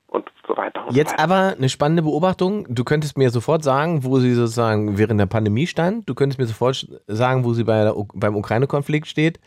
und 0.08 0.30
so 0.47 0.56
weiter. 0.56 0.86
Und 0.88 0.95
Jetzt 0.95 1.14
weiter. 1.14 1.24
aber 1.24 1.56
eine 1.58 1.70
spannende 1.70 2.03
Beobachtung. 2.03 2.66
Du 2.70 2.84
könntest 2.84 3.18
mir 3.18 3.30
sofort 3.30 3.64
sagen, 3.64 4.03
wo 4.03 4.18
sie 4.18 4.34
sozusagen 4.34 4.97
während 4.97 5.20
der 5.20 5.26
Pandemie 5.26 5.68
stand. 5.68 6.08
Du 6.10 6.16
könntest 6.16 6.39
mir 6.39 6.45
sofort 6.45 6.88
sagen, 7.08 7.43
wo 7.43 7.53
sie 7.53 7.64
bei 7.64 7.84
der, 7.84 7.93
beim 8.14 8.36
Ukraine-Konflikt 8.36 9.08
steht. 9.08 9.39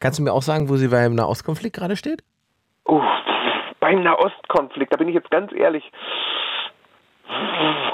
Kannst 0.00 0.18
du 0.18 0.22
mir 0.22 0.32
auch 0.32 0.42
sagen, 0.42 0.68
wo 0.68 0.76
sie 0.76 0.88
beim 0.88 1.14
Nahostkonflikt 1.14 1.76
gerade 1.76 1.96
steht? 1.96 2.22
Uff, 2.84 3.04
beim 3.80 4.02
Nahostkonflikt, 4.02 4.92
da 4.92 4.96
bin 4.96 5.08
ich 5.08 5.14
jetzt 5.14 5.30
ganz 5.30 5.52
ehrlich, 5.52 5.84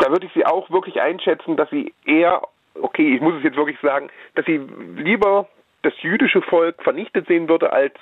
da 0.00 0.10
würde 0.10 0.26
ich 0.26 0.32
sie 0.32 0.46
auch 0.46 0.70
wirklich 0.70 1.00
einschätzen, 1.00 1.56
dass 1.56 1.68
sie 1.70 1.92
eher, 2.04 2.42
okay, 2.80 3.14
ich 3.14 3.20
muss 3.20 3.34
es 3.34 3.42
jetzt 3.42 3.56
wirklich 3.56 3.78
sagen, 3.82 4.08
dass 4.34 4.46
sie 4.46 4.60
lieber 4.96 5.48
das 5.82 5.92
jüdische 6.00 6.42
Volk 6.42 6.82
vernichtet 6.82 7.26
sehen 7.26 7.48
würde, 7.48 7.72
als 7.72 7.94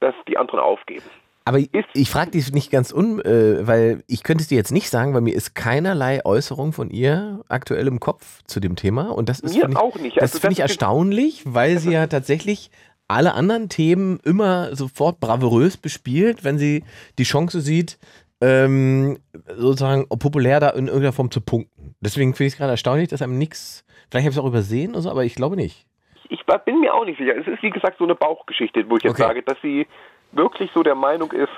dass 0.00 0.14
die 0.26 0.36
anderen 0.36 0.60
aufgeben. 0.60 1.04
Aber 1.44 1.58
ich, 1.58 1.70
ich 1.94 2.10
frage 2.10 2.32
dich 2.32 2.52
nicht 2.52 2.70
ganz 2.70 2.92
un, 2.92 3.20
äh, 3.20 3.66
weil 3.66 4.04
ich 4.06 4.22
könnte 4.22 4.42
es 4.42 4.48
dir 4.48 4.56
jetzt 4.56 4.70
nicht 4.70 4.90
sagen, 4.90 5.14
weil 5.14 5.22
mir 5.22 5.34
ist 5.34 5.54
keinerlei 5.54 6.22
Äußerung 6.22 6.74
von 6.74 6.90
ihr 6.90 7.40
aktuell 7.48 7.86
im 7.86 8.00
Kopf 8.00 8.42
zu 8.44 8.60
dem 8.60 8.76
Thema. 8.76 9.08
Und 9.08 9.30
das 9.30 9.40
ist 9.40 9.56
Mir 9.56 9.66
ich, 9.66 9.76
auch 9.76 9.96
nicht. 9.96 10.16
Das 10.16 10.32
Also 10.32 10.40
finde 10.40 10.52
ich 10.52 10.60
erstaunlich, 10.60 11.42
weil 11.46 11.78
sie 11.78 11.92
ja 11.92 12.06
tatsächlich 12.06 12.70
alle 13.08 13.32
anderen 13.32 13.70
Themen 13.70 14.20
immer 14.24 14.76
sofort 14.76 15.20
bravourös 15.20 15.78
bespielt, 15.78 16.44
wenn 16.44 16.58
sie 16.58 16.84
die 17.18 17.24
Chance 17.24 17.62
sieht, 17.62 17.98
ähm, 18.42 19.18
sozusagen 19.56 20.06
populär 20.06 20.60
da 20.60 20.68
in 20.68 20.86
irgendeiner 20.86 21.14
Form 21.14 21.30
zu 21.30 21.40
punkten. 21.40 21.94
Deswegen 22.00 22.34
finde 22.34 22.48
ich 22.48 22.52
es 22.52 22.58
gerade 22.58 22.72
erstaunlich, 22.72 23.08
dass 23.08 23.22
einem 23.22 23.38
nichts, 23.38 23.84
vielleicht 24.10 24.26
habe 24.26 24.32
ich 24.32 24.36
es 24.36 24.42
auch 24.42 24.46
übersehen 24.46 24.90
oder 24.90 25.00
so, 25.00 25.10
aber 25.10 25.24
ich 25.24 25.34
glaube 25.34 25.56
nicht. 25.56 25.86
Ich 26.28 26.44
bin 26.64 26.80
mir 26.80 26.94
auch 26.94 27.04
nicht 27.04 27.18
sicher. 27.18 27.36
Es 27.36 27.46
ist, 27.46 27.62
wie 27.62 27.70
gesagt, 27.70 27.98
so 27.98 28.04
eine 28.04 28.14
Bauchgeschichte, 28.14 28.88
wo 28.90 28.96
ich 28.96 29.02
jetzt 29.02 29.14
Okay. 29.14 29.22
sage, 29.22 29.42
dass 29.42 29.56
sie 29.62 29.86
wirklich 30.32 30.70
so 30.74 30.82
der 30.82 30.94
Meinung 30.94 31.32
ist, 31.32 31.48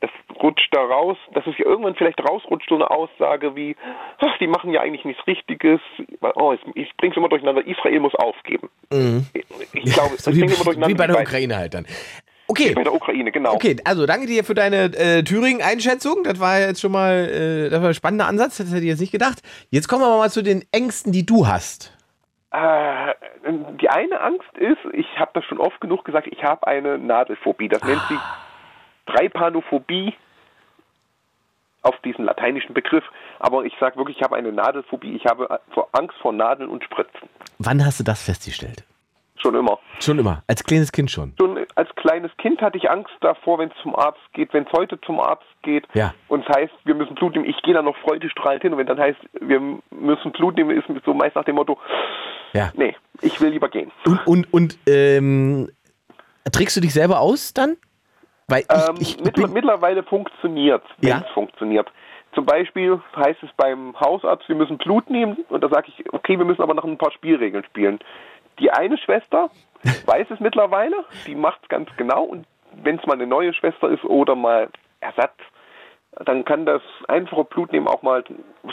das 0.00 0.10
rutscht 0.42 0.68
da 0.74 0.80
raus, 0.82 1.16
dass 1.34 1.46
es 1.46 1.56
ja 1.58 1.64
irgendwann 1.64 1.94
vielleicht 1.94 2.20
rausrutscht, 2.20 2.68
so 2.68 2.74
eine 2.74 2.90
Aussage 2.90 3.56
wie, 3.56 3.76
ach, 4.18 4.38
die 4.38 4.46
machen 4.46 4.70
ja 4.70 4.80
eigentlich 4.82 5.04
nichts 5.06 5.26
Richtiges, 5.26 5.80
oh, 6.34 6.52
ich, 6.52 6.60
ich 6.76 6.96
bring's 6.98 7.16
immer 7.16 7.28
durcheinander, 7.30 7.66
Israel 7.66 8.00
muss 8.00 8.14
aufgeben. 8.14 8.68
Ich 8.90 9.94
glaube, 9.94 10.10
Mhm. 10.12 10.16
So 10.18 10.30
ich 10.30 10.36
wie, 10.36 10.40
bringe 10.40 10.54
immer 10.54 10.64
durcheinander. 10.64 10.88
wie 10.88 10.94
bei 10.94 11.06
der 11.06 11.20
Ukraine 11.20 11.56
halt 11.56 11.74
dann. 11.74 11.86
Okay. 12.48 12.70
Wie 12.70 12.74
bei 12.74 12.84
der 12.84 12.94
Ukraine, 12.94 13.32
genau. 13.32 13.54
Okay, 13.54 13.76
also 13.84 14.06
danke 14.06 14.26
dir 14.26 14.44
für 14.44 14.54
deine 14.54 14.84
äh, 14.96 15.24
Thüringen-Einschätzung. 15.24 16.22
Das 16.24 16.38
war 16.38 16.60
jetzt 16.60 16.80
schon 16.80 16.92
mal 16.92 17.14
äh, 17.28 17.70
das 17.70 17.80
war 17.80 17.88
ein 17.88 17.94
spannender 17.94 18.28
Ansatz, 18.28 18.58
das 18.58 18.68
hätte 18.68 18.82
ich 18.82 18.88
jetzt 18.90 19.00
nicht 19.00 19.10
gedacht. 19.12 19.42
Jetzt 19.70 19.88
kommen 19.88 20.02
wir 20.02 20.16
mal 20.16 20.30
zu 20.30 20.42
den 20.42 20.64
Ängsten, 20.72 21.10
die 21.10 21.26
du 21.26 21.48
hast. 21.48 21.95
Äh, 22.56 23.14
die 23.80 23.90
eine 23.90 24.20
Angst 24.20 24.56
ist, 24.56 24.78
ich 24.92 25.06
habe 25.18 25.32
das 25.34 25.44
schon 25.44 25.58
oft 25.58 25.78
genug 25.80 26.06
gesagt, 26.06 26.26
ich 26.26 26.42
habe 26.42 26.66
eine 26.66 26.96
Nadelphobie. 26.96 27.68
Das 27.68 27.84
nennt 27.84 28.00
sich 28.08 28.18
Dreipanophobie 29.04 30.14
auf 31.82 31.94
diesen 32.02 32.24
lateinischen 32.24 32.72
Begriff. 32.72 33.04
Aber 33.40 33.64
ich 33.64 33.74
sage 33.78 33.96
wirklich, 33.96 34.16
ich 34.16 34.22
habe 34.22 34.36
eine 34.36 34.52
Nadelphobie. 34.52 35.14
Ich 35.14 35.26
habe 35.26 35.60
Angst 35.92 36.16
vor 36.22 36.32
Nadeln 36.32 36.70
und 36.70 36.82
Spritzen. 36.82 37.28
Wann 37.58 37.84
hast 37.84 38.00
du 38.00 38.04
das 38.04 38.22
festgestellt? 38.22 38.84
Schon 39.38 39.54
immer. 39.54 39.78
Schon 40.00 40.18
immer, 40.18 40.42
als 40.46 40.64
kleines 40.64 40.90
Kind 40.92 41.10
schon. 41.10 41.34
Schon 41.38 41.58
als 41.74 41.88
kleines 41.96 42.30
Kind 42.38 42.60
hatte 42.62 42.78
ich 42.78 42.90
Angst 42.90 43.12
davor, 43.20 43.58
wenn 43.58 43.68
es 43.70 43.74
zum 43.82 43.94
Arzt 43.94 44.20
geht, 44.32 44.52
wenn 44.54 44.64
es 44.64 44.72
heute 44.72 45.00
zum 45.02 45.20
Arzt 45.20 45.44
geht 45.62 45.84
Ja. 45.94 46.14
und 46.28 46.46
es 46.48 46.56
heißt, 46.56 46.72
wir 46.84 46.94
müssen 46.94 47.14
Blut 47.14 47.34
nehmen. 47.34 47.44
Ich 47.44 47.60
gehe 47.62 47.74
dann 47.74 47.84
noch 47.84 47.96
freudestrahlend 47.98 48.62
hin 48.62 48.72
und 48.72 48.78
wenn 48.78 48.86
dann 48.86 48.98
heißt, 48.98 49.18
wir 49.40 49.60
müssen 49.90 50.32
Blut 50.32 50.56
nehmen, 50.56 50.70
ist 50.70 50.86
so 51.04 51.12
meist 51.14 51.36
nach 51.36 51.44
dem 51.44 51.56
Motto, 51.56 51.78
Ja. 52.52 52.72
nee, 52.76 52.94
ich 53.20 53.40
will 53.40 53.50
lieber 53.50 53.68
gehen. 53.68 53.90
Und, 54.06 54.26
und, 54.26 54.52
und 54.52 54.78
ähm, 54.88 55.68
trägst 56.50 56.76
du 56.76 56.80
dich 56.80 56.92
selber 56.94 57.20
aus 57.20 57.52
dann? 57.52 57.76
Weil 58.48 58.60
ich, 58.62 58.88
Ähm, 58.88 58.96
ich 59.00 59.16
mittler- 59.18 59.48
mittlerweile 59.48 60.02
funktioniert 60.04 60.82
wenn 60.98 61.08
Ja. 61.10 61.24
es 61.26 61.32
funktioniert. 61.34 61.88
Zum 62.34 62.44
Beispiel 62.44 63.00
heißt 63.16 63.42
es 63.42 63.48
beim 63.56 63.98
Hausarzt, 63.98 64.46
wir 64.48 64.56
müssen 64.56 64.76
Blut 64.78 65.08
nehmen 65.10 65.38
und 65.48 65.64
da 65.64 65.68
sage 65.70 65.88
ich, 65.88 66.12
okay, 66.12 66.38
wir 66.38 66.44
müssen 66.44 66.60
aber 66.62 66.74
noch 66.74 66.84
ein 66.84 66.98
paar 66.98 67.10
Spielregeln 67.12 67.64
spielen. 67.64 67.98
Die 68.58 68.70
eine 68.70 68.98
Schwester 68.98 69.50
weiß 70.06 70.28
es 70.30 70.40
mittlerweile, 70.40 70.96
die 71.26 71.34
macht 71.34 71.60
es 71.62 71.68
ganz 71.68 71.88
genau 71.96 72.22
und 72.24 72.46
wenn 72.82 72.98
es 72.98 73.06
mal 73.06 73.14
eine 73.14 73.26
neue 73.26 73.52
Schwester 73.54 73.88
ist 73.88 74.04
oder 74.04 74.34
mal 74.34 74.68
Ersatz, 75.00 75.34
dann 76.24 76.44
kann 76.44 76.64
das 76.64 76.80
einfache 77.08 77.44
Blutnehmen 77.44 77.88
auch 77.88 78.02
mal, 78.02 78.24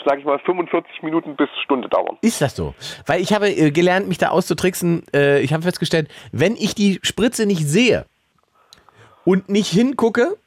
sage 0.04 0.20
ich 0.20 0.24
mal, 0.24 0.38
45 0.38 1.02
Minuten 1.02 1.36
bis 1.36 1.48
Stunde 1.62 1.88
dauern. 1.88 2.16
ist 2.22 2.40
das 2.40 2.56
so? 2.56 2.74
Weil 3.06 3.20
ich 3.20 3.34
habe 3.34 3.48
äh, 3.50 3.70
gelernt, 3.70 4.08
mich 4.08 4.18
da 4.18 4.28
auszutricksen. 4.28 5.04
Äh, 5.14 5.40
ich 5.40 5.52
habe 5.52 5.62
festgestellt, 5.62 6.08
wenn 6.32 6.56
ich 6.56 6.74
die 6.74 7.00
Spritze 7.02 7.44
nicht 7.44 7.66
sehe 7.66 8.06
und 9.24 9.50
nicht 9.50 9.70
hingucke, 9.70 10.38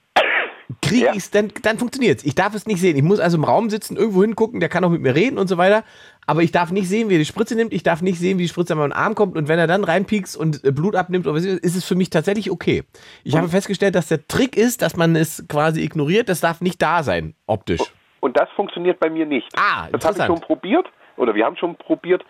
kriege 0.81 1.05
Ja. 1.05 1.11
ich 1.11 1.17
es, 1.19 1.31
dann, 1.31 1.51
dann 1.61 1.77
funktioniert 1.77 2.19
es. 2.19 2.25
Ich 2.25 2.35
darf 2.35 2.53
es 2.53 2.65
nicht 2.65 2.79
sehen. 2.79 2.97
Ich 2.97 3.03
muss 3.03 3.19
also 3.19 3.37
im 3.37 3.43
Raum 3.43 3.69
sitzen, 3.69 3.95
irgendwo 3.97 4.21
hingucken, 4.21 4.59
der 4.59 4.69
kann 4.69 4.83
auch 4.83 4.89
mit 4.89 5.01
mir 5.01 5.15
reden 5.15 5.37
und 5.37 5.47
so 5.47 5.57
weiter. 5.57 5.83
Aber 6.25 6.43
ich 6.43 6.51
darf 6.51 6.71
nicht 6.71 6.89
sehen, 6.89 7.09
wie 7.09 7.15
er 7.15 7.19
die 7.19 7.25
Spritze 7.25 7.55
nimmt. 7.55 7.71
Ich 7.71 7.83
darf 7.83 8.01
nicht 8.01 8.19
sehen, 8.19 8.37
wie 8.37 8.43
die 8.43 8.49
Spritze 8.49 8.73
an 8.73 8.79
meinen 8.79 8.91
Arm 8.91 9.15
kommt. 9.15 9.37
Und 9.37 9.47
wenn 9.47 9.59
er 9.59 9.67
dann 9.67 9.83
reinpiekst 9.85 10.35
und 10.35 10.63
äh, 10.65 10.71
Blut 10.71 10.95
abnimmt, 10.95 11.25
ist, 11.25 11.75
es 11.75 11.85
für 11.85 11.95
mich 11.95 12.09
tatsächlich 12.09 12.51
okay. 12.51 12.83
Ich 13.23 13.35
habe 13.37 13.47
festgestellt, 13.47 13.95
dass 13.95 14.07
der 14.07 14.27
Trick 14.27 14.57
ist, 14.57 14.81
dass 14.81 14.97
man 14.97 15.15
es 15.15 15.45
quasi 15.47 15.81
ignoriert. 15.81 16.27
Das 16.27 16.41
darf 16.41 16.59
nicht 16.59 16.81
da 16.81 17.03
sein, 17.03 17.33
optisch. 17.45 17.81
Und 18.19 18.37
das 18.37 18.49
funktioniert 18.55 18.99
bei 18.99 19.09
mir 19.09 19.25
nicht. 19.25 19.47
Ah, 19.55 19.87
das 19.91 20.03
habe 20.03 20.17
ich 20.19 20.25
schon 20.25 20.41
probiert, 20.41 20.87
oder 21.15 21.33
wir 21.33 21.45
haben 21.45 21.55
schon 21.55 21.75
probiert. 21.77 22.23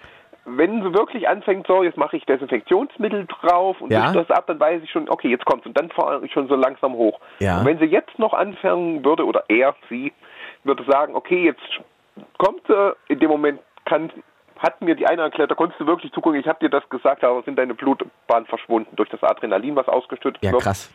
Wenn 0.49 0.81
sie 0.81 0.93
wirklich 0.93 1.27
anfängt, 1.27 1.67
so, 1.67 1.83
jetzt 1.83 1.97
mache 1.97 2.15
ich 2.15 2.25
Desinfektionsmittel 2.25 3.25
drauf 3.27 3.81
und 3.81 3.91
Ja. 3.91 4.13
das 4.13 4.29
ab, 4.31 4.45
dann 4.47 4.57
weiß 4.59 4.81
ich 4.81 4.89
schon, 4.89 5.09
okay, 5.09 5.27
jetzt 5.27 5.43
kommt's. 5.45 5.65
Und 5.65 5.77
dann 5.77 5.89
fahre 5.91 6.25
ich 6.25 6.31
schon 6.31 6.47
so 6.47 6.55
langsam 6.55 6.93
hoch. 6.93 7.19
Ja. 7.39 7.59
Und 7.59 7.65
wenn 7.65 7.77
sie 7.79 7.85
jetzt 7.85 8.17
noch 8.17 8.33
anfangen 8.33 9.03
würde, 9.03 9.25
oder 9.25 9.43
er, 9.49 9.75
sie, 9.89 10.13
würde 10.63 10.85
sagen, 10.89 11.15
okay, 11.15 11.43
jetzt 11.43 11.61
kommt 12.37 12.61
sie, 12.67 12.95
in 13.09 13.19
dem 13.19 13.29
Moment 13.29 13.59
kann, 13.83 14.09
hat 14.59 14.81
mir 14.81 14.95
die 14.95 15.05
eine 15.05 15.23
erklärt, 15.23 15.51
da 15.51 15.55
konntest 15.55 15.81
du 15.81 15.85
wirklich 15.85 16.13
zugucken, 16.13 16.39
ich 16.39 16.47
habe 16.47 16.59
dir 16.59 16.69
das 16.69 16.87
gesagt, 16.89 17.23
aber 17.25 17.43
sind 17.43 17.59
deine 17.59 17.73
Blutbahnen 17.75 18.45
verschwunden 18.47 18.95
durch 18.95 19.09
das 19.09 19.21
Adrenalin, 19.23 19.75
was 19.75 19.87
ausgeschüttet 19.89 20.41
Ja, 20.41 20.53
wird. 20.53 20.61
krass. 20.63 20.89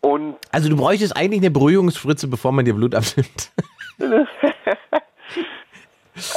Und 0.00 0.36
Also 0.52 0.70
du 0.70 0.76
bräuchtest 0.76 1.16
eigentlich 1.16 1.40
eine 1.42 1.50
Beruhigungsspritze, 1.50 2.28
bevor 2.28 2.52
man 2.52 2.64
dir 2.64 2.72
Blut 2.74 2.94
abnimmt. 2.94 3.52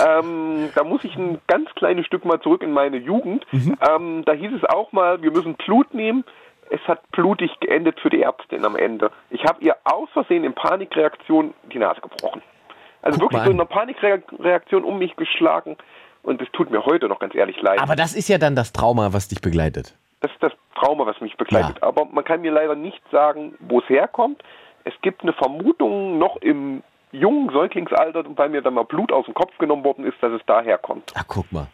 Ähm, 0.06 0.70
da 0.76 0.84
muss 0.84 1.04
ich 1.04 1.16
ein 1.16 1.40
ganz 1.48 1.70
kleines 1.76 2.06
Stück 2.06 2.26
mal 2.26 2.40
zurück 2.42 2.64
in 2.64 2.72
meine 2.72 2.98
Jugend. 2.98 3.46
Ähm, 3.54 4.24
da 4.26 4.34
hieß 4.34 4.52
es 4.54 4.64
auch 4.70 4.92
mal, 4.92 5.22
wir 5.22 5.32
müssen 5.32 5.56
Blut 5.56 5.94
nehmen. 5.94 6.24
Es 6.70 6.80
hat 6.88 7.10
blutig 7.12 7.52
geendet 7.60 8.00
für 8.00 8.10
die 8.10 8.22
Ärztin 8.22 8.64
am 8.64 8.76
Ende. 8.76 9.12
Ich 9.30 9.44
habe 9.44 9.62
ihr 9.64 9.76
aus 9.84 10.10
Versehen 10.14 10.44
in 10.44 10.54
Panikreaktion 10.54 11.54
die 11.72 11.80
Nase 11.80 12.00
gebrochen. 12.00 12.42
Also 13.02 13.20
Guck 13.20 13.34
wirklich 13.34 13.44
so 13.44 13.52
eine 13.52 13.66
Panikreaktion 13.66 14.84
um 14.84 14.98
mich 14.98 15.16
geschlagen. 15.16 15.78
Und 16.24 16.42
es 16.42 16.48
tut 16.52 16.70
mir 16.70 16.86
heute 16.86 17.08
noch 17.08 17.20
ganz 17.20 17.34
ehrlich 17.34 17.62
leid. 17.62 17.82
Aber 17.82 17.96
das 17.96 18.14
ist 18.14 18.30
ja 18.30 18.38
dann 18.38 18.56
das 18.56 18.74
Trauma, 18.74 19.12
was 19.12 19.28
dich 19.28 19.42
begleitet. 19.42 19.98
Das 20.22 20.32
ist 20.32 20.42
das 20.42 20.54
Trauma, 20.76 21.06
was 21.06 21.20
mich 21.20 21.36
begleitet. 21.36 21.82
Aber 21.82 22.06
man 22.06 22.24
kann 22.24 22.42
mir 22.42 22.52
leider 22.52 22.76
nicht 22.76 23.02
sagen, 23.12 23.56
wo 23.60 23.80
es 23.80 23.90
herkommt. 23.90 24.44
Es 24.84 24.94
gibt 25.02 25.24
eine 25.24 25.34
Vermutung 25.34 26.20
noch 26.20 26.38
im 26.38 26.84
jungen 27.12 27.50
Säuglingsalter, 27.52 28.24
weil 28.36 28.50
mir 28.50 28.62
dann 28.62 28.74
mal 28.74 28.86
Blut 28.86 29.12
aus 29.12 29.26
dem 29.26 29.34
Kopf 29.34 29.58
genommen 29.58 29.84
worden 29.84 30.06
ist, 30.06 30.16
dass 30.22 30.32
es 30.32 30.42
daher 30.46 30.78
kommt. 30.78 31.12
Ach, 31.16 31.26
guck 31.28 31.52
mal. 31.52 31.68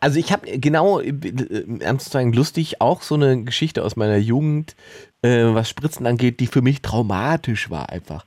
Also 0.00 0.18
ich 0.18 0.32
habe 0.32 0.58
genau, 0.58 1.00
äh, 1.00 1.08
äh, 1.10 1.80
ernst 1.80 2.10
zu 2.10 2.18
lustig, 2.18 2.80
auch 2.80 3.02
so 3.02 3.14
eine 3.14 3.44
Geschichte 3.44 3.84
aus 3.84 3.96
meiner 3.96 4.16
Jugend, 4.16 4.76
äh, 5.22 5.44
was 5.44 5.68
Spritzen 5.68 6.06
angeht, 6.06 6.40
die 6.40 6.46
für 6.46 6.62
mich 6.62 6.82
traumatisch 6.82 7.70
war 7.70 7.90
einfach. 7.90 8.26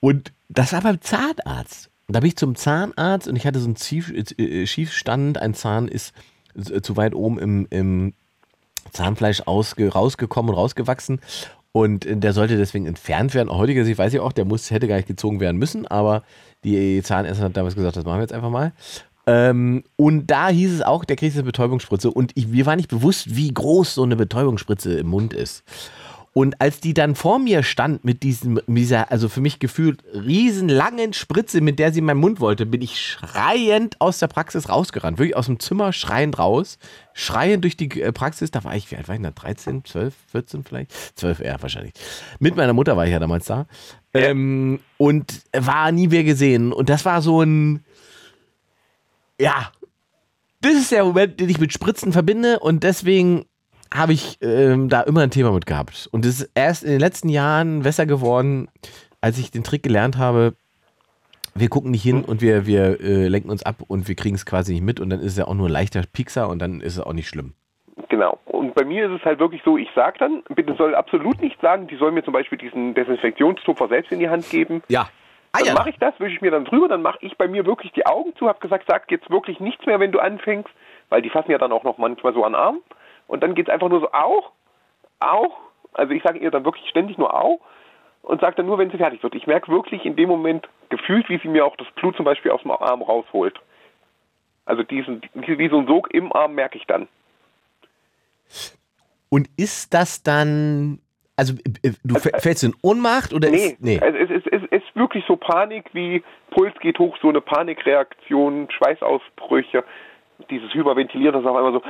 Und 0.00 0.32
das 0.48 0.72
war 0.72 0.82
beim 0.82 1.00
Zahnarzt. 1.00 1.90
Da 2.08 2.20
bin 2.20 2.28
ich 2.28 2.36
zum 2.36 2.56
Zahnarzt 2.56 3.28
und 3.28 3.36
ich 3.36 3.46
hatte 3.46 3.60
so 3.60 3.66
einen 3.66 3.76
Zief, 3.76 4.12
äh, 4.12 4.66
Schiefstand. 4.66 5.38
Ein 5.40 5.54
Zahn 5.54 5.88
ist 5.88 6.14
äh, 6.54 6.80
zu 6.80 6.96
weit 6.96 7.14
oben 7.14 7.38
im, 7.38 7.66
im 7.70 8.14
Zahnfleisch 8.90 9.42
ausge, 9.46 9.92
rausgekommen 9.92 10.50
und 10.50 10.56
rausgewachsen. 10.58 11.20
Und 11.72 12.06
äh, 12.06 12.16
der 12.16 12.32
sollte 12.32 12.56
deswegen 12.56 12.86
entfernt 12.86 13.34
werden. 13.34 13.50
Heutiger 13.50 13.84
Sicht 13.84 13.98
weiß 13.98 14.12
ich 14.14 14.20
auch, 14.20 14.32
der 14.32 14.44
muss, 14.44 14.70
hätte 14.70 14.88
gar 14.88 14.96
nicht 14.96 15.08
gezogen 15.08 15.40
werden 15.40 15.56
müssen, 15.58 15.86
aber 15.86 16.22
die 16.64 17.02
Zahnärztin 17.02 17.44
hat 17.44 17.56
damals 17.56 17.74
gesagt, 17.74 17.96
das 17.96 18.04
machen 18.04 18.18
wir 18.18 18.22
jetzt 18.22 18.32
einfach 18.32 18.50
mal. 18.50 18.72
Ähm, 19.26 19.84
und 19.96 20.26
da 20.26 20.48
hieß 20.48 20.72
es 20.72 20.82
auch, 20.82 21.04
der 21.04 21.16
kriegt 21.16 21.34
eine 21.34 21.44
Betäubungsspritze. 21.44 22.10
Und 22.10 22.32
ich, 22.34 22.48
mir 22.48 22.66
war 22.66 22.76
nicht 22.76 22.88
bewusst, 22.88 23.36
wie 23.36 23.52
groß 23.52 23.94
so 23.94 24.02
eine 24.02 24.16
Betäubungsspritze 24.16 24.98
im 24.98 25.08
Mund 25.08 25.32
ist. 25.32 25.62
Und 26.32 26.60
als 26.60 26.78
die 26.78 26.94
dann 26.94 27.16
vor 27.16 27.40
mir 27.40 27.64
stand 27.64 28.04
mit 28.04 28.22
diesem, 28.22 28.60
dieser, 28.68 29.10
also 29.10 29.28
für 29.28 29.40
mich 29.40 29.58
gefühlt 29.58 30.04
riesenlangen 30.14 31.12
Spritze, 31.12 31.60
mit 31.60 31.80
der 31.80 31.92
sie 31.92 31.98
in 31.98 32.04
meinen 32.04 32.20
Mund 32.20 32.38
wollte, 32.38 32.66
bin 32.66 32.82
ich 32.82 33.00
schreiend 33.00 34.00
aus 34.00 34.20
der 34.20 34.28
Praxis 34.28 34.68
rausgerannt. 34.68 35.18
Wirklich 35.18 35.36
aus 35.36 35.46
dem 35.46 35.58
Zimmer 35.58 35.92
schreiend 35.92 36.38
raus. 36.38 36.78
Schreiend 37.14 37.64
durch 37.64 37.76
die 37.76 38.00
äh, 38.00 38.12
Praxis. 38.12 38.52
Da 38.52 38.62
war 38.62 38.76
ich, 38.76 38.88
wie 38.92 38.96
alt 38.96 39.08
war 39.08 39.16
ich 39.16 39.22
da? 39.22 39.32
13, 39.32 39.84
12, 39.84 40.14
14 40.30 40.62
vielleicht? 40.62 40.92
12 41.16 41.40
eher 41.40 41.60
wahrscheinlich. 41.60 41.94
Mit 42.38 42.54
meiner 42.54 42.74
Mutter 42.74 42.96
war 42.96 43.06
ich 43.06 43.12
ja 43.12 43.18
damals 43.18 43.46
da. 43.46 43.66
Ähm, 44.14 44.78
und 44.98 45.42
war 45.52 45.90
nie 45.90 46.06
mehr 46.06 46.24
gesehen. 46.24 46.72
Und 46.72 46.88
das 46.88 47.04
war 47.04 47.22
so 47.22 47.42
ein, 47.42 47.84
ja, 49.40 49.72
das 50.60 50.74
ist 50.74 50.92
der 50.92 51.04
Moment, 51.04 51.40
den 51.40 51.48
ich 51.48 51.58
mit 51.58 51.72
Spritzen 51.72 52.12
verbinde. 52.12 52.60
Und 52.60 52.84
deswegen 52.84 53.46
habe 53.92 54.12
ich 54.12 54.38
ähm, 54.40 54.88
da 54.88 55.00
immer 55.02 55.22
ein 55.22 55.30
Thema 55.30 55.52
mit 55.52 55.66
gehabt. 55.66 56.08
Und 56.12 56.24
es 56.24 56.40
ist 56.40 56.52
erst 56.54 56.84
in 56.84 56.90
den 56.90 57.00
letzten 57.00 57.28
Jahren 57.28 57.82
besser 57.82 58.06
geworden, 58.06 58.68
als 59.20 59.38
ich 59.38 59.50
den 59.50 59.64
Trick 59.64 59.82
gelernt 59.82 60.16
habe. 60.18 60.54
Wir 61.54 61.68
gucken 61.68 61.90
nicht 61.90 62.02
hin 62.02 62.24
und 62.24 62.40
wir, 62.42 62.66
wir 62.66 63.00
äh, 63.00 63.26
lenken 63.26 63.50
uns 63.50 63.64
ab 63.64 63.76
und 63.88 64.06
wir 64.06 64.14
kriegen 64.14 64.36
es 64.36 64.46
quasi 64.46 64.72
nicht 64.72 64.84
mit 64.84 65.00
und 65.00 65.10
dann 65.10 65.18
ist 65.18 65.32
es 65.32 65.38
ja 65.38 65.46
auch 65.46 65.54
nur 65.54 65.68
ein 65.68 65.72
leichter 65.72 66.02
Piekser 66.12 66.48
und 66.48 66.60
dann 66.60 66.80
ist 66.80 66.96
es 66.96 67.02
auch 67.02 67.12
nicht 67.12 67.28
schlimm. 67.28 67.54
Genau. 68.08 68.38
Und 68.46 68.74
bei 68.74 68.84
mir 68.84 69.06
ist 69.06 69.20
es 69.20 69.24
halt 69.24 69.40
wirklich 69.40 69.62
so, 69.64 69.76
ich 69.76 69.88
sage 69.94 70.18
dann, 70.18 70.42
bitte 70.54 70.74
soll 70.76 70.94
absolut 70.94 71.40
nicht 71.40 71.60
sagen, 71.60 71.88
die 71.88 71.96
soll 71.96 72.12
mir 72.12 72.24
zum 72.24 72.32
Beispiel 72.32 72.56
diesen 72.56 72.94
Desinfektionstupfer 72.94 73.88
selbst 73.88 74.12
in 74.12 74.20
die 74.20 74.28
Hand 74.28 74.48
geben. 74.48 74.82
Ja. 74.88 75.08
Ah, 75.52 75.58
Dann 75.58 75.66
ja. 75.66 75.74
mache 75.74 75.90
ich 75.90 75.98
das, 75.98 76.14
wische 76.18 76.36
ich 76.36 76.40
mir 76.40 76.52
dann 76.52 76.64
drüber, 76.64 76.88
dann 76.88 77.02
mache 77.02 77.18
ich 77.22 77.36
bei 77.36 77.48
mir 77.48 77.66
wirklich 77.66 77.90
die 77.92 78.06
Augen 78.06 78.32
zu, 78.36 78.46
habe 78.46 78.60
gesagt, 78.60 78.84
sag 78.86 79.10
jetzt 79.10 79.28
wirklich 79.30 79.58
nichts 79.58 79.84
mehr, 79.84 79.98
wenn 79.98 80.12
du 80.12 80.20
anfängst, 80.20 80.70
weil 81.08 81.22
die 81.22 81.30
fassen 81.30 81.50
ja 81.50 81.58
dann 81.58 81.72
auch 81.72 81.82
noch 81.82 81.98
manchmal 81.98 82.32
so 82.32 82.44
an 82.44 82.52
den 82.52 82.60
Arm. 82.60 82.78
Und 83.30 83.42
dann 83.44 83.54
geht 83.54 83.68
es 83.68 83.72
einfach 83.72 83.88
nur 83.88 84.00
so, 84.00 84.10
au, 84.12 84.42
au. 85.20 85.52
Also 85.92 86.12
ich 86.12 86.22
sage 86.24 86.40
ihr 86.40 86.50
dann 86.50 86.64
wirklich 86.64 86.88
ständig 86.88 87.16
nur 87.16 87.32
au 87.32 87.60
und 88.22 88.40
sage 88.40 88.56
dann 88.56 88.66
nur, 88.66 88.78
wenn 88.78 88.90
sie 88.90 88.96
fertig 88.96 89.22
wird. 89.22 89.36
Ich 89.36 89.46
merke 89.46 89.70
wirklich 89.70 90.04
in 90.04 90.16
dem 90.16 90.28
Moment 90.28 90.68
gefühlt, 90.88 91.28
wie 91.28 91.38
sie 91.38 91.48
mir 91.48 91.64
auch 91.64 91.76
das 91.76 91.86
Blut 91.94 92.16
zum 92.16 92.24
Beispiel 92.24 92.50
aus 92.50 92.62
dem 92.62 92.72
Arm 92.72 93.02
rausholt. 93.02 93.58
Also 94.66 94.82
diesen, 94.82 95.22
wie 95.34 95.68
so 95.68 95.78
ein 95.78 95.86
Sog 95.86 96.12
im 96.12 96.32
Arm 96.32 96.54
merke 96.54 96.76
ich 96.76 96.86
dann. 96.86 97.06
Und 99.28 99.48
ist 99.56 99.94
das 99.94 100.24
dann, 100.24 100.98
also 101.36 101.54
äh, 101.82 101.92
du 102.02 102.16
fä- 102.16 102.40
fällst 102.40 102.64
in 102.64 102.74
Ohnmacht 102.82 103.32
oder 103.32 103.48
Nee, 103.48 103.56
ist, 103.68 103.80
nee. 103.80 104.00
Also 104.00 104.18
es, 104.18 104.30
ist, 104.30 104.46
es 104.48 104.62
ist 104.70 104.96
wirklich 104.96 105.24
so 105.28 105.36
Panik 105.36 105.86
wie 105.92 106.24
Puls 106.50 106.74
geht 106.80 106.98
hoch, 106.98 107.16
so 107.22 107.28
eine 107.28 107.40
Panikreaktion, 107.40 108.68
Schweißausbrüche, 108.72 109.84
dieses 110.48 110.72
Hyperventilieren, 110.72 111.34
das 111.34 111.44
auf 111.44 111.56
einmal 111.56 111.72
so 111.72 111.80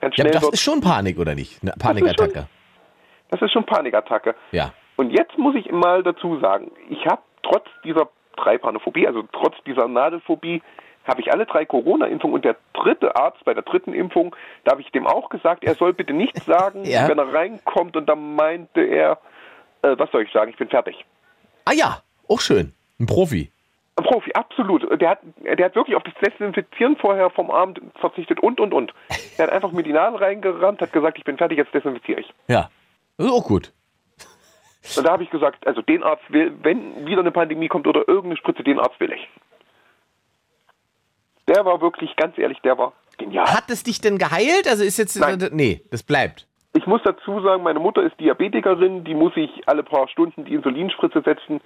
ganz 0.00 0.16
Ja, 0.16 0.22
schnell 0.22 0.32
das 0.32 0.42
wird. 0.42 0.54
ist 0.54 0.62
schon 0.62 0.80
Panik, 0.80 1.18
oder 1.18 1.34
nicht? 1.34 1.62
Eine 1.62 1.72
Panikattacke. 1.78 2.46
Das 3.30 3.42
ist 3.42 3.52
schon 3.52 3.64
Panikattacke. 3.64 4.34
Ja. 4.52 4.72
Und 4.96 5.10
jetzt 5.10 5.36
muss 5.38 5.54
ich 5.54 5.70
mal 5.70 6.02
dazu 6.02 6.38
sagen, 6.40 6.70
ich 6.90 7.06
habe 7.06 7.22
trotz 7.42 7.66
dieser 7.84 8.08
Dreipanophobie, 8.36 9.06
also 9.06 9.22
trotz 9.32 9.54
dieser 9.66 9.86
Nadelphobie, 9.88 10.62
habe 11.06 11.20
ich 11.22 11.32
alle 11.32 11.46
drei 11.46 11.64
Corona-Impfungen 11.64 12.34
und 12.34 12.44
der 12.44 12.56
dritte 12.74 13.16
Arzt 13.16 13.42
bei 13.44 13.54
der 13.54 13.62
dritten 13.62 13.94
Impfung, 13.94 14.36
da 14.64 14.72
habe 14.72 14.82
ich 14.82 14.90
dem 14.92 15.06
auch 15.06 15.30
gesagt, 15.30 15.64
er 15.64 15.74
soll 15.74 15.92
bitte 15.94 16.12
nichts 16.12 16.44
sagen, 16.46 16.84
Ja. 16.84 17.08
wenn 17.08 17.18
er 17.18 17.32
reinkommt 17.32 17.96
und 17.96 18.06
dann 18.08 18.34
meinte 18.36 18.82
er, 18.82 19.18
äh, 19.82 19.94
was 19.98 20.10
soll 20.10 20.22
ich 20.22 20.32
sagen, 20.32 20.50
ich 20.50 20.56
bin 20.58 20.68
fertig. 20.68 21.04
Ah 21.64 21.72
ja, 21.72 22.02
auch 22.28 22.40
schön. 22.40 22.74
Ein 23.00 23.06
Profi. 23.06 23.50
Ein 23.98 24.04
Profi, 24.04 24.30
absolut. 24.32 25.00
Der 25.00 25.10
hat, 25.10 25.18
der 25.42 25.66
hat 25.66 25.74
wirklich 25.74 25.96
auf 25.96 26.04
das 26.04 26.14
Desinfizieren 26.22 26.96
vorher 26.96 27.30
vom 27.30 27.50
Arm 27.50 27.74
verzichtet 28.00 28.38
und, 28.38 28.60
und, 28.60 28.72
und. 28.72 28.94
Er 29.36 29.46
hat 29.46 29.52
einfach 29.52 29.72
mir 29.72 29.82
die 29.82 29.92
Nadel 29.92 30.20
reingerammt, 30.20 30.80
hat 30.80 30.92
gesagt, 30.92 31.18
ich 31.18 31.24
bin 31.24 31.36
fertig, 31.36 31.58
jetzt 31.58 31.74
desinfiziere 31.74 32.20
ich. 32.20 32.32
Ja. 32.46 32.70
Das 33.16 33.26
ist 33.26 33.32
auch 33.32 33.44
gut. 33.44 33.72
Und 34.96 35.04
da 35.04 35.10
habe 35.10 35.24
ich 35.24 35.30
gesagt, 35.30 35.66
also 35.66 35.82
den 35.82 36.04
Arzt 36.04 36.22
will, 36.28 36.52
wenn 36.62 37.06
wieder 37.06 37.20
eine 37.20 37.32
Pandemie 37.32 37.66
kommt 37.66 37.88
oder 37.88 38.06
irgendeine 38.06 38.36
Spritze, 38.36 38.62
den 38.62 38.78
Arzt 38.78 39.00
will 39.00 39.10
ich. 39.10 39.28
Der 41.48 41.64
war 41.64 41.80
wirklich, 41.80 42.14
ganz 42.14 42.38
ehrlich, 42.38 42.58
der 42.60 42.78
war 42.78 42.92
genial. 43.16 43.46
Hat 43.52 43.68
es 43.68 43.82
dich 43.82 44.00
denn 44.00 44.18
geheilt? 44.18 44.68
Also 44.68 44.84
ist 44.84 44.96
jetzt. 44.96 45.18
Nein. 45.18 45.48
Nee, 45.50 45.82
das 45.90 46.04
bleibt. 46.04 46.46
Ich 46.74 46.86
muss 46.86 47.00
dazu 47.02 47.40
sagen, 47.40 47.64
meine 47.64 47.80
Mutter 47.80 48.02
ist 48.02 48.20
Diabetikerin, 48.20 49.02
die 49.02 49.14
muss 49.14 49.32
ich 49.34 49.50
alle 49.66 49.82
paar 49.82 50.06
Stunden 50.08 50.44
die 50.44 50.54
Insulinspritze 50.54 51.22
setzen. 51.22 51.60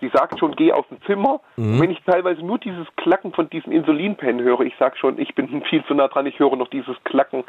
Sie 0.00 0.08
sagt 0.08 0.38
schon, 0.38 0.54
geh 0.54 0.72
aus 0.72 0.86
dem 0.88 1.02
Zimmer. 1.02 1.40
Mhm. 1.56 1.80
Wenn 1.80 1.90
ich 1.90 2.00
teilweise 2.04 2.40
nur 2.42 2.58
dieses 2.58 2.86
Klacken 2.96 3.32
von 3.32 3.50
diesen 3.50 3.72
Insulinpennen 3.72 4.44
höre, 4.44 4.60
ich 4.60 4.74
sag 4.78 4.96
schon, 4.96 5.18
ich 5.18 5.34
bin 5.34 5.62
viel 5.70 5.84
zu 5.84 5.94
nah 5.94 6.08
dran, 6.08 6.26
ich 6.26 6.38
höre 6.38 6.56
noch 6.56 6.68
dieses 6.68 6.96
Klacken. 7.04 7.44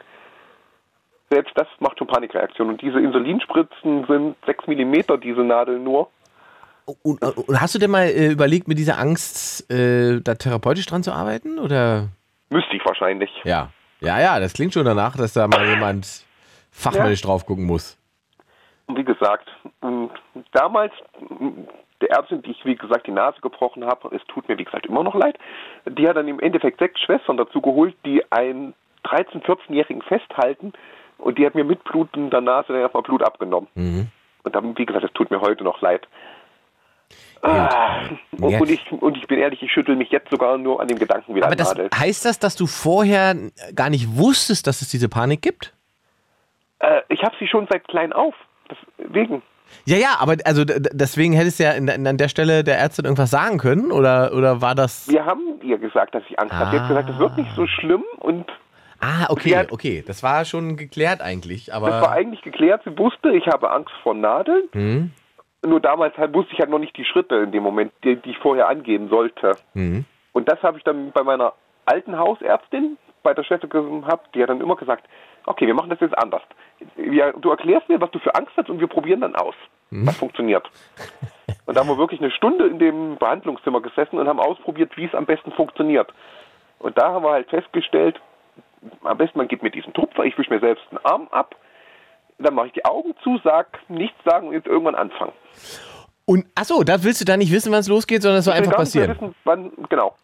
Selbst 1.30 1.52
das 1.56 1.68
macht 1.80 2.00
schon 2.00 2.08
Panikreaktion. 2.08 2.70
Und 2.70 2.82
diese 2.82 3.00
Insulinspritzen 3.00 4.06
sind 4.08 4.36
6 4.45 4.68
Millimeter, 4.68 5.18
diese 5.18 5.41
Nadel 5.41 5.80
nur. 5.80 6.10
Und, 7.04 7.22
und 7.22 7.62
hast 7.62 7.76
du 7.76 7.80
denn 7.80 7.91
mal 7.91 8.08
äh, 8.08 8.32
überlegt, 8.32 8.68
mit 8.68 8.80
dieser 8.80 8.97
Angst 8.97 9.72
äh, 9.72 10.22
da 10.22 10.34
therapeutisch 10.34 10.88
dran 10.88 11.04
zu 11.04 11.12
arbeiten? 11.12 11.60
Oder? 11.60 12.08
Müsste 12.50 12.76
ich 12.76 12.84
wahrscheinlich. 12.84 13.30
Ja. 13.43 13.70
Ja, 14.02 14.20
ja, 14.20 14.39
das 14.39 14.54
klingt 14.54 14.74
schon 14.74 14.86
danach, 14.86 15.16
dass 15.18 15.34
da 15.34 15.47
mal 15.47 15.68
jemand 15.68 16.26
fachmännisch 16.72 17.22
drauf 17.22 17.45
gucken 17.45 17.66
muss. 17.66 17.97
Wie 18.88 19.04
gesagt, 19.04 19.47
damals, 20.52 20.93
der 22.02 22.12
Ärztin, 22.12 22.41
die 22.41 22.52
ich 22.52 22.66
wie 22.66 22.76
gesagt 22.76 23.08
die 23.08 23.12
Nase 23.12 23.41
gebrochen 23.41 23.86
habe, 23.86 24.16
es 24.16 24.22
tut 24.28 24.47
mir 24.47 24.58
wie 24.58 24.64
gesagt 24.64 24.86
immer 24.86 25.04
noch 25.04 25.16
leid, 25.16 25.38
die 25.86 26.08
hat 26.08 26.18
dann 26.18 26.28
im 26.28 26.39
Endeffekt 26.39 26.80
sechs 26.80 27.00
Schwestern 27.02 27.38
dazu 27.38 27.62
geholt, 27.62 27.95
die 28.06 28.24
einen 28.32 28.74
13-, 29.06 29.43
14-Jährigen 29.43 30.02
festhalten 30.02 30.74
und 31.18 31.38
die 31.38 31.45
hat 31.45 31.56
mir 31.56 31.64
mit 31.64 31.84
blutender 31.84 32.41
Nase 32.41 32.74
dann 32.74 32.82
erstmal 32.82 33.04
Blut 33.04 33.24
abgenommen. 33.24 33.68
Mhm. 33.76 34.08
Und 34.43 34.56
dann, 34.56 34.78
wie 34.78 34.86
gesagt, 34.86 35.06
es 35.06 35.12
tut 35.14 35.32
mir 35.32 35.41
heute 35.41 35.64
noch 35.64 35.82
leid. 35.82 36.08
Ah, 37.41 38.02
und, 38.39 38.50
Ja. 38.50 38.60
und, 38.60 38.70
ich, 38.70 38.91
und 38.91 39.18
ich 39.18 39.28
bin 39.28 39.39
ehrlich, 39.39 39.64
ich 39.64 39.72
schüttel 39.72 39.95
mich 39.95 40.10
jetzt 40.10 40.30
sogar 40.30 40.58
nur 40.58 40.82
an 40.82 40.88
dem 40.88 41.00
Gedanken 41.00 41.36
wieder 41.36 41.45
Aber 41.45 41.56
das, 41.56 41.74
heißt 41.95 42.26
das, 42.26 42.39
dass 42.39 42.56
du 42.56 42.68
vorher 42.68 43.36
gar 43.76 43.89
nicht 43.89 44.18
wusstest, 44.18 44.68
dass 44.68 44.82
es 44.82 44.89
diese 44.89 45.08
Panik 45.08 45.41
gibt? 45.41 45.74
Äh, 46.80 47.02
ich 47.08 47.24
habe 47.24 47.36
sie 47.39 47.47
schon 47.47 47.68
seit 47.70 47.88
klein 47.88 48.14
auf. 48.14 48.36
Deswegen. 49.00 49.41
Ja, 49.86 49.98
ja, 49.98 50.18
aber 50.20 50.36
also 50.46 50.64
deswegen 50.66 51.34
hättest 51.34 51.60
du 51.60 51.64
ja 51.64 51.72
in, 51.72 51.88
in, 51.88 52.06
an 52.08 52.18
der 52.18 52.30
Stelle 52.30 52.64
der 52.64 52.78
Ärztin 52.78 53.06
irgendwas 53.06 53.32
sagen 53.32 53.58
können 53.58 53.92
oder, 53.92 54.32
oder 54.34 54.62
war 54.62 54.76
das. 54.76 55.08
Wir 55.10 55.26
haben 55.26 55.60
ihr 55.64 55.78
gesagt, 55.78 56.14
dass 56.16 56.24
ich 56.30 56.40
Angst 56.40 56.54
habe. 56.54 56.72
Sie 56.72 56.78
hat 56.80 56.88
gesagt, 56.88 57.10
es 57.10 57.20
wird 57.20 57.38
nicht 57.38 57.52
so 57.56 57.66
schlimm 57.68 58.04
und 58.20 58.46
Ah, 59.02 59.28
okay, 59.30 59.56
hat- 59.56 59.72
okay. 59.72 60.04
Das 60.06 60.24
war 60.24 60.44
schon 60.44 60.76
geklärt 60.76 61.22
eigentlich, 61.22 61.74
aber. 61.74 61.90
Das 61.90 62.02
war 62.02 62.12
eigentlich 62.12 62.42
geklärt. 62.42 62.82
Sie 62.84 62.98
wusste, 62.98 63.30
ich 63.32 63.48
habe 63.48 63.72
Angst 63.72 63.94
vor 64.04 64.14
Nadeln. 64.14 64.64
Hm, 64.74 65.12
Nur 65.66 65.80
damals 65.80 66.18
halt 66.18 66.34
wusste 66.34 66.52
ich 66.54 66.60
halt 66.60 66.70
noch 66.70 66.80
nicht 66.80 66.98
die 66.98 67.06
Schritte 67.06 67.36
in 67.36 67.52
dem 67.54 67.64
Moment, 67.64 67.94
die, 68.04 68.18
die 68.18 68.32
ich 68.32 68.38
vorher 68.40 68.68
angehen 68.68 69.08
sollte. 69.10 69.54
hm. 69.74 70.04
Und 70.34 70.48
das 70.50 70.62
habe 70.64 70.78
ich 70.78 70.84
dann 70.84 71.12
bei 71.12 71.24
meiner 71.24 71.54
alten 71.86 72.18
Hausärztin, 72.18 72.98
bei 73.24 73.34
der 73.34 73.44
Schwester 73.44 73.68
gehabt, 73.68 74.36
die 74.36 74.42
hat 74.44 74.50
dann 74.50 74.62
immer 74.62 74.76
gesagt, 74.76 75.06
okay, 75.50 75.68
wir 75.68 75.74
machen 75.74 75.89
das 75.89 76.00
jetzt 76.00 76.18
anders. 76.18 76.41
Wir, 76.95 77.34
du 77.34 77.50
erklärst 77.50 77.89
mir, 77.89 78.00
was 78.00 78.12
du 78.12 78.20
für 78.20 78.34
Angst 78.36 78.54
hast 78.56 78.70
und 78.70 78.80
wir 78.80 78.88
probieren 78.88 79.22
dann 79.22 79.36
aus. 79.36 79.56
Was 79.91 80.18
funktioniert. 80.18 80.70
Und 81.66 81.76
da 81.76 81.82
haben 81.82 81.89
wir 81.89 81.97
wirklich 81.97 82.22
eine 82.22 82.30
Stunde 82.30 82.68
in 82.68 82.78
dem 82.78 83.18
Behandlungszimmer 83.18 83.82
gesessen 83.82 84.20
und 84.20 84.28
haben 84.28 84.39
ausprobiert, 84.39 84.95
wie 84.95 85.06
es 85.06 85.16
am 85.16 85.26
besten 85.26 85.52
funktioniert. 85.52 86.14
Und 86.78 86.97
da 86.97 87.12
haben 87.12 87.24
wir 87.24 87.32
halt 87.32 87.50
festgestellt, 87.50 88.22
am 89.03 89.18
besten 89.18 89.40
man 89.40 89.48
gibt 89.48 89.64
mir 89.64 89.72
diesen 89.72 89.91
Tupfer, 89.94 90.24
ich 90.24 90.38
wische 90.38 90.53
mir 90.53 90.60
selbst 90.60 90.84
den 90.91 90.99
Arm 91.03 91.28
ab, 91.32 91.56
dann 92.38 92.53
mache 92.53 92.68
ich 92.68 92.74
die 92.74 92.86
Augen 92.86 93.15
zu, 93.24 93.40
sag 93.44 93.80
nichts 93.90 94.18
sagen 94.24 94.48
und 94.48 94.53
jetzt 94.53 94.68
irgendwann 94.68 94.95
anfangen. 94.95 95.34
Und 96.26 96.45
achso, 96.53 96.84
da 96.84 97.03
willst 97.03 97.19
du 97.19 97.26
da 97.26 97.36
nicht 97.36 97.52
wissen, 97.52 97.72
wann 97.72 97.80
es 97.80 97.88
losgeht, 97.88 98.22
sondern 98.22 98.40
es 98.40 98.45
soll 98.45 98.53
einfach 98.53 98.76
passieren. 98.76 99.10
Wissen, 99.10 99.36
wann, 99.44 99.72
genau. 99.90 100.15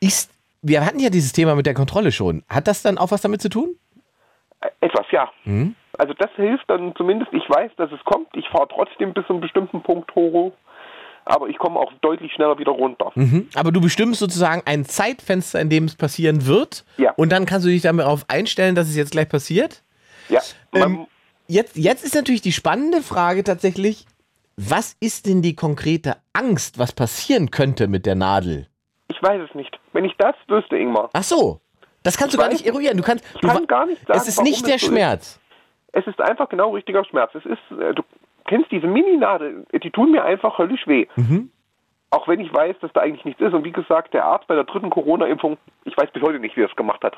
Ist, 0.00 0.30
wir 0.60 0.84
hatten 0.84 1.00
ja 1.00 1.08
dieses 1.08 1.32
Thema 1.32 1.54
mit 1.54 1.64
der 1.64 1.74
Kontrolle 1.74 2.12
schon. 2.12 2.44
Hat 2.48 2.68
das 2.68 2.82
dann 2.82 2.98
auch 2.98 3.10
was 3.10 3.22
damit 3.22 3.40
zu 3.40 3.48
tun? 3.48 3.76
Etwas, 4.80 5.06
ja. 5.10 5.30
Mhm. 5.44 5.74
Also 5.98 6.14
das 6.14 6.30
hilft 6.36 6.68
dann 6.68 6.94
zumindest, 6.96 7.32
ich 7.32 7.48
weiß, 7.48 7.72
dass 7.76 7.90
es 7.92 8.02
kommt, 8.04 8.28
ich 8.34 8.48
fahre 8.48 8.68
trotzdem 8.68 9.12
bis 9.12 9.26
zu 9.26 9.32
einem 9.34 9.40
bestimmten 9.42 9.82
Punkt 9.82 10.14
hoch, 10.14 10.52
aber 11.24 11.48
ich 11.48 11.58
komme 11.58 11.78
auch 11.78 11.92
deutlich 12.00 12.32
schneller 12.32 12.58
wieder 12.58 12.72
runter. 12.72 13.12
Mhm. 13.14 13.48
Aber 13.54 13.70
du 13.72 13.80
bestimmst 13.80 14.20
sozusagen 14.20 14.62
ein 14.64 14.84
Zeitfenster, 14.84 15.60
in 15.60 15.68
dem 15.70 15.84
es 15.84 15.96
passieren 15.96 16.46
wird. 16.46 16.84
Ja. 16.96 17.12
Und 17.16 17.30
dann 17.30 17.46
kannst 17.46 17.66
du 17.66 17.70
dich 17.70 17.82
darauf 17.82 18.24
einstellen, 18.28 18.74
dass 18.74 18.88
es 18.88 18.96
jetzt 18.96 19.12
gleich 19.12 19.28
passiert. 19.28 19.82
Ja, 20.28 20.40
Ähm, 20.74 21.06
jetzt, 21.46 21.76
jetzt 21.76 22.04
ist 22.04 22.14
natürlich 22.14 22.42
die 22.42 22.52
spannende 22.52 23.02
Frage 23.02 23.44
tatsächlich, 23.44 24.06
was 24.56 24.96
ist 25.00 25.26
denn 25.26 25.42
die 25.42 25.54
konkrete 25.54 26.16
Angst, 26.32 26.78
was 26.78 26.92
passieren 26.92 27.50
könnte 27.50 27.88
mit 27.88 28.06
der 28.06 28.14
Nadel? 28.14 28.68
ich 29.08 29.22
weiß 29.22 29.42
es 29.48 29.54
nicht. 29.54 29.78
Wenn 29.92 30.04
ich 30.04 30.14
das 30.18 30.34
wüsste, 30.48 30.76
Ingmar, 30.76 31.10
Ach 31.12 31.22
so, 31.22 31.60
das 32.02 32.16
kannst 32.16 32.34
Ich 32.34 32.38
du 32.38 32.42
gar 32.42 32.52
nicht 32.52 32.66
eruieren. 32.66 32.96
Du 32.96 33.02
kannst, 33.02 33.24
du, 33.40 33.48
kann 33.48 33.66
gar 33.66 33.86
nicht 33.86 34.06
sagen, 34.06 34.18
es 34.18 34.28
ist 34.28 34.42
nicht 34.42 34.66
der 34.66 34.76
es 34.76 34.82
so 34.82 34.86
ist. 34.86 34.92
Schmerz. 34.92 35.40
Es 35.92 36.06
ist 36.06 36.20
einfach 36.20 36.48
genau 36.48 36.70
richtiger 36.70 37.04
Schmerz. 37.04 37.34
Es 37.34 37.44
ist, 37.44 37.78
äh, 37.78 37.94
du 37.94 38.02
kennst 38.46 38.70
diese 38.70 38.86
Mini-Nadel, 38.86 39.66
die 39.72 39.90
tun 39.90 40.10
mir 40.10 40.24
einfach 40.24 40.58
höllisch 40.58 40.86
weh. 40.86 41.06
Mhm. 41.16 41.50
Auch 42.10 42.28
wenn 42.28 42.40
ich 42.40 42.52
weiß, 42.52 42.76
dass 42.80 42.92
da 42.92 43.00
eigentlich 43.00 43.24
nichts 43.24 43.40
ist. 43.40 43.54
Und 43.54 43.64
wie 43.64 43.72
gesagt, 43.72 44.12
der 44.14 44.24
Arzt 44.24 44.46
bei 44.46 44.54
der 44.54 44.64
dritten 44.64 44.90
Corona-Impfung, 44.90 45.56
ich 45.84 45.96
weiß 45.96 46.10
bis 46.12 46.22
heute 46.22 46.38
nicht, 46.38 46.56
wie 46.56 46.62
er 46.62 46.68
es 46.70 46.76
gemacht 46.76 47.02
hat. 47.02 47.16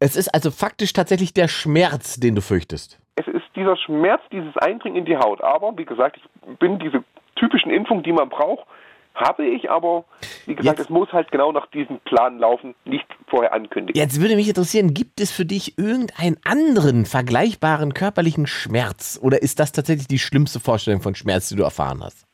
Es 0.00 0.16
ist 0.16 0.34
also 0.34 0.50
faktisch 0.50 0.92
tatsächlich 0.92 1.32
der 1.32 1.46
Schmerz, 1.46 2.18
den 2.18 2.34
du 2.34 2.40
fürchtest. 2.40 2.98
Es 3.14 3.26
ist 3.28 3.44
dieser 3.54 3.76
Schmerz, 3.76 4.20
dieses 4.32 4.56
Eindringen 4.56 4.98
in 4.98 5.04
die 5.04 5.16
Haut. 5.16 5.40
Aber, 5.42 5.76
wie 5.78 5.84
gesagt, 5.84 6.16
ich 6.16 6.58
bin 6.58 6.80
diese 6.80 7.04
typischen 7.36 7.70
Impfungen, 7.70 8.02
die 8.02 8.12
man 8.12 8.28
braucht, 8.28 8.66
habe 9.14 9.44
ich, 9.46 9.70
aber 9.70 10.04
wie 10.46 10.54
gesagt, 10.54 10.78
es 10.78 10.88
muss 10.88 11.12
halt 11.12 11.30
genau 11.30 11.52
nach 11.52 11.66
diesem 11.66 12.00
Plan 12.00 12.38
laufen, 12.38 12.74
nicht 12.84 13.06
vorher 13.28 13.52
ankündigen. 13.52 14.00
Jetzt 14.00 14.20
würde 14.20 14.36
mich 14.36 14.48
interessieren, 14.48 14.94
gibt 14.94 15.20
es 15.20 15.30
für 15.30 15.44
dich 15.44 15.78
irgendeinen 15.78 16.38
anderen 16.44 17.04
vergleichbaren 17.04 17.94
körperlichen 17.94 18.46
Schmerz? 18.46 19.18
Oder 19.22 19.42
ist 19.42 19.60
das 19.60 19.72
tatsächlich 19.72 20.08
die 20.08 20.18
schlimmste 20.18 20.60
Vorstellung 20.60 21.00
von 21.00 21.14
Schmerz, 21.14 21.48
die 21.48 21.56
du 21.56 21.62
erfahren 21.62 22.02
hast? 22.02 22.26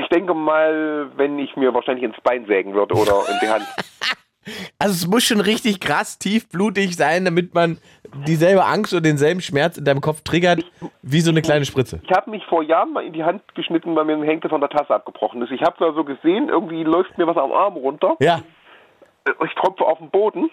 Ich 0.00 0.08
denke 0.08 0.34
mal, 0.34 1.10
wenn 1.16 1.38
ich 1.38 1.54
mir 1.56 1.72
wahrscheinlich 1.72 2.04
ins 2.04 2.20
Bein 2.22 2.46
sägen 2.46 2.74
würde 2.74 2.94
oder 2.94 3.22
in 3.30 3.38
die 3.40 3.48
Hand. 3.48 3.64
Also 4.78 4.92
es 4.92 5.06
muss 5.06 5.24
schon 5.24 5.40
richtig 5.40 5.80
krass 5.80 6.18
tiefblutig 6.18 6.96
sein, 6.96 7.24
damit 7.24 7.54
man 7.54 7.78
dieselbe 8.26 8.64
Angst 8.64 8.92
oder 8.92 9.02
denselben 9.02 9.40
Schmerz 9.40 9.76
in 9.76 9.84
deinem 9.84 10.00
Kopf 10.00 10.22
triggert, 10.22 10.64
wie 11.02 11.20
so 11.20 11.30
eine 11.30 11.42
kleine 11.42 11.64
Spritze. 11.64 12.00
Ich 12.04 12.12
habe 12.12 12.30
mich 12.30 12.44
vor 12.46 12.62
Jahren 12.62 12.92
mal 12.92 13.04
in 13.04 13.12
die 13.12 13.24
Hand 13.24 13.42
geschnitten, 13.54 13.94
weil 13.96 14.04
mir 14.04 14.14
ein 14.14 14.22
Henkel 14.22 14.50
von 14.50 14.60
der 14.60 14.70
Tasse 14.70 14.94
abgebrochen 14.94 15.42
ist. 15.42 15.50
Ich 15.50 15.62
habe 15.62 15.76
da 15.78 15.92
so 15.92 16.04
gesehen, 16.04 16.48
irgendwie 16.48 16.84
läuft 16.84 17.16
mir 17.18 17.26
was 17.26 17.36
am 17.36 17.52
Arm 17.52 17.74
runter. 17.74 18.16
Ja, 18.20 18.40
Ich 19.44 19.54
tropfe 19.54 19.84
auf 19.84 19.98
den 19.98 20.10
Boden 20.10 20.50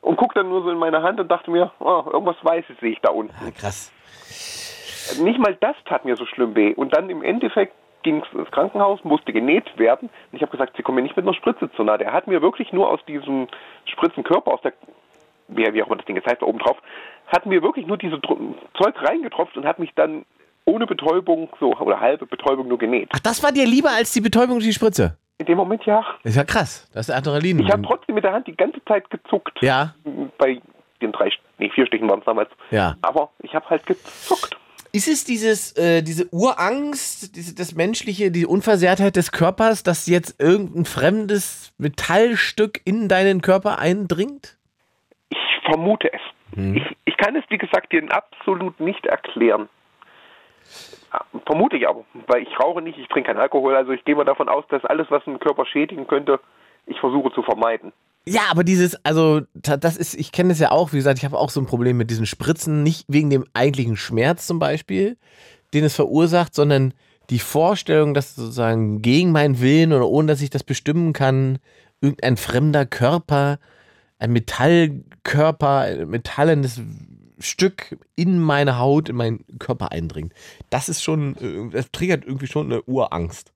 und 0.00 0.16
gucke 0.16 0.34
dann 0.34 0.48
nur 0.48 0.62
so 0.62 0.70
in 0.70 0.78
meine 0.78 1.02
Hand 1.02 1.20
und 1.20 1.30
dachte 1.30 1.50
mir, 1.50 1.70
oh, 1.78 2.02
irgendwas 2.12 2.36
Weißes 2.42 2.76
sehe 2.80 2.92
ich 2.92 3.00
da 3.00 3.10
unten. 3.10 3.34
krass. 3.58 3.92
Nicht 5.22 5.38
mal 5.38 5.56
das 5.60 5.76
tat 5.86 6.04
mir 6.04 6.16
so 6.16 6.24
schlimm 6.26 6.54
weh. 6.54 6.72
Und 6.74 6.94
dann 6.94 7.10
im 7.10 7.22
Endeffekt 7.22 7.74
ging 8.02 8.22
es 8.22 8.38
ins 8.38 8.50
Krankenhaus, 8.50 9.02
musste 9.04 9.32
genäht 9.32 9.78
werden. 9.78 10.08
Und 10.08 10.36
ich 10.36 10.42
habe 10.42 10.52
gesagt, 10.52 10.76
Sie 10.76 10.82
kommen 10.82 10.96
mir 10.96 11.02
nicht 11.02 11.16
mit 11.16 11.26
einer 11.26 11.34
Spritze 11.34 11.70
zu 11.72 11.84
nahe. 11.84 11.98
Der 11.98 12.12
hat 12.12 12.26
mir 12.26 12.40
wirklich 12.42 12.72
nur 12.72 12.88
aus 12.88 13.00
diesem 13.06 13.48
Spritzenkörper, 13.84 14.52
aus 14.52 14.62
der, 14.62 14.72
wie, 15.50 15.72
wie 15.72 15.82
auch 15.82 15.86
immer 15.86 15.96
das 15.96 16.06
Ding 16.06 16.16
jetzt 16.16 16.26
heißt, 16.26 16.42
da 16.42 16.46
oben 16.46 16.58
drauf, 16.58 16.76
hat 17.26 17.46
mir 17.46 17.62
wirklich 17.62 17.86
nur 17.86 17.96
diese 17.96 18.18
Dr- 18.18 18.38
Zeug 18.80 18.94
reingetropft 19.02 19.56
und 19.56 19.64
hat 19.64 19.78
mich 19.78 19.90
dann 19.94 20.24
ohne 20.64 20.86
Betäubung, 20.86 21.48
so, 21.58 21.74
oder 21.76 22.00
halbe 22.00 22.26
Betäubung 22.26 22.68
nur 22.68 22.78
genäht. 22.78 23.08
Ach, 23.12 23.20
das 23.20 23.42
war 23.42 23.52
dir 23.52 23.66
lieber 23.66 23.90
als 23.90 24.12
die 24.12 24.20
Betäubung 24.20 24.56
durch 24.56 24.66
die 24.66 24.72
Spritze? 24.72 25.16
In 25.38 25.46
dem 25.46 25.56
Moment 25.56 25.84
ja. 25.86 26.04
Ist 26.22 26.36
ja 26.36 26.44
krass. 26.44 26.88
Das 26.92 27.08
ist 27.08 27.14
Adrenalin. 27.14 27.58
Ich 27.60 27.70
habe 27.70 27.82
trotzdem 27.82 28.14
mit 28.14 28.24
der 28.24 28.32
Hand 28.32 28.46
die 28.46 28.56
ganze 28.56 28.84
Zeit 28.84 29.08
gezuckt. 29.08 29.56
Ja. 29.62 29.94
Bei 30.36 30.60
den 31.00 31.12
drei, 31.12 31.30
nee, 31.58 31.70
vier 31.74 31.86
Stichen 31.86 32.10
waren 32.10 32.18
es 32.18 32.26
damals. 32.26 32.50
Ja. 32.70 32.96
Aber 33.00 33.30
ich 33.42 33.54
habe 33.54 33.68
halt 33.70 33.86
gezuckt. 33.86 34.56
Ist 34.92 35.08
es 35.08 35.24
dieses, 35.24 35.72
äh, 35.78 36.02
diese 36.02 36.28
Urangst, 36.30 37.36
diese, 37.36 37.54
das 37.54 37.74
menschliche, 37.74 38.30
die 38.30 38.44
Unversehrtheit 38.44 39.16
des 39.16 39.32
Körpers, 39.32 39.82
dass 39.82 40.06
jetzt 40.06 40.40
irgendein 40.42 40.84
fremdes 40.84 41.72
Metallstück 41.78 42.80
in 42.84 43.08
deinen 43.08 43.40
Körper 43.40 43.78
eindringt? 43.78 44.58
Ich 45.40 45.64
vermute 45.64 46.12
es. 46.12 46.20
Ich, 46.56 46.96
ich 47.04 47.16
kann 47.16 47.36
es, 47.36 47.44
wie 47.48 47.58
gesagt, 47.58 47.92
dir 47.92 48.02
absolut 48.10 48.80
nicht 48.80 49.06
erklären. 49.06 49.68
Ja, 51.12 51.24
Vermute 51.46 51.76
ich 51.76 51.88
aber, 51.88 52.04
weil 52.26 52.42
ich 52.42 52.60
rauche 52.60 52.82
nicht, 52.82 52.98
ich 52.98 53.08
trinke 53.08 53.28
keinen 53.28 53.40
Alkohol, 53.40 53.74
also 53.74 53.92
ich 53.92 54.04
gehe 54.04 54.14
mal 54.14 54.24
davon 54.24 54.48
aus, 54.48 54.64
dass 54.68 54.84
alles, 54.84 55.06
was 55.10 55.24
den 55.24 55.40
Körper 55.40 55.66
schädigen 55.66 56.06
könnte, 56.06 56.40
ich 56.86 56.98
versuche 57.00 57.32
zu 57.32 57.42
vermeiden. 57.42 57.92
Ja, 58.26 58.42
aber 58.50 58.64
dieses, 58.64 59.02
also 59.04 59.40
das 59.54 59.96
ist, 59.96 60.14
ich 60.14 60.30
kenne 60.30 60.50
das 60.50 60.60
ja 60.60 60.70
auch, 60.70 60.92
wie 60.92 60.98
gesagt, 60.98 61.18
ich 61.18 61.24
habe 61.24 61.38
auch 61.38 61.50
so 61.50 61.60
ein 61.60 61.66
Problem 61.66 61.96
mit 61.96 62.10
diesen 62.10 62.26
Spritzen, 62.26 62.82
nicht 62.82 63.06
wegen 63.08 63.30
dem 63.30 63.44
eigentlichen 63.54 63.96
Schmerz 63.96 64.46
zum 64.46 64.58
Beispiel, 64.58 65.16
den 65.72 65.84
es 65.84 65.96
verursacht, 65.96 66.54
sondern 66.54 66.94
die 67.30 67.38
Vorstellung, 67.38 68.12
dass 68.12 68.34
sozusagen 68.34 69.02
gegen 69.02 69.32
meinen 69.32 69.60
Willen 69.60 69.92
oder 69.92 70.06
ohne 70.06 70.28
dass 70.28 70.42
ich 70.42 70.50
das 70.50 70.64
bestimmen 70.64 71.12
kann, 71.12 71.58
irgendein 72.00 72.36
fremder 72.36 72.86
Körper, 72.86 73.58
ein 74.20 74.32
Metallkörper, 74.32 75.80
ein 75.80 76.08
metallenes 76.08 76.80
Stück 77.40 77.96
in 78.16 78.38
meine 78.38 78.78
Haut, 78.78 79.08
in 79.08 79.16
meinen 79.16 79.44
Körper 79.58 79.92
eindringt. 79.92 80.34
Das 80.68 80.88
ist 80.88 81.02
schon, 81.02 81.36
äh, 81.36 81.72
das 81.72 81.90
triggert 81.90 82.24
irgendwie 82.24 82.46
schon 82.46 82.66
eine 82.66 82.82
Urangst. 82.82 83.52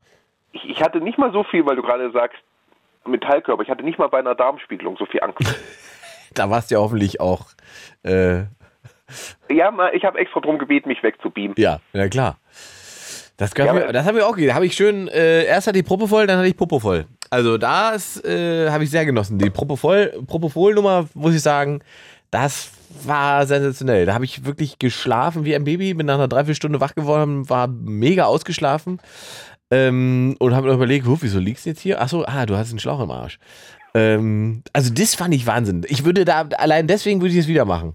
Ich, 0.52 0.64
ich 0.68 0.82
hatte 0.82 1.00
nicht 1.00 1.18
mal 1.18 1.32
so 1.32 1.44
viel, 1.44 1.66
weil 1.66 1.76
du 1.76 1.82
gerade 1.82 2.10
sagst, 2.12 2.38
Metallkörper, 3.06 3.62
ich 3.62 3.68
hatte 3.68 3.84
nicht 3.84 3.98
mal 3.98 4.08
bei 4.08 4.18
einer 4.18 4.34
Darmspiegelung 4.34 4.96
so 4.96 5.06
viel 5.06 5.22
Angst. 5.22 5.38
Da 6.32 6.50
warst 6.50 6.68
du 6.68 6.74
ja 6.74 6.80
hoffentlich 6.80 7.20
auch, 7.20 7.46
äh, 8.02 8.38
ja, 9.48 9.92
ich 9.92 10.04
habe 10.04 10.18
extra 10.18 10.40
drum 10.40 10.58
gebeten, 10.58 10.88
mich 10.88 11.00
wegzubeamen. 11.00 11.54
Ja, 11.56 11.78
ja 11.92 12.08
klar. 12.08 12.38
Das, 13.36 13.52
Ja, 13.56 13.72
mir, 13.72 13.92
das 13.92 14.06
habe 14.06 14.18
ich 14.18 14.24
auch 14.24 14.32
gegeben. 14.32 14.48
Da 14.48 14.54
habe 14.54 14.66
ich 14.66 14.74
schön, 14.74 15.08
äh, 15.08 15.44
erst 15.44 15.66
hatte 15.66 15.78
ich 15.78 15.84
Proppe 15.84 16.08
voll, 16.08 16.26
dann 16.26 16.38
hatte 16.38 16.48
ich 16.48 16.56
Popo 16.56 16.78
voll. 16.78 17.06
Also 17.34 17.58
das 17.58 18.22
äh, 18.24 18.70
habe 18.70 18.84
ich 18.84 18.90
sehr 18.90 19.04
genossen. 19.04 19.38
Die 19.38 19.50
Propofol, 19.50 20.22
Propofol-Nummer, 20.24 21.08
muss 21.14 21.34
ich 21.34 21.42
sagen, 21.42 21.80
das 22.30 22.70
war 23.02 23.44
sensationell. 23.44 24.06
Da 24.06 24.14
habe 24.14 24.24
ich 24.24 24.44
wirklich 24.44 24.78
geschlafen 24.78 25.44
wie 25.44 25.56
ein 25.56 25.64
Baby, 25.64 25.94
bin 25.94 26.06
nach 26.06 26.14
einer 26.14 26.28
Dreiviertelstunde 26.28 26.80
wach 26.80 26.94
geworden, 26.94 27.50
war 27.50 27.66
mega 27.66 28.26
ausgeschlafen 28.26 29.00
ähm, 29.72 30.36
und 30.38 30.54
habe 30.54 30.68
mir 30.68 30.74
überlegt, 30.74 31.08
"Huh, 31.08 31.18
wieso 31.22 31.40
liegst 31.40 31.66
du 31.66 31.70
jetzt 31.70 31.80
hier? 31.80 32.00
Achso, 32.00 32.22
ah, 32.24 32.46
du 32.46 32.56
hast 32.56 32.70
einen 32.70 32.78
Schlauch 32.78 33.00
im 33.00 33.10
Arsch. 33.10 33.40
Ähm, 33.94 34.62
also 34.72 34.94
das 34.94 35.16
fand 35.16 35.34
ich 35.34 35.44
Wahnsinn. 35.44 35.84
Ich 35.88 36.04
würde 36.04 36.24
da, 36.24 36.42
allein 36.58 36.86
deswegen 36.86 37.20
würde 37.20 37.34
ich 37.34 37.40
es 37.40 37.48
wieder 37.48 37.64
machen. 37.64 37.94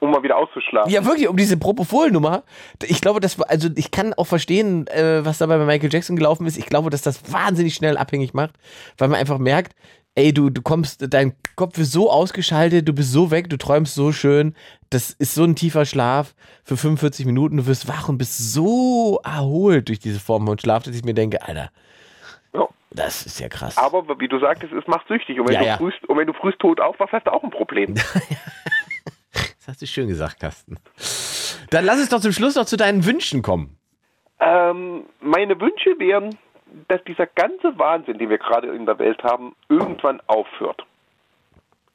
Um 0.00 0.10
mal 0.10 0.22
wieder 0.22 0.36
auszuschlafen. 0.36 0.90
Ja, 0.92 1.04
wirklich, 1.04 1.28
um 1.28 1.36
diese 1.36 1.56
Propofol-Nummer. 1.56 2.42
Ich 2.84 3.00
glaube, 3.00 3.20
das 3.20 3.38
war, 3.38 3.48
also 3.50 3.68
ich 3.76 3.90
kann 3.90 4.14
auch 4.14 4.26
verstehen, 4.26 4.86
äh, 4.88 5.24
was 5.24 5.38
dabei 5.38 5.58
bei 5.58 5.64
Michael 5.64 5.92
Jackson 5.92 6.16
gelaufen 6.16 6.46
ist. 6.46 6.56
Ich 6.56 6.66
glaube, 6.66 6.90
dass 6.90 7.02
das 7.02 7.32
wahnsinnig 7.32 7.74
schnell 7.74 7.96
abhängig 7.96 8.34
macht, 8.34 8.52
weil 8.98 9.08
man 9.08 9.18
einfach 9.20 9.38
merkt, 9.38 9.74
ey, 10.14 10.34
du, 10.34 10.50
du 10.50 10.60
kommst, 10.60 11.06
dein 11.12 11.32
Kopf 11.56 11.78
ist 11.78 11.92
so 11.92 12.10
ausgeschaltet, 12.10 12.86
du 12.86 12.92
bist 12.92 13.12
so 13.12 13.30
weg, 13.30 13.48
du 13.48 13.56
träumst 13.56 13.94
so 13.94 14.12
schön. 14.12 14.54
Das 14.90 15.10
ist 15.10 15.34
so 15.34 15.44
ein 15.44 15.56
tiefer 15.56 15.86
Schlaf 15.86 16.34
für 16.64 16.76
45 16.76 17.24
Minuten. 17.24 17.56
Du 17.56 17.66
wirst 17.66 17.88
wach 17.88 18.08
und 18.10 18.18
bist 18.18 18.36
so 18.52 19.20
erholt 19.24 19.88
durch 19.88 20.00
diese 20.00 20.20
Form 20.20 20.46
von 20.46 20.58
Schlaf, 20.58 20.82
dass 20.82 20.94
ich 20.94 21.04
mir 21.04 21.14
denke, 21.14 21.40
Alter, 21.40 21.70
Ja. 22.52 22.68
das 22.90 23.24
ist 23.24 23.40
ja 23.40 23.48
krass. 23.48 23.78
Aber 23.78 24.04
wie 24.20 24.28
du 24.28 24.38
sagtest, 24.38 24.74
es 24.74 24.86
macht 24.86 25.08
süchtig. 25.08 25.40
Und 25.40 25.48
wenn, 25.48 25.54
Ja, 25.54 25.60
du, 25.60 25.66
ja. 25.66 25.76
Frühst, 25.78 26.04
und 26.06 26.18
wenn 26.18 26.26
du 26.26 26.34
frühst 26.34 26.58
tot 26.58 26.78
aufwachst, 26.78 27.14
hast 27.14 27.26
du 27.26 27.32
auch 27.32 27.42
ein 27.42 27.50
Problem. 27.50 27.94
Hast 29.72 29.80
du 29.80 29.86
schön 29.86 30.06
gesagt, 30.06 30.38
Carsten. 30.38 30.76
Dann 31.70 31.86
lass 31.86 31.98
es 31.98 32.10
doch 32.10 32.20
zum 32.20 32.32
Schluss 32.32 32.56
noch 32.56 32.66
zu 32.66 32.76
deinen 32.76 33.06
Wünschen 33.06 33.40
kommen. 33.40 33.78
Ähm, 34.38 35.06
meine 35.22 35.58
Wünsche 35.58 35.98
wären, 35.98 36.36
dass 36.88 37.02
dieser 37.04 37.24
ganze 37.24 37.78
Wahnsinn, 37.78 38.18
den 38.18 38.28
wir 38.28 38.36
gerade 38.36 38.68
in 38.68 38.84
der 38.84 38.98
Welt 38.98 39.24
haben, 39.24 39.56
irgendwann 39.70 40.20
aufhört. 40.26 40.84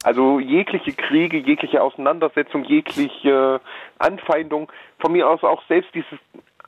Also 0.02 0.40
jegliche 0.40 0.92
Kriege, 0.92 1.38
jegliche 1.38 1.80
Auseinandersetzung, 1.80 2.64
jegliche 2.64 3.60
Anfeindung, 4.00 4.72
von 4.98 5.12
mir 5.12 5.28
aus 5.28 5.44
auch 5.44 5.62
selbst 5.68 5.94
dieses 5.94 6.18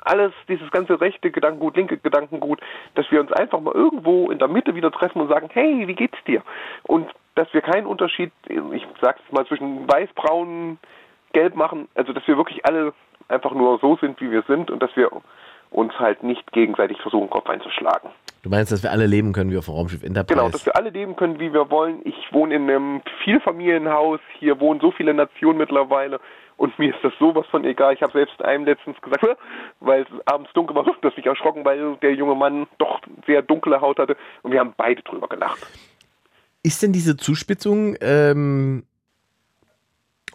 alles, 0.02 0.32
dieses 0.48 0.70
ganze 0.70 1.00
rechte 1.00 1.32
Gedankengut, 1.32 1.76
linke 1.76 1.98
Gedankengut, 1.98 2.60
dass 2.94 3.10
wir 3.10 3.20
uns 3.20 3.32
einfach 3.32 3.60
mal 3.60 3.74
irgendwo 3.74 4.30
in 4.30 4.38
der 4.38 4.46
Mitte 4.46 4.76
wieder 4.76 4.92
treffen 4.92 5.20
und 5.20 5.28
sagen, 5.28 5.48
hey, 5.52 5.88
wie 5.88 5.94
geht's 5.94 6.22
dir? 6.26 6.42
Und 6.84 7.10
dass 7.34 7.52
wir 7.52 7.62
keinen 7.62 7.86
Unterschied, 7.86 8.32
ich 8.48 8.86
sag's 9.00 9.20
mal, 9.30 9.46
zwischen 9.46 9.88
weiß, 9.88 10.08
braun, 10.14 10.78
gelb 11.32 11.54
machen, 11.54 11.88
also 11.94 12.12
dass 12.12 12.26
wir 12.26 12.36
wirklich 12.36 12.64
alle 12.64 12.92
einfach 13.28 13.52
nur 13.52 13.78
so 13.78 13.96
sind, 14.00 14.20
wie 14.20 14.30
wir 14.30 14.42
sind 14.48 14.70
und 14.70 14.82
dass 14.82 14.94
wir 14.96 15.10
uns 15.70 15.92
halt 15.98 16.22
nicht 16.22 16.50
gegenseitig 16.52 17.00
versuchen, 17.00 17.30
Kopf 17.30 17.48
einzuschlagen. 17.48 18.10
Du 18.42 18.48
meinst, 18.48 18.72
dass 18.72 18.82
wir 18.82 18.90
alle 18.90 19.06
leben 19.06 19.32
können 19.32 19.50
wie 19.50 19.58
auf 19.58 19.66
dem 19.66 19.74
Raumschiff 19.74 20.02
Enterprise? 20.02 20.38
Genau, 20.38 20.50
dass 20.50 20.64
wir 20.66 20.74
alle 20.74 20.90
leben 20.90 21.14
können, 21.14 21.38
wie 21.38 21.52
wir 21.52 21.70
wollen. 21.70 22.00
Ich 22.04 22.32
wohne 22.32 22.54
in 22.54 22.62
einem 22.62 23.02
Vielfamilienhaus, 23.22 24.20
hier 24.38 24.58
wohnen 24.60 24.80
so 24.80 24.90
viele 24.90 25.12
Nationen 25.14 25.58
mittlerweile 25.58 26.20
und 26.56 26.78
mir 26.78 26.94
ist 26.94 27.02
das 27.02 27.12
sowas 27.18 27.46
von 27.50 27.64
egal. 27.64 27.94
Ich 27.94 28.02
habe 28.02 28.12
selbst 28.12 28.42
einem 28.42 28.64
letztens 28.64 29.00
gesagt, 29.00 29.24
weil 29.80 30.02
es 30.02 30.26
abends 30.26 30.50
dunkel 30.54 30.74
war, 30.76 30.84
dass 31.02 31.12
ich 31.16 31.26
erschrocken, 31.26 31.64
weil 31.64 31.96
der 32.02 32.14
junge 32.14 32.34
Mann 32.34 32.66
doch 32.78 33.00
sehr 33.26 33.42
dunkle 33.42 33.80
Haut 33.80 33.98
hatte 33.98 34.16
und 34.42 34.52
wir 34.52 34.60
haben 34.60 34.74
beide 34.76 35.02
drüber 35.02 35.28
gelacht. 35.28 35.66
Ist 36.62 36.82
denn 36.82 36.92
diese 36.92 37.16
Zuspitzung, 37.16 37.96
ähm, 38.02 38.84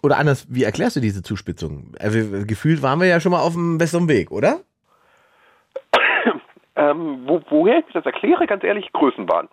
oder 0.02 0.18
anders, 0.18 0.46
wie 0.50 0.64
erklärst 0.64 0.96
du 0.96 1.00
diese 1.00 1.22
Zuspitzung? 1.22 1.92
Also, 1.98 2.18
gefühlt 2.46 2.82
waren 2.82 3.00
wir 3.00 3.06
ja 3.06 3.20
schon 3.20 3.32
mal 3.32 3.40
auf 3.40 3.54
dem 3.54 3.78
besseren 3.78 4.08
Weg, 4.08 4.30
oder? 4.30 4.60
Ähm, 6.78 7.22
wo, 7.26 7.40
woher 7.48 7.78
ich 7.78 7.86
das 7.94 8.04
erkläre, 8.04 8.46
ganz 8.46 8.62
ehrlich, 8.62 8.92
Größenwahn. 8.92 9.48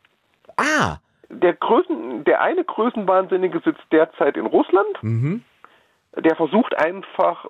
Ah, 0.58 0.98
Der, 1.30 1.54
Größen, 1.54 2.26
der 2.26 2.42
eine 2.42 2.66
Größenwahnsinnige 2.66 3.62
sitzt 3.64 3.82
derzeit 3.94 4.36
in 4.36 4.46
Russland. 4.46 5.02
mhm. 5.02 5.42
Der 6.22 6.36
versucht 6.36 6.78
einfach 6.78 7.46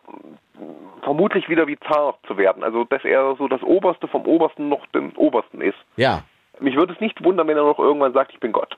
vermutlich 1.02 1.50
wieder 1.50 1.66
wie 1.68 1.78
Zar 1.92 2.20
zu 2.28 2.38
werden. 2.38 2.64
Also, 2.64 2.84
dass 2.86 3.04
er 3.04 3.36
so 3.38 3.48
das 3.48 3.62
Oberste 3.64 4.08
vom 4.08 4.26
Obersten 4.28 4.70
noch 4.70 4.86
den 4.94 5.12
Obersten 5.16 5.60
ist. 5.62 5.78
ja. 5.96 6.24
Mich 6.60 6.76
würde 6.76 6.94
es 6.94 7.00
nicht 7.02 7.24
wundern, 7.24 7.48
wenn 7.48 7.58
er 7.58 7.64
noch 7.64 7.80
irgendwann 7.80 8.14
sagt, 8.14 8.32
ich 8.32 8.40
bin 8.40 8.52
Gott. 8.52 8.78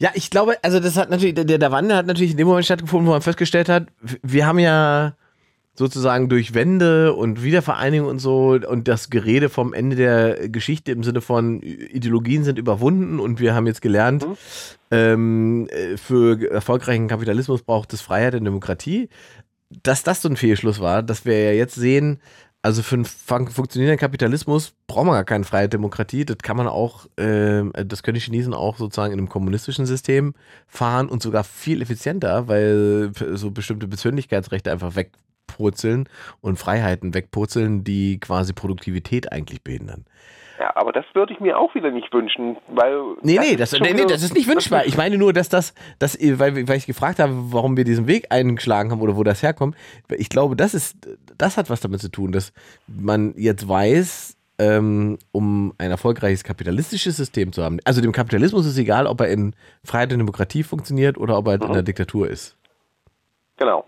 Ja, 0.00 0.10
ich 0.14 0.30
glaube, 0.30 0.56
also 0.62 0.80
das 0.80 0.96
hat 0.96 1.10
natürlich, 1.10 1.34
der, 1.34 1.44
der 1.44 1.70
Wandel 1.70 1.96
hat 1.96 2.06
natürlich 2.06 2.32
in 2.32 2.36
dem 2.36 2.48
Moment 2.48 2.64
stattgefunden, 2.64 3.06
wo 3.06 3.12
man 3.12 3.22
festgestellt 3.22 3.68
hat, 3.68 3.86
wir 4.22 4.46
haben 4.46 4.58
ja 4.58 5.14
sozusagen 5.76 6.28
durch 6.28 6.54
Wende 6.54 7.14
und 7.14 7.42
Wiedervereinigung 7.42 8.08
und 8.08 8.18
so 8.20 8.58
und 8.68 8.86
das 8.86 9.10
Gerede 9.10 9.48
vom 9.48 9.74
Ende 9.74 9.96
der 9.96 10.48
Geschichte 10.48 10.92
im 10.92 11.02
Sinne 11.02 11.20
von 11.20 11.62
Ideologien 11.62 12.44
sind 12.44 12.58
überwunden 12.58 13.18
und 13.18 13.40
wir 13.40 13.54
haben 13.54 13.66
jetzt 13.66 13.82
gelernt, 13.82 14.24
ähm, 14.90 15.68
äh, 15.70 15.96
für 15.96 16.50
erfolgreichen 16.50 17.08
Kapitalismus 17.08 17.62
braucht 17.62 17.92
es 17.92 18.00
Freiheit 18.00 18.34
und 18.34 18.44
Demokratie. 18.44 19.08
dass 19.82 20.04
das 20.04 20.22
so 20.22 20.28
ein 20.28 20.36
Fehlschluss 20.36 20.78
war, 20.80 21.02
dass 21.02 21.24
wir 21.24 21.42
ja 21.42 21.52
jetzt 21.52 21.74
sehen, 21.74 22.20
also 22.64 22.82
für 22.82 22.94
einen 22.94 23.04
fun 23.04 23.46
funktionierenden 23.46 24.00
Kapitalismus 24.00 24.74
braucht 24.86 25.04
man 25.04 25.16
gar 25.16 25.24
keine 25.24 25.44
freie 25.44 25.68
Demokratie. 25.68 26.24
Das 26.24 26.38
kann 26.38 26.56
man 26.56 26.66
auch, 26.66 27.04
äh, 27.18 27.62
das 27.84 28.02
können 28.02 28.14
die 28.14 28.22
Chinesen 28.22 28.54
auch 28.54 28.76
sozusagen 28.78 29.12
in 29.12 29.18
einem 29.18 29.28
kommunistischen 29.28 29.84
System 29.84 30.32
fahren 30.66 31.10
und 31.10 31.22
sogar 31.22 31.44
viel 31.44 31.82
effizienter, 31.82 32.48
weil 32.48 33.12
so 33.32 33.50
bestimmte 33.50 33.86
Persönlichkeitsrechte 33.86 34.72
einfach 34.72 34.96
wegpurzeln 34.96 36.08
und 36.40 36.58
Freiheiten 36.58 37.12
wegpurzeln, 37.12 37.84
die 37.84 38.18
quasi 38.18 38.54
Produktivität 38.54 39.30
eigentlich 39.30 39.62
behindern. 39.62 40.06
Ja, 40.58 40.74
aber 40.76 40.92
das 40.92 41.04
würde 41.14 41.32
ich 41.32 41.40
mir 41.40 41.58
auch 41.58 41.74
wieder 41.74 41.90
nicht 41.90 42.12
wünschen, 42.12 42.56
weil. 42.68 43.16
Nee, 43.22 43.38
nee, 43.38 43.56
das, 43.56 43.72
nee, 43.72 43.92
nee, 43.92 44.04
das 44.06 44.22
ist 44.22 44.34
nicht 44.34 44.48
wünschbar. 44.48 44.86
Ich 44.86 44.96
meine 44.96 45.18
nur, 45.18 45.32
dass 45.32 45.48
das, 45.48 45.74
dass, 45.98 46.16
weil, 46.20 46.68
weil 46.68 46.76
ich 46.76 46.86
gefragt 46.86 47.18
habe, 47.18 47.32
warum 47.34 47.76
wir 47.76 47.84
diesen 47.84 48.06
Weg 48.06 48.26
eingeschlagen 48.30 48.92
haben 48.92 49.00
oder 49.00 49.16
wo 49.16 49.24
das 49.24 49.42
herkommt. 49.42 49.76
Ich 50.10 50.28
glaube, 50.28 50.54
das 50.54 50.74
ist, 50.74 51.08
das 51.38 51.56
hat 51.56 51.70
was 51.70 51.80
damit 51.80 52.00
zu 52.00 52.08
tun, 52.08 52.32
dass 52.32 52.52
man 52.86 53.34
jetzt 53.36 53.68
weiß, 53.68 54.36
ähm, 54.58 55.18
um 55.32 55.74
ein 55.78 55.90
erfolgreiches 55.90 56.44
kapitalistisches 56.44 57.16
System 57.16 57.52
zu 57.52 57.62
haben. 57.62 57.78
Also 57.84 58.00
dem 58.00 58.12
Kapitalismus 58.12 58.66
ist 58.66 58.78
egal, 58.78 59.06
ob 59.06 59.20
er 59.20 59.28
in 59.28 59.54
Freiheit 59.82 60.12
und 60.12 60.18
Demokratie 60.18 60.62
funktioniert 60.62 61.18
oder 61.18 61.36
ob 61.36 61.48
er 61.48 61.58
mhm. 61.58 61.66
in 61.66 61.72
der 61.72 61.82
Diktatur 61.82 62.28
ist. 62.28 62.56
Genau. 63.56 63.86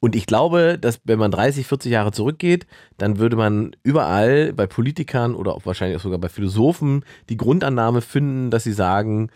Und 0.00 0.14
ich 0.14 0.26
glaube, 0.26 0.78
dass 0.80 1.00
wenn 1.04 1.18
man 1.18 1.30
30, 1.30 1.66
40 1.66 1.90
Jahre 1.90 2.12
zurückgeht, 2.12 2.66
dann 2.98 3.18
würde 3.18 3.36
man 3.36 3.74
überall 3.82 4.52
bei 4.52 4.66
Politikern 4.66 5.34
oder 5.34 5.54
auch 5.54 5.66
wahrscheinlich 5.66 5.98
auch 5.98 6.02
sogar 6.02 6.18
bei 6.18 6.28
Philosophen 6.28 7.04
die 7.28 7.36
Grundannahme 7.36 8.00
finden, 8.00 8.50
dass 8.50 8.64
sie 8.64 8.72
sagen, 8.72 9.30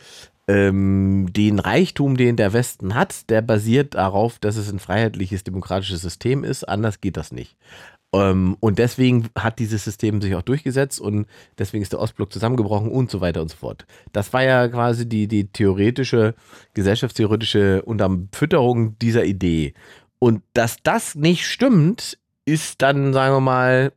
ähm, 0.48 1.28
den 1.32 1.58
Reichtum, 1.58 2.16
den 2.16 2.36
der 2.36 2.52
Westen 2.52 2.94
hat, 2.94 3.30
der 3.30 3.42
basiert 3.42 3.94
darauf, 3.94 4.38
dass 4.38 4.56
es 4.56 4.70
ein 4.72 4.78
freiheitliches, 4.78 5.44
demokratisches 5.44 6.02
System 6.02 6.44
ist. 6.44 6.68
Anders 6.68 7.00
geht 7.00 7.16
das 7.16 7.32
nicht. 7.32 7.56
Ähm, 8.12 8.56
und 8.60 8.78
deswegen 8.78 9.28
hat 9.38 9.58
dieses 9.58 9.84
System 9.84 10.20
sich 10.20 10.34
auch 10.34 10.42
durchgesetzt 10.42 11.00
und 11.00 11.26
deswegen 11.58 11.82
ist 11.82 11.92
der 11.92 12.00
Ostblock 12.00 12.32
zusammengebrochen 12.32 12.90
und 12.90 13.10
so 13.10 13.20
weiter 13.20 13.40
und 13.42 13.50
so 13.50 13.56
fort. 13.56 13.86
Das 14.12 14.32
war 14.32 14.42
ja 14.42 14.66
quasi 14.68 15.08
die, 15.08 15.28
die 15.28 15.46
theoretische, 15.46 16.34
gesellschaftstheoretische 16.74 17.82
Unterfütterung 17.82 18.98
dieser 18.98 19.24
Idee. 19.24 19.74
Und 20.18 20.42
dass 20.54 20.78
das 20.82 21.14
nicht 21.14 21.46
stimmt, 21.46 22.18
ist 22.44 22.82
dann, 22.82 23.12
sagen 23.12 23.36
wir 23.36 23.40
mal, 23.40 23.92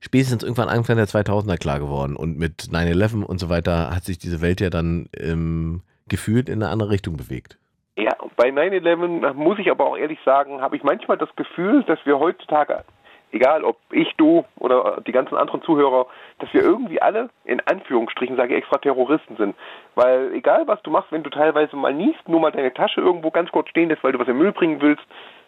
spätestens 0.00 0.42
irgendwann 0.42 0.68
Anfang 0.68 0.96
der 0.96 1.06
2000er 1.06 1.58
klar 1.58 1.78
geworden. 1.78 2.16
Und 2.16 2.38
mit 2.38 2.68
9-11 2.72 3.24
und 3.24 3.38
so 3.38 3.48
weiter 3.48 3.90
hat 3.94 4.04
sich 4.04 4.18
diese 4.18 4.40
Welt 4.40 4.60
ja 4.60 4.70
dann 4.70 5.08
ähm, 5.18 5.82
gefühlt 6.08 6.48
in 6.48 6.62
eine 6.62 6.70
andere 6.70 6.90
Richtung 6.90 7.16
bewegt. 7.16 7.58
Ja, 7.96 8.16
bei 8.36 8.50
9-11 8.50 9.32
muss 9.32 9.58
ich 9.58 9.70
aber 9.70 9.86
auch 9.86 9.96
ehrlich 9.96 10.18
sagen, 10.24 10.60
habe 10.60 10.76
ich 10.76 10.82
manchmal 10.82 11.16
das 11.16 11.34
Gefühl, 11.36 11.82
dass 11.84 11.98
wir 12.04 12.18
heutzutage 12.18 12.84
egal 13.32 13.64
ob 13.64 13.78
ich, 13.90 14.14
du 14.16 14.44
oder 14.58 15.00
die 15.06 15.12
ganzen 15.12 15.36
anderen 15.36 15.62
Zuhörer, 15.62 16.06
dass 16.38 16.52
wir 16.52 16.62
irgendwie 16.62 17.00
alle, 17.00 17.30
in 17.44 17.60
Anführungsstrichen 17.60 18.36
sage 18.36 18.54
ich 18.54 18.58
extra 18.58 18.78
Terroristen 18.78 19.36
sind. 19.36 19.54
Weil 19.94 20.32
egal 20.32 20.66
was 20.66 20.82
du 20.82 20.90
machst, 20.90 21.12
wenn 21.12 21.22
du 21.22 21.30
teilweise 21.30 21.76
mal 21.76 21.94
niest, 21.94 22.28
nur 22.28 22.40
mal 22.40 22.52
deine 22.52 22.72
Tasche 22.72 23.00
irgendwo 23.00 23.30
ganz 23.30 23.50
kurz 23.50 23.68
stehen 23.68 23.88
lässt, 23.88 24.02
weil 24.02 24.12
du 24.12 24.18
was 24.18 24.28
im 24.28 24.38
Müll 24.38 24.52
bringen 24.52 24.80
willst, 24.80 25.04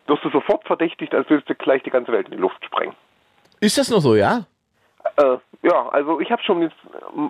wirst 0.06 0.24
du 0.24 0.30
sofort 0.30 0.64
verdächtigt, 0.64 1.14
als 1.14 1.28
würdest 1.28 1.48
du 1.48 1.54
gleich 1.54 1.82
die 1.82 1.90
ganze 1.90 2.12
Welt 2.12 2.26
in 2.26 2.32
die 2.32 2.40
Luft 2.40 2.64
sprengen. 2.64 2.94
Ist 3.60 3.78
das 3.78 3.90
noch 3.90 4.00
so, 4.00 4.14
ja? 4.14 4.44
Äh, 5.16 5.38
ja, 5.62 5.88
also 5.88 6.20
ich 6.20 6.30
habe 6.30 6.42
schon 6.42 6.62
jetzt 6.62 6.76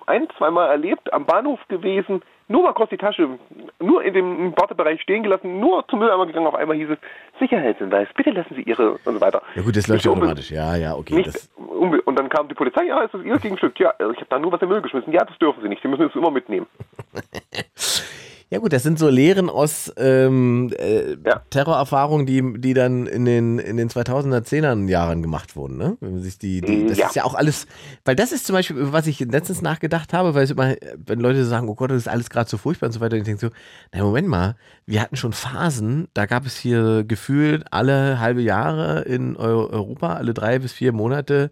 ein, 0.06 0.28
zweimal 0.36 0.68
erlebt, 0.68 1.12
am 1.12 1.24
Bahnhof 1.24 1.60
gewesen, 1.68 2.22
nur 2.48 2.62
mal 2.62 2.72
kurz 2.72 2.90
die 2.90 2.96
Tasche, 2.96 3.38
nur 3.78 4.02
in 4.02 4.14
dem 4.14 4.56
Wartebereich 4.56 5.00
stehen 5.00 5.22
gelassen, 5.22 5.60
nur 5.60 5.86
zum 5.88 6.00
Mülleimer 6.00 6.26
gegangen, 6.26 6.46
auf 6.46 6.54
einmal 6.54 6.76
hieß 6.76 6.90
es, 6.90 6.98
Sicherheitshinweis, 7.38 8.08
bitte 8.16 8.30
lassen 8.30 8.54
Sie 8.54 8.62
Ihre 8.62 8.92
und 8.92 9.14
so 9.14 9.20
weiter. 9.20 9.42
Ja 9.54 9.62
gut, 9.62 9.76
das 9.76 9.86
läuft 9.86 10.04
ja 10.04 10.10
automatisch, 10.10 10.50
ja, 10.50 10.76
ja, 10.76 10.94
okay. 10.94 11.16
Nicht, 11.16 11.50
und 11.56 12.16
dann 12.16 12.28
kam 12.28 12.48
die 12.48 12.54
Polizei, 12.54 12.84
ja, 12.84 13.00
ist 13.02 13.14
das 13.14 13.22
Ihr 13.22 13.38
Gegenstück? 13.38 13.78
Ja, 13.80 13.94
ich 13.98 14.16
habe 14.16 14.26
da 14.28 14.38
nur 14.38 14.52
was 14.52 14.60
im 14.60 14.68
Müll 14.68 14.82
geschmissen. 14.82 15.12
Ja, 15.12 15.24
das 15.24 15.38
dürfen 15.38 15.62
Sie 15.62 15.68
nicht, 15.68 15.82
Sie 15.82 15.88
müssen 15.88 16.06
es 16.06 16.14
immer 16.14 16.30
mitnehmen. 16.30 16.66
Ja 18.50 18.60
gut, 18.60 18.72
das 18.72 18.82
sind 18.82 18.98
so 18.98 19.10
Lehren 19.10 19.50
aus 19.50 19.92
ähm, 19.98 20.72
äh, 20.78 21.16
ja. 21.22 21.42
Terrorerfahrungen, 21.50 22.24
die, 22.24 22.58
die 22.58 22.72
dann 22.72 23.06
in 23.06 23.26
den, 23.26 23.58
in 23.58 23.76
den 23.76 23.90
2000er, 23.90 24.40
10er 24.40 24.88
Jahren 24.88 25.20
gemacht 25.20 25.54
wurden. 25.54 25.76
Ne? 25.76 25.98
Wenn 26.00 26.12
man 26.12 26.22
sich 26.22 26.38
die, 26.38 26.62
die, 26.62 26.86
das 26.86 26.96
ja. 26.96 27.08
ist 27.08 27.14
ja 27.14 27.24
auch 27.24 27.34
alles, 27.34 27.66
weil 28.06 28.16
das 28.16 28.32
ist 28.32 28.46
zum 28.46 28.54
Beispiel, 28.54 28.90
was 28.90 29.06
ich 29.06 29.20
letztens 29.20 29.60
nachgedacht 29.60 30.14
habe, 30.14 30.34
weil 30.34 30.44
es 30.44 30.50
immer, 30.50 30.76
wenn 30.96 31.20
Leute 31.20 31.44
sagen, 31.44 31.68
oh 31.68 31.74
Gott, 31.74 31.90
das 31.90 31.98
ist 31.98 32.08
alles 32.08 32.30
gerade 32.30 32.48
so 32.48 32.56
furchtbar 32.56 32.86
und 32.86 32.92
so 32.92 33.00
weiter, 33.00 33.18
ich 33.18 33.24
denke 33.24 33.40
so, 33.40 33.50
na 33.92 34.02
Moment 34.02 34.28
mal, 34.28 34.56
wir 34.86 35.02
hatten 35.02 35.16
schon 35.16 35.34
Phasen, 35.34 36.08
da 36.14 36.24
gab 36.24 36.46
es 36.46 36.56
hier 36.56 37.04
gefühlt 37.04 37.66
alle 37.70 38.18
halbe 38.18 38.40
Jahre 38.40 39.02
in 39.02 39.36
Europa, 39.36 40.14
alle 40.14 40.32
drei 40.32 40.58
bis 40.58 40.72
vier 40.72 40.92
Monate, 40.92 41.50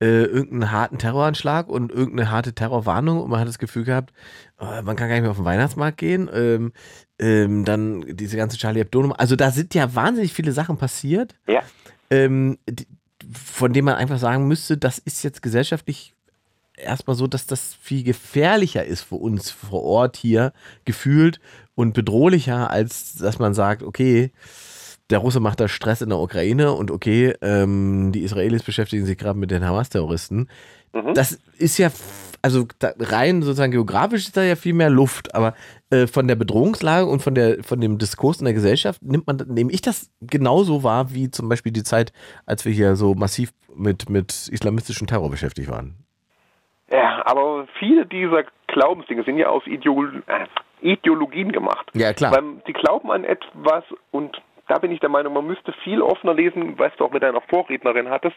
äh, 0.00 0.24
irgendeinen 0.24 0.70
harten 0.72 0.98
Terroranschlag 0.98 1.68
und 1.68 1.90
irgendeine 1.90 2.30
harte 2.30 2.54
Terrorwarnung 2.54 3.20
und 3.20 3.30
man 3.30 3.40
hat 3.40 3.48
das 3.48 3.58
Gefühl 3.58 3.84
gehabt, 3.84 4.12
oh, 4.58 4.82
man 4.82 4.96
kann 4.96 5.08
gar 5.08 5.14
nicht 5.14 5.22
mehr 5.22 5.30
auf 5.30 5.38
den 5.38 5.46
Weihnachtsmarkt 5.46 5.98
gehen. 5.98 6.28
Ähm, 6.32 6.72
ähm, 7.18 7.64
dann 7.64 8.04
diese 8.16 8.36
ganze 8.36 8.58
Charlie 8.58 8.80
Hebdo. 8.80 9.10
Also 9.12 9.36
da 9.36 9.50
sind 9.50 9.74
ja 9.74 9.94
wahnsinnig 9.94 10.32
viele 10.32 10.52
Sachen 10.52 10.76
passiert, 10.76 11.34
ja. 11.48 11.62
ähm, 12.10 12.58
die, 12.68 12.86
von 13.32 13.72
denen 13.72 13.86
man 13.86 13.94
einfach 13.94 14.18
sagen 14.18 14.46
müsste, 14.46 14.76
das 14.76 14.98
ist 14.98 15.22
jetzt 15.24 15.42
gesellschaftlich 15.42 16.14
erstmal 16.76 17.16
so, 17.16 17.26
dass 17.26 17.46
das 17.46 17.74
viel 17.80 18.04
gefährlicher 18.04 18.84
ist 18.84 19.02
für 19.02 19.16
uns 19.16 19.50
vor 19.50 19.82
Ort 19.82 20.16
hier 20.16 20.52
gefühlt 20.84 21.40
und 21.74 21.94
bedrohlicher, 21.94 22.70
als 22.70 23.14
dass 23.14 23.38
man 23.38 23.54
sagt, 23.54 23.82
okay, 23.82 24.30
der 25.10 25.18
Russe 25.18 25.40
macht 25.40 25.60
da 25.60 25.68
Stress 25.68 26.02
in 26.02 26.08
der 26.08 26.18
Ukraine 26.18 26.72
und 26.72 26.90
okay, 26.90 27.34
ähm, 27.40 28.10
die 28.12 28.22
Israelis 28.22 28.62
beschäftigen 28.62 29.06
sich 29.06 29.16
gerade 29.16 29.38
mit 29.38 29.50
den 29.50 29.64
Hamas-Terroristen. 29.64 30.48
Mhm. 30.92 31.14
Das 31.14 31.32
ist 31.58 31.78
ja, 31.78 31.90
also 32.42 32.66
rein 32.80 33.42
sozusagen 33.42 33.72
geografisch 33.72 34.26
ist 34.26 34.36
da 34.36 34.42
ja 34.42 34.56
viel 34.56 34.74
mehr 34.74 34.90
Luft, 34.90 35.34
aber 35.34 35.54
äh, 35.90 36.06
von 36.06 36.26
der 36.26 36.34
Bedrohungslage 36.34 37.06
und 37.06 37.22
von, 37.22 37.34
der, 37.34 37.62
von 37.62 37.80
dem 37.80 37.98
Diskurs 37.98 38.40
in 38.40 38.44
der 38.46 38.54
Gesellschaft 38.54 39.02
nimmt 39.02 39.26
man, 39.26 39.36
nehme 39.48 39.70
ich 39.70 39.82
das 39.82 40.10
genauso 40.20 40.82
wahr 40.82 41.12
wie 41.12 41.30
zum 41.30 41.48
Beispiel 41.48 41.72
die 41.72 41.84
Zeit, 41.84 42.12
als 42.44 42.64
wir 42.64 42.72
hier 42.72 42.96
so 42.96 43.14
massiv 43.14 43.52
mit, 43.74 44.10
mit 44.10 44.48
islamistischem 44.48 45.06
Terror 45.06 45.30
beschäftigt 45.30 45.70
waren. 45.70 45.96
Ja, 46.90 47.22
aber 47.26 47.66
viele 47.78 48.06
dieser 48.06 48.44
Glaubensdinge 48.68 49.24
sind 49.24 49.38
ja 49.38 49.48
aus 49.48 49.66
Ideol 49.66 50.22
äh, 50.26 50.46
Ideologien 50.80 51.52
gemacht. 51.52 51.90
Ja, 51.94 52.12
klar. 52.12 52.32
Weil 52.32 52.62
die 52.66 52.72
glauben 52.72 53.10
an 53.10 53.24
etwas 53.24 53.84
und 54.10 54.40
da 54.68 54.78
bin 54.78 54.90
ich 54.90 55.00
der 55.00 55.08
Meinung, 55.08 55.32
man 55.32 55.46
müsste 55.46 55.72
viel 55.84 56.02
offener 56.02 56.34
lesen, 56.34 56.78
was 56.78 56.94
du 56.96 57.04
auch 57.04 57.12
mit 57.12 57.22
deiner 57.22 57.40
Vorrednerin 57.42 58.10
hattest. 58.10 58.36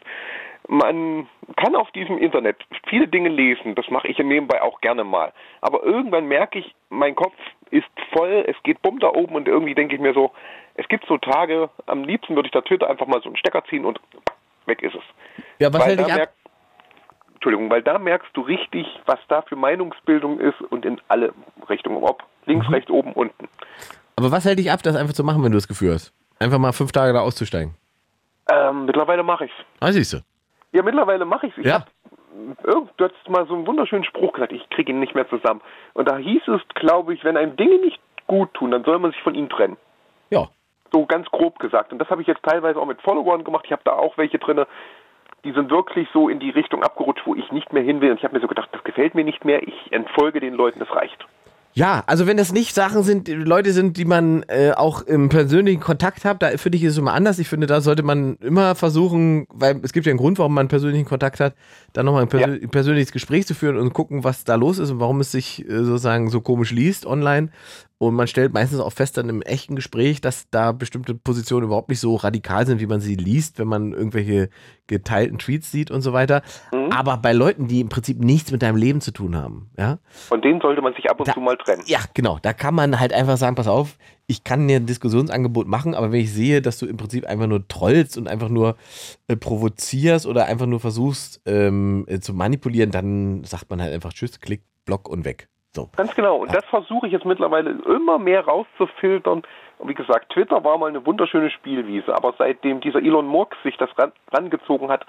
Man 0.68 1.28
kann 1.56 1.74
auf 1.74 1.90
diesem 1.92 2.18
Internet 2.18 2.56
viele 2.88 3.08
Dinge 3.08 3.28
lesen, 3.28 3.74
das 3.74 3.88
mache 3.90 4.08
ich 4.08 4.18
nebenbei 4.18 4.62
auch 4.62 4.80
gerne 4.80 5.04
mal. 5.04 5.32
Aber 5.60 5.82
irgendwann 5.82 6.26
merke 6.26 6.60
ich, 6.60 6.74
mein 6.88 7.14
Kopf 7.14 7.34
ist 7.70 7.88
voll, 8.12 8.44
es 8.46 8.56
geht 8.62 8.82
bumm 8.82 9.00
da 9.00 9.08
oben 9.08 9.34
und 9.34 9.48
irgendwie 9.48 9.74
denke 9.74 9.94
ich 9.94 10.00
mir 10.00 10.14
so, 10.14 10.32
es 10.74 10.86
gibt 10.88 11.06
so 11.06 11.18
Tage, 11.18 11.68
am 11.86 12.04
liebsten 12.04 12.36
würde 12.36 12.46
ich 12.46 12.52
da 12.52 12.60
Twitter 12.60 12.88
einfach 12.88 13.06
mal 13.06 13.20
so 13.20 13.28
einen 13.28 13.36
Stecker 13.36 13.64
ziehen 13.64 13.84
und 13.84 14.00
weg 14.66 14.82
ist 14.82 14.94
es. 14.94 15.44
Ja, 15.58 15.72
was 15.72 15.80
weil 15.80 15.96
hält 15.96 16.00
dich 16.00 16.12
ab? 16.12 16.28
Entschuldigung, 17.34 17.70
weil 17.70 17.82
da 17.82 17.98
merkst 17.98 18.28
du 18.34 18.42
richtig, 18.42 18.86
was 19.06 19.18
da 19.28 19.40
für 19.42 19.56
Meinungsbildung 19.56 20.40
ist 20.40 20.60
und 20.68 20.84
in 20.84 21.00
alle 21.08 21.32
Richtungen, 21.70 22.02
ob 22.02 22.22
links, 22.44 22.68
mhm. 22.68 22.74
rechts, 22.74 22.90
oben, 22.90 23.12
unten. 23.14 23.48
Aber 24.16 24.30
was 24.30 24.44
hält 24.44 24.58
dich 24.58 24.70
ab, 24.70 24.82
das 24.82 24.94
einfach 24.94 25.14
zu 25.14 25.24
machen, 25.24 25.42
wenn 25.42 25.50
du 25.50 25.56
das 25.56 25.66
Gefühl 25.66 25.94
hast? 25.94 26.12
Einfach 26.40 26.58
mal 26.58 26.72
fünf 26.72 26.90
Tage 26.90 27.12
da 27.12 27.20
auszusteigen. 27.20 27.74
Ähm, 28.50 28.86
mittlerweile 28.86 29.22
mache 29.22 29.44
ich's. 29.44 29.54
Ah, 29.78 29.92
siehst 29.92 30.14
du. 30.14 30.18
Ja, 30.72 30.82
mittlerweile 30.82 31.24
mache 31.24 31.46
ich's. 31.46 31.58
Ich 31.58 31.66
ja. 31.66 31.84
Hab, 31.84 32.96
du 32.96 33.04
hast 33.04 33.28
mal 33.28 33.46
so 33.46 33.54
einen 33.54 33.66
wunderschönen 33.66 34.04
Spruch 34.04 34.32
gesagt, 34.32 34.52
ich 34.52 34.68
kriege 34.70 34.90
ihn 34.92 35.00
nicht 35.00 35.14
mehr 35.14 35.28
zusammen. 35.28 35.60
Und 35.92 36.08
da 36.08 36.16
hieß 36.16 36.42
es, 36.48 36.62
glaube 36.74 37.14
ich, 37.14 37.22
wenn 37.24 37.36
einem 37.36 37.56
Dinge 37.56 37.78
nicht 37.78 38.00
gut 38.26 38.54
tun, 38.54 38.70
dann 38.70 38.84
soll 38.84 38.98
man 38.98 39.12
sich 39.12 39.20
von 39.22 39.34
ihnen 39.34 39.50
trennen. 39.50 39.76
Ja. 40.30 40.48
So 40.92 41.04
ganz 41.06 41.28
grob 41.30 41.58
gesagt. 41.58 41.92
Und 41.92 41.98
das 41.98 42.08
habe 42.08 42.22
ich 42.22 42.28
jetzt 42.28 42.42
teilweise 42.42 42.80
auch 42.80 42.86
mit 42.86 43.02
Followern 43.02 43.44
gemacht. 43.44 43.64
Ich 43.66 43.72
habe 43.72 43.82
da 43.84 43.92
auch 43.92 44.16
welche 44.16 44.38
drin, 44.38 44.64
die 45.44 45.52
sind 45.52 45.70
wirklich 45.70 46.08
so 46.12 46.28
in 46.28 46.40
die 46.40 46.50
Richtung 46.50 46.82
abgerutscht, 46.82 47.26
wo 47.26 47.34
ich 47.34 47.52
nicht 47.52 47.72
mehr 47.72 47.82
hin 47.82 48.00
will. 48.00 48.12
Und 48.12 48.18
ich 48.18 48.24
habe 48.24 48.34
mir 48.34 48.40
so 48.40 48.48
gedacht, 48.48 48.70
das 48.72 48.82
gefällt 48.84 49.14
mir 49.14 49.24
nicht 49.24 49.44
mehr. 49.44 49.62
Ich 49.62 49.92
entfolge 49.92 50.40
den 50.40 50.54
Leuten, 50.54 50.78
das 50.78 50.90
reicht. 50.94 51.26
Ja, 51.72 52.02
also 52.06 52.26
wenn 52.26 52.36
das 52.36 52.52
nicht 52.52 52.74
Sachen 52.74 53.04
sind, 53.04 53.28
Leute 53.28 53.72
sind, 53.72 53.96
die 53.96 54.04
man 54.04 54.42
äh, 54.48 54.72
auch 54.72 55.02
im 55.02 55.28
persönlichen 55.28 55.80
Kontakt 55.80 56.24
hat, 56.24 56.42
da 56.42 56.56
finde 56.56 56.78
ich 56.78 56.84
es 56.84 56.98
immer 56.98 57.12
anders. 57.12 57.38
Ich 57.38 57.48
finde, 57.48 57.68
da 57.68 57.80
sollte 57.80 58.02
man 58.02 58.36
immer 58.36 58.74
versuchen, 58.74 59.46
weil 59.50 59.80
es 59.82 59.92
gibt 59.92 60.06
ja 60.06 60.10
einen 60.10 60.18
Grund, 60.18 60.38
warum 60.38 60.52
man 60.52 60.66
persönlichen 60.66 61.06
Kontakt 61.06 61.38
hat, 61.38 61.54
dann 61.92 62.06
nochmal 62.06 62.22
ein 62.22 62.28
persö 62.28 62.58
ja. 62.60 62.68
persönliches 62.68 63.12
Gespräch 63.12 63.46
zu 63.46 63.54
führen 63.54 63.76
und 63.76 63.92
gucken, 63.92 64.24
was 64.24 64.42
da 64.42 64.56
los 64.56 64.78
ist 64.78 64.90
und 64.90 64.98
warum 64.98 65.20
es 65.20 65.30
sich 65.30 65.64
äh, 65.68 65.84
sozusagen 65.84 66.28
so 66.28 66.40
komisch 66.40 66.72
liest 66.72 67.06
online. 67.06 67.50
Und 68.02 68.14
man 68.14 68.26
stellt 68.26 68.54
meistens 68.54 68.80
auch 68.80 68.94
fest 68.94 69.18
dann 69.18 69.28
im 69.28 69.42
echten 69.42 69.76
Gespräch, 69.76 70.22
dass 70.22 70.48
da 70.50 70.72
bestimmte 70.72 71.14
Positionen 71.14 71.66
überhaupt 71.66 71.90
nicht 71.90 72.00
so 72.00 72.16
radikal 72.16 72.66
sind, 72.66 72.80
wie 72.80 72.86
man 72.86 73.02
sie 73.02 73.14
liest, 73.14 73.58
wenn 73.58 73.68
man 73.68 73.92
irgendwelche 73.92 74.48
geteilten 74.86 75.36
Tweets 75.38 75.70
sieht 75.70 75.90
und 75.90 76.00
so 76.00 76.14
weiter. 76.14 76.40
Mhm. 76.72 76.90
Aber 76.92 77.18
bei 77.18 77.34
Leuten, 77.34 77.68
die 77.68 77.80
im 77.80 77.90
Prinzip 77.90 78.18
nichts 78.18 78.52
mit 78.52 78.62
deinem 78.62 78.76
Leben 78.76 79.02
zu 79.02 79.10
tun 79.12 79.36
haben, 79.36 79.68
ja, 79.76 79.98
Von 80.08 80.40
denen 80.40 80.62
sollte 80.62 80.80
man 80.80 80.94
sich 80.94 81.10
ab 81.10 81.20
und 81.20 81.28
Da- 81.28 81.34
zu 81.34 81.40
mal 81.40 81.58
trennen. 81.58 81.82
ja, 81.84 81.98
genau. 82.14 82.38
Da 82.40 82.54
kann 82.54 82.74
man 82.74 82.98
halt 82.98 83.12
einfach 83.12 83.36
sagen, 83.36 83.54
pass 83.54 83.68
auf, 83.68 83.98
ich 84.26 84.44
kann 84.44 84.66
dir 84.66 84.76
ein 84.76 84.86
Diskussionsangebot 84.86 85.68
machen, 85.68 85.94
aber 85.94 86.10
wenn 86.10 86.20
ich 86.20 86.32
sehe, 86.32 86.62
dass 86.62 86.78
du 86.78 86.86
im 86.86 86.96
Prinzip 86.96 87.26
einfach 87.26 87.48
nur 87.48 87.68
trollst 87.68 88.16
und 88.16 88.28
einfach 88.28 88.48
nur 88.48 88.76
äh, 89.28 89.36
provozierst 89.36 90.24
oder 90.24 90.46
einfach 90.46 90.64
nur 90.66 90.80
versuchst 90.80 91.42
ähm, 91.44 92.06
äh, 92.08 92.18
zu 92.18 92.32
manipulieren, 92.32 92.92
dann 92.92 93.44
sagt 93.44 93.68
man 93.68 93.82
halt 93.82 93.92
einfach 93.92 94.14
Tschüss, 94.14 94.40
Klick, 94.40 94.62
Block 94.86 95.06
und 95.06 95.26
weg. 95.26 95.49
So. 95.72 95.88
Ganz 95.96 96.14
genau. 96.14 96.38
Und 96.38 96.54
das 96.54 96.64
versuche 96.64 97.06
ich 97.06 97.12
jetzt 97.12 97.24
mittlerweile 97.24 97.70
immer 97.70 98.18
mehr 98.18 98.44
rauszufiltern. 98.44 99.42
Und 99.78 99.88
wie 99.88 99.94
gesagt, 99.94 100.32
Twitter 100.32 100.62
war 100.64 100.78
mal 100.78 100.88
eine 100.88 101.04
wunderschöne 101.06 101.50
Spielwiese, 101.50 102.14
aber 102.14 102.34
seitdem 102.38 102.80
dieser 102.80 102.98
Elon 102.98 103.26
Musk 103.26 103.54
sich 103.62 103.76
das 103.76 103.88
ran, 103.96 104.12
rangezogen 104.32 104.88
hat, 104.90 105.06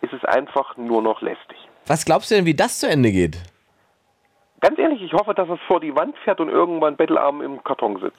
ist 0.00 0.12
es 0.12 0.24
einfach 0.24 0.76
nur 0.76 1.02
noch 1.02 1.20
lästig. 1.20 1.56
Was 1.86 2.04
glaubst 2.04 2.30
du 2.30 2.36
denn, 2.36 2.46
wie 2.46 2.54
das 2.54 2.80
zu 2.80 2.88
Ende 2.88 3.12
geht? 3.12 3.38
Ganz 4.60 4.78
ehrlich, 4.78 5.02
ich 5.02 5.12
hoffe, 5.12 5.34
dass 5.34 5.48
es 5.48 5.60
vor 5.66 5.80
die 5.80 5.94
Wand 5.94 6.16
fährt 6.24 6.40
und 6.40 6.48
irgendwann 6.48 6.96
Bettelarm 6.96 7.42
im 7.42 7.62
Karton 7.62 8.00
sitzt. 8.00 8.18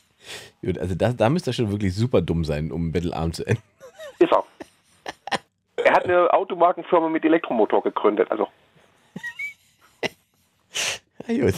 Gut, 0.62 0.78
also 0.78 0.94
da, 0.94 1.12
da 1.12 1.30
müsste 1.30 1.50
er 1.50 1.54
schon 1.54 1.70
wirklich 1.70 1.94
super 1.94 2.20
dumm 2.20 2.44
sein, 2.44 2.72
um 2.72 2.92
Battlearm 2.92 3.32
zu 3.32 3.46
enden. 3.46 3.62
Ist 4.18 4.32
er. 4.32 4.44
Er 5.84 5.92
hat 5.92 6.04
eine 6.04 6.32
Automarkenfirma 6.32 7.08
mit 7.08 7.24
Elektromotor 7.24 7.82
gegründet. 7.82 8.30
Also 8.30 8.48
Ja, 11.28 11.44
gut. 11.46 11.54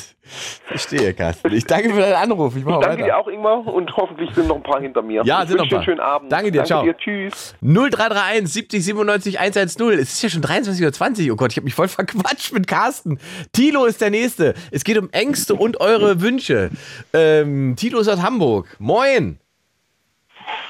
Verstehe, 0.66 1.12
Carsten. 1.12 1.52
Ich 1.52 1.64
danke 1.64 1.90
für 1.92 2.00
deinen 2.00 2.14
Anruf. 2.14 2.56
Ich 2.56 2.64
mache 2.64 2.80
danke 2.80 2.98
dir 2.98 3.02
weiter. 3.04 3.18
auch, 3.18 3.28
Ingmar, 3.28 3.66
und 3.66 3.94
hoffentlich 3.96 4.30
sind 4.34 4.46
noch 4.48 4.56
ein 4.56 4.62
paar 4.62 4.80
hinter 4.80 5.02
mir. 5.02 5.22
Ja, 5.24 5.42
ich 5.42 5.48
sind 5.48 5.58
noch 5.58 5.64
wünsche 5.64 5.68
dir 5.68 5.76
ein 5.76 5.78
einen 5.78 5.78
paar. 5.78 5.84
schönen 5.84 6.00
Abend. 6.00 6.32
Danke 6.32 6.52
dir, 6.52 6.64
ciao. 6.64 6.84
Dir, 6.84 6.96
tschüss. 6.96 7.54
0331 7.60 8.48
70 8.50 8.84
97 8.84 9.40
110. 9.40 9.90
Es 9.98 10.12
ist 10.14 10.22
ja 10.22 10.28
schon 10.30 10.42
23.20 10.42 11.26
Uhr. 11.26 11.32
Oh 11.34 11.36
Gott, 11.36 11.50
ich 11.50 11.56
habe 11.58 11.64
mich 11.64 11.74
voll 11.74 11.88
verquatscht 11.88 12.52
mit 12.52 12.66
Carsten. 12.66 13.18
Tilo 13.52 13.84
ist 13.84 14.00
der 14.00 14.10
Nächste. 14.10 14.54
Es 14.70 14.84
geht 14.84 14.96
um 14.96 15.10
Ängste 15.10 15.54
und 15.54 15.80
eure 15.80 16.20
Wünsche. 16.22 16.70
Ähm, 17.12 17.74
Tilo 17.76 17.98
ist 17.98 18.08
aus 18.08 18.22
Hamburg. 18.22 18.74
Moin. 18.78 19.38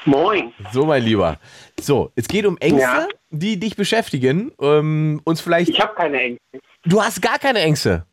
Moin. 0.05 0.51
So, 0.73 0.85
mein 0.85 1.03
Lieber. 1.03 1.37
So, 1.79 2.11
es 2.15 2.27
geht 2.27 2.45
um 2.45 2.57
Ängste, 2.57 2.81
Ja. 2.81 3.07
die 3.29 3.59
dich 3.59 3.75
beschäftigen. 3.75 4.51
Ähm, 4.59 5.21
uns 5.23 5.39
vielleicht. 5.41 5.69
Ich 5.69 5.79
habe 5.79 5.93
keine 5.95 6.19
Ängste. 6.19 6.59
Du 6.85 7.01
hast 7.01 7.21
gar 7.21 7.39
keine 7.39 7.59
Ängste. 7.59 8.05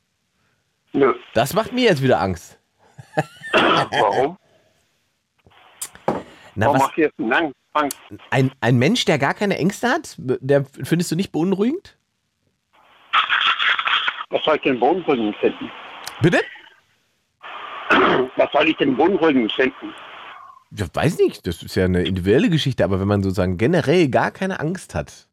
Nö. 0.97 1.13
Das 1.35 1.53
macht 1.53 1.73
mir 1.73 1.85
jetzt 1.85 2.03
wieder 2.03 2.19
Angst. 2.21 2.59
Warum? 3.53 4.39
Na, 6.55 6.67
Warum 6.67 6.75
was, 6.77 6.83
macht 6.85 6.99
ihr 6.99 7.05
jetzt 7.05 7.19
einen? 7.19 7.53
Angst? 7.75 7.99
ein, 8.31 8.51
ein 8.63 8.79
Mensch, 8.79 9.05
der 9.05 9.19
gar 9.19 9.35
keine 9.35 9.59
Ängste 9.59 9.89
hat, 9.91 10.15
der 10.17 10.65
findest 10.65 11.11
du 11.11 11.17
nicht 11.17 11.31
beunruhigend? 11.31 11.99
Was 14.31 14.43
soll 14.45 14.57
ich 14.57 14.63
denn 14.63 14.81
beunruhigend 14.81 15.37
finden? 15.37 15.71
Bitte? 16.23 16.41
Was 18.37 18.51
soll 18.53 18.69
ich 18.69 18.77
denn 18.79 18.97
beunruhigend 18.97 19.53
finden? 19.53 19.95
Ich 20.75 20.83
weiß 20.95 21.19
nicht, 21.19 21.47
das 21.47 21.63
ist 21.63 21.75
ja 21.75 21.85
eine 21.85 22.05
individuelle 22.05 22.49
Geschichte, 22.49 22.83
aber 22.85 22.99
wenn 23.01 23.09
man 23.09 23.23
sozusagen 23.23 23.59
generell 23.59 24.09
gar 24.09 24.31
keine 24.31 24.61
Angst 24.61 24.95
hat. 24.95 25.29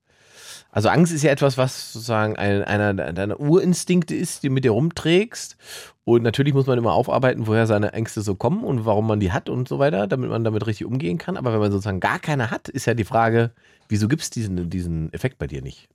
Also 0.73 0.89
Angst 0.89 1.13
ist 1.13 1.21
ja 1.23 1.31
etwas, 1.31 1.57
was 1.57 1.93
sozusagen 1.93 2.35
ein, 2.35 2.63
einer 2.63 2.93
deiner 2.93 3.39
Urinstinkte 3.39 4.15
ist, 4.15 4.41
die 4.41 4.47
du 4.47 4.53
mit 4.53 4.65
dir 4.65 4.71
rumträgst. 4.71 5.55
Und 6.03 6.23
natürlich 6.23 6.55
muss 6.55 6.65
man 6.65 6.79
immer 6.79 6.93
aufarbeiten, 6.93 7.45
woher 7.45 7.67
seine 7.67 7.93
Ängste 7.93 8.21
so 8.21 8.33
kommen 8.33 8.63
und 8.63 8.83
warum 8.83 9.05
man 9.05 9.19
die 9.19 9.31
hat 9.31 9.49
und 9.49 9.67
so 9.67 9.77
weiter, 9.77 10.07
damit 10.07 10.31
man 10.31 10.43
damit 10.43 10.65
richtig 10.65 10.87
umgehen 10.87 11.19
kann. 11.19 11.37
Aber 11.37 11.53
wenn 11.53 11.59
man 11.59 11.71
sozusagen 11.71 11.99
gar 11.99 12.17
keine 12.17 12.49
hat, 12.49 12.69
ist 12.69 12.87
ja 12.87 12.95
die 12.95 13.03
Frage, 13.03 13.51
wieso 13.87 14.07
gibt 14.07 14.23
es 14.23 14.31
diesen, 14.31 14.71
diesen 14.71 15.13
Effekt 15.13 15.37
bei 15.37 15.45
dir 15.45 15.61
nicht? 15.61 15.87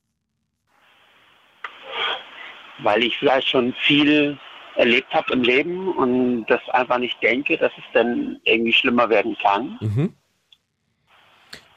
Weil 2.79 3.03
ich 3.03 3.19
vielleicht 3.19 3.49
schon 3.49 3.75
viel 3.81 4.39
erlebt 4.77 5.13
habe 5.13 5.33
im 5.33 5.43
Leben 5.43 5.93
und 5.97 6.47
das 6.47 6.61
einfach 6.69 6.99
nicht 6.99 7.21
denke, 7.21 7.59
dass 7.59 7.73
es 7.77 7.85
dann 7.93 8.39
irgendwie 8.45 8.73
schlimmer 8.73 9.11
werden 9.11 9.37
kann. 9.43 9.77
Mhm. 9.81 10.15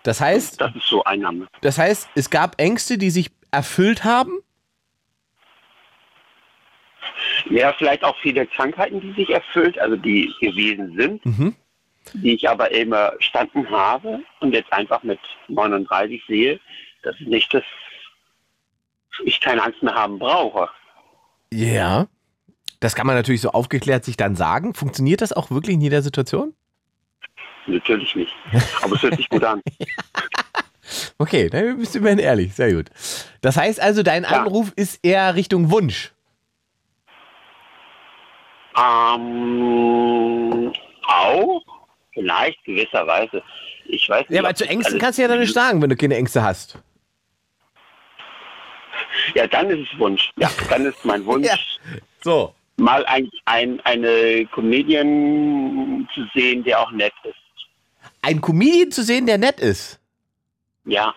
Das 0.03 0.19
heißt, 0.21 0.59
Das 0.59 0.75
ist 0.75 0.87
so 0.87 1.03
Einnahme. 1.03 1.47
das 1.61 1.77
heißt, 1.77 2.09
es 2.15 2.29
gab 2.29 2.59
Ängste, 2.59 2.97
die 2.97 3.09
sich 3.11 3.29
erfüllt 3.51 4.03
haben. 4.03 4.33
Ja, 7.49 7.73
vielleicht 7.77 8.03
auch 8.03 8.15
viele 8.21 8.45
Krankheiten, 8.47 9.01
die 9.01 9.13
sich 9.13 9.29
erfüllt, 9.29 9.77
also 9.79 9.95
die 9.95 10.31
gewesen 10.39 10.95
sind, 10.97 11.25
Mhm. 11.25 11.55
die 12.13 12.33
ich 12.35 12.49
aber 12.49 12.71
immer 12.71 13.13
standen 13.19 13.69
habe 13.69 14.21
und 14.39 14.53
jetzt 14.53 14.71
einfach 14.71 15.03
mit 15.03 15.19
39 15.47 16.23
sehe, 16.27 16.59
dass 17.03 17.15
nicht 17.19 17.53
das 17.53 17.63
ich 19.25 19.39
keine 19.41 19.61
Angst 19.63 19.83
mehr 19.83 19.93
haben 19.93 20.17
brauche. 20.19 20.69
Ja. 21.53 22.07
Das 22.79 22.95
kann 22.95 23.05
man 23.05 23.15
natürlich 23.15 23.41
so 23.41 23.51
aufgeklärt 23.51 24.03
sich 24.05 24.17
dann 24.17 24.35
sagen. 24.35 24.73
Funktioniert 24.73 25.21
das 25.21 25.33
auch 25.33 25.51
wirklich 25.51 25.75
in 25.75 25.81
jeder 25.81 26.01
Situation? 26.01 26.55
Natürlich 27.67 28.15
nicht. 28.15 28.33
Aber 28.81 28.95
es 28.95 29.01
hört 29.03 29.15
sich 29.17 29.29
gut 29.29 29.43
an. 29.43 29.61
Okay, 31.17 31.49
dann 31.49 31.77
bist 31.77 31.93
du 31.95 31.99
immerhin 31.99 32.19
ehrlich. 32.19 32.53
Sehr 32.53 32.73
gut. 32.73 32.87
Das 33.41 33.55
heißt 33.55 33.79
also, 33.79 34.03
dein 34.03 34.23
Ja. 34.23 34.29
Anruf 34.41 34.73
ist 34.75 34.99
eher 35.03 35.35
Richtung 35.35 35.71
Wunsch. 35.71 36.11
Ähm, 39.41 40.71
auch, 41.07 41.61
vielleicht 42.13 42.61
gewisserweise. 42.65 43.41
Ich 43.85 44.07
weiß 44.09 44.21
nicht. 44.27 44.31
Ja, 44.35 44.41
aber 44.43 44.53
zu 44.55 44.67
Ängsten 44.67 44.99
kannst 44.99 45.17
du 45.17 45.21
ja 45.23 45.27
dann 45.29 45.39
nicht 45.39 45.53
sagen, 45.53 45.81
wenn 45.81 45.89
du 45.89 45.95
keine 45.95 46.15
Ängste 46.17 46.41
hast. 46.43 46.77
Ja, 49.35 49.47
dann 49.47 49.69
ist 49.69 49.87
es 49.91 49.99
Wunsch. 49.99 50.29
Ja, 50.37 50.49
dann 50.69 50.85
ist 50.85 51.03
mein 51.05 51.25
Wunsch, 51.27 51.47
Ja. 51.47 51.55
So. 52.23 52.53
mal 52.77 53.05
ein, 53.05 53.29
ein, 53.45 53.79
eine 53.85 54.45
Comedian 54.53 56.07
zu 56.13 56.25
sehen, 56.33 56.63
der 56.63 56.79
auch 56.81 56.91
nett 56.91 57.13
ist. 57.23 57.35
Ein 58.21 58.41
Comedian 58.41 58.91
zu 58.91 59.03
sehen, 59.03 59.25
der 59.25 59.37
nett 59.37 59.59
ist. 59.59 59.99
Ja, 60.85 61.13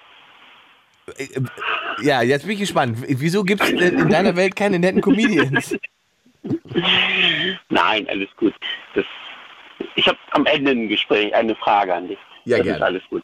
Äh, 1.19 1.25
äh, 1.25 1.41
Ja, 2.03 2.23
jetzt 2.23 2.43
bin 2.43 2.53
ich 2.53 2.61
gespannt. 2.61 2.99
Wieso 3.07 3.45
gibt 3.45 3.63
es 3.63 3.69
denn 3.71 3.99
in 3.99 4.09
deiner 4.09 4.35
Welt 4.37 4.57
keine 4.57 4.79
netten 4.79 5.01
Comedians? 5.03 5.77
nein, 7.69 8.07
alles 8.09 8.29
gut. 8.37 8.55
Das, 8.95 9.05
ich 9.95 10.07
habe 10.09 10.19
am 10.33 10.47
Ende 10.47 10.73
ein 10.73 10.89
Gespräch, 10.89 11.35
eine 11.35 11.55
Frage 11.57 11.95
an 11.95 12.09
dich. 12.09 12.19
Ja, 12.45 12.59
das 12.59 12.65
gerne. 12.65 12.79
ist 12.79 12.83
alles 12.85 13.03
gut. 13.11 13.23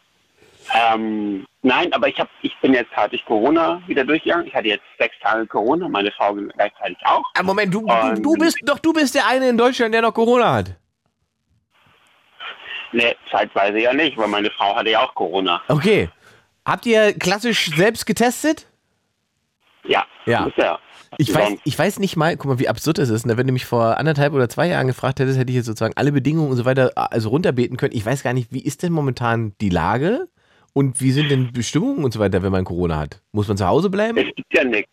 Ähm, 0.73 1.45
nein, 1.63 1.91
aber 1.93 2.07
ich 2.07 2.19
habe, 2.19 2.29
ich 2.43 2.55
bin 2.61 2.73
jetzt 2.73 2.91
gerade 2.91 3.09
durch 3.09 3.25
Corona 3.25 3.81
wieder 3.87 4.05
durchgegangen. 4.05 4.47
Ich 4.47 4.53
hatte 4.55 4.67
jetzt 4.69 4.83
sechs 4.97 5.15
Tage 5.21 5.45
Corona, 5.47 5.87
meine 5.89 6.11
Frau 6.11 6.33
gleichzeitig 6.33 6.97
auch. 7.03 7.23
Ah, 7.37 7.43
Moment, 7.43 7.73
du, 7.73 7.85
du, 7.85 8.21
du 8.21 8.33
bist 8.35 8.57
doch 8.63 8.79
du 8.79 8.93
bist 8.93 9.15
der 9.15 9.27
eine 9.27 9.49
in 9.49 9.57
Deutschland, 9.57 9.93
der 9.93 10.01
noch 10.03 10.13
Corona 10.13 10.53
hat. 10.53 10.75
Ne, 12.93 13.15
zeitweise 13.31 13.79
ja 13.79 13.93
nicht, 13.93 14.17
weil 14.17 14.27
meine 14.27 14.49
Frau 14.51 14.75
hatte 14.75 14.89
ja 14.89 15.01
auch 15.01 15.15
Corona. 15.15 15.61
Okay. 15.67 16.09
Habt 16.65 16.85
ihr 16.85 17.13
klassisch 17.13 17.71
selbst 17.75 18.05
getestet? 18.05 18.67
Ja, 19.85 20.05
Ja. 20.25 20.49
Ja. 20.57 20.79
Ich 21.17 21.33
weiß, 21.33 21.59
ich 21.65 21.77
weiß 21.77 21.99
nicht 21.99 22.15
mal, 22.15 22.37
guck 22.37 22.45
mal, 22.45 22.59
wie 22.59 22.69
absurd 22.69 22.97
das 22.97 23.09
ist. 23.09 23.25
Ne? 23.25 23.35
Wenn 23.35 23.45
du 23.45 23.51
mich 23.51 23.65
vor 23.65 23.97
anderthalb 23.97 24.33
oder 24.33 24.47
zwei 24.47 24.67
Jahren 24.67 24.87
gefragt 24.87 25.19
hättest, 25.19 25.37
hätte 25.37 25.51
ich 25.51 25.57
jetzt 25.57 25.65
sozusagen 25.65 25.93
alle 25.97 26.13
Bedingungen 26.13 26.49
und 26.49 26.55
so 26.55 26.63
weiter 26.63 26.91
also 26.95 27.29
runterbeten 27.29 27.75
können. 27.75 27.93
Ich 27.93 28.05
weiß 28.05 28.23
gar 28.23 28.31
nicht, 28.33 28.53
wie 28.53 28.63
ist 28.63 28.81
denn 28.81 28.93
momentan 28.93 29.53
die 29.59 29.69
Lage 29.69 30.29
und 30.73 31.01
wie 31.01 31.11
sind 31.11 31.29
denn 31.29 31.51
Bestimmungen 31.51 32.05
und 32.05 32.13
so 32.13 32.19
weiter, 32.19 32.43
wenn 32.43 32.51
man 32.51 32.63
Corona 32.63 32.97
hat? 32.97 33.21
Muss 33.33 33.49
man 33.49 33.57
zu 33.57 33.67
Hause 33.67 33.89
bleiben? 33.89 34.17
Es 34.17 34.33
gibt 34.35 34.53
ja 34.53 34.63
nichts. 34.63 34.89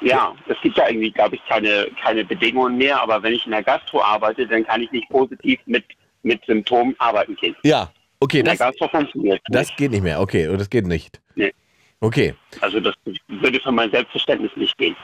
Ja, 0.00 0.34
es 0.48 0.56
gibt 0.62 0.76
ja 0.76 0.88
irgendwie, 0.88 1.10
glaube 1.10 1.36
ich, 1.36 1.42
keine, 1.48 1.86
keine 2.02 2.24
Bedingungen 2.24 2.76
mehr, 2.76 3.00
aber 3.00 3.22
wenn 3.22 3.32
ich 3.32 3.44
in 3.44 3.52
der 3.52 3.62
Gastro 3.62 4.02
arbeite, 4.02 4.46
dann 4.46 4.64
kann 4.66 4.82
ich 4.82 4.90
nicht 4.90 5.08
positiv 5.08 5.58
mit, 5.66 5.84
mit 6.26 6.44
Symptomen 6.44 6.94
arbeiten 6.98 7.36
gehen. 7.36 7.56
Ja, 7.62 7.90
okay, 8.20 8.42
das, 8.42 8.58
das 8.58 8.74
nicht. 8.74 9.76
geht 9.76 9.90
nicht 9.92 10.02
mehr. 10.02 10.20
Okay, 10.20 10.48
und 10.48 10.58
das 10.58 10.68
geht 10.68 10.86
nicht. 10.86 11.20
Nee. 11.36 11.54
Okay. 12.00 12.34
Also 12.60 12.80
das 12.80 12.94
würde 13.28 13.60
für 13.60 13.72
mein 13.72 13.90
Selbstverständnis 13.90 14.50
nicht 14.56 14.76
gehen. 14.76 14.96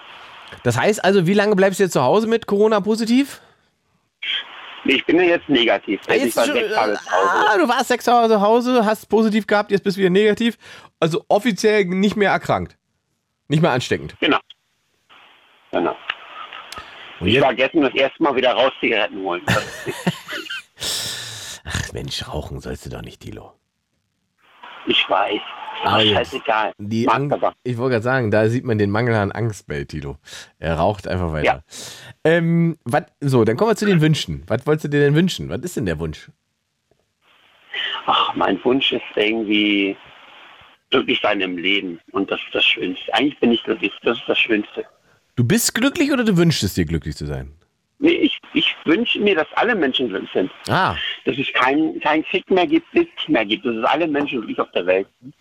Das 0.65 0.79
heißt 0.79 1.03
also, 1.03 1.27
wie 1.27 1.35
lange 1.35 1.57
bleibst 1.57 1.79
du 1.79 1.85
jetzt 1.85 1.93
zu 1.93 2.03
Hause 2.03 2.27
mit 2.27 2.47
Corona 2.47 2.81
positiv? 2.81 3.41
Nee, 4.85 4.95
ich 4.95 5.07
bin 5.07 5.17
ja 5.17 5.23
jetzt 5.23 5.49
negativ. 5.49 6.01
Ah, 6.09 6.15
ich 6.15 6.25
jetzt 6.25 6.37
war 6.37 6.45
schon, 6.45 6.57
ah, 6.57 7.57
du 7.57 7.69
warst 7.69 7.89
sechs 7.89 8.05
Tage 8.05 8.29
zu 8.29 8.41
Hause, 8.41 8.85
hast 8.85 9.09
positiv 9.09 9.47
gehabt, 9.47 9.71
jetzt 9.71 9.85
bist 9.85 9.97
du 9.97 10.01
wieder 10.01 10.11
negativ. 10.11 10.59
Also 10.99 11.25
offiziell 11.29 11.85
nicht 11.85 12.17
mehr 12.17 12.33
erkrankt. 12.33 12.77
Nicht 13.49 13.63
mehr 13.63 13.71
ansteckend. 13.71 14.17
Genau. 14.21 14.39
Genau. 15.71 15.97
Und 17.21 17.29
Ich 17.29 17.41
war 17.41 17.55
gestern 17.55 17.83
das 17.83 17.95
erste 17.95 18.23
Mal 18.23 18.35
wieder 18.35 18.53
raus 18.53 18.73
Zigaretten 18.81 19.23
holen. 19.23 19.43
Ach 21.93 21.95
Mensch, 21.95 22.27
rauchen 22.29 22.59
sollst 22.61 22.87
du 22.87 22.91
doch 22.91 23.03
nicht, 23.03 23.23
Dilo. 23.23 23.53
ich 24.87 25.05
weiß. 25.09 25.41
Aber 25.85 26.03
jetzt- 26.03 26.15
scheißegal. 26.31 26.73
Die 26.79 27.03
ich 27.65 27.77
wollte 27.79 27.93
gerade 27.93 28.03
sagen, 28.03 28.31
da 28.31 28.49
sieht 28.49 28.65
man 28.65 28.79
den 28.79 28.91
Mangel 28.91 29.15
an 29.15 29.31
Angst 29.33 29.67
bei 29.67 29.85
Tilo. 29.85 30.17
Er 30.59 30.77
raucht 30.77 31.07
einfach 31.09 31.33
weiter. 31.33 31.65
Ähm, 32.25 32.79
wat, 32.85 33.13
so, 33.21 33.45
dann 33.45 33.57
kommen 33.57 33.73
wir 33.73 33.77
zu 33.77 33.87
den 33.87 34.01
Wünschen. 34.01 34.45
Was 34.47 34.67
wolltest 34.67 34.85
du 34.85 34.89
dir 34.89 35.01
denn 35.01 35.15
wünschen? 35.15 35.49
Was 35.49 35.61
ist 35.61 35.77
denn 35.77 35.87
der 35.87 35.99
Wunsch? 35.99 36.31
Ach, 38.07 38.35
mein 38.35 38.63
Wunsch 38.65 38.93
ist 38.93 39.03
irgendwie 39.17 39.97
glücklich 40.91 41.21
sein 41.23 41.41
im 41.41 41.57
Leben. 41.59 42.01
Und 42.13 42.31
das 42.31 42.41
ist 42.47 42.55
das 42.55 42.65
Schönste. 42.65 43.13
Eigentlich 43.15 43.39
bin 43.41 43.53
ich 43.53 43.63
glücklich. 43.65 43.93
Das 44.03 44.19
ist 44.19 44.29
das 44.29 44.39
Schönste. 44.39 44.85
Du 45.37 45.45
bist 45.45 45.75
glücklich 45.75 46.13
oder 46.13 46.25
du 46.25 46.37
wünschst 46.37 46.63
es 46.63 46.75
dir, 46.75 46.85
glücklich 46.85 47.17
zu 47.17 47.27
sein? 47.27 47.53
Nee, 47.99 48.11
ich, 48.11 48.39
ich 48.42 48.42
wünsche 48.87 49.21
mir, 49.21 49.35
dass 49.35 49.47
alle 49.55 49.75
Menschen 49.75 50.09
glücklich 50.09 50.31
sind. 50.33 50.51
Ah, 50.69 50.97
Dass 51.25 51.37
es 51.39 51.53
keinen 51.53 52.01
kein 52.01 52.25
Krieg 52.25 52.51
mehr 52.51 52.67
gibt, 52.67 52.93
nichts 52.95 53.29
mehr 53.29 53.45
gibt. 53.45 53.65
Dass 53.65 53.77
es 53.77 53.85
alle 53.85 54.07
Menschen 54.09 54.39
glücklich 54.39 54.59
auf 54.61 54.71
der 54.73 54.87
Welt 54.87 55.07
sind. 55.21 55.35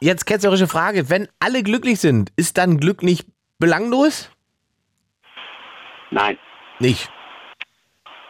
jetzt 0.00 0.26
ketzerische 0.26 0.66
Frage. 0.68 1.08
Wenn 1.10 1.28
alle 1.40 1.62
glücklich 1.62 2.00
sind, 2.00 2.30
ist 2.36 2.58
dann 2.58 2.78
Glück 2.78 3.02
nicht 3.02 3.26
belanglos? 3.58 4.30
Nein, 6.10 6.38
Nicht. 6.78 7.10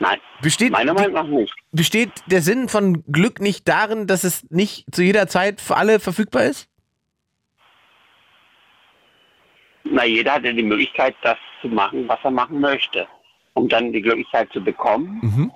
nein. 0.00 0.18
Besteht, 0.42 0.72
Meiner 0.72 0.94
Meinung 0.94 1.12
nach 1.12 1.26
nicht. 1.26 1.54
besteht 1.72 2.10
der 2.26 2.42
Sinn 2.42 2.68
von 2.68 3.04
Glück 3.12 3.40
nicht 3.40 3.68
darin, 3.68 4.06
dass 4.06 4.24
es 4.24 4.48
nicht 4.50 4.84
zu 4.92 5.02
jeder 5.02 5.26
Zeit 5.28 5.60
für 5.60 5.76
alle 5.76 6.00
verfügbar 6.00 6.44
ist? 6.44 6.68
Na, 9.84 10.04
jeder 10.04 10.34
hat 10.34 10.44
ja 10.44 10.52
die 10.52 10.62
Möglichkeit, 10.62 11.14
das 11.22 11.38
zu 11.62 11.68
machen, 11.68 12.06
was 12.08 12.18
er 12.22 12.30
machen 12.30 12.60
möchte. 12.60 13.06
Um 13.58 13.68
dann 13.68 13.92
die 13.92 14.02
Glücklichkeit 14.02 14.50
zu 14.52 14.60
bekommen, 14.62 15.18
Mhm. 15.22 15.52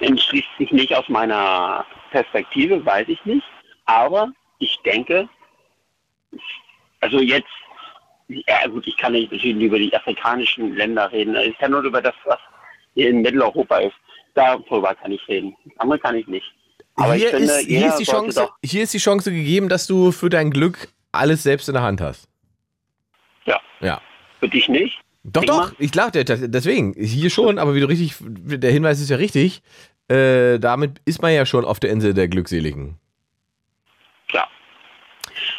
entschließt 0.00 0.48
sich 0.58 0.70
nicht 0.72 0.94
aus 0.94 1.08
meiner 1.08 1.84
Perspektive, 2.10 2.84
weiß 2.84 3.08
ich 3.08 3.24
nicht. 3.24 3.46
Aber 3.86 4.30
ich 4.58 4.78
denke, 4.84 5.28
also 7.00 7.20
jetzt, 7.20 7.48
ja 8.28 8.66
gut, 8.68 8.86
ich 8.86 8.96
kann 8.96 9.12
nicht 9.12 9.32
über 9.32 9.78
die 9.78 9.94
afrikanischen 9.94 10.74
Länder 10.76 11.10
reden. 11.12 11.34
Ich 11.36 11.56
kann 11.58 11.70
nur 11.70 11.82
über 11.82 12.00
das, 12.02 12.14
was 12.24 12.38
hier 12.94 13.08
in 13.10 13.22
Mitteleuropa 13.22 13.78
ist. 13.78 13.94
Darüber 14.34 14.94
kann 14.94 15.12
ich 15.12 15.26
reden. 15.28 15.56
Andere 15.78 15.98
kann 15.98 16.16
ich 16.16 16.26
nicht. 16.26 16.46
Aber 16.96 17.14
hier, 17.14 17.26
ich 17.26 17.30
finde, 17.34 17.52
ist, 17.52 17.66
hier, 17.66 17.86
ist 17.88 17.96
die 17.98 18.04
Chance, 18.04 18.48
hier 18.64 18.82
ist 18.82 18.94
die 18.94 18.98
Chance 18.98 19.30
gegeben, 19.32 19.68
dass 19.68 19.86
du 19.86 20.12
für 20.12 20.28
dein 20.30 20.50
Glück 20.50 20.88
alles 21.10 21.42
selbst 21.42 21.68
in 21.68 21.74
der 21.74 21.82
Hand 21.82 22.00
hast. 22.00 22.28
ja, 23.46 23.60
Ja. 23.80 24.00
für 24.40 24.48
dich 24.48 24.68
nicht. 24.68 25.01
Doch, 25.24 25.42
Denk 25.42 25.52
doch, 25.52 25.72
ich 25.78 25.92
glaube, 25.92 26.24
deswegen, 26.24 26.94
hier 26.94 27.30
schon, 27.30 27.58
aber 27.58 27.74
wie 27.74 27.80
du 27.80 27.88
richtig, 27.88 28.16
der 28.20 28.72
Hinweis 28.72 29.00
ist 29.00 29.08
ja 29.08 29.16
richtig, 29.16 29.62
äh, 30.08 30.58
damit 30.58 31.00
ist 31.04 31.22
man 31.22 31.32
ja 31.32 31.46
schon 31.46 31.64
auf 31.64 31.78
der 31.78 31.90
Insel 31.90 32.12
der 32.12 32.26
Glückseligen. 32.26 32.98
Ja. 34.32 34.48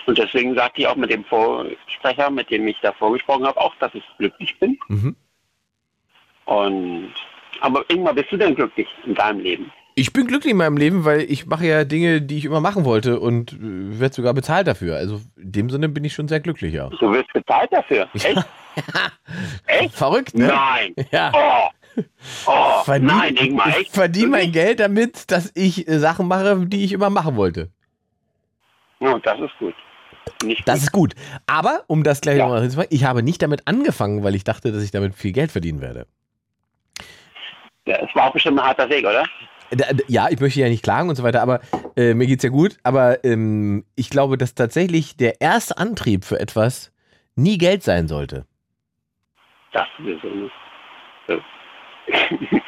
Und 0.05 0.17
deswegen 0.17 0.53
sagte 0.55 0.81
ich 0.81 0.87
auch 0.87 0.97
mit 0.97 1.11
dem 1.11 1.23
Vorsprecher, 1.23 2.29
mit 2.29 2.49
dem 2.49 2.67
ich 2.67 2.77
da 2.81 2.91
vorgesprochen 2.91 3.45
habe, 3.45 3.59
auch, 3.59 3.73
dass 3.79 3.93
ich 3.95 4.03
glücklich 4.17 4.59
bin. 4.59 4.77
Mhm. 4.89 5.15
Und 6.45 7.13
aber 7.61 7.85
Ingmar, 7.89 8.13
bist 8.13 8.31
du 8.31 8.37
denn 8.37 8.55
glücklich 8.55 8.87
in 9.05 9.15
deinem 9.15 9.39
Leben? 9.39 9.71
Ich 9.95 10.11
bin 10.11 10.27
glücklich 10.27 10.51
in 10.51 10.57
meinem 10.57 10.75
Leben, 10.75 11.05
weil 11.05 11.21
ich 11.21 11.45
mache 11.45 11.65
ja 11.65 11.85
Dinge, 11.85 12.21
die 12.21 12.37
ich 12.37 12.45
immer 12.45 12.59
machen 12.59 12.83
wollte 12.83 13.19
und 13.19 13.53
äh, 13.53 13.99
werde 13.99 14.13
sogar 14.13 14.33
bezahlt 14.33 14.67
dafür. 14.67 14.97
Also 14.97 15.21
in 15.37 15.51
dem 15.51 15.69
Sinne 15.69 15.87
bin 15.87 16.03
ich 16.03 16.13
schon 16.13 16.27
sehr 16.27 16.41
glücklich, 16.41 16.73
ja. 16.73 16.89
Du 16.89 17.11
wirst 17.13 17.31
bezahlt 17.31 17.71
dafür. 17.71 18.09
Echt? 18.13 18.45
Echt? 19.67 19.93
Verrückt, 19.95 20.35
ne? 20.35 20.47
Nein. 20.47 20.93
Ja. 21.11 21.31
Oh. 21.33 21.69
Oh, 22.47 22.83
Verdien- 22.83 23.05
nein, 23.05 23.35
Ingmar, 23.35 23.67
ich 23.69 23.75
echt? 23.77 23.93
verdiene 23.93 24.27
mein? 24.29 24.51
Geld 24.51 24.79
damit, 24.79 25.29
dass 25.29 25.51
ich 25.53 25.87
äh, 25.87 25.99
Sachen 25.99 26.27
mache, 26.27 26.65
die 26.65 26.83
ich 26.83 26.91
immer 26.91 27.11
machen 27.11 27.35
wollte. 27.35 27.69
Ja, 28.99 29.19
das 29.19 29.39
ist 29.39 29.51
gut. 29.59 29.75
Nicht 30.43 30.67
Das 30.67 30.91
gut. 30.91 31.13
ist 31.13 31.19
gut. 31.19 31.43
Aber, 31.45 31.83
um 31.87 32.03
das 32.03 32.21
gleich 32.21 32.37
Ja. 32.37 32.45
nochmal 32.45 32.63
zu 32.67 32.75
sagen, 32.75 32.87
ich 32.89 33.03
habe 33.03 33.21
nicht 33.21 33.41
damit 33.43 33.67
angefangen, 33.67 34.23
weil 34.23 34.33
ich 34.33 34.43
dachte, 34.43 34.71
dass 34.71 34.81
ich 34.83 34.89
damit 34.91 35.13
viel 35.13 35.33
Geld 35.33 35.51
verdienen 35.51 35.81
werde. 35.81 36.07
Ja, 37.85 37.97
Es 37.97 38.15
war 38.15 38.29
auch 38.29 38.33
bestimmt 38.33 38.59
ein 38.59 38.65
harter 38.65 38.89
Weg, 38.89 39.05
oder? 39.05 39.25
Ja, 40.07 40.29
ich 40.29 40.39
möchte 40.39 40.59
ja 40.61 40.69
nicht 40.69 40.83
klagen 40.83 41.09
und 41.09 41.15
so 41.15 41.23
weiter, 41.23 41.41
aber 41.41 41.59
äh, 41.95 42.13
mir 42.13 42.25
geht's 42.27 42.43
ja 42.43 42.49
gut. 42.49 42.77
Aber 42.83 43.23
ähm, 43.23 43.85
ich 43.95 44.09
glaube, 44.09 44.37
dass 44.37 44.55
tatsächlich 44.55 45.17
der 45.17 45.41
erste 45.41 45.77
Antrieb 45.77 46.25
für 46.25 46.39
etwas 46.39 46.91
nie 47.35 47.57
Geld 47.57 47.83
sein 47.83 48.07
sollte. 48.07 48.45
Das 49.73 49.87
sowieso 49.97 50.27
nicht. 50.27 50.53
So. 51.27 51.41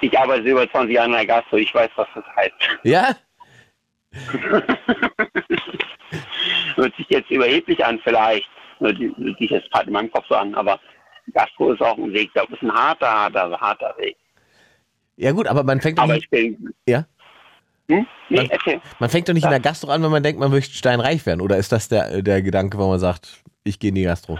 Ich 0.00 0.18
arbeite 0.18 0.42
über 0.42 0.70
20 0.70 0.94
Jahre 0.94 1.06
in 1.06 1.12
der 1.12 1.26
Gastro, 1.26 1.56
ich 1.56 1.74
weiß, 1.74 1.90
was 1.96 2.06
das 2.14 2.24
heißt. 2.36 2.54
Ja? 2.82 3.16
Hört 6.74 6.94
sich 6.96 7.06
jetzt 7.08 7.30
überheblich 7.30 7.82
an, 7.84 7.98
vielleicht. 8.04 8.46
Hört 8.80 8.98
sich 8.98 9.50
jetzt 9.50 9.68
in 9.86 9.92
meinem 9.92 10.10
Kopf 10.10 10.26
so 10.28 10.34
an, 10.34 10.54
aber 10.54 10.78
Gastro 11.32 11.72
ist 11.72 11.80
auch 11.80 11.96
ein 11.96 12.12
Weg, 12.12 12.30
das 12.34 12.44
ist 12.50 12.62
ein 12.62 12.72
harter, 12.72 13.10
harter, 13.10 13.58
harter 13.58 13.94
Weg. 13.98 14.16
Ja 15.16 15.32
gut, 15.32 15.46
aber 15.46 15.62
man 15.62 15.80
fängt 15.80 15.98
doch 15.98 16.04
Aber 16.04 16.14
nicht, 16.14 16.24
ich 16.24 16.30
bin. 16.30 16.74
Ja? 16.86 17.06
Hm? 17.88 18.06
Nee, 18.28 18.48
erzähl. 18.50 18.80
man 18.98 19.10
fängt 19.10 19.28
doch 19.28 19.34
nicht 19.34 19.44
in 19.44 19.50
der 19.50 19.60
Gastro 19.60 19.90
an, 19.90 20.02
wenn 20.02 20.10
man 20.10 20.22
denkt, 20.22 20.40
man 20.40 20.50
möchte 20.50 20.74
steinreich 20.74 21.24
werden. 21.26 21.40
Oder 21.40 21.56
ist 21.56 21.72
das 21.72 21.88
der, 21.88 22.22
der 22.22 22.42
Gedanke, 22.42 22.78
wo 22.78 22.88
man 22.88 22.98
sagt, 22.98 23.42
ich 23.62 23.78
gehe 23.78 23.90
in 23.90 23.94
die 23.94 24.02
Gastro? 24.02 24.38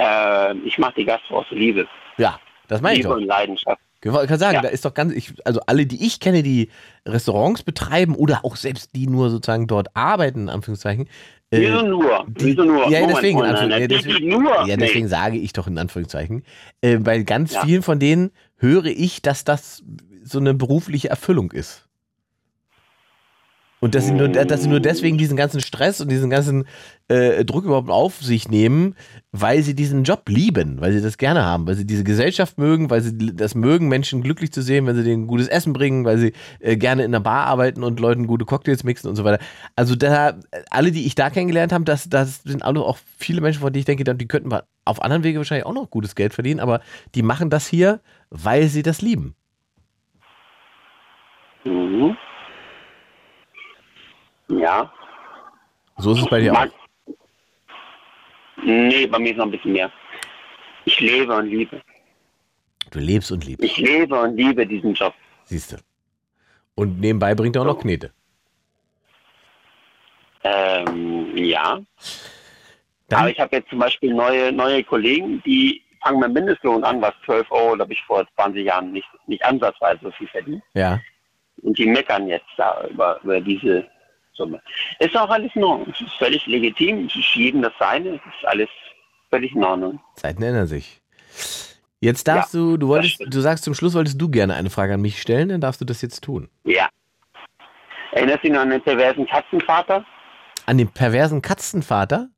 Äh, 0.00 0.54
ich 0.64 0.78
mache 0.78 0.94
die 0.96 1.04
Gastro 1.04 1.38
aus 1.40 1.46
Liebe. 1.50 1.86
Ja, 2.16 2.38
das 2.68 2.80
meine 2.80 2.94
ich 2.94 2.98
Liebe 3.02 3.10
doch. 3.10 3.16
und 3.20 3.26
Leidenschaft. 3.26 3.80
Ich 4.02 4.10
gerade 4.10 4.38
sagen, 4.38 4.54
Ja. 4.54 4.62
da 4.62 4.68
ist 4.68 4.84
doch 4.86 4.94
ganz, 4.94 5.12
ich, 5.12 5.34
also 5.44 5.60
alle, 5.66 5.84
die 5.84 6.06
ich 6.06 6.20
kenne, 6.20 6.42
die 6.42 6.70
Restaurants 7.06 7.62
betreiben 7.62 8.14
oder 8.14 8.46
auch 8.46 8.56
selbst 8.56 8.94
die 8.96 9.06
nur 9.06 9.28
sozusagen 9.28 9.66
dort 9.66 9.88
arbeiten, 9.94 10.44
in 10.44 10.48
Anführungszeichen. 10.48 11.06
äh, 11.50 11.60
Wieso 11.60 11.82
nur? 11.82 12.24
die- 12.28 12.44
Wieso 12.46 12.64
nur? 12.64 12.88
Ja, 12.88 13.00
Moment, 13.00 13.16
deswegen, 13.18 13.36
Moment, 13.38 13.58
Anführungszeichen. 13.58 13.90
Ja, 13.90 14.12
deswegen, 14.14 14.28
nur? 14.42 14.54
ja, 14.54 14.64
Nee. 14.64 14.76
deswegen 14.78 15.08
sage 15.08 15.36
ich 15.36 15.52
doch 15.52 15.66
in 15.66 15.76
Anführungszeichen. 15.78 16.44
Äh, 16.80 16.96
bei 16.98 17.18
ganz 17.24 17.52
Ja. 17.52 17.62
vielen 17.64 17.82
von 17.82 17.98
denen 17.98 18.30
höre 18.56 18.86
ich, 18.86 19.20
dass 19.20 19.44
das 19.44 19.82
so 20.22 20.38
eine 20.38 20.54
berufliche 20.54 21.10
Erfüllung 21.10 21.50
ist. 21.52 21.86
Und 23.82 23.94
dass 23.94 24.06
sie 24.06 24.12
nur, 24.12 24.28
dass 24.28 24.62
sie 24.62 24.68
nur 24.68 24.80
deswegen 24.80 25.16
diesen 25.16 25.38
ganzen 25.38 25.60
Stress 25.60 26.02
und 26.02 26.10
diesen 26.10 26.28
ganzen 26.28 26.66
äh, 27.08 27.46
Druck 27.46 27.64
überhaupt 27.64 27.88
auf 27.88 28.20
sich 28.20 28.50
nehmen, 28.50 28.94
weil 29.32 29.62
sie 29.62 29.74
diesen 29.74 30.04
Job 30.04 30.28
lieben, 30.28 30.82
weil 30.82 30.92
sie 30.92 31.00
das 31.00 31.16
gerne 31.16 31.42
haben, 31.42 31.66
weil 31.66 31.76
sie 31.76 31.86
diese 31.86 32.04
Gesellschaft 32.04 32.58
mögen, 32.58 32.90
weil 32.90 33.00
sie 33.00 33.34
das 33.34 33.54
mögen, 33.54 33.88
Menschen 33.88 34.22
glücklich 34.22 34.52
zu 34.52 34.60
sehen, 34.60 34.86
wenn 34.86 34.96
sie 34.96 35.02
denen 35.02 35.26
gutes 35.26 35.48
Essen 35.48 35.72
bringen, 35.72 36.04
weil 36.04 36.18
sie 36.18 36.34
äh, 36.58 36.76
gerne 36.76 37.04
in 37.04 37.12
der 37.12 37.20
Bar 37.20 37.46
arbeiten 37.46 37.82
und 37.82 38.00
Leuten 38.00 38.26
gute 38.26 38.44
Cocktails 38.44 38.84
mixen 38.84 39.08
und 39.08 39.16
so 39.16 39.24
weiter. 39.24 39.42
Also 39.76 39.96
da, 39.96 40.38
alle, 40.70 40.92
die 40.92 41.06
ich 41.06 41.14
da 41.14 41.30
kennengelernt 41.30 41.72
habe, 41.72 41.84
das, 41.84 42.10
das 42.10 42.42
sind 42.42 42.62
alle 42.62 42.80
auch 42.80 42.98
viele 43.16 43.40
Menschen, 43.40 43.62
von 43.62 43.72
denen 43.72 43.80
ich 43.80 43.86
denke, 43.86 44.04
die 44.14 44.28
könnten 44.28 44.54
auf 44.84 45.02
anderen 45.02 45.24
Wege 45.24 45.38
wahrscheinlich 45.38 45.64
auch 45.64 45.72
noch 45.72 45.88
gutes 45.88 46.14
Geld 46.14 46.34
verdienen, 46.34 46.60
aber 46.60 46.80
die 47.14 47.22
machen 47.22 47.48
das 47.48 47.66
hier, 47.66 48.00
weil 48.28 48.68
sie 48.68 48.82
das 48.82 49.00
lieben. 49.00 49.34
Mhm. 51.64 52.14
Ja. 54.50 54.92
So 55.98 56.12
ist 56.12 56.20
es 56.20 56.26
bei 56.28 56.40
dir 56.40 56.52
auch. 56.52 56.58
Mag- 56.58 56.72
Nee, 58.62 59.06
bei 59.06 59.18
mir 59.18 59.30
ist 59.30 59.38
noch 59.38 59.46
ein 59.46 59.50
bisschen 59.52 59.72
mehr. 59.72 59.90
Ich 60.84 61.00
lebe 61.00 61.34
und 61.34 61.46
liebe. 61.46 61.80
Du 62.90 62.98
lebst 62.98 63.32
und 63.32 63.44
liebst, 63.46 63.64
Ich 63.64 63.76
lebe 63.78 64.20
und 64.20 64.36
liebe 64.36 64.66
diesen 64.66 64.92
Job. 64.92 65.14
siehst 65.44 65.72
du. 65.72 65.76
Und 66.74 67.00
nebenbei 67.00 67.34
bringt 67.34 67.56
er 67.56 67.62
auch 67.62 67.66
noch 67.66 67.78
Knete. 67.80 68.12
Ähm, 70.42 71.36
ja. 71.36 71.80
Dann- 73.08 73.20
Aber 73.20 73.30
ich 73.30 73.40
habe 73.40 73.56
jetzt 73.56 73.68
zum 73.70 73.78
Beispiel 73.78 74.14
neue, 74.14 74.52
neue 74.52 74.82
Kollegen, 74.84 75.42
die 75.44 75.82
fangen 76.02 76.20
mit 76.20 76.32
Mindestlohn 76.32 76.82
an, 76.84 77.00
was 77.02 77.14
12 77.24 77.50
Euro, 77.50 77.76
da 77.76 77.82
habe 77.84 77.92
ich 77.92 78.02
vor 78.02 78.26
20 78.36 78.64
Jahren 78.64 78.92
nicht, 78.92 79.08
nicht 79.26 79.44
ansatzweise 79.44 80.00
so 80.02 80.10
viel 80.12 80.28
verdient. 80.28 80.62
Ja. 80.74 80.98
Und 81.62 81.76
die 81.78 81.86
meckern 81.86 82.26
jetzt 82.28 82.46
da 82.56 82.86
über, 82.88 83.20
über 83.22 83.40
diese 83.40 83.86
Summe. 84.40 84.62
Ist 84.98 85.16
auch 85.16 85.28
alles 85.28 85.50
in 85.54 85.64
Ordnung. 85.64 85.92
Es 85.94 86.00
ist 86.00 86.14
völlig 86.14 86.46
legitim. 86.46 87.06
Es 87.06 87.14
ist 87.16 87.34
jedem 87.34 87.62
das 87.62 87.72
Seine. 87.78 88.10
Es 88.10 88.14
ist 88.14 88.46
alles 88.46 88.68
völlig 89.28 89.54
in 89.54 89.62
Ordnung. 89.62 90.00
Zeiten 90.16 90.42
ändern 90.42 90.66
sich. 90.66 91.00
Jetzt 92.00 92.26
darfst 92.26 92.54
du, 92.54 92.78
du 92.78 92.88
wolltest, 92.88 93.22
du 93.26 93.40
sagst 93.40 93.64
zum 93.64 93.74
Schluss, 93.74 93.94
wolltest 93.94 94.20
du 94.20 94.30
gerne 94.30 94.54
eine 94.54 94.70
Frage 94.70 94.94
an 94.94 95.02
mich 95.02 95.20
stellen, 95.20 95.50
dann 95.50 95.60
darfst 95.60 95.82
du 95.82 95.84
das 95.84 96.00
jetzt 96.00 96.24
tun. 96.24 96.48
Ja. 96.64 96.88
Erinnerst 98.12 98.38
du 98.38 98.48
dich 98.48 98.52
noch 98.52 98.62
an 98.62 98.70
den 98.70 98.80
perversen 98.80 99.26
Katzenvater? 99.26 100.04
An 100.64 100.78
den 100.78 100.88
perversen 100.88 101.42
Katzenvater? 101.42 102.28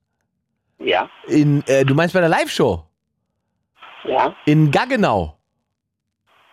Ja. 0.80 1.08
In, 1.28 1.62
äh, 1.66 1.84
du 1.84 1.94
meinst 1.94 2.12
bei 2.12 2.20
der 2.20 2.28
Live-Show? 2.28 2.84
Ja. 4.04 4.34
In 4.46 4.72
Gaggenau? 4.72 5.38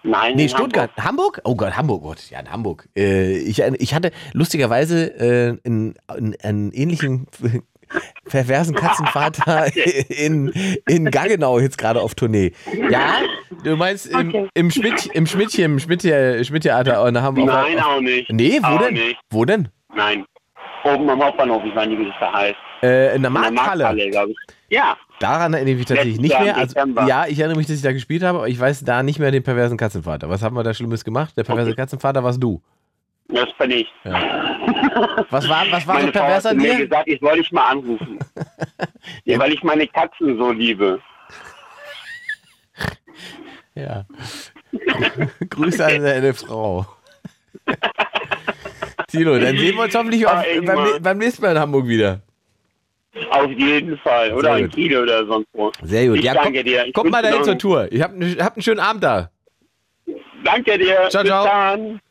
Nein. 0.04 0.36
Nee, 0.36 0.48
Stuttgart. 0.48 0.92
Hamburg? 0.98 1.42
Oh 1.44 1.56
Gott, 1.56 1.76
Hamburg, 1.76 2.04
Gott, 2.04 2.30
ja, 2.30 2.40
in 2.40 2.50
Hamburg. 2.52 2.88
Äh, 2.96 3.38
ich, 3.38 3.60
ich 3.60 3.94
hatte 3.94 4.12
lustigerweise 4.34 5.08
äh, 5.20 5.58
in, 5.64 5.94
in, 6.18 6.36
einen 6.42 6.72
ähnlichen 6.72 7.28
perversen 8.30 8.76
Katzenvater 8.76 9.76
in, 10.10 10.50
in 10.88 11.06
Gaggenau 11.12 11.60
jetzt 11.60 11.78
gerade 11.78 12.02
auf 12.02 12.16
Tournee. 12.16 12.54
Ja, 12.90 13.16
du 13.64 13.76
meinst 13.76 14.06
im, 14.08 14.30
Okay. 14.30 14.48
im 14.54 14.72
Schmidt, 14.72 15.08
im 15.08 15.26
Schmidtchen, 15.26 15.66
im 15.66 15.80
Schmidt, 15.80 16.02
Schmidt-Theater 16.04 17.08
in 17.08 17.22
Hamburg. 17.22 17.48
Nein, 17.48 17.80
auch 17.80 18.00
nicht. 18.00 18.32
Nee, 18.32 18.60
wo 18.62 18.68
Auch 18.68 18.80
denn? 18.80 18.94
nicht. 18.94 19.18
Wo 19.32 19.44
denn? 19.46 19.70
Nein. 19.96 20.24
Oben 20.86 21.10
am 21.10 21.22
Hauptbahnhof, 21.22 21.62
ich 21.66 21.76
weiß 21.76 21.88
nicht, 21.88 22.00
wie 22.00 22.06
das 22.06 22.16
da 22.22 22.32
heißt. 22.34 22.56
Äh, 22.84 22.88
in 22.88 23.22
der 23.24 23.32
In 23.32 23.42
der 23.42 23.52
Markthalle. 23.52 24.10
glaube 24.12 24.32
ich. 24.32 24.38
Ja, 24.70 24.96
Daran 25.20 25.54
erinnere 25.54 25.72
ich 25.74 25.78
mich 25.80 25.86
tatsächlich 25.86 26.20
nicht 26.20 26.40
mehr. 26.40 26.56
Also, 26.58 26.76
ja, 27.08 27.26
ich 27.28 27.40
erinnere 27.40 27.58
mich, 27.58 27.68
dass 27.68 27.76
ich 27.78 27.82
da 27.82 27.92
gespielt 27.92 28.24
habe, 28.24 28.38
aber 28.40 28.48
ich 28.48 28.60
weiß 28.60 28.84
da 28.86 29.04
nicht 29.04 29.20
mehr 29.20 29.32
den 29.32 29.44
perversen 29.44 29.78
Katzenvater. 29.78 30.30
Was 30.30 30.42
haben 30.42 30.56
wir 30.56 30.64
da 30.64 30.74
Schlimmes 30.74 31.04
gemacht? 31.04 31.36
Der 31.38 31.44
perverse 31.44 31.72
Okay. 31.72 31.76
Katzenvater 31.82 32.24
warst 32.24 32.42
du. 32.42 32.62
das 33.28 33.50
bin 33.60 33.72
ich. 33.72 33.88
Was 35.30 35.48
war, 35.50 35.66
was 35.72 35.86
war 35.88 35.96
so 36.00 36.02
Meine 36.08 36.12
Frau 36.12 36.20
pervers 36.20 36.46
hat 36.46 36.52
an 36.54 36.58
mir 36.58 36.78
gesagt, 36.78 37.08
ich 37.08 37.20
soll 37.20 37.38
dich 37.38 37.52
mal 37.52 37.70
anrufen. 37.70 38.18
ja, 39.26 39.38
weil 39.40 39.52
ich 39.54 39.62
meine 39.64 39.88
Katzen 39.88 40.38
so 40.38 40.52
liebe. 40.52 41.00
Ja. 43.76 44.06
Grüße 45.50 45.86
an 45.86 46.02
deine 46.04 46.34
Frau. 46.34 46.86
Tilo, 49.08 49.40
dann 49.40 49.58
sehen 49.58 49.76
wir 49.76 49.84
uns 49.84 49.96
hoffentlich 49.96 50.28
Ah, 50.28 50.40
auf, 50.40 50.46
beim, 50.66 51.02
beim 51.02 51.18
nächsten 51.18 51.42
Mal 51.42 51.52
in 51.52 51.60
Hamburg 51.60 51.88
wieder. 51.88 52.22
Auf 53.32 53.52
jeden 53.52 53.98
Fall. 53.98 54.34
Oder 54.34 54.50
Sehr 54.50 54.58
in 54.58 54.66
gut. 54.66 54.76
Kiel 54.76 54.98
oder 54.98 55.26
sonst 55.26 55.48
wo. 55.54 55.72
Sehr 55.82 56.08
gut. 56.08 56.18
Ich 56.18 56.24
ja, 56.24 56.34
danke 56.34 56.60
komm, 56.60 56.66
dir. 56.66 56.86
Ich 56.86 56.94
Kommt 56.94 57.12
mal 57.12 57.24
dahin 57.24 57.44
zur 57.44 57.58
Tour. 57.58 57.88
Ich 57.92 58.02
hab, 58.02 58.12
habt 58.12 58.56
einen 58.56 58.62
schönen 58.62 58.80
Abend 58.80 59.04
da. 59.04 59.32
Danke 60.44 60.78
dir. 60.78 61.08
Ciao, 61.10 61.24
Bis 61.24 61.30
ciao. 61.30 61.46
dann. 61.46 62.02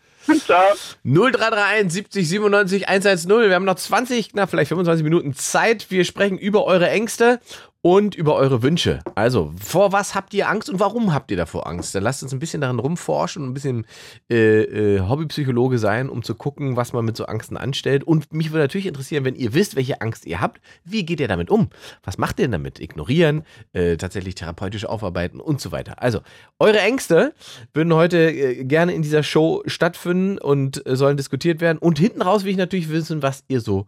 Ciao. 0.40 0.74
0331 1.04 1.92
70 1.92 2.28
97 2.28 2.88
110. 2.88 3.30
Wir 3.30 3.54
haben 3.54 3.64
noch 3.64 3.76
20, 3.76 4.34
na, 4.34 4.46
vielleicht 4.46 4.68
25 4.68 5.02
Minuten 5.02 5.34
Zeit. 5.34 5.90
Wir 5.90 6.04
sprechen 6.04 6.36
über 6.36 6.64
eure 6.64 6.90
Ängste 6.90 7.40
und 7.80 8.16
über 8.16 8.34
eure 8.34 8.62
Wünsche. 8.62 9.00
Also, 9.14 9.52
vor 9.62 9.92
was 9.92 10.14
habt 10.14 10.34
ihr 10.34 10.48
Angst 10.48 10.68
und 10.68 10.80
warum 10.80 11.14
habt 11.14 11.30
ihr 11.30 11.36
davor 11.36 11.68
Angst? 11.68 11.94
Dann 11.94 12.02
lasst 12.02 12.22
uns 12.24 12.32
ein 12.32 12.40
bisschen 12.40 12.60
daran 12.60 12.80
rumforschen 12.80 13.42
und 13.42 13.50
ein 13.50 13.54
bisschen 13.54 13.86
äh, 14.28 14.96
äh, 14.96 15.00
Hobbypsychologe 15.00 15.78
sein, 15.78 16.08
um 16.08 16.24
zu 16.24 16.34
gucken, 16.34 16.76
was 16.76 16.92
man 16.92 17.04
mit 17.04 17.16
so 17.16 17.26
Angsten 17.26 17.56
anstellt. 17.56 18.02
Und 18.02 18.32
mich 18.32 18.50
würde 18.50 18.64
natürlich 18.64 18.86
interessieren, 18.86 19.24
wenn 19.24 19.36
ihr 19.36 19.54
wisst, 19.54 19.76
welche 19.76 20.00
Angst 20.00 20.26
ihr 20.26 20.40
habt, 20.40 20.60
wie 20.84 21.06
geht 21.06 21.20
ihr 21.20 21.28
damit 21.28 21.50
um? 21.50 21.68
Was 22.02 22.18
macht 22.18 22.40
ihr 22.40 22.44
denn 22.44 22.52
damit? 22.52 22.80
Ignorieren, 22.80 23.44
äh, 23.72 23.96
tatsächlich 23.96 24.34
therapeutisch 24.34 24.84
aufarbeiten 24.84 25.38
und 25.38 25.60
so 25.60 25.70
weiter. 25.70 26.02
Also, 26.02 26.20
eure 26.58 26.80
Ängste 26.80 27.32
würden 27.74 27.94
heute 27.94 28.18
äh, 28.18 28.64
gerne 28.64 28.92
in 28.92 29.02
dieser 29.02 29.22
Show 29.22 29.62
stattfinden 29.66 30.38
und 30.38 30.84
äh, 30.84 30.96
sollen 30.96 31.16
diskutiert 31.16 31.60
werden. 31.60 31.78
Und 31.78 31.98
hinten 31.98 32.22
raus 32.22 32.42
will 32.42 32.50
ich 32.50 32.56
natürlich 32.56 32.88
wissen, 32.88 33.22
was 33.22 33.44
ihr 33.46 33.60
so 33.60 33.86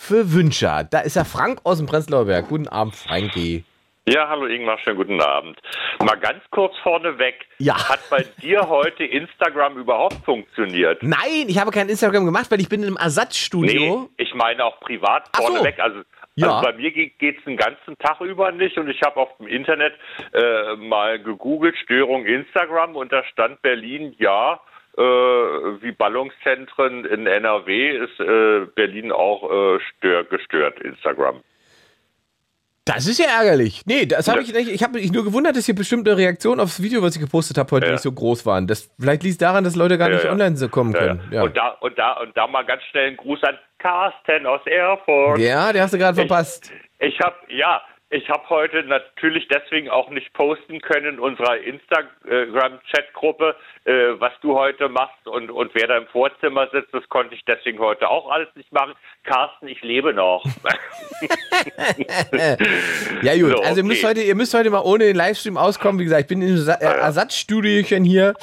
für 0.00 0.32
Wünsche. 0.32 0.86
Da 0.90 1.00
ist 1.00 1.16
ja 1.16 1.24
Frank 1.24 1.60
aus 1.64 1.78
dem 1.78 1.86
Prenzlauer 1.86 2.26
Berg. 2.26 2.48
Guten 2.48 2.68
Abend, 2.68 2.94
Frankie. 2.94 3.64
Ja, 4.08 4.26
hallo 4.28 4.46
Ingmar, 4.46 4.78
schönen 4.78 4.96
guten 4.96 5.20
Abend. 5.20 5.60
Mal 5.98 6.14
ganz 6.18 6.42
kurz 6.50 6.72
vorneweg. 6.82 7.34
Ja. 7.58 7.74
Hat 7.90 7.98
bei 8.08 8.24
dir 8.40 8.66
heute 8.68 9.04
Instagram 9.04 9.76
überhaupt 9.76 10.24
funktioniert? 10.24 11.02
Nein, 11.02 11.46
ich 11.48 11.58
habe 11.58 11.72
kein 11.72 11.88
Instagram 11.90 12.24
gemacht, 12.24 12.46
weil 12.50 12.60
ich 12.60 12.68
bin 12.70 12.80
in 12.82 12.86
einem 12.86 12.96
Ersatzstudio. 12.96 14.08
Nee, 14.16 14.22
ich 14.24 14.32
meine 14.34 14.64
auch 14.64 14.80
privat 14.80 15.24
Ach 15.32 15.40
so. 15.40 15.46
vorneweg. 15.48 15.78
Also, 15.80 16.00
Ja. 16.36 16.52
also 16.58 16.70
bei 16.70 16.76
mir 16.78 16.90
geht 16.92 17.20
es 17.20 17.44
den 17.44 17.56
ganzen 17.58 17.98
Tag 17.98 18.20
über 18.22 18.50
nicht 18.52 18.78
und 18.78 18.88
ich 18.88 19.02
habe 19.02 19.16
auf 19.16 19.36
dem 19.38 19.48
Internet 19.48 19.92
äh, 20.32 20.76
mal 20.76 21.18
gegoogelt, 21.18 21.76
Störung 21.82 22.24
Instagram 22.24 22.96
und 22.96 23.12
da 23.12 23.22
stand 23.24 23.60
Berlin, 23.60 24.14
ja, 24.18 24.58
wie 25.02 25.92
Ballungszentren 25.92 27.04
in 27.04 27.26
NRW 27.26 27.96
ist 27.98 28.18
äh, 28.20 28.66
Berlin 28.74 29.12
auch 29.12 29.44
äh, 29.50 29.78
stör, 29.96 30.24
gestört, 30.24 30.80
Instagram. 30.80 31.40
Das 32.84 33.06
ist 33.06 33.18
ja 33.18 33.26
ärgerlich. 33.26 33.82
Nee, 33.84 34.06
das 34.06 34.28
habe 34.28 34.40
ich 34.40 34.52
nicht. 34.54 34.70
Ich 34.70 34.82
habe 34.82 34.94
mich 34.98 35.12
nur 35.12 35.22
gewundert, 35.22 35.56
dass 35.56 35.66
hier 35.66 35.74
bestimmte 35.74 36.16
Reaktionen 36.16 36.58
aufs 36.58 36.82
Video, 36.82 37.02
was 37.02 37.14
ich 37.16 37.20
gepostet 37.20 37.58
habe, 37.58 37.70
heute 37.72 37.84
Ja. 37.86 37.92
nicht 37.92 38.00
so 38.02 38.10
groß 38.10 38.46
waren. 38.46 38.66
Das 38.66 38.90
vielleicht 38.98 39.22
liegt 39.24 39.42
daran, 39.42 39.62
dass 39.62 39.76
Leute 39.76 39.98
gar 39.98 40.08
Ja, 40.08 40.14
nicht 40.14 40.24
ja. 40.24 40.32
online 40.32 40.56
so 40.56 40.70
kommen 40.70 40.94
können. 40.94 41.20
Und, 41.30 41.54
da, 41.54 41.68
und, 41.80 41.98
da, 41.98 42.12
und 42.14 42.34
da 42.34 42.46
mal 42.46 42.64
ganz 42.64 42.82
schnell 42.84 43.08
einen 43.08 43.16
Gruß 43.18 43.42
an 43.44 43.58
Carsten 43.78 44.46
aus 44.46 44.62
Erfurt. 44.64 45.38
ja 45.38 45.70
den 45.70 45.82
hast 45.82 45.92
du 45.92 45.98
gerade 45.98 46.16
verpasst. 46.16 46.72
Ich 46.98 47.20
habe 47.20 47.36
ja, 47.48 47.82
ich 48.10 48.28
habe 48.30 48.48
heute 48.48 48.82
natürlich 48.84 49.48
deswegen 49.48 49.90
auch 49.90 50.08
nicht 50.10 50.32
posten 50.32 50.80
können 50.80 51.14
in 51.14 51.18
unserer 51.20 51.58
Instagram-Chat-Gruppe, 51.58 53.54
äh, 53.84 53.92
was 54.18 54.32
du 54.40 54.54
heute 54.54 54.88
machst 54.88 55.26
und, 55.26 55.50
und 55.50 55.74
wer 55.74 55.86
da 55.88 55.98
im 55.98 56.06
Vorzimmer 56.06 56.68
sitzt. 56.72 56.94
Das 56.94 57.06
konnte 57.08 57.34
ich 57.34 57.44
deswegen 57.44 57.78
heute 57.80 58.08
auch 58.08 58.30
alles 58.30 58.48
nicht 58.54 58.72
machen. 58.72 58.94
Carsten, 59.24 59.68
ich 59.68 59.82
lebe 59.82 60.14
noch. 60.14 60.44
Ja, 63.22 63.34
gut. 63.36 63.50
So, 63.56 63.62
also 63.62 63.80
ihr 63.80 63.84
müsst, 63.84 64.04
okay. 64.04 64.10
heute, 64.10 64.22
ihr 64.22 64.34
müsst 64.34 64.54
heute 64.54 64.70
mal 64.70 64.80
ohne 64.82 65.04
den 65.04 65.16
Livestream 65.16 65.56
auskommen. 65.56 65.98
Wie 66.00 66.04
gesagt, 66.04 66.22
ich 66.22 66.26
bin 66.28 66.40
in 66.42 66.48
einem 66.48 66.58
Sa- 66.58 66.74
äh, 66.74 66.84
Ersatzstudiochen 67.00 68.04
hier. 68.04 68.34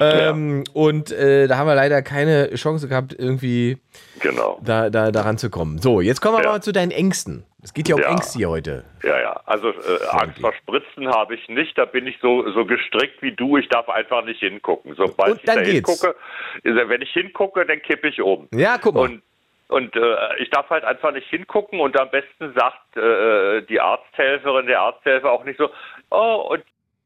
Ähm, 0.00 0.64
Und 0.72 1.12
äh, 1.12 1.46
da 1.46 1.56
haben 1.56 1.68
wir 1.68 1.74
leider 1.76 2.02
keine 2.02 2.52
Chance 2.56 2.88
gehabt, 2.88 3.14
irgendwie 3.16 3.78
genau. 4.20 4.58
da, 4.64 4.90
da, 4.90 5.12
da 5.12 5.20
ranzukommen. 5.22 5.78
So, 5.78 6.00
jetzt 6.00 6.20
kommen 6.20 6.36
wir 6.38 6.42
Ja. 6.44 6.50
mal 6.52 6.62
zu 6.62 6.72
deinen 6.72 6.90
Ängsten. 6.90 7.44
Es 7.64 7.72
geht 7.72 7.88
ja 7.88 7.94
um 7.94 8.02
Ja. 8.02 8.10
Ängste 8.10 8.38
hier 8.38 8.50
heute. 8.50 8.84
Ja, 9.02 9.18
ja. 9.18 9.40
Also 9.46 9.70
äh, 9.70 10.06
Angst 10.10 10.38
vor 10.38 10.52
Spritzen 10.52 11.08
habe 11.08 11.34
ich 11.34 11.48
nicht. 11.48 11.76
Da 11.78 11.86
bin 11.86 12.06
ich 12.06 12.18
so, 12.20 12.48
so 12.52 12.66
gestrickt 12.66 13.22
wie 13.22 13.32
du. 13.32 13.56
Ich 13.56 13.68
darf 13.68 13.88
einfach 13.88 14.22
nicht 14.22 14.40
hingucken. 14.40 14.94
Sobald 14.94 15.32
Und 15.32 15.38
ich 15.38 15.44
da 15.46 15.54
geht's. 15.54 15.72
hingucke, 15.72 16.14
wenn 16.62 17.00
ich 17.00 17.10
hingucke, 17.12 17.64
dann 17.64 17.80
kippe 17.80 18.08
ich 18.08 18.20
um. 18.20 18.48
Ja, 18.52 18.76
guck 18.76 18.94
mal. 18.94 19.00
Und, 19.08 19.22
und 19.68 19.96
äh, 19.96 20.36
ich 20.42 20.50
darf 20.50 20.68
halt 20.68 20.84
einfach 20.84 21.12
nicht 21.12 21.26
hingucken 21.28 21.80
und 21.80 21.98
am 21.98 22.10
besten 22.10 22.52
sagt 22.54 22.96
äh, 22.98 23.62
die 23.62 23.80
Arzthelferin, 23.80 24.66
der 24.66 24.82
Arzthelfer 24.82 25.32
auch 25.32 25.44
nicht 25.44 25.56
so, 25.56 25.70
oh, 26.10 26.48
und 26.50 26.62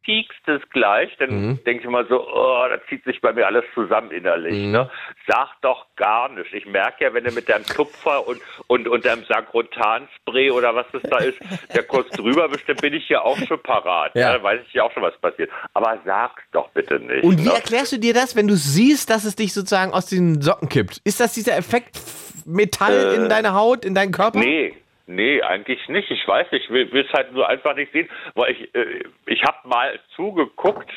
piekst 0.09 0.49
es 0.49 0.63
gleich, 0.71 1.15
dann 1.19 1.29
Mhm. 1.31 1.65
denke 1.65 1.81
ich 1.81 1.85
immer 1.85 2.07
so, 2.07 2.27
oh, 2.27 2.65
da 2.71 2.79
zieht 2.89 3.05
sich 3.05 3.21
bei 3.21 3.31
mir 3.35 3.45
alles 3.47 3.65
zusammen 3.75 4.11
innerlich. 4.11 4.55
Mhm. 4.55 4.71
Ne? 4.73 4.91
Sag 5.27 5.49
doch 5.61 5.85
gar 5.97 6.31
nicht. 6.31 6.51
Ich 6.55 6.65
merke 6.65 7.05
ja, 7.05 7.13
wenn 7.13 7.25
du 7.25 7.31
mit 7.33 7.47
deinem 7.47 7.67
Tupfer 7.67 8.27
und, 8.27 8.41
und, 8.69 8.89
und 8.89 9.05
deinem 9.05 9.25
Sagrotanspray 9.25 10.51
oder 10.51 10.75
was 10.75 10.87
das 10.93 11.03
da 11.03 11.19
ist, 11.19 11.39
der 11.75 11.83
kurz 11.83 12.09
drüber 12.17 12.49
bist, 12.49 12.67
dann 12.67 12.77
bin 12.77 12.95
ich 12.95 13.07
ja 13.11 13.21
auch 13.21 13.37
schon 13.47 13.63
parat. 13.63 14.15
Ja. 14.15 14.21
Ja. 14.23 14.33
Dann 14.35 14.43
weiß 14.45 14.61
ich 14.67 14.73
ja 14.73 14.85
auch 14.85 14.93
schon, 14.93 15.03
was 15.03 15.17
passiert. 15.19 15.51
Aber 15.75 15.99
sag's 16.07 16.43
doch 16.53 16.71
bitte 16.71 16.99
nicht. 17.01 17.25
Und 17.25 17.39
wie 17.39 17.49
ne? 17.49 17.55
erklärst 17.55 17.93
du 17.93 17.99
dir 17.99 18.15
das, 18.15 18.35
wenn 18.35 18.49
du 18.49 18.55
siehst, 18.57 19.11
dass 19.11 19.25
es 19.27 19.37
dich 19.37 19.53
sozusagen 19.53 19.93
aus 19.93 20.07
den 20.07 20.41
Socken 20.41 20.71
kippt? 20.71 21.03
Ist 21.05 21.21
das 21.21 21.35
dieser 21.35 21.55
Effekt 21.57 22.01
Metall 22.47 23.13
Äh, 23.13 23.15
in 23.17 23.29
deiner 23.29 23.53
Haut, 23.53 23.85
in 23.85 23.95
deinen 23.95 24.13
Körper? 24.13 24.39
Nee, 24.39 24.75
nee, 25.09 25.43
eigentlich 25.43 25.89
nicht. 25.89 26.11
Ich 26.11 26.27
weiß 26.27 26.53
nicht, 26.53 26.65
ich 26.65 26.71
will 26.71 27.05
es 27.05 27.13
halt 27.13 27.33
nur 27.33 27.49
einfach 27.49 27.75
nicht 27.75 27.93
sehen, 27.93 28.09
weil 28.35 28.53
ich, 28.53 28.75
äh, 28.75 29.03
ich 29.27 29.43
habe 29.43 29.67
mal 29.67 29.99
zugeguckt 30.15 30.91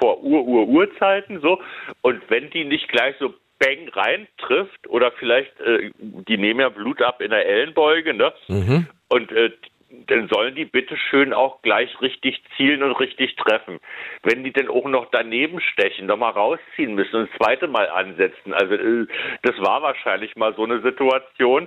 vor 0.00 0.22
Ur-Ur-Urzeiten 0.22 1.40
so 1.40 1.60
und 2.02 2.22
wenn 2.28 2.50
die 2.50 2.64
nicht 2.64 2.88
gleich 2.88 3.14
so 3.18 3.34
bang 3.58 3.88
rein 3.92 4.26
trifft 4.38 4.88
oder 4.88 5.12
vielleicht, 5.12 5.58
äh, 5.60 5.90
die 5.98 6.38
nehmen 6.38 6.60
ja 6.60 6.70
Blut 6.70 7.02
ab 7.02 7.20
in 7.20 7.30
der 7.30 7.46
Ellenbeuge, 7.46 8.14
ne? 8.14 8.32
Mhm. 8.48 8.86
Und 9.08 9.30
äh, 9.32 9.50
dann 10.06 10.28
sollen 10.28 10.54
die 10.54 10.64
bitte 10.64 10.96
schön 10.96 11.32
auch 11.32 11.62
gleich 11.62 12.00
richtig 12.00 12.42
zielen 12.56 12.82
und 12.82 12.92
richtig 12.92 13.34
treffen. 13.36 13.80
Wenn 14.22 14.44
die 14.44 14.52
dann 14.52 14.68
auch 14.68 14.86
noch 14.86 15.06
daneben 15.10 15.60
stechen, 15.60 16.06
nochmal 16.06 16.32
rausziehen 16.32 16.94
müssen 16.94 17.16
und 17.16 17.30
das 17.30 17.38
zweite 17.38 17.66
Mal 17.66 17.88
ansetzen. 17.88 18.54
Also 18.54 18.74
äh, 18.74 19.06
das 19.42 19.58
war 19.58 19.82
wahrscheinlich 19.82 20.36
mal 20.36 20.54
so 20.54 20.64
eine 20.64 20.80
Situation. 20.80 21.66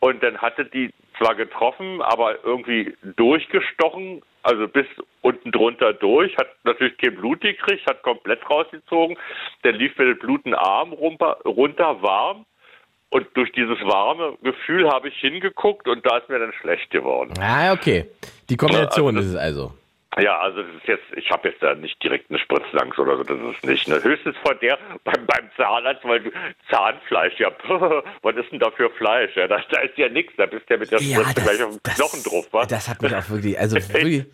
Und 0.00 0.22
dann 0.22 0.38
hatte 0.38 0.66
die 0.66 0.90
zwar 1.18 1.34
getroffen, 1.34 2.02
aber 2.02 2.44
irgendwie 2.44 2.94
durchgestochen, 3.16 4.22
also 4.42 4.68
bis 4.68 4.86
unten 5.20 5.50
drunter 5.52 5.92
durch, 5.94 6.36
hat 6.36 6.48
natürlich 6.64 6.98
kein 6.98 7.14
Blut 7.14 7.40
gekriegt, 7.40 7.86
hat 7.88 8.02
komplett 8.02 8.48
rausgezogen. 8.48 9.16
Dann 9.62 9.76
lief 9.76 9.96
mir 9.96 10.06
der 10.06 10.14
Blut 10.14 10.44
einen 10.44 10.54
Arm 10.54 10.92
runter, 10.92 11.38
runter 11.44 12.02
warm. 12.02 12.44
Und 13.12 13.26
durch 13.34 13.52
dieses 13.52 13.78
warme 13.80 14.38
Gefühl 14.42 14.88
habe 14.88 15.08
ich 15.08 15.14
hingeguckt 15.16 15.86
und 15.86 16.04
da 16.06 16.16
ist 16.16 16.30
mir 16.30 16.38
dann 16.38 16.54
schlecht 16.54 16.90
geworden. 16.90 17.34
Ah, 17.38 17.74
okay. 17.74 18.06
Die 18.48 18.56
Kombination 18.56 19.14
Ja, 19.14 19.20
also 19.20 19.28
ist 19.28 19.34
es 19.34 19.36
also. 19.36 19.72
Ja, 20.18 20.40
also 20.40 20.62
das 20.62 20.74
ist 20.76 20.88
jetzt, 20.88 21.04
ich 21.16 21.30
habe 21.30 21.50
jetzt 21.50 21.62
da 21.62 21.74
nicht 21.74 22.02
direkt 22.02 22.30
eine 22.30 22.38
Spritzenangst 22.38 22.98
oder 22.98 23.18
so, 23.18 23.24
das 23.24 23.36
ist 23.54 23.66
nicht. 23.66 23.86
Ne? 23.86 24.02
Höchstens 24.02 24.34
von 24.42 24.56
der 24.62 24.78
beim, 25.04 25.26
beim 25.26 25.50
Zahnarzt, 25.58 26.02
weil 26.04 26.20
du 26.20 26.30
Zahnfleisch, 26.70 27.38
ja, 27.38 27.50
was 28.22 28.36
ist 28.36 28.50
denn 28.50 28.60
da 28.60 28.70
für 28.70 28.88
Fleisch? 28.88 29.36
Ja, 29.36 29.46
da, 29.46 29.60
da 29.70 29.80
ist 29.80 29.98
ja 29.98 30.08
nichts, 30.08 30.32
da 30.38 30.46
bist 30.46 30.68
du 30.70 30.74
ja 30.74 30.80
mit 30.80 30.90
der 30.90 30.98
Spritze 30.98 31.42
gleich 31.42 31.62
auf 31.62 31.78
dem 31.78 31.82
Knochen 31.82 32.22
drauf, 32.22 32.48
was? 32.50 32.68
das 32.68 32.88
hat 32.88 33.02
mich 33.02 33.14
auch 33.14 33.28
wirklich, 33.28 33.58
also 33.58 33.76
wirklich, 33.92 34.24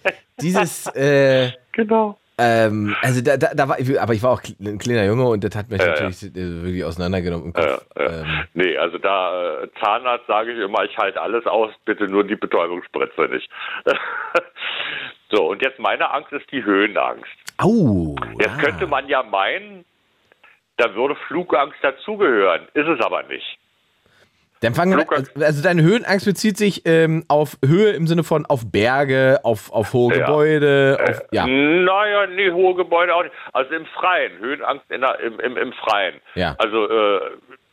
dieses, 0.41 0.87
äh, 0.95 1.51
Genau. 1.73 2.17
Ähm, 2.39 2.95
also 3.03 3.21
da, 3.21 3.37
da, 3.37 3.49
da 3.55 3.69
war 3.69 3.79
ich, 3.81 4.01
aber 4.01 4.15
ich 4.15 4.23
war 4.23 4.31
auch 4.31 4.43
ein 4.61 4.79
kleiner 4.79 5.05
Junge 5.05 5.27
und 5.27 5.43
das 5.43 5.57
hat 5.57 5.69
mich 5.71 5.81
Ja, 5.81 5.89
natürlich 5.89 6.23
äh, 6.23 6.63
wirklich 6.63 6.85
auseinandergenommen 6.85 7.47
im 7.47 7.53
Kopf. 7.53 7.85
Ähm, 7.97 8.47
Nee, 8.55 8.77
also 8.77 8.99
da 8.99 9.63
äh, 9.63 9.69
Zahnarzt 9.81 10.27
sage 10.27 10.53
ich 10.53 10.59
immer, 10.59 10.85
ich 10.85 10.97
halte 10.97 11.21
alles 11.21 11.47
aus, 11.47 11.73
bitte 11.85 12.07
nur 12.07 12.25
die 12.25 12.37
Betäubungsspritze 12.37 13.23
nicht. 13.23 13.51
so, 15.31 15.49
und 15.49 15.63
jetzt 15.63 15.79
meine 15.79 16.13
Angst 16.13 16.33
ist 16.33 16.51
die 16.53 16.65
Höhenangst. 16.65 17.31
au. 17.59 18.15
Jetzt 18.39 18.57
ja. 18.57 18.63
könnte 18.63 18.87
man 18.87 19.09
ja 19.09 19.23
meinen, 19.23 19.85
da 20.77 20.95
würde 20.95 21.17
Flugangst 21.27 21.79
dazugehören. 21.83 22.69
Ist 22.75 22.89
es 22.89 23.05
aber 23.05 23.25
nicht. 23.25 23.58
Dann 24.61 24.75
fangen 24.75 24.97
wir, 24.97 25.05
Flugangst. 25.07 25.43
also 25.43 25.63
deine 25.63 25.83
Höhenangst 25.83 26.27
bezieht 26.27 26.57
sich 26.57 26.83
ähm, 26.85 27.25
auf 27.29 27.59
Höhe 27.65 27.91
im 27.91 28.07
Sinne 28.07 28.25
von 28.25 28.45
auf 28.47 28.71
Berge, 28.71 29.39
auf, 29.45 29.71
auf 29.73 29.93
hohe 29.93 30.17
Ja. 30.17 30.27
Gebäude, 30.27 30.99
auf, 31.09 31.23
ja. 31.31 31.47
Naja, 31.47 32.27
nee, 32.27 32.51
hohe 32.51 32.75
Gebäude 32.75 33.15
auch 33.15 33.23
nicht. 33.23 33.35
Also 33.53 33.73
im 33.75 33.87
Freien, 33.87 34.39
Höhenangst 34.39 34.85
der, 34.91 35.21
im, 35.21 35.39
im, 35.41 35.57
im 35.57 35.73
Freien. 35.75 36.17
Ja. 36.35 36.57
Also 36.59 36.89
äh, 36.89 37.21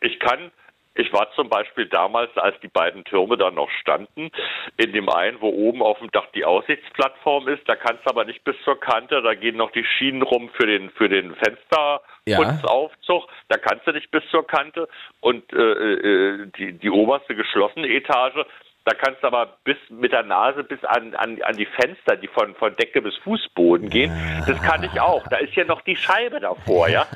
ich 0.01 0.19
kann 0.19 0.51
Ich 0.95 1.11
war 1.11 1.29
zum 1.35 1.49
Beispiel 1.49 1.87
damals, 1.87 2.35
als 2.37 2.59
die 2.61 2.69
beiden 2.69 3.03
Türme 3.03 3.37
da 3.37 3.51
noch 3.51 3.69
standen, 3.81 4.31
in 4.77 4.93
dem 4.93 5.09
einen, 5.09 5.41
wo 5.41 5.49
oben 5.49 5.81
auf 5.81 5.99
dem 5.99 6.09
Dach 6.11 6.27
die 6.33 6.45
Aussichtsplattform 6.45 7.49
ist. 7.49 7.67
Da 7.67 7.75
kannst 7.75 8.05
du 8.05 8.09
aber 8.09 8.23
nicht 8.23 8.43
bis 8.45 8.55
zur 8.63 8.79
Kante. 8.79 9.21
Da 9.21 9.35
gehen 9.35 9.57
noch 9.57 9.71
die 9.71 9.83
Schienen 9.83 10.21
rum 10.21 10.49
für 10.53 10.65
den 10.65 10.89
für 10.91 11.09
den 11.09 11.35
Fensterputzaufzug. 11.35 13.23
Ja. 13.27 13.33
Da 13.49 13.57
kannst 13.57 13.85
du 13.85 13.91
nicht 13.91 14.09
bis 14.09 14.23
zur 14.31 14.47
Kante. 14.47 14.87
Und 15.19 15.51
äh, 15.51 15.57
äh, 15.57 16.47
die 16.57 16.73
die 16.73 16.89
oberste 16.89 17.35
geschlossene 17.35 17.87
Etage, 17.87 18.45
da 18.85 18.93
kannst 18.93 19.23
du 19.23 19.27
aber 19.27 19.57
bis 19.63 19.77
mit 19.89 20.11
der 20.11 20.21
Nase 20.21 20.63
bis 20.63 20.83
an, 20.83 21.15
an, 21.15 21.41
an 21.41 21.57
die 21.57 21.65
Fenster, 21.65 22.15
die 22.17 22.27
von, 22.27 22.53
von 22.53 22.75
Decke 22.75 23.01
bis 23.01 23.17
Fußboden 23.17 23.89
gehen. 23.89 24.11
Das 24.45 24.61
kann 24.61 24.83
ich 24.83 25.01
auch. 25.01 25.27
Da 25.27 25.37
ist 25.37 25.55
ja 25.55 25.65
noch 25.65 25.81
die 25.81 25.95
Scheibe 25.95 26.39
davor, 26.39 26.87
ja. 26.87 27.07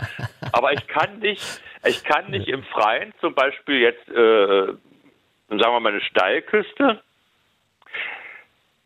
Aber 0.51 0.73
ich 0.73 0.87
kann 0.87 1.19
nicht, 1.19 1.61
ich 1.85 2.03
kann 2.03 2.31
nicht 2.31 2.47
im 2.47 2.63
Freien 2.63 3.13
zum 3.21 3.35
Beispiel 3.35 3.81
jetzt, 3.81 4.09
äh, 4.09 4.65
sagen 5.49 5.59
wir 5.59 5.79
mal, 5.79 5.91
eine 5.91 6.01
Steilküste. 6.01 7.03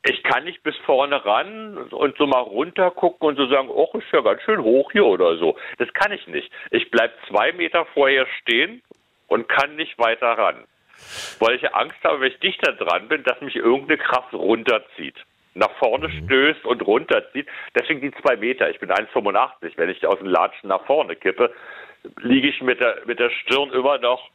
Ich 0.05 0.22
kann 0.23 0.43
nicht 0.43 0.61
bis 0.64 0.76
vorne 0.85 1.23
ran 1.23 1.77
und 1.77 2.18
so 2.18 2.27
mal 2.27 2.41
runter 2.41 2.91
gucken 2.91 3.30
und 3.30 3.38
so 3.38 3.47
sagen, 3.47 3.69
oh, 3.69 3.89
ist 3.93 4.11
ja 4.11 4.19
ganz 4.19 4.41
schön 4.41 4.61
hoch 4.61 4.91
hier 4.91 5.05
oder 5.05 5.38
so. 5.38 5.55
Das 5.77 5.88
kann 5.93 6.11
ich 6.11 6.27
nicht. 6.27 6.51
Ich 6.72 6.91
bleib 6.91 7.14
zwei 7.30 7.53
Meter 7.53 7.85
vorher 7.93 8.27
stehen 8.41 8.81
und 9.27 9.47
kann 9.47 9.77
nicht 9.77 9.97
weiter 9.97 10.27
ran 10.27 10.65
weil 11.40 11.56
ich 11.56 11.73
Angst 11.73 11.98
habe, 12.03 12.22
wenn 12.22 12.31
ich 12.31 12.40
dichter 12.40 12.73
dran 12.73 13.07
bin, 13.07 13.23
dass 13.23 13.40
mich 13.41 13.56
irgendeine 13.56 13.98
Kraft 13.98 14.34
runterzieht. 14.34 15.15
Nach 15.56 15.72
vorne 15.77 16.07
mhm. 16.07 16.26
stößt 16.26 16.65
und 16.65 16.85
runterzieht. 16.85 17.48
Deswegen 17.76 18.02
die 18.02 18.11
zwei 18.22 18.35
Meter. 18.35 18.69
Ich 18.69 18.80
bin 18.80 18.91
1,85. 18.91 19.73
Wenn 19.76 19.90
ich 19.90 20.06
aus 20.06 20.18
dem 20.18 20.27
Latschen 20.27 20.69
nach 20.69 20.85
vorne 20.85 21.15
kippe, 21.15 21.53
liege 22.19 22.48
ich 22.48 22.61
mit 22.61 22.80
der, 22.80 23.02
mit 23.06 23.19
der 23.19 23.30
Stirn 23.30 23.72
immer 23.72 23.98
noch 23.99 24.30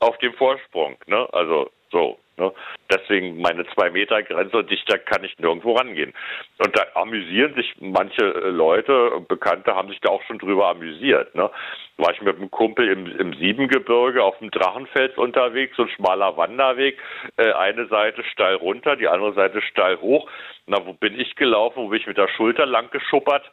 auf 0.00 0.18
dem 0.18 0.34
Vorsprung. 0.34 0.96
Ne? 1.06 1.28
Also 1.32 1.70
so. 1.90 2.18
Ne? 2.36 2.52
Deswegen 2.90 3.40
meine 3.40 3.66
zwei 3.68 3.90
Meter 3.90 4.22
Grenze 4.22 4.58
und 4.58 4.70
dichter 4.70 4.98
kann 4.98 5.24
ich 5.24 5.38
nirgendwo 5.38 5.72
rangehen. 5.74 6.12
Und 6.58 6.76
da 6.76 6.84
amüsieren 6.94 7.54
sich 7.54 7.74
manche 7.80 8.22
äh, 8.22 8.50
Leute, 8.50 9.24
Bekannte 9.28 9.74
haben 9.74 9.88
sich 9.88 10.00
da 10.00 10.10
auch 10.10 10.22
schon 10.24 10.38
drüber 10.38 10.68
amüsiert. 10.68 11.34
Ne? 11.34 11.50
War 11.96 12.12
ich 12.12 12.20
mit 12.22 12.36
einem 12.36 12.50
Kumpel 12.50 12.88
im, 12.88 13.06
im 13.18 13.34
Siebengebirge 13.34 14.22
auf 14.22 14.38
dem 14.38 14.50
Drachenfels 14.50 15.16
unterwegs, 15.16 15.76
so 15.76 15.84
ein 15.84 15.88
schmaler 15.90 16.36
Wanderweg, 16.36 16.98
äh, 17.36 17.52
eine 17.52 17.86
Seite 17.86 18.24
steil 18.24 18.56
runter, 18.56 18.96
die 18.96 19.08
andere 19.08 19.34
Seite 19.34 19.62
steil 19.62 20.00
hoch. 20.00 20.28
Na, 20.66 20.84
wo 20.84 20.92
bin 20.92 21.18
ich 21.18 21.36
gelaufen? 21.36 21.84
Wo 21.84 21.88
bin 21.88 22.00
ich 22.00 22.06
mit 22.06 22.18
der 22.18 22.28
Schulter 22.28 22.66
lang 22.66 22.90
geschuppert? 22.90 23.50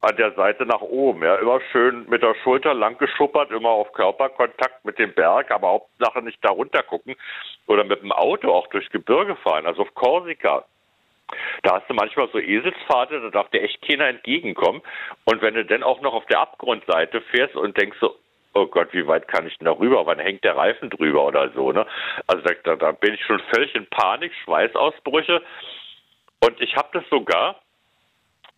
An 0.00 0.16
der 0.16 0.32
Seite 0.32 0.64
nach 0.64 0.80
oben. 0.80 1.22
Ja, 1.22 1.36
immer 1.36 1.60
schön 1.72 2.06
mit 2.08 2.22
der 2.22 2.34
Schulter 2.42 2.74
lang 2.74 2.98
geschuppert, 2.98 3.50
immer 3.50 3.70
auf 3.70 3.92
Körperkontakt 3.92 4.84
mit 4.84 4.98
dem 4.98 5.12
Berg, 5.12 5.50
aber 5.50 5.68
Hauptsache 5.68 6.22
nicht 6.22 6.38
da 6.42 6.50
runter 6.50 6.82
gucken 6.82 7.16
oder 7.66 7.84
mit 7.84 8.02
dem 8.02 8.12
Auto 8.12 8.52
auch 8.52 8.68
durchs 8.68 8.90
Gebirge 8.90 9.36
fahren, 9.36 9.66
also 9.66 9.82
auf 9.82 9.94
Korsika. 9.94 10.64
Da 11.62 11.76
hast 11.76 11.90
du 11.90 11.94
manchmal 11.94 12.28
so 12.32 12.38
Eselspfade, 12.38 13.20
da 13.20 13.30
darf 13.30 13.50
dir 13.50 13.62
echt 13.62 13.82
keiner 13.86 14.06
entgegenkommen. 14.06 14.80
Und 15.24 15.42
wenn 15.42 15.54
du 15.54 15.64
dann 15.64 15.82
auch 15.82 16.00
noch 16.00 16.14
auf 16.14 16.24
der 16.26 16.40
Abgrundseite 16.40 17.20
fährst 17.20 17.54
und 17.54 17.76
denkst 17.76 17.98
so, 18.00 18.16
oh 18.54 18.66
Gott, 18.66 18.88
wie 18.92 19.06
weit 19.06 19.28
kann 19.28 19.46
ich 19.46 19.56
denn 19.58 19.66
da 19.66 19.72
rüber? 19.72 20.06
Wann 20.06 20.18
hängt 20.18 20.44
der 20.44 20.56
Reifen 20.56 20.88
drüber 20.90 21.26
oder 21.26 21.50
so, 21.50 21.72
ne? 21.72 21.86
Also 22.26 22.42
da, 22.64 22.76
da 22.76 22.92
bin 22.92 23.14
ich 23.14 23.22
schon 23.24 23.40
völlig 23.52 23.74
in 23.74 23.86
Panik, 23.88 24.32
Schweißausbrüche. 24.44 25.42
Und 26.40 26.60
ich 26.60 26.74
habe 26.76 26.88
das 26.92 27.04
sogar, 27.10 27.60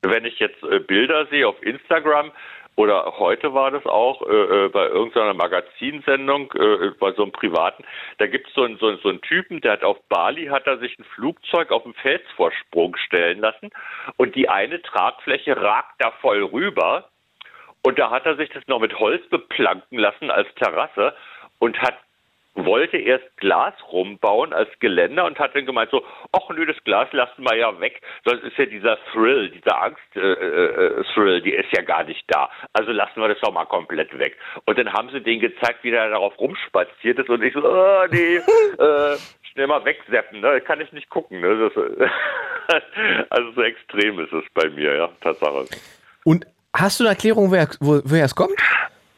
wenn 0.03 0.25
ich 0.25 0.39
jetzt 0.39 0.63
äh, 0.63 0.81
Bilder 0.81 1.27
sehe 1.27 1.47
auf 1.47 1.63
Instagram 1.63 2.33
oder 2.77 3.19
heute 3.19 3.53
war 3.53 3.71
das 3.71 3.85
auch 3.85 4.27
äh, 4.27 4.65
äh 4.65 4.69
bei 4.69 4.87
irgendeiner 4.87 5.35
Magazinsendung, 5.35 6.53
äh, 6.53 6.93
bei 6.99 7.13
so 7.13 7.23
einem 7.23 7.33
privaten, 7.33 7.85
da 8.19 8.27
gibt 8.27 8.49
es 8.49 8.55
so 8.55 8.63
einen, 8.63 8.79
so, 8.79 8.95
so 8.97 9.09
einen 9.09 9.21
Typen, 9.21 9.61
der 9.61 9.73
hat 9.73 9.85
auf 9.85 9.99
Bali, 10.09 10.47
hat 10.47 10.67
er 10.67 10.79
sich 10.79 10.99
ein 10.99 11.05
Flugzeug 11.05 11.71
auf 11.71 11.83
dem 11.83 11.95
Felsvorsprung 11.95 12.97
stellen 12.97 13.41
lassen 13.41 13.71
und 14.17 14.35
die 14.35 14.49
eine 14.49 14.81
Tragfläche 14.81 15.61
ragt 15.61 15.95
da 15.99 16.13
voll 16.23 16.43
rüber 16.45 17.09
und 17.83 17.99
da 17.99 18.11
hat 18.11 18.27
er 18.27 18.37
sich 18.37 18.51
das 18.51 18.67
noch 18.69 18.81
mit 18.81 18.99
Holz 18.99 19.27
beplanken 19.29 19.99
lassen 19.99 20.31
als 20.31 20.49
Terrasse 20.55 21.15
und 21.59 21.81
hat 21.83 21.99
wollte 22.65 22.97
erst 22.97 23.37
Glas 23.37 23.75
rumbauen 23.91 24.53
als 24.53 24.71
Geländer 24.81 25.25
und 25.25 25.39
hat 25.39 25.55
dann 25.55 25.67
gemeint 25.67 25.91
so, 25.91 26.05
ach 26.33 26.49
nö, 26.51 26.67
das 26.67 26.83
Glas 26.85 27.09
lassen 27.13 27.43
wir 27.43 27.57
ja 27.57 27.81
weg. 27.81 28.01
Sonst 28.25 28.45
ist 28.45 28.57
ja 28.57 28.67
dieser 28.67 28.99
Thrill, 29.13 29.51
dieser 29.51 29.83
Angst-Thrill, 29.83 31.35
äh, 31.35 31.39
äh, 31.39 31.41
die 31.43 31.53
ist 31.53 31.73
ja 31.73 31.83
gar 31.83 32.05
nicht 32.05 32.25
da. 32.29 32.51
Also 32.73 32.93
lassen 32.93 33.21
wir 33.21 33.29
das 33.29 33.41
doch 33.41 33.53
mal 33.53 33.67
komplett 33.67 34.17
weg. 34.19 34.37
Und 34.65 34.79
dann 34.79 34.93
haben 34.93 35.11
sie 35.11 35.21
den 35.21 35.41
gezeigt, 35.41 35.83
wie 35.83 35.91
der 35.91 36.11
darauf 36.11 36.39
rumspaziert 36.39 37.19
ist 37.19 37.29
und 37.29 37.43
ich 37.43 37.55
so, 37.55 37.61
oh 37.65 38.07
nee, 38.11 38.37
äh, 38.79 39.17
schnell 39.53 39.67
mal 39.67 39.85
wegseppen, 39.85 40.41
ne? 40.41 40.61
kann 40.61 40.81
ich 40.81 40.93
nicht 40.93 41.11
gucken. 41.11 41.41
Ne? 41.41 41.71
Das, 42.69 42.83
also 43.31 43.53
so 43.53 43.63
extrem 43.63 44.21
ist 44.21 44.33
es 44.33 44.45
bei 44.55 44.69
mir, 44.71 44.97
ja, 44.97 45.09
Tatsache. 45.21 45.67
Und 46.25 46.47
hast 46.75 47.01
du 47.01 47.05
eine 47.05 47.11
Erklärung, 47.11 47.51
woher 47.51 48.25
es 48.25 48.35
kommt? 48.35 48.61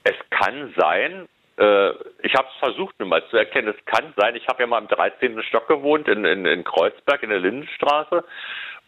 Es 0.05 0.17
kann 0.31 0.73
sein, 0.77 1.29
äh, 1.59 1.91
ich 2.23 2.35
habe 2.35 2.49
es 2.53 2.59
versucht, 2.59 2.99
mir 2.99 3.07
mal 3.07 3.27
zu 3.29 3.37
erkennen. 3.37 3.75
Es 3.77 3.85
kann 3.85 4.13
sein, 4.17 4.37
ich 4.37 4.47
habe 4.49 4.63
ja 4.63 4.67
mal 4.67 4.81
im 4.81 4.89
13. 4.89 5.43
Stock 5.43 5.69
gewohnt, 5.69 6.09
in, 6.09 6.25
in, 6.25 6.47
in 6.47 6.65
Kreuzberg, 6.65 7.23
in 7.23 7.31
der 7.31 7.41
Lindenstraße 7.41 8.25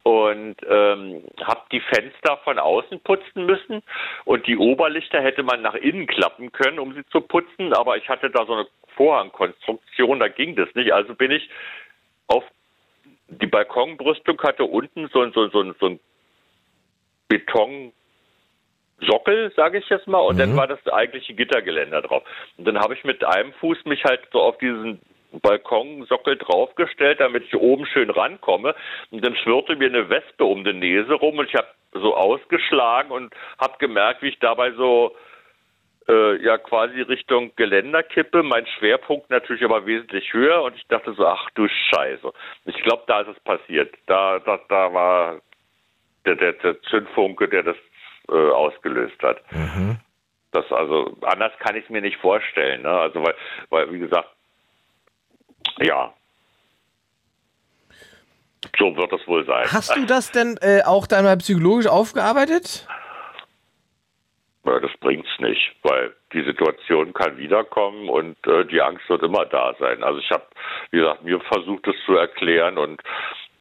und 0.04 0.56
ähm, 0.68 1.24
habe 1.42 1.62
die 1.72 1.80
Fenster 1.80 2.36
von 2.44 2.58
außen 2.58 3.00
putzen 3.00 3.46
müssen 3.46 3.82
und 4.26 4.46
die 4.46 4.58
Oberlichter 4.58 5.20
hätte 5.22 5.42
man 5.42 5.62
nach 5.62 5.74
innen 5.74 6.06
klappen 6.06 6.52
können, 6.52 6.78
um 6.78 6.94
sie 6.94 7.06
zu 7.06 7.22
putzen, 7.22 7.72
aber 7.72 7.96
ich 7.96 8.08
hatte 8.08 8.30
da 8.30 8.44
so 8.44 8.52
eine 8.52 8.66
Vorhangkonstruktion, 8.96 10.20
da 10.20 10.28
ging 10.28 10.56
das 10.56 10.68
nicht. 10.74 10.92
Also 10.92 11.14
bin 11.14 11.30
ich 11.30 11.48
auf 12.26 12.44
die 13.28 13.46
Balkonbrüstung 13.46 14.40
hatte 14.42 14.64
unten 14.64 15.08
so, 15.08 15.28
so, 15.30 15.48
so, 15.48 15.72
so 15.80 15.86
ein 15.86 16.00
Beton 17.28 17.92
Sockel, 19.06 19.52
sage 19.56 19.78
ich 19.78 19.88
jetzt 19.88 20.06
mal, 20.06 20.20
und 20.20 20.36
mhm. 20.36 20.40
dann 20.40 20.56
war 20.56 20.66
das 20.66 20.86
eigentliche 20.88 21.34
Gittergeländer 21.34 22.02
drauf. 22.02 22.22
Und 22.56 22.66
dann 22.66 22.78
habe 22.78 22.94
ich 22.94 23.04
mit 23.04 23.24
einem 23.24 23.52
Fuß 23.54 23.84
mich 23.84 24.04
halt 24.04 24.20
so 24.32 24.40
auf 24.40 24.58
diesen 24.58 25.00
Balkonsockel 25.40 26.36
draufgestellt, 26.36 27.20
damit 27.20 27.44
ich 27.44 27.56
oben 27.56 27.86
schön 27.86 28.10
rankomme. 28.10 28.74
Und 29.10 29.24
dann 29.24 29.36
schwirrte 29.36 29.76
mir 29.76 29.88
eine 29.88 30.08
Wespe 30.08 30.44
um 30.44 30.64
die 30.64 30.72
Nase 30.72 31.14
rum 31.14 31.38
und 31.38 31.48
ich 31.48 31.54
habe 31.54 31.68
so 31.92 32.14
ausgeschlagen 32.14 33.10
und 33.10 33.32
habe 33.58 33.78
gemerkt, 33.78 34.22
wie 34.22 34.28
ich 34.28 34.38
dabei 34.38 34.72
so 34.72 35.14
äh, 36.08 36.42
ja 36.42 36.58
quasi 36.58 37.00
Richtung 37.00 37.52
Geländer 37.56 38.02
kippe. 38.02 38.42
Mein 38.42 38.66
Schwerpunkt 38.66 39.30
natürlich 39.30 39.64
aber 39.64 39.86
wesentlich 39.86 40.32
höher 40.32 40.62
und 40.62 40.76
ich 40.76 40.86
dachte 40.88 41.14
so, 41.14 41.26
ach 41.26 41.50
du 41.54 41.68
Scheiße. 41.68 42.32
Ich 42.66 42.82
glaube, 42.82 43.04
da 43.06 43.20
ist 43.22 43.36
es 43.36 43.40
passiert. 43.40 43.94
Da, 44.06 44.38
da, 44.40 44.60
da 44.68 44.92
war 44.92 45.40
der, 46.26 46.36
der, 46.36 46.52
der 46.54 46.82
Zündfunke, 46.82 47.48
der 47.48 47.62
das 47.62 47.76
äh, 48.28 48.50
ausgelöst 48.50 49.22
hat. 49.22 49.40
Mhm. 49.52 49.98
Das 50.52 50.70
also 50.70 51.16
anders 51.22 51.52
kann 51.58 51.74
ich 51.76 51.84
es 51.84 51.90
mir 51.90 52.00
nicht 52.00 52.18
vorstellen. 52.18 52.82
Ne? 52.82 52.90
Also 52.90 53.22
weil, 53.22 53.34
weil 53.70 53.92
wie 53.92 53.98
gesagt, 53.98 54.28
ja, 55.80 56.12
so 58.78 58.96
wird 58.96 59.12
es 59.12 59.26
wohl 59.26 59.44
sein. 59.44 59.66
Hast 59.70 59.96
du 59.96 60.04
das 60.06 60.30
denn 60.30 60.56
äh, 60.60 60.82
auch 60.84 61.06
dann 61.06 61.24
mal 61.24 61.36
psychologisch 61.38 61.86
aufgearbeitet? 61.86 62.86
Ja, 64.64 64.80
das 64.80 64.92
bringt's 65.00 65.28
nicht, 65.40 65.76
weil 65.82 66.14
die 66.32 66.42
Situation 66.42 67.12
kann 67.12 67.36
wiederkommen 67.36 68.08
und 68.08 68.36
äh, 68.46 68.64
die 68.64 68.80
Angst 68.80 69.08
wird 69.10 69.22
immer 69.22 69.44
da 69.44 69.74
sein. 69.78 70.02
Also 70.02 70.20
ich 70.20 70.30
habe, 70.30 70.44
wie 70.90 70.98
gesagt, 70.98 71.22
mir 71.22 71.38
versucht 71.40 71.86
es 71.86 71.96
zu 72.06 72.16
erklären 72.16 72.78
und 72.78 73.02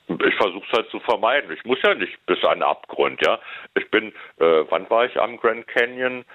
ich 0.08 0.36
versuche 0.36 0.66
es 0.70 0.78
halt 0.78 0.90
zu 0.90 1.00
vermeiden. 1.00 1.52
Ich 1.52 1.64
muss 1.66 1.82
ja 1.84 1.94
nicht 1.96 2.26
bis 2.26 2.44
an 2.44 2.60
den 2.60 2.64
Abgrund, 2.64 3.26
ja. 3.26 3.40
Ich 3.76 3.90
bin, 3.90 4.10
äh, 4.40 4.64
wann 4.70 4.90
war 4.90 5.06
ich 5.06 5.20
am 5.20 5.38
Grand 5.38 5.68
Canyon? 5.68 6.26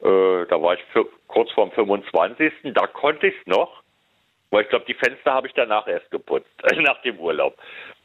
Äh, 0.00 0.46
da 0.46 0.60
war 0.60 0.74
ich 0.74 0.84
für, 0.92 1.06
kurz 1.28 1.50
vorm 1.52 1.72
25. 1.72 2.52
Da 2.74 2.86
konnte 2.86 3.28
ich 3.28 3.34
es 3.40 3.46
noch, 3.46 3.82
weil 4.50 4.62
ich 4.62 4.68
glaube, 4.68 4.84
die 4.86 4.94
Fenster 4.94 5.32
habe 5.32 5.46
ich 5.46 5.54
danach 5.54 5.86
erst 5.86 6.10
geputzt, 6.10 6.50
äh, 6.62 6.76
nach 6.82 7.00
dem 7.02 7.18
Urlaub. 7.18 7.56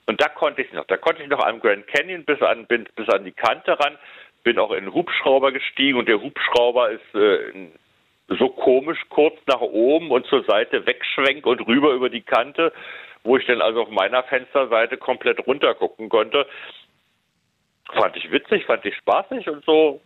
Und 0.07 0.21
da 0.21 0.29
konnte 0.29 0.61
ich 0.61 0.71
noch. 0.71 0.85
Da 0.85 0.97
konnte 0.97 1.21
ich 1.21 1.29
noch 1.29 1.45
am 1.45 1.59
Grand 1.59 1.85
Canyon 1.87 2.23
bis 2.25 2.41
an, 2.41 2.65
bin, 2.65 2.87
bis 2.95 3.09
an 3.09 3.25
die 3.25 3.31
Kante 3.31 3.77
ran, 3.79 3.97
bin 4.43 4.57
auch 4.57 4.71
in 4.71 4.85
den 4.85 4.93
Hubschrauber 4.93 5.51
gestiegen 5.51 5.99
und 5.99 6.07
der 6.07 6.21
Hubschrauber 6.21 6.89
ist 6.91 7.15
äh, 7.15 7.67
so 8.29 8.49
komisch 8.49 8.99
kurz 9.09 9.35
nach 9.47 9.61
oben 9.61 10.11
und 10.11 10.25
zur 10.27 10.43
Seite 10.45 10.85
wegschwenkt 10.85 11.45
und 11.45 11.67
rüber 11.67 11.91
über 11.91 12.09
die 12.09 12.21
Kante 12.21 12.71
wo 13.23 13.37
ich 13.37 13.45
dann 13.45 13.61
also 13.61 13.83
auf 13.83 13.89
meiner 13.89 14.23
Fensterseite 14.23 14.97
komplett 14.97 15.45
runter 15.45 15.75
gucken 15.75 16.09
konnte. 16.09 16.47
Fand 17.93 18.15
ich 18.17 18.31
witzig, 18.31 18.65
fand 18.65 18.85
ich 18.85 18.95
spaßig 18.97 19.49
und 19.49 19.65
so 19.65 20.01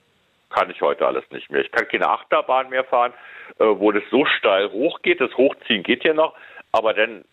kann 0.50 0.70
ich 0.70 0.82
heute 0.82 1.06
alles 1.06 1.24
nicht 1.32 1.50
mehr. 1.50 1.62
Ich 1.62 1.72
kann 1.72 1.88
keine 1.88 2.10
Achterbahn 2.10 2.70
mehr 2.70 2.84
fahren, 2.84 3.14
äh, 3.60 3.66
wo 3.66 3.92
das 3.92 4.04
so 4.12 4.26
steil 4.26 4.72
hochgeht. 4.72 5.20
Das 5.20 5.36
Hochziehen 5.36 5.84
geht 5.84 6.04
ja 6.04 6.14
noch, 6.14 6.36
aber 6.72 6.94
dann 6.94 7.26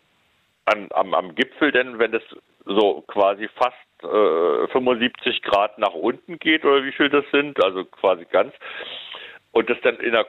an, 0.65 0.89
am, 0.93 1.15
am 1.15 1.35
Gipfel, 1.35 1.73
denn 1.73 1.99
wenn 1.99 2.13
das 2.13 2.23
so 2.65 3.03
quasi 3.07 3.49
fast 3.57 3.77
äh, 4.03 4.69
75 4.69 5.43
Grad 5.43 5.79
nach 5.79 5.95
unten 5.95 6.39
geht 6.39 6.65
oder 6.65 6.85
wie 6.85 6.93
viel 6.93 7.09
das 7.09 7.25
sind, 7.31 7.63
also 7.63 7.85
quasi 7.85 8.25
ganz, 8.25 8.55
und 9.53 9.69
das 9.69 9.79
dann 9.83 9.97
in 9.97 10.13
der 10.13 10.27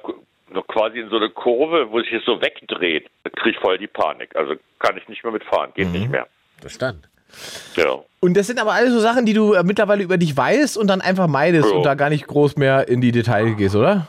noch 0.54 0.68
quasi 0.68 1.00
in 1.00 1.10
so 1.10 1.18
eine 1.18 1.30
Kurve, 1.30 1.92
wo 1.92 2.00
sich 2.02 2.14
es 2.14 2.26
so 2.26 2.42
wegdreht, 2.42 3.10
kriege 3.36 3.52
ich 3.52 3.58
voll 3.60 3.78
die 3.78 3.88
Panik. 3.88 4.36
Also 4.36 4.54
kann 4.80 4.98
ich 4.98 5.08
nicht 5.08 5.24
mehr 5.24 5.34
mitfahren, 5.34 5.72
geht 5.76 5.90
nicht 5.92 6.10
mehr. 6.10 6.28
Verstanden. 6.60 7.04
Ja. 7.76 8.00
Und 8.20 8.36
das 8.38 8.48
sind 8.48 8.60
aber 8.60 8.74
alles 8.74 8.92
so 8.94 9.00
Sachen, 9.00 9.26
die 9.26 9.34
du 9.34 9.54
äh, 9.54 9.64
mittlerweile 9.64 10.04
über 10.04 10.18
dich 10.18 10.36
weißt 10.36 10.78
und 10.78 10.88
dann 10.88 11.02
einfach 11.02 11.28
meidest 11.28 11.70
Ja. 11.70 11.76
und 11.78 11.84
da 11.84 11.96
gar 11.96 12.10
nicht 12.10 12.28
groß 12.28 12.58
mehr 12.58 12.88
in 12.88 13.02
die 13.02 13.12
Details 13.12 13.56
gehst, 13.58 13.76
oder? 13.76 14.08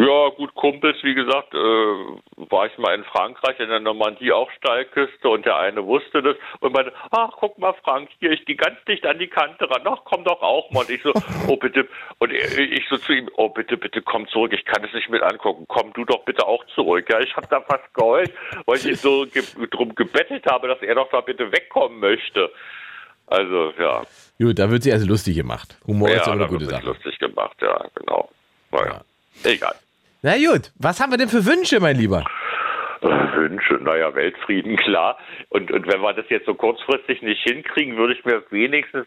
Ja, 0.00 0.28
gut, 0.36 0.54
Kumpels, 0.54 0.96
wie 1.02 1.14
gesagt, 1.14 1.52
äh, 1.54 1.58
war 1.58 2.66
ich 2.66 2.78
mal 2.78 2.94
in 2.94 3.02
Frankreich 3.02 3.58
in 3.58 3.68
der 3.68 3.80
Normandie 3.80 4.30
auch 4.30 4.48
Steilküste 4.52 5.28
und 5.28 5.44
der 5.44 5.56
eine 5.56 5.84
wusste 5.84 6.22
das 6.22 6.36
und 6.60 6.72
meinte, 6.72 6.92
ach, 7.10 7.30
guck 7.32 7.58
mal, 7.58 7.74
Frank, 7.82 8.08
hier, 8.20 8.30
ich 8.30 8.44
gehe 8.44 8.54
ganz 8.54 8.78
dicht 8.86 9.04
an 9.04 9.18
die 9.18 9.26
Kante 9.26 9.68
ran, 9.68 9.82
ach, 9.86 10.02
komm 10.04 10.22
doch 10.22 10.40
auch 10.40 10.70
mal. 10.70 10.82
Und 10.82 10.90
ich 10.90 11.02
so, 11.02 11.12
oh, 11.48 11.56
bitte, 11.56 11.88
und 12.20 12.32
ich 12.32 12.86
so 12.88 12.96
zu 12.96 13.12
ihm, 13.12 13.28
oh, 13.38 13.48
bitte, 13.48 13.76
bitte, 13.76 14.00
komm 14.00 14.28
zurück, 14.28 14.52
ich 14.52 14.64
kann 14.64 14.84
es 14.84 14.92
nicht 14.94 15.10
mit 15.10 15.20
angucken, 15.20 15.64
komm 15.66 15.92
du 15.94 16.04
doch 16.04 16.24
bitte 16.24 16.46
auch 16.46 16.64
zurück. 16.76 17.04
Ja, 17.10 17.18
ich 17.18 17.34
habe 17.34 17.48
da 17.50 17.60
fast 17.62 17.92
geheult, 17.92 18.32
weil 18.66 18.76
ich 18.76 18.86
ihn 18.86 18.94
so 18.94 19.26
ge 19.26 19.42
drum 19.68 19.96
gebettelt 19.96 20.46
habe, 20.46 20.68
dass 20.68 20.80
er 20.80 20.94
doch 20.94 21.10
da 21.10 21.22
bitte 21.22 21.50
wegkommen 21.50 21.98
möchte. 21.98 22.52
Also, 23.26 23.72
ja. 23.76 24.02
Gut, 24.38 24.60
da 24.60 24.70
wird 24.70 24.84
sie 24.84 24.92
also 24.92 25.06
lustig 25.08 25.34
gemacht. 25.34 25.76
Humor 25.88 26.08
ist 26.10 26.18
ja, 26.18 26.26
ja 26.26 26.32
eine 26.34 26.42
da 26.42 26.46
gute 26.46 26.60
wird 26.60 26.70
Sache. 26.70 26.86
lustig 26.86 27.18
gemacht, 27.18 27.56
ja, 27.60 27.84
genau. 27.96 28.28
Naja, 28.70 29.00
egal. 29.42 29.74
Na 30.28 30.36
gut, 30.36 30.72
was 30.78 31.00
haben 31.00 31.10
wir 31.10 31.16
denn 31.16 31.30
für 31.30 31.46
Wünsche, 31.46 31.80
mein 31.80 31.96
Lieber? 31.96 32.22
Äh, 33.00 33.06
Wünsche, 33.06 33.78
naja, 33.80 34.14
Weltfrieden, 34.14 34.76
klar. 34.76 35.16
Und, 35.48 35.70
und 35.70 35.90
wenn 35.90 36.02
wir 36.02 36.12
das 36.12 36.26
jetzt 36.28 36.44
so 36.44 36.52
kurzfristig 36.52 37.22
nicht 37.22 37.42
hinkriegen, 37.44 37.96
würde 37.96 38.12
ich 38.12 38.22
mir 38.26 38.42
wenigstens 38.50 39.06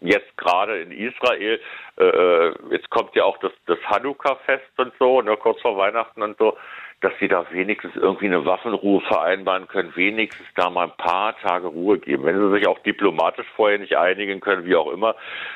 jetzt 0.00 0.36
gerade 0.36 0.80
in 0.80 0.90
Israel, 0.90 1.60
äh, 1.96 2.74
jetzt 2.74 2.90
kommt 2.90 3.14
ja 3.14 3.22
auch 3.22 3.38
das, 3.38 3.52
das 3.66 3.78
Hanukkah-Fest 3.84 4.72
und 4.78 4.92
so, 4.98 5.22
ne, 5.22 5.36
kurz 5.36 5.60
vor 5.60 5.76
Weihnachten 5.76 6.22
und 6.22 6.36
so, 6.38 6.56
dass 7.02 7.12
sie 7.20 7.28
da 7.28 7.46
wenigstens 7.52 7.94
irgendwie 7.94 8.26
eine 8.26 8.44
Waffenruhe 8.44 9.00
vereinbaren 9.02 9.68
können, 9.68 9.94
wenigstens 9.94 10.48
da 10.56 10.70
mal 10.70 10.88
ein 10.88 10.96
paar 10.96 11.38
Tage 11.38 11.68
Ruhe 11.68 12.00
geben. 12.00 12.24
Wenn 12.24 12.40
sie 12.40 12.50
sich 12.50 12.66
auch 12.66 12.80
diplomatisch 12.80 13.46
vorher 13.54 13.78
nicht 13.78 13.96
einigen 13.96 14.40
können, 14.40 14.64
wie 14.64 14.74
auch 14.74 14.90
immer 14.90 15.14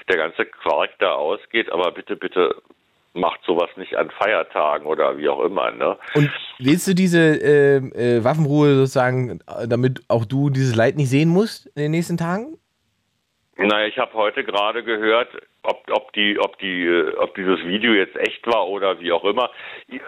der 0.08 0.16
ganze 0.16 0.46
Quark 0.46 0.90
da 1.00 1.14
ausgeht, 1.14 1.72
aber 1.72 1.90
bitte, 1.90 2.14
bitte 2.14 2.62
macht 3.16 3.40
sowas 3.44 3.70
nicht 3.76 3.96
an 3.96 4.10
Feiertagen 4.10 4.86
oder 4.86 5.18
wie 5.18 5.28
auch 5.28 5.42
immer, 5.42 5.70
ne? 5.70 5.98
Und 6.14 6.30
willst 6.58 6.86
du 6.86 6.94
diese 6.94 7.18
äh, 7.18 7.76
äh, 7.76 8.24
Waffenruhe 8.24 8.74
sozusagen, 8.74 9.40
äh, 9.48 9.66
damit 9.68 10.02
auch 10.08 10.24
du 10.24 10.50
dieses 10.50 10.76
Leid 10.76 10.96
nicht 10.96 11.10
sehen 11.10 11.28
musst 11.28 11.66
in 11.74 11.82
den 11.82 11.90
nächsten 11.90 12.16
Tagen? 12.16 12.58
Naja, 13.56 13.86
ich 13.86 13.98
habe 13.98 14.12
heute 14.14 14.44
gerade 14.44 14.84
gehört, 14.84 15.28
ob, 15.62 15.82
ob, 15.90 16.12
die, 16.12 16.38
ob, 16.38 16.58
die, 16.58 16.84
äh, 16.84 17.14
ob 17.16 17.34
dieses 17.34 17.64
Video 17.64 17.92
jetzt 17.92 18.16
echt 18.16 18.46
war 18.46 18.68
oder 18.68 19.00
wie 19.00 19.12
auch 19.12 19.24
immer. 19.24 19.50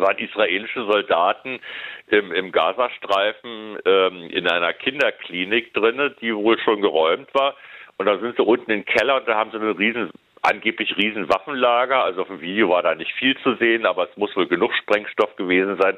waren 0.00 0.18
israelische 0.18 0.84
Soldaten 0.86 1.60
im, 2.08 2.32
im 2.32 2.52
Gazastreifen 2.52 3.78
ähm, 3.84 4.28
in 4.30 4.48
einer 4.48 4.72
Kinderklinik 4.72 5.72
drinne, 5.72 6.10
die 6.20 6.34
wohl 6.34 6.58
schon 6.58 6.80
geräumt 6.80 7.32
war. 7.32 7.54
Und 7.96 8.06
da 8.06 8.18
sind 8.18 8.36
sie 8.36 8.42
unten 8.42 8.70
im 8.70 8.84
Keller 8.84 9.16
und 9.16 9.28
da 9.28 9.36
haben 9.36 9.50
sie 9.50 9.58
einen 9.58 9.76
riesen 9.76 10.10
angeblich 10.44 10.96
riesen 10.96 11.28
Waffenlager. 11.28 12.04
Also 12.04 12.22
auf 12.22 12.28
dem 12.28 12.40
Video 12.40 12.68
war 12.68 12.82
da 12.82 12.94
nicht 12.94 13.12
viel 13.18 13.36
zu 13.42 13.56
sehen, 13.56 13.86
aber 13.86 14.08
es 14.10 14.16
muss 14.16 14.34
wohl 14.36 14.46
genug 14.46 14.72
Sprengstoff 14.74 15.34
gewesen 15.36 15.76
sein, 15.80 15.96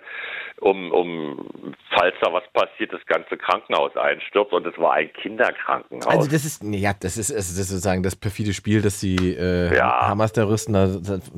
um, 0.61 0.91
um 0.93 1.75
falls 1.97 2.15
da 2.23 2.33
was 2.33 2.45
passiert, 2.53 2.93
das 2.93 3.05
ganze 3.07 3.37
Krankenhaus 3.37 3.97
einstürzt. 3.97 4.53
Und 4.53 4.67
es 4.67 4.79
war 4.79 4.95
ein 4.95 5.13
Kinderkrankenhaus. 5.13 6.07
Also 6.07 6.31
das 6.31 6.45
ist, 6.45 6.63
ja, 6.65 6.93
das 6.99 7.19
ist, 7.19 7.31
also 7.33 7.51
das 7.51 7.59
ist 7.59 7.69
sozusagen 7.69 8.03
das 8.03 8.17
perfide 8.17 8.53
Spiel, 8.55 8.83
das 8.83 9.01
die 9.01 9.35
äh, 9.37 9.77
Ja. 9.77 10.09
Hamas-Terroristen 10.09 10.73
da 10.73 10.89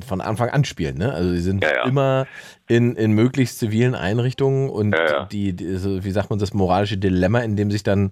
von 0.07 0.21
Anfang 0.21 0.49
an 0.49 0.63
spielen. 0.63 0.97
Ne? 0.97 1.13
Also 1.13 1.31
sie 1.31 1.41
sind 1.41 1.63
Ja, 1.63 1.73
ja. 1.75 1.83
immer 1.85 2.27
in, 2.67 2.95
in 2.95 3.11
möglichst 3.11 3.59
zivilen 3.59 3.95
Einrichtungen 3.95 4.69
und. 4.69 4.95
Die, 5.31 5.53
die, 5.53 5.65
wie 6.03 6.11
sagt 6.11 6.29
man, 6.29 6.39
das 6.39 6.53
moralische 6.53 6.97
Dilemma, 6.97 7.39
in 7.39 7.55
dem 7.55 7.71
sich 7.71 7.83
dann 7.83 8.11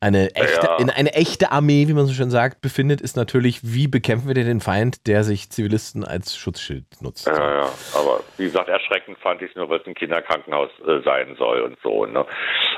eine 0.00 0.34
echte, 0.34 0.66
Ja. 0.66 0.76
in 0.78 0.90
eine 0.90 1.12
echte 1.14 1.50
Armee, 1.52 1.88
wie 1.88 1.92
man 1.92 2.06
so 2.06 2.12
schön 2.12 2.30
sagt, 2.30 2.60
befindet, 2.60 3.00
ist 3.00 3.16
natürlich, 3.16 3.60
wie 3.62 3.88
bekämpfen 3.88 4.28
wir 4.28 4.34
denn 4.34 4.46
den 4.46 4.60
Feind, 4.60 5.06
der 5.06 5.24
sich 5.24 5.50
Zivilisten 5.50 6.04
als 6.04 6.36
Schutzschild 6.36 6.84
nutzt. 7.00 7.26
Ja, 7.26 7.62
ja, 7.62 7.68
aber 7.94 8.20
wie 8.36 8.44
gesagt, 8.44 8.68
erschreckend 8.68 9.18
fand 9.18 9.42
ich 9.42 9.50
es 9.50 9.56
nur, 9.56 9.68
weil 9.68 9.80
es 9.80 9.86
ein 9.86 9.94
Kinderkrankenhaus 9.94 10.70
äh, 10.86 11.00
sein 11.04 11.34
soll 11.38 11.62
und 11.62 11.76
so. 11.82 12.06
Ne? 12.06 12.24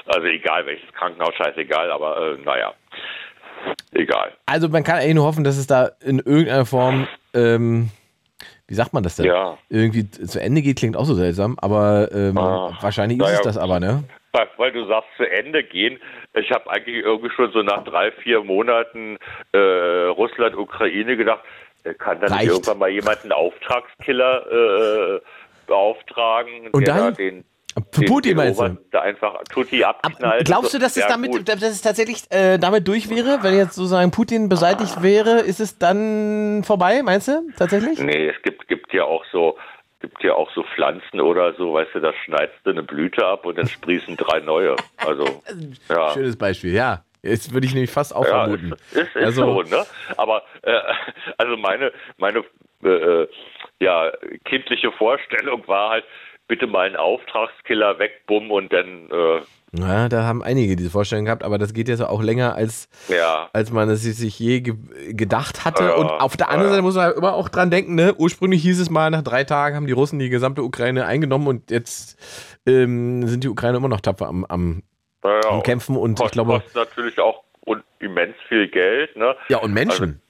Also 0.06 0.26
egal 0.26 0.64
welches 0.66 0.90
Krankenhaus, 0.94 1.34
scheißegal, 1.34 1.90
aber 1.90 2.16
äh, 2.38 2.42
naja, 2.42 2.72
egal. 3.92 4.32
Also 4.46 4.68
man 4.68 4.82
kann 4.84 4.96
eigentlich 4.96 5.14
nur 5.14 5.26
hoffen, 5.26 5.44
dass 5.44 5.56
es 5.58 5.66
da 5.66 5.90
in 6.00 6.18
irgendeiner 6.18 6.66
Form, 6.66 7.06
ähm, 7.34 7.90
wie 8.66 8.74
sagt 8.74 8.92
man 8.94 9.02
das 9.02 9.16
denn? 9.16 9.26
Ja. 9.26 9.58
Irgendwie 9.68 10.08
zu 10.10 10.40
Ende 10.40 10.62
geht, 10.62 10.78
klingt 10.78 10.96
auch 10.96 11.04
so 11.04 11.14
seltsam, 11.14 11.56
aber 11.60 12.10
ähm, 12.12 12.38
Ah, 12.38 12.76
wahrscheinlich 12.80 13.18
ist 13.18 13.24
naja. 13.24 13.36
es 13.38 13.42
das 13.42 13.58
aber, 13.58 13.80
ne? 13.80 14.04
Weil- 14.32 14.72
du 14.72 14.86
sagst, 14.86 15.08
zu 15.16 15.24
Ende 15.28 15.64
gehen. 15.64 15.98
Ich 16.34 16.50
habe 16.52 16.70
eigentlich 16.70 16.96
irgendwie 17.04 17.30
schon 17.30 17.50
so 17.52 17.62
nach 17.62 17.82
drei, 17.84 18.12
vier 18.12 18.42
Monaten 18.44 19.18
äh, 19.52 19.58
Russland, 19.58 20.56
Ukraine 20.56 21.16
gedacht, 21.16 21.40
äh, 21.84 21.94
kann 21.94 22.20
dann 22.20 22.32
Reicht. 22.32 22.48
irgendwann 22.48 22.78
mal 22.78 22.88
jemand 22.90 23.22
einen 23.22 23.32
Auftragskiller 23.32 25.16
äh, 25.16 25.20
beauftragen, 25.66 26.68
Und 26.72 26.86
der 26.86 26.94
dann? 26.94 27.04
da 27.06 27.10
den, 27.12 27.44
Putin 28.06 28.36
meinst 28.36 28.60
du? 28.60 28.76
Da 28.90 29.00
einfach 29.02 29.42
Tutti 29.44 29.84
abknallt. 29.84 30.44
glaubst 30.44 30.74
du, 30.74 30.78
dass 30.78 30.96
es 30.96 31.02
Ja, 31.02 31.08
damit, 31.08 31.30
gut. 31.30 31.48
dass 31.48 31.62
es 31.62 31.80
tatsächlich 31.82 32.24
äh, 32.30 32.58
damit 32.58 32.86
durch 32.88 33.08
wäre, 33.08 33.38
wenn 33.42 33.56
jetzt 33.56 33.74
sozusagen 33.74 34.10
Putin 34.10 34.48
beseitigt 34.48 35.02
wäre, 35.02 35.40
ist 35.40 35.60
es 35.60 35.78
dann 35.78 36.62
vorbei, 36.64 37.02
meinst 37.04 37.28
du? 37.28 37.42
Tatsächlich? 37.56 38.00
Nee, 38.00 38.28
es 38.28 38.42
gibt, 38.42 38.66
gibt 38.68 38.92
ja 38.92 39.04
auch 39.04 39.24
so, 39.32 39.56
gibt 40.00 40.22
ja 40.24 40.34
auch 40.34 40.50
so 40.52 40.62
Pflanzen 40.74 41.20
oder 41.20 41.52
so, 41.54 41.74
weißt 41.74 41.94
du, 41.94 42.00
da 42.00 42.12
schneidest 42.24 42.58
du 42.64 42.70
eine 42.70 42.82
Blüte 42.82 43.24
ab 43.26 43.44
und 43.46 43.58
dann 43.58 43.68
sprießen 43.68 44.16
drei 44.16 44.40
neue. 44.40 44.76
Also, 44.98 45.24
ja. 45.88 46.10
Schönes 46.12 46.36
Beispiel, 46.36 46.72
ja. 46.74 47.04
Jetzt 47.22 47.52
würde 47.52 47.66
ich 47.66 47.74
nämlich 47.74 47.90
fast 47.90 48.16
auch 48.16 48.24
Ja, 48.24 48.44
vermuten. 48.44 48.72
ist, 48.92 49.14
ist, 49.14 49.16
Also- 49.16 49.44
so, 49.44 49.62
ne? 49.62 49.84
Aber 50.16 50.42
äh, 50.62 50.80
also 51.36 51.56
meine, 51.58 51.92
meine 52.16 52.44
äh, 52.82 53.26
ja, 53.78 54.10
kindliche 54.46 54.90
Vorstellung 54.92 55.66
war 55.68 55.90
halt, 55.90 56.04
bitte 56.48 56.66
mal 56.66 56.86
einen 56.86 56.96
Auftragskiller 56.96 57.98
weg, 57.98 58.22
bumm, 58.26 58.50
und 58.50 58.72
dann 58.72 59.08
äh, 59.10 59.40
Ja, 59.72 60.08
da 60.08 60.24
haben 60.24 60.42
einige 60.42 60.74
diese 60.74 60.90
Vorstellung 60.90 61.26
gehabt, 61.26 61.44
aber 61.44 61.56
das 61.56 61.72
geht 61.72 61.88
jetzt 61.88 62.02
auch 62.02 62.22
länger, 62.22 62.56
als, 62.56 62.88
ja. 63.08 63.48
als 63.52 63.70
man 63.70 63.88
es 63.88 64.02
sich 64.02 64.38
je 64.38 64.60
ge 64.60 64.74
gedacht 65.10 65.64
hatte. 65.64 65.84
Ja, 65.84 65.94
und 65.94 66.08
auf 66.08 66.36
der 66.36 66.48
anderen 66.48 66.70
ja. 66.70 66.74
Seite 66.74 66.82
muss 66.82 66.96
man 66.96 67.04
halt 67.04 67.16
immer 67.16 67.34
auch 67.34 67.48
dran 67.48 67.70
denken, 67.70 67.94
ne? 67.94 68.14
Ursprünglich 68.16 68.62
hieß 68.62 68.80
es 68.80 68.90
mal, 68.90 69.10
nach 69.10 69.22
drei 69.22 69.44
Tagen 69.44 69.76
haben 69.76 69.86
die 69.86 69.92
Russen 69.92 70.18
die 70.18 70.28
gesamte 70.28 70.64
Ukraine 70.64 71.06
eingenommen 71.06 71.46
und 71.46 71.70
jetzt 71.70 72.18
ähm, 72.66 73.28
sind 73.28 73.44
die 73.44 73.48
Ukraine 73.48 73.76
immer 73.76 73.88
noch 73.88 74.00
tapfer 74.00 74.26
am, 74.26 74.44
am, 74.46 74.82
am 75.22 75.62
Kämpfen 75.62 75.96
und 75.96 76.12
ich 76.12 76.16
kostet, 76.18 76.32
glaube, 76.32 76.60
kostet 76.60 76.74
natürlich 76.74 77.20
auch 77.20 77.44
immens 78.00 78.34
viel 78.48 78.68
Geld, 78.68 79.14
ne? 79.16 79.36
ja, 79.48 79.58
und 79.58 79.72
Menschen. 79.72 80.04
Also, 80.04 80.29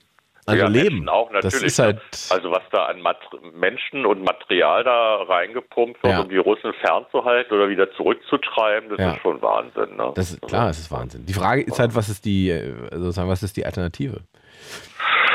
ja, 0.59 0.69
Leben. 0.69 0.97
Menschen 0.97 1.09
auch 1.09 1.31
natürlich. 1.31 1.53
das 1.55 1.63
ist 1.63 1.79
ne? 1.79 1.85
halt. 1.85 2.01
Also 2.31 2.51
was 2.51 2.63
da 2.73 2.85
an 2.87 3.01
Mat 3.01 3.17
Menschen 3.55 4.07
und 4.07 4.23
Material 4.25 4.85
da 4.85 5.23
reingepumpt 5.23 6.03
wird, 6.03 6.13
Ja. 6.13 6.21
um 6.21 6.29
die 6.29 6.37
Russen 6.39 6.73
fernzuhalten 6.81 7.53
oder 7.57 7.69
wieder 7.69 7.91
zurückzutreiben, 7.93 8.91
das 8.91 8.99
Ja. 8.99 9.13
ist 9.15 9.23
schon 9.23 9.41
Wahnsinn. 9.43 9.97
Ne? 9.97 10.13
Das 10.15 10.31
ist, 10.33 10.43
klar, 10.43 10.71
es 10.71 10.79
ist 10.79 10.91
Wahnsinn. 10.91 11.27
Die 11.27 11.33
Frage 11.35 11.63
ist 11.63 11.79
halt, 11.79 11.95
was 11.95 12.09
ist 12.09 12.25
die, 12.25 12.51
äh, 12.51 12.73
sozusagen, 12.93 13.29
was 13.29 13.43
ist 13.43 13.57
die 13.57 13.65
Alternative? 13.67 14.21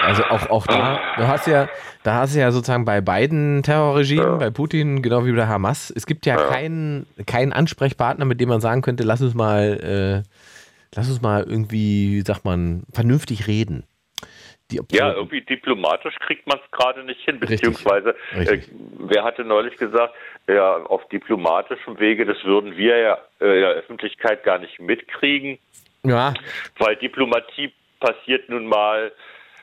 Also 0.04 0.24
auch, 0.26 0.50
auch 0.52 0.68
da, 0.68 1.00
du 1.18 1.28
hast 1.28 1.48
ja, 1.48 1.68
da 2.04 2.16
hast 2.16 2.36
du 2.36 2.40
ja 2.40 2.52
sozusagen 2.52 2.86
bei 2.86 3.02
beiden 3.02 3.64
Terrorregimen, 3.64 4.38
bei 4.38 4.52
Putin 4.52 5.02
genau 5.02 5.26
wie 5.26 5.32
bei 5.32 5.38
der 5.38 5.48
Hamas, 5.48 5.92
es 5.96 6.06
gibt 6.06 6.28
ja, 6.28 6.36
keinen, 6.36 7.08
keinen 7.26 7.54
Ansprechpartner, 7.54 8.26
mit 8.26 8.40
dem 8.40 8.50
man 8.50 8.62
sagen 8.62 8.82
könnte, 8.84 9.04
lass 9.04 9.22
uns 9.22 9.34
mal, 9.34 10.24
äh, 10.24 10.30
lass 10.96 11.10
uns 11.10 11.22
mal 11.22 11.44
irgendwie, 11.44 12.12
wie 12.18 12.22
sagt 12.22 12.46
man, 12.46 12.84
vernünftig 12.94 13.48
reden. 13.48 13.84
Ja, 14.92 15.14
irgendwie 15.14 15.42
diplomatisch 15.42 16.16
kriegt 16.26 16.48
man 16.48 16.58
es 16.64 16.72
gerade 16.72 17.04
nicht 17.04 17.22
hin, 17.22 17.38
Richtig. 17.38 17.62
beziehungsweise 17.62 18.16
äh, 18.34 18.38
Richtig. 18.40 18.72
wer 18.98 19.24
hatte 19.24 19.44
neulich 19.44 19.78
gesagt, 19.78 20.14
ja, 20.48 20.78
auf 20.86 21.08
diplomatischem 21.10 22.00
Wege, 22.00 22.26
das 22.26 22.44
würden 22.44 22.76
wir 22.76 22.98
ja 22.98 23.18
äh, 23.42 23.46
in 23.56 23.62
der 23.62 23.70
Öffentlichkeit 23.72 24.44
gar 24.44 24.58
nicht 24.58 24.80
mitkriegen, 24.80 25.60
ja, 26.04 26.34
weil 26.80 26.96
Diplomatie 26.96 27.72
passiert 28.00 28.50
nun 28.50 28.66
mal 28.66 29.12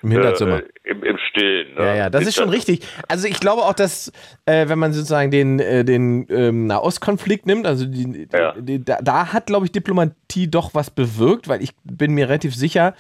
im 0.03 0.11
Hinterzimmer. 0.13 0.59
äh, 0.63 0.91
im, 0.91 1.03
im 1.05 1.19
Stillen. 1.31 1.75
Ne? 1.75 1.85
Ja, 1.85 1.95
ja, 1.95 2.11
das 2.11 2.27
ist 2.27 2.35
schon 2.37 2.49
richtig. 2.49 2.81
Also 3.09 3.29
ich 3.29 3.39
glaube 3.39 3.63
auch, 3.63 3.75
dass 3.75 4.13
äh, 4.47 4.69
wenn 4.69 4.79
man 4.79 4.93
sozusagen 4.93 5.31
den, 5.31 5.61
äh, 5.61 5.85
den 5.85 6.27
ähm, 6.29 6.67
Nahostkonflikt 6.67 7.47
nimmt, 7.47 7.67
also 7.67 7.87
die, 7.87 8.27
Ja. 8.33 8.53
die, 8.53 8.63
die, 8.79 8.85
da, 8.85 8.99
da 9.01 9.33
hat, 9.33 9.47
glaube 9.47 9.67
ich, 9.67 9.73
Diplomatie 9.73 10.49
doch 10.51 10.75
was 10.75 10.91
bewirkt, 10.91 11.47
weil 11.49 11.63
ich 11.63 11.71
bin 11.85 12.15
mir 12.15 12.29
relativ 12.29 12.55
sicher, 12.55 12.95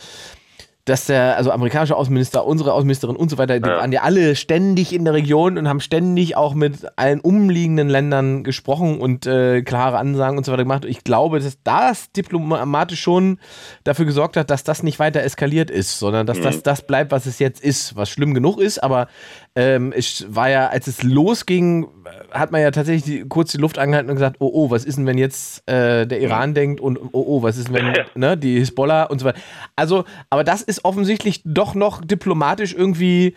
dass 0.84 1.06
der, 1.06 1.36
also 1.36 1.52
amerikanische 1.52 1.94
Außenminister, 1.96 2.44
unsere 2.44 2.72
Außenministerin 2.72 3.14
und 3.14 3.30
so 3.30 3.38
weiter, 3.38 3.60
die 3.60 3.68
Ja. 3.68 3.76
waren 3.76 3.92
ja 3.92 4.02
alle 4.02 4.34
ständig 4.34 4.92
in 4.92 5.04
der 5.04 5.14
Region 5.14 5.56
und 5.56 5.68
haben 5.68 5.78
ständig 5.78 6.36
auch 6.36 6.54
mit 6.54 6.86
allen 6.96 7.20
umliegenden 7.20 7.88
Ländern 7.88 8.42
gesprochen 8.42 9.00
und 9.00 9.24
äh, 9.26 9.62
klare 9.62 9.98
Ansagen 9.98 10.38
und 10.38 10.44
so 10.44 10.50
weiter 10.50 10.64
gemacht. 10.64 10.84
Ich 10.84 11.04
glaube, 11.04 11.38
dass 11.38 11.56
das 11.62 12.10
diplomatisch 12.10 13.00
schon 13.00 13.38
dafür 13.84 14.06
gesorgt 14.06 14.36
hat, 14.36 14.50
dass 14.50 14.64
das 14.64 14.82
nicht 14.82 14.98
weiter 14.98 15.22
eskaliert 15.22 15.70
ist, 15.70 16.00
sondern 16.00 16.26
dass 16.26 16.40
das 16.40 16.62
das 16.64 16.84
bleibt, 16.84 17.12
was 17.12 17.26
es 17.26 17.38
jetzt 17.38 17.62
ist, 17.62 17.94
was 17.94 18.10
schlimm 18.10 18.34
genug 18.34 18.58
ist. 18.60 18.82
Aber 18.82 19.06
ähm, 19.54 19.92
es 19.94 20.26
war 20.28 20.50
ja, 20.50 20.66
als 20.68 20.88
es 20.88 21.04
losging, 21.04 21.86
hat 22.30 22.50
man 22.52 22.60
ja 22.60 22.70
tatsächlich 22.70 23.04
die, 23.04 23.28
kurz 23.28 23.52
die 23.52 23.58
Luft 23.58 23.78
angehalten 23.78 24.10
und 24.10 24.16
gesagt, 24.16 24.36
oh, 24.38 24.50
oh, 24.52 24.70
was 24.70 24.84
ist 24.84 24.96
denn, 24.96 25.06
wenn 25.06 25.18
jetzt 25.18 25.68
äh, 25.68 26.06
der 26.06 26.20
Iran 26.20 26.54
denkt 26.54 26.80
und 26.80 26.98
oh, 26.98 27.08
oh, 27.12 27.42
was 27.42 27.56
ist, 27.56 27.72
wenn 27.72 27.92
ne, 28.14 28.36
die 28.36 28.58
Hisbollah 28.58 29.04
und 29.04 29.18
so 29.18 29.26
weiter. 29.26 29.40
Also, 29.76 30.04
aber 30.30 30.44
das 30.44 30.62
ist 30.62 30.84
offensichtlich 30.84 31.42
doch 31.44 31.74
noch 31.74 32.00
diplomatisch 32.04 32.74
irgendwie 32.74 33.34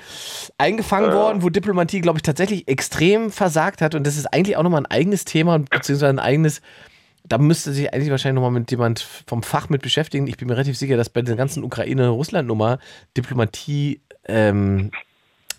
eingefangen 0.58 1.12
Ja. 1.12 1.16
worden, 1.16 1.44
wo 1.44 1.50
Diplomatie, 1.50 2.02
glaube 2.02 2.20
ich, 2.20 2.24
tatsächlich 2.24 2.68
extrem 2.68 3.32
versagt 3.32 3.82
hat 3.82 3.96
und 3.96 4.06
das 4.06 4.18
ist 4.18 4.28
eigentlich 4.28 4.58
auch 4.58 4.64
nochmal 4.64 4.82
ein 4.82 4.92
eigenes 4.92 5.26
Thema, 5.26 5.60
beziehungsweise 5.60 6.10
ein 6.10 6.20
eigenes 6.20 6.62
da 7.28 7.38
müsste 7.40 7.74
sich 7.74 7.92
eigentlich 7.92 8.12
wahrscheinlich 8.12 8.36
nochmal 8.36 8.60
mit 8.60 8.70
jemand 8.70 9.00
vom 9.00 9.42
Fach 9.42 9.70
mit 9.70 9.82
beschäftigen. 9.82 10.28
Ich 10.28 10.38
bin 10.38 10.48
mir 10.48 10.54
relativ 10.54 10.78
sicher, 10.78 10.96
dass 10.96 11.10
bei 11.10 11.24
der 11.24 11.36
ganzen 11.36 11.64
Ukraine-Russland-Nummer 11.64 12.78
Diplomatie 13.18 14.02
ähm, 14.28 14.92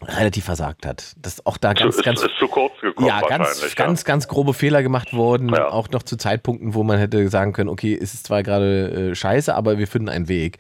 relativ 0.03 0.45
versagt 0.45 0.87
hat. 0.87 1.15
Dass 1.21 1.45
auch 1.47 1.57
da 1.57 1.73
ganz, 1.73 1.97
ist, 1.97 2.05
ganz, 2.05 2.23
ist 2.23 2.37
zu 2.39 2.49
kurz 2.49 2.73
gekommen 2.81 3.09
ja, 3.09 3.21
ganz, 3.21 3.49
wahrscheinlich. 3.49 3.77
ganz, 3.77 4.05
ganz 4.05 4.29
grobe 4.29 4.55
Fehler 4.55 4.83
gemacht 4.83 5.15
worden. 5.15 5.53
Ja. 5.55 5.69
Auch 5.69 5.89
noch 5.91 6.03
zu 6.03 6.17
Zeitpunkten, 6.17 6.75
wo 6.75 6.83
man 6.83 6.99
hätte 6.99 7.29
sagen 7.29 7.53
können, 7.53 7.69
okay, 7.69 7.95
es 7.95 8.15
ist 8.15 8.27
zwar 8.27 8.43
gerade 8.43 9.11
äh, 9.11 9.15
scheiße, 9.15 9.55
aber 9.55 9.79
wir 9.79 9.87
finden 9.87 10.09
einen 10.09 10.29
Weg. 10.29 10.59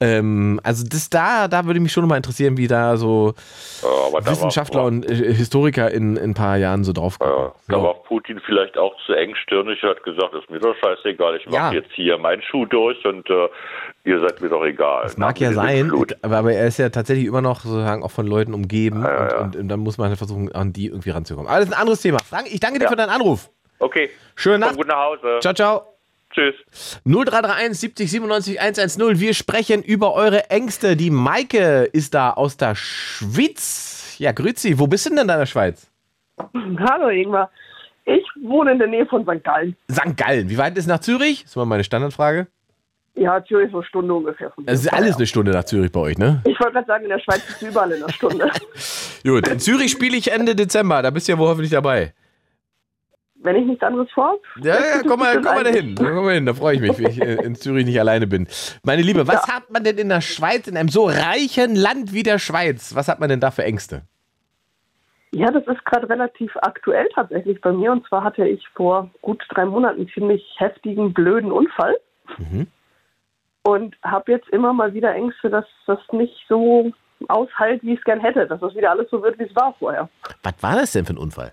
Ähm, 0.00 0.60
also 0.62 0.84
das 0.88 1.10
da, 1.10 1.48
da 1.48 1.66
würde 1.66 1.80
mich 1.80 1.92
schon 1.92 2.06
mal 2.06 2.16
interessieren, 2.16 2.56
wie 2.56 2.68
da 2.68 2.96
so 2.96 3.34
ja. 3.82 3.88
Ja, 4.12 4.20
da 4.20 4.30
Wissenschaftler 4.30 4.84
und 4.84 5.08
äh, 5.08 5.34
Historiker 5.34 5.90
in, 5.90 6.16
in 6.16 6.30
ein 6.30 6.34
paar 6.34 6.56
Jahren 6.56 6.84
so 6.84 6.92
drauf. 6.92 7.18
Ja, 7.20 7.52
da 7.68 7.82
war 7.82 7.94
Putin 8.04 8.40
vielleicht 8.44 8.76
auch 8.78 8.94
zu 9.06 9.12
engstirnig, 9.12 9.82
hat 9.82 10.02
gesagt, 10.02 10.34
ist 10.34 10.50
mir 10.50 10.58
doch 10.60 10.74
scheißegal, 10.82 11.36
ich 11.36 11.46
mache 11.46 11.56
Ja. 11.56 11.72
jetzt 11.72 11.92
hier 11.92 12.18
meinen 12.18 12.42
Schuh 12.42 12.64
durch 12.66 13.04
und 13.04 13.28
äh, 13.30 13.48
ihr 14.08 14.20
seid 14.20 14.40
mir 14.40 14.48
doch 14.48 14.64
egal. 14.64 15.02
Das 15.04 15.16
mag 15.18 15.38
ja 15.40 15.52
sein, 15.52 15.92
aber, 16.22 16.36
aber 16.38 16.52
er 16.52 16.66
ist 16.66 16.78
ja 16.78 16.88
tatsächlich 16.88 17.26
immer 17.26 17.40
noch 17.42 17.60
sozusagen 17.60 18.02
auch 18.02 18.10
von 18.10 18.26
Leuten 18.26 18.54
umgeben 18.54 19.02
Ja, 19.02 19.08
ja, 19.12 19.28
ja. 19.28 19.36
Und, 19.38 19.54
und, 19.54 19.56
und 19.62 19.68
dann 19.68 19.80
muss 19.80 19.98
man 19.98 20.08
halt 20.08 20.18
versuchen, 20.18 20.50
an 20.52 20.72
die 20.72 20.86
irgendwie 20.86 21.10
ranzukommen. 21.10 21.48
Aber 21.48 21.58
das 21.60 21.68
ist 21.68 21.74
ein 21.74 21.80
anderes 21.80 22.00
Thema. 22.00 22.18
Frank, 22.28 22.48
ich 22.52 22.60
danke 22.60 22.78
dir 22.78 22.84
Ja. 22.84 22.90
für 22.90 22.96
deinen 22.96 23.10
Anruf. 23.10 23.50
Okay, 23.78 24.10
Schöne 24.34 24.54
komm 24.58 24.60
Nacht. 24.68 24.76
gut 24.76 24.86
nach 24.88 24.96
Hause. 25.04 25.38
Ciao, 25.40 25.54
ciao. 25.54 25.82
Tschüss. 26.30 26.54
0331 27.04 27.78
70 27.78 28.10
97 28.10 28.60
110. 28.60 29.20
Wir 29.20 29.34
sprechen 29.34 29.82
über 29.82 30.14
eure 30.14 30.50
Ängste. 30.50 30.96
Die 30.96 31.10
Maike 31.10 31.84
ist 31.92 32.12
da 32.14 32.30
aus 32.30 32.56
der 32.56 32.74
Schweiz. 32.74 34.16
Ja, 34.18 34.32
grüezi. 34.32 34.78
Wo 34.78 34.86
bist 34.86 35.06
du 35.06 35.10
denn 35.10 35.18
in 35.20 35.28
deiner 35.28 35.46
Schweiz? 35.46 35.90
Hallo 36.38 37.08
Ingmar. 37.08 37.50
Ich 38.04 38.24
wohne 38.42 38.72
in 38.72 38.78
der 38.78 38.88
Nähe 38.88 39.06
von 39.06 39.22
St. 39.24 39.44
Gallen. 39.44 39.76
St. 39.90 40.16
Gallen. 40.16 40.48
Wie 40.50 40.58
weit 40.58 40.76
ist 40.78 40.86
nach 40.86 41.00
Zürich? 41.00 41.42
Das 41.42 41.50
ist 41.52 41.56
mal 41.56 41.64
meine 41.66 41.84
Standardfrage. 41.84 42.46
Ja, 43.18 43.44
Zürich 43.44 43.70
so 43.72 43.78
eine 43.78 43.86
Stunde 43.86 44.14
ungefähr. 44.14 44.50
Von 44.52 44.64
Das 44.66 44.80
ist 44.80 44.92
alles 44.92 45.16
eine 45.16 45.26
Stunde 45.26 45.50
nach 45.50 45.64
Zürich 45.64 45.90
bei 45.90 46.00
euch, 46.00 46.18
ne? 46.18 46.40
Ich 46.44 46.58
wollte 46.60 46.74
gerade 46.74 46.86
sagen, 46.86 47.04
in 47.04 47.10
der 47.10 47.18
Schweiz 47.18 47.38
ist 47.48 47.62
es 47.62 47.68
überall 47.68 47.90
in 47.90 48.02
einer 48.02 48.12
Stunde. 48.12 48.50
Gut. 49.24 49.48
In 49.48 49.58
Zürich 49.58 49.90
spiele 49.90 50.16
ich 50.16 50.30
Ende 50.30 50.54
Dezember. 50.54 51.02
Da 51.02 51.10
bist 51.10 51.26
du 51.26 51.32
ja 51.32 51.38
wohl 51.38 51.48
hoffentlich 51.48 51.72
dabei. 51.72 52.12
Wenn 53.40 53.56
ich 53.56 53.66
nichts 53.66 53.82
anderes 53.82 54.08
vor. 54.12 54.38
Ja, 54.62 54.74
ja, 54.74 55.02
komm 55.06 55.20
mal, 55.20 55.34
komm 55.34 55.54
mal 55.54 55.64
dahin. 55.64 55.94
Komm 55.96 56.24
mal 56.24 56.34
hin, 56.34 56.46
da 56.46 56.54
freue 56.54 56.76
ich 56.76 56.80
mich, 56.80 56.98
wenn 56.98 57.06
ich 57.06 57.20
äh, 57.20 57.44
in 57.44 57.54
Zürich 57.56 57.86
nicht 57.86 57.98
alleine 57.98 58.26
bin. 58.26 58.46
Meine 58.84 59.02
Liebe, 59.02 59.26
was 59.26 59.48
hat 59.48 59.70
man 59.70 59.82
denn 59.82 59.98
in 59.98 60.08
der 60.08 60.20
Schweiz, 60.20 60.68
in 60.68 60.76
einem 60.76 60.88
so 60.88 61.06
reichen 61.06 61.74
Land 61.74 62.12
wie 62.12 62.22
der 62.22 62.38
Schweiz, 62.38 62.94
was 62.94 63.08
hat 63.08 63.20
man 63.20 63.28
denn 63.28 63.40
da 63.40 63.50
für 63.50 63.64
Ängste? 63.64 64.02
Ja, 65.32 65.50
das 65.50 65.66
ist 65.66 65.84
gerade 65.84 66.08
relativ 66.08 66.56
aktuell 66.62 67.08
tatsächlich 67.14 67.60
bei 67.60 67.72
mir. 67.72 67.92
Und 67.92 68.06
zwar 68.06 68.24
hatte 68.24 68.46
ich 68.46 68.66
vor 68.74 69.10
gut 69.22 69.44
drei 69.50 69.64
Monaten 69.66 70.00
einen 70.00 70.08
ziemlich 70.08 70.42
heftigen, 70.56 71.12
blöden 71.12 71.52
Unfall. 71.52 71.96
Mhm. 72.38 72.66
Und 73.62 73.96
habe 74.02 74.32
jetzt 74.32 74.48
immer 74.50 74.72
mal 74.72 74.94
wieder 74.94 75.14
Ängste, 75.14 75.50
dass 75.50 75.66
das 75.86 75.98
nicht 76.12 76.34
so 76.48 76.90
aushält, 77.28 77.82
wie 77.82 77.92
ich 77.92 77.98
es 77.98 78.04
gern 78.04 78.20
hätte. 78.20 78.46
Dass 78.46 78.60
das 78.60 78.74
wieder 78.74 78.90
alles 78.90 79.10
so 79.10 79.22
wird, 79.22 79.38
wie 79.38 79.44
es 79.44 79.56
war 79.56 79.74
vorher. 79.78 80.08
Was 80.42 80.62
war 80.62 80.76
das 80.76 80.92
denn 80.92 81.04
für 81.04 81.14
ein 81.14 81.18
Unfall? 81.18 81.52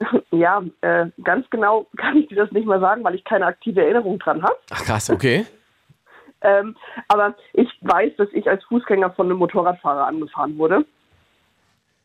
Ja, 0.30 0.62
äh, 0.82 1.06
ganz 1.24 1.48
genau 1.50 1.86
kann 1.96 2.16
ich 2.18 2.28
dir 2.28 2.36
das 2.36 2.52
nicht 2.52 2.66
mal 2.66 2.78
sagen, 2.78 3.02
weil 3.02 3.16
ich 3.16 3.24
keine 3.24 3.46
aktive 3.46 3.82
Erinnerung 3.82 4.18
dran 4.20 4.42
habe. 4.42 4.56
Ach 4.70 4.84
krass, 4.84 5.10
okay. 5.10 5.46
Ähm, 6.40 6.76
aber 7.08 7.34
ich 7.52 7.68
weiß, 7.80 8.12
dass 8.16 8.28
ich 8.32 8.48
als 8.48 8.62
Fußgänger 8.66 9.10
von 9.10 9.26
einem 9.26 9.38
Motorradfahrer 9.38 10.06
angefahren 10.06 10.56
wurde. 10.56 10.84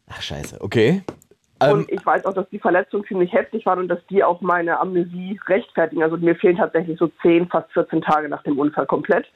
Ach 0.10 0.20
scheiße, 0.20 0.60
okay. 0.60 1.04
Ähm, 1.70 1.74
und 1.80 1.92
ich 1.92 2.06
weiß 2.06 2.26
auch, 2.26 2.34
dass 2.34 2.50
die 2.50 2.60
Verletzungen 2.60 3.06
ziemlich 3.06 3.32
heftig 3.34 3.66
waren 3.66 3.80
und 3.80 3.88
dass 3.88 4.06
die 4.10 4.24
auch 4.24 4.42
meine 4.42 4.80
Amnesie 4.80 5.40
rechtfertigen. 5.48 6.04
Also 6.04 6.18
mir 6.18 6.36
fehlen 6.36 6.58
tatsächlich 6.58 6.98
so 6.98 7.10
10, 7.22 7.48
fast 7.48 7.72
14 7.74 8.02
Tage 8.02 8.30
nach 8.30 8.44
dem 8.44 8.60
Unfall 8.60 8.86
komplett. 8.86 9.28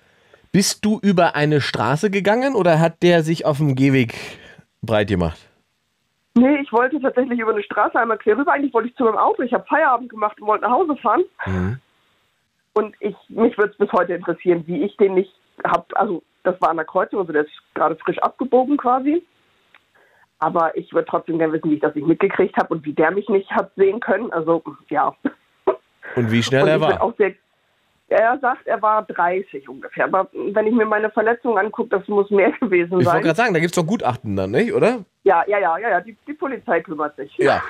bist 0.51 0.85
du 0.85 0.99
über 1.01 1.35
eine 1.35 1.61
Straße 1.61 2.09
gegangen 2.09 2.55
oder 2.55 2.79
hat 2.79 3.03
der 3.03 3.23
sich 3.23 3.45
auf 3.45 3.57
dem 3.57 3.75
Gehweg 3.75 4.15
breit 4.81 5.07
gemacht? 5.09 5.39
Nee, 6.37 6.59
ich 6.61 6.71
wollte 6.71 6.99
tatsächlich 7.01 7.39
über 7.39 7.51
eine 7.51 7.63
Straße 7.63 7.99
einmal 7.99 8.17
quer 8.17 8.37
rüber. 8.37 8.53
Eigentlich 8.53 8.73
wollte 8.73 8.89
ich 8.89 8.95
zu 8.95 9.03
meinem 9.03 9.17
Auto. 9.17 9.41
Ich 9.41 9.53
habe 9.53 9.65
Feierabend 9.67 10.09
gemacht 10.09 10.39
und 10.39 10.47
wollte 10.47 10.65
nach 10.65 10.71
Hause 10.71 10.95
fahren. 10.97 11.23
Mhm. 11.45 11.79
Und 12.73 12.95
ich, 12.99 13.15
mich 13.29 13.57
würde 13.57 13.71
es 13.71 13.77
bis 13.77 13.91
heute 13.91 14.13
interessieren, 14.13 14.63
wie 14.67 14.83
ich 14.83 14.95
den 14.97 15.15
nicht 15.15 15.33
habe. 15.65 15.85
Also, 15.95 16.21
das 16.43 16.61
war 16.61 16.69
an 16.69 16.77
der 16.77 16.85
Kreuzung, 16.85 17.19
also 17.19 17.33
der 17.33 17.41
ist 17.41 17.51
gerade 17.73 17.95
frisch 17.95 18.19
abgebogen 18.19 18.77
quasi. 18.77 19.23
Aber 20.39 20.77
ich 20.77 20.93
würde 20.93 21.07
trotzdem 21.09 21.39
gerne 21.39 21.53
wissen, 21.53 21.71
wie 21.71 21.75
ich 21.75 21.81
das 21.81 21.95
nicht 21.95 22.07
mitgekriegt 22.07 22.55
habe 22.57 22.73
und 22.73 22.85
wie 22.85 22.93
der 22.93 23.11
mich 23.11 23.27
nicht 23.29 23.49
hat 23.51 23.71
sehen 23.75 23.99
können. 23.99 24.31
Also, 24.31 24.63
ja. 24.89 25.15
Und 26.15 26.31
wie 26.31 26.43
schnell 26.43 26.63
und 26.63 26.67
er 26.69 26.79
war? 26.81 27.01
Auch 27.01 27.13
sehr, 27.17 27.33
er 28.09 28.37
sagt, 28.39 28.65
er 28.67 28.81
war 28.81 29.03
30 29.03 29.67
ungefähr. 29.67 30.05
Aber 30.05 30.27
wenn 30.31 30.67
ich 30.67 30.73
mir 30.73 30.85
meine 30.85 31.09
Verletzung 31.09 31.57
angucke, 31.57 31.89
das 31.89 32.07
muss 32.07 32.29
mehr 32.29 32.51
gewesen 32.59 32.85
Ich 32.85 33.05
wollte 33.05 33.05
sein. 33.09 33.21
gerade 33.23 33.35
sagen, 33.35 33.53
da 33.53 33.59
gibt 33.59 33.75
es 33.75 33.81
doch 33.83 33.87
Gutachten 33.87 34.35
dann, 34.35 34.51
nicht, 34.51 34.71
oder? 34.73 35.03
Ja, 35.23 35.43
ja, 35.47 35.57
ja, 35.59 35.77
ja, 35.79 35.89
ja. 35.89 36.01
Die, 36.01 36.15
die 36.27 36.33
Polizei 36.33 36.81
kümmert 36.81 37.15
sich. 37.15 37.35
Ja. 37.37 37.61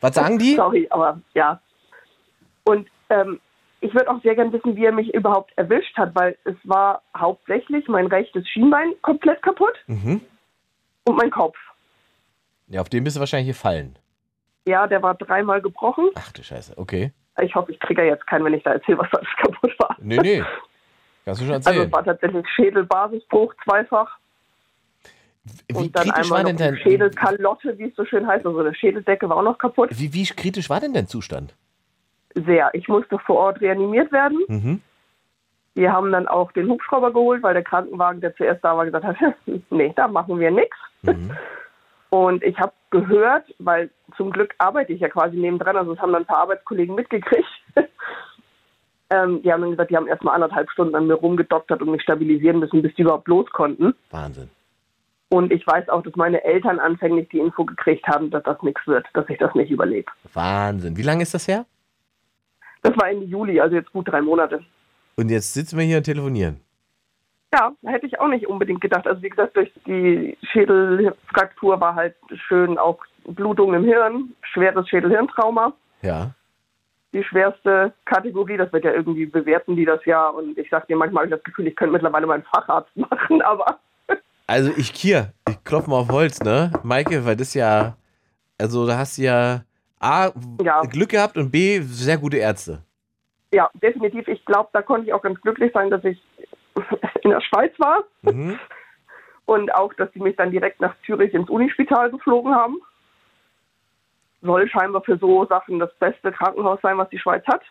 Was 0.00 0.14
sagen 0.14 0.38
die? 0.38 0.54
Sorry, 0.56 0.86
aber 0.90 1.20
ja. 1.34 1.60
Und 2.64 2.88
ähm, 3.08 3.40
ich 3.80 3.94
würde 3.94 4.10
auch 4.10 4.20
sehr 4.22 4.34
gerne 4.34 4.52
wissen, 4.52 4.76
wie 4.76 4.84
er 4.84 4.92
mich 4.92 5.14
überhaupt 5.14 5.52
erwischt 5.56 5.96
hat, 5.96 6.14
weil 6.14 6.36
es 6.44 6.56
war 6.64 7.02
hauptsächlich 7.16 7.88
mein 7.88 8.06
rechtes 8.06 8.46
Schienbein 8.48 8.92
komplett 9.02 9.40
kaputt 9.42 9.74
Mhm. 9.86 10.20
und 11.04 11.16
mein 11.16 11.30
Kopf. 11.30 11.56
Ja, 12.70 12.80
auf 12.80 12.88
den 12.88 13.04
bist 13.04 13.16
du 13.16 13.20
wahrscheinlich 13.20 13.48
gefallen. 13.48 13.98
Ja, 14.66 14.86
der 14.86 15.02
war 15.02 15.14
dreimal 15.14 15.60
gebrochen. 15.60 16.08
Ach 16.14 16.32
du 16.32 16.42
Scheiße, 16.42 16.74
okay. 16.78 17.12
Ich 17.42 17.54
hoffe, 17.54 17.72
ich 17.72 17.78
trigger 17.80 18.04
jetzt 18.04 18.26
keinen, 18.26 18.44
wenn 18.44 18.54
ich 18.54 18.62
da 18.62 18.72
erzähle, 18.72 18.98
was 18.98 19.12
alles 19.12 19.28
kaputt 19.42 19.74
war. 19.78 19.96
Nee, 20.00 20.18
nee. 20.18 20.42
Kannst 21.24 21.40
du 21.40 21.46
schon 21.46 21.54
Also 21.56 21.70
erzählen. 21.70 21.86
es 21.86 21.92
war 21.92 22.04
tatsächlich 22.04 22.46
Schädelbasisbruch 22.54 23.54
zweifach 23.64 24.16
wie 25.68 25.74
und 25.74 25.96
dann 25.96 26.04
kritisch 26.10 26.30
war 26.30 26.38
einmal 26.38 26.52
denn 26.52 26.54
noch 26.54 26.58
die 26.58 26.64
dein 26.64 26.76
Schädelkalotte, 26.76 27.78
wie 27.78 27.84
es 27.84 27.96
so 27.96 28.04
schön 28.04 28.26
heißt. 28.26 28.46
Also 28.46 28.58
eine 28.58 28.74
Schädeldecke 28.74 29.28
war 29.28 29.38
auch 29.38 29.42
noch 29.42 29.58
kaputt. 29.58 29.90
wie, 29.92 30.12
wie 30.12 30.24
kritisch 30.24 30.70
war 30.70 30.80
denn 30.80 30.92
dein 30.92 31.06
Zustand? 31.06 31.54
Sehr. 32.34 32.70
Ich 32.74 32.86
musste 32.88 33.18
vor 33.18 33.36
Ort 33.36 33.60
reanimiert 33.60 34.12
werden. 34.12 34.38
Mhm. 34.48 34.82
Wir 35.74 35.92
haben 35.92 36.12
dann 36.12 36.28
auch 36.28 36.52
den 36.52 36.68
Hubschrauber 36.68 37.12
geholt, 37.12 37.42
weil 37.42 37.54
der 37.54 37.64
Krankenwagen, 37.64 38.20
der 38.20 38.36
zuerst 38.36 38.62
da 38.62 38.76
war, 38.76 38.84
gesagt 38.84 39.04
hat, 39.04 39.16
nee, 39.70 39.92
da 39.96 40.06
machen 40.08 40.38
wir 40.38 40.50
nichts. 40.50 40.76
Mhm. 41.02 41.30
Und 42.10 42.42
ich 42.42 42.58
habe 42.58 42.72
gehört, 42.90 43.44
weil 43.58 43.90
zum 44.16 44.32
Glück 44.32 44.54
arbeite 44.58 44.92
ich 44.92 45.00
ja 45.00 45.08
quasi 45.08 45.36
nebendran, 45.36 45.76
also 45.76 45.94
das 45.94 46.02
haben 46.02 46.12
dann 46.12 46.22
ein 46.22 46.26
paar 46.26 46.38
Arbeitskollegen 46.38 46.94
mitgekriegt. 46.94 47.48
ähm, 49.10 49.42
die 49.42 49.52
haben 49.52 49.60
dann 49.60 49.70
gesagt, 49.70 49.90
die 49.90 49.96
haben 49.96 50.08
erstmal 50.08 50.34
anderthalb 50.34 50.70
Stunden 50.70 50.96
an 50.96 51.06
mir 51.06 51.14
rumgedoktert 51.14 51.80
und 51.80 51.90
mich 51.90 52.02
stabilisieren 52.02 52.58
müssen, 52.58 52.82
bis 52.82 52.94
die 52.96 53.02
überhaupt 53.02 53.28
los 53.28 53.48
konnten. 53.52 53.94
Wahnsinn. 54.10 54.50
Und 55.28 55.52
ich 55.52 55.64
weiß 55.64 55.88
auch, 55.88 56.02
dass 56.02 56.16
meine 56.16 56.42
Eltern 56.42 56.80
anfänglich 56.80 57.28
die 57.28 57.38
Info 57.38 57.64
gekriegt 57.64 58.04
haben, 58.08 58.30
dass 58.30 58.42
das 58.42 58.60
nichts 58.62 58.84
wird, 58.86 59.06
dass 59.14 59.28
ich 59.28 59.38
das 59.38 59.54
nicht 59.54 59.70
überlebe. 59.70 60.10
Wahnsinn. 60.34 60.96
Wie 60.96 61.02
lange 61.02 61.22
ist 61.22 61.34
das 61.34 61.46
her? 61.46 61.64
Das 62.82 62.96
war 62.96 63.08
Ende 63.08 63.26
Juli, 63.26 63.60
also 63.60 63.76
jetzt 63.76 63.92
gut 63.92 64.08
drei 64.08 64.20
Monate. 64.20 64.64
Und 65.16 65.28
jetzt 65.30 65.54
sitzen 65.54 65.78
wir 65.78 65.84
hier 65.84 65.98
und 65.98 66.02
telefonieren. 66.02 66.60
Ja, 67.52 67.72
hätte 67.84 68.06
ich 68.06 68.18
auch 68.20 68.28
nicht 68.28 68.46
unbedingt 68.46 68.80
gedacht. 68.80 69.06
Also 69.06 69.22
wie 69.22 69.28
gesagt, 69.28 69.56
durch 69.56 69.72
die 69.86 70.38
Schädelfraktur 70.52 71.80
war 71.80 71.94
halt 71.94 72.14
schön 72.46 72.78
auch 72.78 72.98
Blutung 73.26 73.74
im 73.74 73.84
Hirn, 73.84 74.34
schweres 74.42 74.88
Schädelhirntrauma. 74.88 75.72
Ja. 76.02 76.30
Die 77.12 77.24
schwerste 77.24 77.92
Kategorie, 78.04 78.56
das 78.56 78.72
wird 78.72 78.84
ja 78.84 78.92
irgendwie 78.92 79.26
bewerten 79.26 79.74
die 79.74 79.84
das 79.84 80.04
ja. 80.04 80.28
Und 80.28 80.56
ich 80.56 80.70
sag 80.70 80.86
dir, 80.86 80.96
manchmal 80.96 81.24
habe 81.24 81.34
ich 81.34 81.38
das 81.38 81.44
Gefühl, 81.44 81.66
ich 81.66 81.74
könnte 81.74 81.92
mittlerweile 81.92 82.26
meinen 82.26 82.44
Facharzt 82.44 82.90
machen, 82.96 83.42
aber 83.42 83.80
Also 84.46 84.70
ich 84.76 84.90
hier, 84.90 85.32
ich 85.48 85.62
klopfe 85.64 85.90
mal 85.90 85.98
auf 86.00 86.08
Holz, 86.10 86.40
ne? 86.40 86.70
Maike, 86.84 87.24
weil 87.26 87.34
das 87.36 87.54
ja, 87.54 87.96
also 88.58 88.86
da 88.86 88.96
hast 88.98 89.18
du 89.18 89.22
ja 89.22 89.62
A, 89.98 90.30
Ja. 90.62 90.82
Glück 90.82 91.10
gehabt 91.10 91.36
und 91.36 91.50
B, 91.50 91.80
sehr 91.80 92.16
gute 92.16 92.36
Ärzte. 92.36 92.82
ja, 93.52 93.68
definitiv. 93.74 94.28
Ich 94.28 94.44
glaube, 94.44 94.68
da 94.72 94.82
konnte 94.82 95.08
ich 95.08 95.12
auch 95.12 95.22
ganz 95.22 95.40
glücklich 95.40 95.72
sein, 95.74 95.90
dass 95.90 96.04
ich 96.04 96.22
in 97.22 97.30
der 97.30 97.40
Schweiz 97.40 97.72
war 97.78 98.04
Mhm. 98.22 98.58
und 99.46 99.74
auch, 99.74 99.92
dass 99.94 100.12
sie 100.12 100.20
mich 100.20 100.36
dann 100.36 100.50
direkt 100.50 100.80
nach 100.80 100.94
Zürich 101.04 101.34
ins 101.34 101.50
Unispital 101.50 102.10
geflogen 102.10 102.54
haben. 102.54 102.80
Soll 104.42 104.68
scheinbar 104.68 105.02
für 105.02 105.18
so 105.18 105.44
Sachen 105.46 105.78
das 105.78 105.94
beste 105.96 106.32
Krankenhaus 106.32 106.80
sein, 106.82 106.96
was 106.98 107.10
die 107.10 107.18
Schweiz 107.18 107.44
hat. 107.46 107.62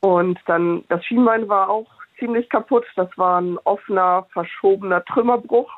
Und 0.00 0.38
dann 0.46 0.84
das 0.88 1.04
Schienbein 1.04 1.48
war 1.48 1.68
auch 1.68 1.90
ziemlich 2.18 2.48
kaputt. 2.48 2.84
Das 2.94 3.08
war 3.16 3.40
ein 3.40 3.58
offener, 3.64 4.26
verschobener 4.32 5.04
Trümmerbruch. 5.04 5.72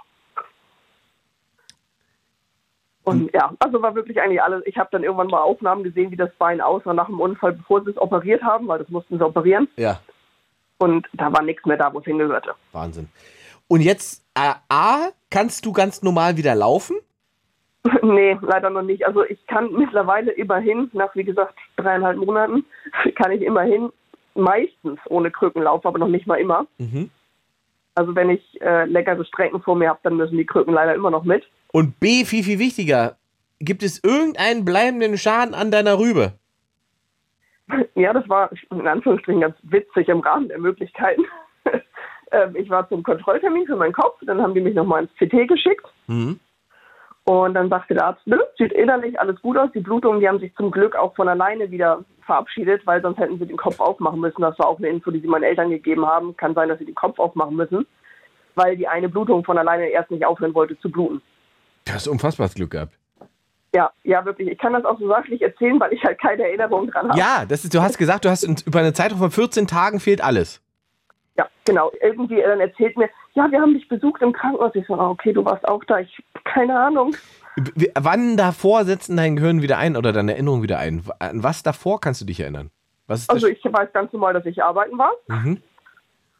Und 3.04 3.32
ja, 3.32 3.54
also 3.60 3.80
war 3.80 3.94
wirklich 3.94 4.20
eigentlich 4.20 4.42
alles. 4.42 4.62
Ich 4.66 4.76
habe 4.76 4.90
dann 4.92 5.02
irgendwann 5.02 5.28
mal 5.28 5.40
Aufnahmen 5.40 5.82
gesehen, 5.82 6.10
wie 6.10 6.16
das 6.16 6.34
Bein 6.34 6.60
aussah 6.60 6.92
nach 6.92 7.06
dem 7.06 7.20
Unfall, 7.20 7.54
bevor 7.54 7.82
sie 7.82 7.90
es 7.90 7.96
operiert 7.96 8.42
haben, 8.42 8.68
weil 8.68 8.80
das 8.80 8.90
mussten 8.90 9.16
sie 9.16 9.24
operieren. 9.24 9.66
Ja, 9.76 9.98
Und 10.78 11.06
da 11.12 11.32
war 11.32 11.42
nichts 11.42 11.64
mehr 11.66 11.76
da, 11.76 11.92
wo 11.92 11.98
es 11.98 12.04
hingehörte. 12.04 12.54
Wahnsinn. 12.72 13.08
Und 13.66 13.82
jetzt, 13.82 14.24
äh, 14.34 14.54
A, 14.68 15.08
kannst 15.30 15.66
du 15.66 15.72
ganz 15.72 16.02
normal 16.02 16.36
wieder 16.36 16.54
laufen? 16.54 16.96
nee, 18.02 18.36
leider 18.40 18.70
noch 18.70 18.82
nicht. 18.82 19.06
Also 19.06 19.24
ich 19.24 19.44
kann 19.46 19.72
mittlerweile 19.72 20.32
immerhin, 20.32 20.90
nach 20.92 21.14
wie 21.14 21.24
gesagt 21.24 21.54
dreieinhalb 21.76 22.18
Monaten, 22.18 22.64
kann 23.16 23.32
ich 23.32 23.42
immerhin 23.42 23.90
meistens 24.34 25.00
ohne 25.06 25.30
Krücken 25.30 25.62
laufen, 25.62 25.86
aber 25.86 25.98
noch 25.98 26.08
nicht 26.08 26.26
mal 26.26 26.36
immer. 26.36 26.66
Mhm. 26.78 27.10
Also 27.94 28.14
wenn 28.14 28.30
ich 28.30 28.60
äh, 28.60 28.84
leckere 28.84 29.24
Strecken 29.24 29.60
vor 29.60 29.74
mir 29.74 29.88
habe, 29.88 29.98
dann 30.04 30.16
müssen 30.16 30.36
die 30.36 30.46
Krücken 30.46 30.72
leider 30.72 30.94
immer 30.94 31.10
noch 31.10 31.24
mit. 31.24 31.44
Und 31.72 31.98
B, 31.98 32.24
viel, 32.24 32.44
viel 32.44 32.60
wichtiger, 32.60 33.16
gibt 33.58 33.82
es 33.82 34.02
irgendeinen 34.02 34.64
bleibenden 34.64 35.18
Schaden 35.18 35.54
an 35.54 35.70
deiner 35.70 35.98
Rübe? 35.98 36.37
Ja, 37.94 38.12
das 38.12 38.28
war 38.28 38.50
in 38.70 38.86
Anführungsstrichen 38.86 39.40
ganz 39.40 39.56
witzig 39.62 40.08
im 40.08 40.20
Rahmen 40.20 40.48
der 40.48 40.58
Möglichkeiten. 40.58 41.22
Ähm, 42.30 42.54
ich 42.56 42.68
war 42.68 42.86
zum 42.90 43.02
Kontrolltermin 43.02 43.64
für 43.64 43.76
meinen 43.76 43.94
Kopf, 43.94 44.18
dann 44.20 44.42
haben 44.42 44.52
die 44.52 44.60
mich 44.60 44.74
nochmal 44.74 45.02
ins 45.04 45.12
CT 45.14 45.48
geschickt 45.48 45.86
Mhm. 46.08 46.38
und 47.24 47.54
dann 47.54 47.70
sagte 47.70 47.94
der 47.94 48.04
Arzt, 48.04 48.20
nö, 48.26 48.36
sieht 48.58 48.70
innerlich 48.72 49.18
alles 49.18 49.40
gut 49.40 49.56
aus. 49.56 49.70
Die 49.72 49.80
Blutungen, 49.80 50.20
die 50.20 50.28
haben 50.28 50.38
sich 50.38 50.54
zum 50.54 50.70
Glück 50.70 50.94
auch 50.94 51.16
von 51.16 51.26
alleine 51.26 51.70
wieder 51.70 52.04
verabschiedet, 52.26 52.86
weil 52.86 53.00
sonst 53.00 53.16
hätten 53.16 53.38
sie 53.38 53.46
den 53.46 53.56
Kopf 53.56 53.80
aufmachen 53.80 54.20
müssen. 54.20 54.42
Das 54.42 54.58
war 54.58 54.68
auch 54.68 54.76
eine 54.76 54.88
Info, 54.90 55.10
die 55.10 55.20
sie 55.20 55.26
meinen 55.26 55.44
Eltern 55.44 55.70
gegeben 55.70 56.04
haben. 56.04 56.36
Kann 56.36 56.52
sein, 56.54 56.68
dass 56.68 56.78
sie 56.78 56.84
den 56.84 56.94
Kopf 56.94 57.18
aufmachen 57.18 57.56
müssen, 57.56 57.86
weil 58.56 58.76
die 58.76 58.86
eine 58.88 59.08
Blutung 59.08 59.42
von 59.42 59.56
alleine 59.56 59.88
erst 59.88 60.10
nicht 60.10 60.26
aufhören 60.26 60.52
wollte 60.52 60.78
zu 60.80 60.90
bluten. 60.90 61.22
Du 61.86 61.94
hast 61.94 62.08
unfassbares 62.08 62.54
Glück 62.54 62.72
gehabt. 62.72 62.92
Ja, 63.74 63.90
ja, 64.02 64.24
wirklich. 64.24 64.48
Ich 64.48 64.58
kann 64.58 64.72
das 64.72 64.84
auch 64.84 64.98
so 64.98 65.08
sachlich 65.08 65.42
erzählen, 65.42 65.78
weil 65.78 65.92
ich 65.92 66.02
halt 66.02 66.20
keine 66.20 66.44
Erinnerung 66.44 66.90
dran 66.90 67.08
habe. 67.10 67.18
Ja, 67.18 67.44
das 67.46 67.64
ist, 67.64 67.74
du 67.74 67.82
hast 67.82 67.98
gesagt, 67.98 68.24
du 68.24 68.30
hast 68.30 68.42
in, 68.42 68.56
über 68.64 68.78
eine 68.80 68.92
Zeitraum 68.94 69.18
von 69.18 69.30
14 69.30 69.66
Tagen 69.66 70.00
fehlt 70.00 70.22
alles. 70.24 70.62
Ja, 71.36 71.46
genau. 71.66 71.92
Irgendwie 72.02 72.40
äh, 72.40 72.48
dann 72.48 72.60
erzählt 72.60 72.96
mir, 72.96 73.08
ja, 73.34 73.50
wir 73.50 73.60
haben 73.60 73.74
dich 73.74 73.86
besucht 73.88 74.22
im 74.22 74.32
Krankenhaus. 74.32 74.74
Ich 74.74 74.86
so, 74.86 74.94
ah, 74.94 75.10
okay, 75.10 75.32
du 75.32 75.44
warst 75.44 75.68
auch 75.68 75.84
da. 75.84 75.98
Ich, 75.98 76.18
keine 76.44 76.78
Ahnung. 76.80 77.14
W- 77.56 77.90
Wann 77.98 78.36
davor 78.36 78.84
setzt 78.84 79.08
denn 79.10 79.16
dein 79.18 79.36
Gehirn 79.36 79.60
wieder 79.62 79.76
ein 79.78 79.96
oder 79.96 80.12
deine 80.12 80.32
Erinnerung 80.32 80.62
wieder 80.62 80.78
ein? 80.78 81.02
An 81.18 81.42
was 81.42 81.62
davor 81.62 82.00
kannst 82.00 82.20
du 82.22 82.24
dich 82.24 82.40
erinnern? 82.40 82.70
Also 83.28 83.46
ich 83.46 83.62
weiß 83.64 83.92
ganz 83.92 84.12
normal, 84.12 84.32
dass 84.34 84.46
ich 84.46 84.62
arbeiten 84.62 84.98
war. 84.98 85.12
mhm. 85.28 85.62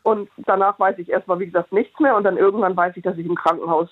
Und 0.02 0.30
danach 0.46 0.78
weiß 0.80 0.96
ich 0.98 1.10
erstmal, 1.10 1.38
wie 1.38 1.46
gesagt, 1.46 1.70
nichts 1.72 1.98
mehr. 2.00 2.16
Und 2.16 2.24
dann 2.24 2.38
irgendwann 2.38 2.74
weiß 2.76 2.96
ich, 2.96 3.02
dass 3.02 3.18
ich 3.18 3.26
im 3.26 3.34
Krankenhaus 3.34 3.90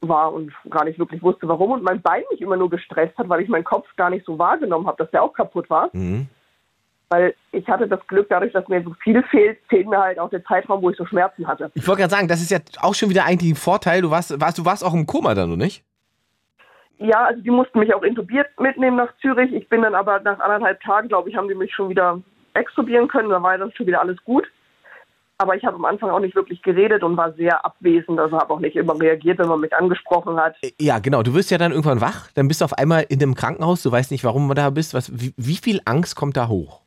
war 0.00 0.32
und 0.32 0.52
gar 0.70 0.84
nicht 0.84 0.98
wirklich 0.98 1.22
wusste, 1.22 1.48
warum. 1.48 1.72
Und 1.72 1.82
mein 1.82 2.00
Bein 2.00 2.22
mich 2.30 2.40
immer 2.40 2.56
nur 2.56 2.70
gestresst 2.70 3.16
hat, 3.18 3.28
weil 3.28 3.42
ich 3.42 3.48
meinen 3.48 3.64
Kopf 3.64 3.86
gar 3.96 4.10
nicht 4.10 4.24
so 4.24 4.38
wahrgenommen 4.38 4.86
habe, 4.86 5.02
dass 5.02 5.10
der 5.10 5.22
auch 5.22 5.32
kaputt 5.32 5.68
war. 5.70 5.90
Mhm. 5.92 6.28
Weil 7.10 7.34
ich 7.52 7.66
hatte 7.68 7.88
das 7.88 8.06
Glück, 8.06 8.28
dadurch, 8.28 8.52
dass 8.52 8.68
mir 8.68 8.82
so 8.82 8.94
viel 9.02 9.22
fehlt, 9.24 9.58
fehlt 9.68 9.88
mir 9.88 9.98
halt 9.98 10.18
auch 10.18 10.28
der 10.28 10.44
Zeitraum, 10.44 10.82
wo 10.82 10.90
ich 10.90 10.96
so 10.96 11.06
Schmerzen 11.06 11.46
hatte. 11.46 11.70
Ich 11.74 11.88
wollte 11.88 12.02
gerade 12.02 12.10
sagen, 12.10 12.28
das 12.28 12.42
ist 12.42 12.50
ja 12.50 12.58
auch 12.82 12.94
schon 12.94 13.08
wieder 13.08 13.24
eigentlich 13.24 13.52
ein 13.52 13.56
Vorteil. 13.56 14.02
Du 14.02 14.10
warst, 14.10 14.38
warst, 14.40 14.58
du 14.58 14.64
warst 14.64 14.84
auch 14.84 14.92
im 14.92 15.06
Koma 15.06 15.34
dann, 15.34 15.50
oder 15.50 15.56
nicht? 15.64 15.84
Ja, 16.98 17.26
also 17.26 17.40
die 17.40 17.50
mussten 17.50 17.78
mich 17.78 17.94
auch 17.94 18.02
intubiert 18.02 18.48
mitnehmen 18.60 18.96
nach 18.96 19.16
Zürich. 19.20 19.52
Ich 19.52 19.68
bin 19.68 19.82
dann 19.82 19.94
aber 19.94 20.20
nach 20.20 20.38
anderthalb 20.40 20.80
Tagen, 20.82 21.08
glaube 21.08 21.30
ich, 21.30 21.36
haben 21.36 21.48
die 21.48 21.54
mich 21.54 21.72
schon 21.72 21.88
wieder 21.88 22.20
extubieren 22.54 23.08
können. 23.08 23.30
Da 23.30 23.42
war 23.42 23.56
dann 23.56 23.72
schon 23.72 23.86
wieder 23.86 24.00
alles 24.00 24.22
gut. 24.24 24.46
Aber 25.40 25.54
ich 25.54 25.64
habe 25.64 25.76
am 25.76 25.84
Anfang 25.84 26.10
auch 26.10 26.18
nicht 26.18 26.34
wirklich 26.34 26.62
geredet 26.62 27.04
und 27.04 27.16
war 27.16 27.32
sehr 27.34 27.64
abwesend. 27.64 28.18
Also 28.18 28.36
habe 28.38 28.52
auch 28.52 28.58
nicht 28.58 28.74
immer 28.74 28.98
reagiert, 29.00 29.38
wenn 29.38 29.46
man 29.46 29.60
mich 29.60 29.72
angesprochen 29.72 30.36
hat. 30.36 30.56
Ja, 30.80 30.98
genau. 30.98 31.22
Du 31.22 31.32
wirst 31.34 31.52
ja 31.52 31.58
dann 31.58 31.70
irgendwann 31.70 32.00
wach. 32.00 32.28
Dann 32.34 32.48
bist 32.48 32.60
du 32.60 32.64
auf 32.64 32.72
einmal 32.72 33.06
in 33.08 33.22
einem 33.22 33.36
Krankenhaus. 33.36 33.84
Du 33.84 33.92
weißt 33.92 34.10
nicht, 34.10 34.24
warum 34.24 34.48
du 34.48 34.54
da 34.54 34.70
bist. 34.70 34.94
Was, 34.94 35.12
wie, 35.20 35.32
wie 35.36 35.56
viel 35.56 35.80
Angst 35.84 36.16
kommt 36.16 36.36
da 36.36 36.48
hoch? 36.48 36.80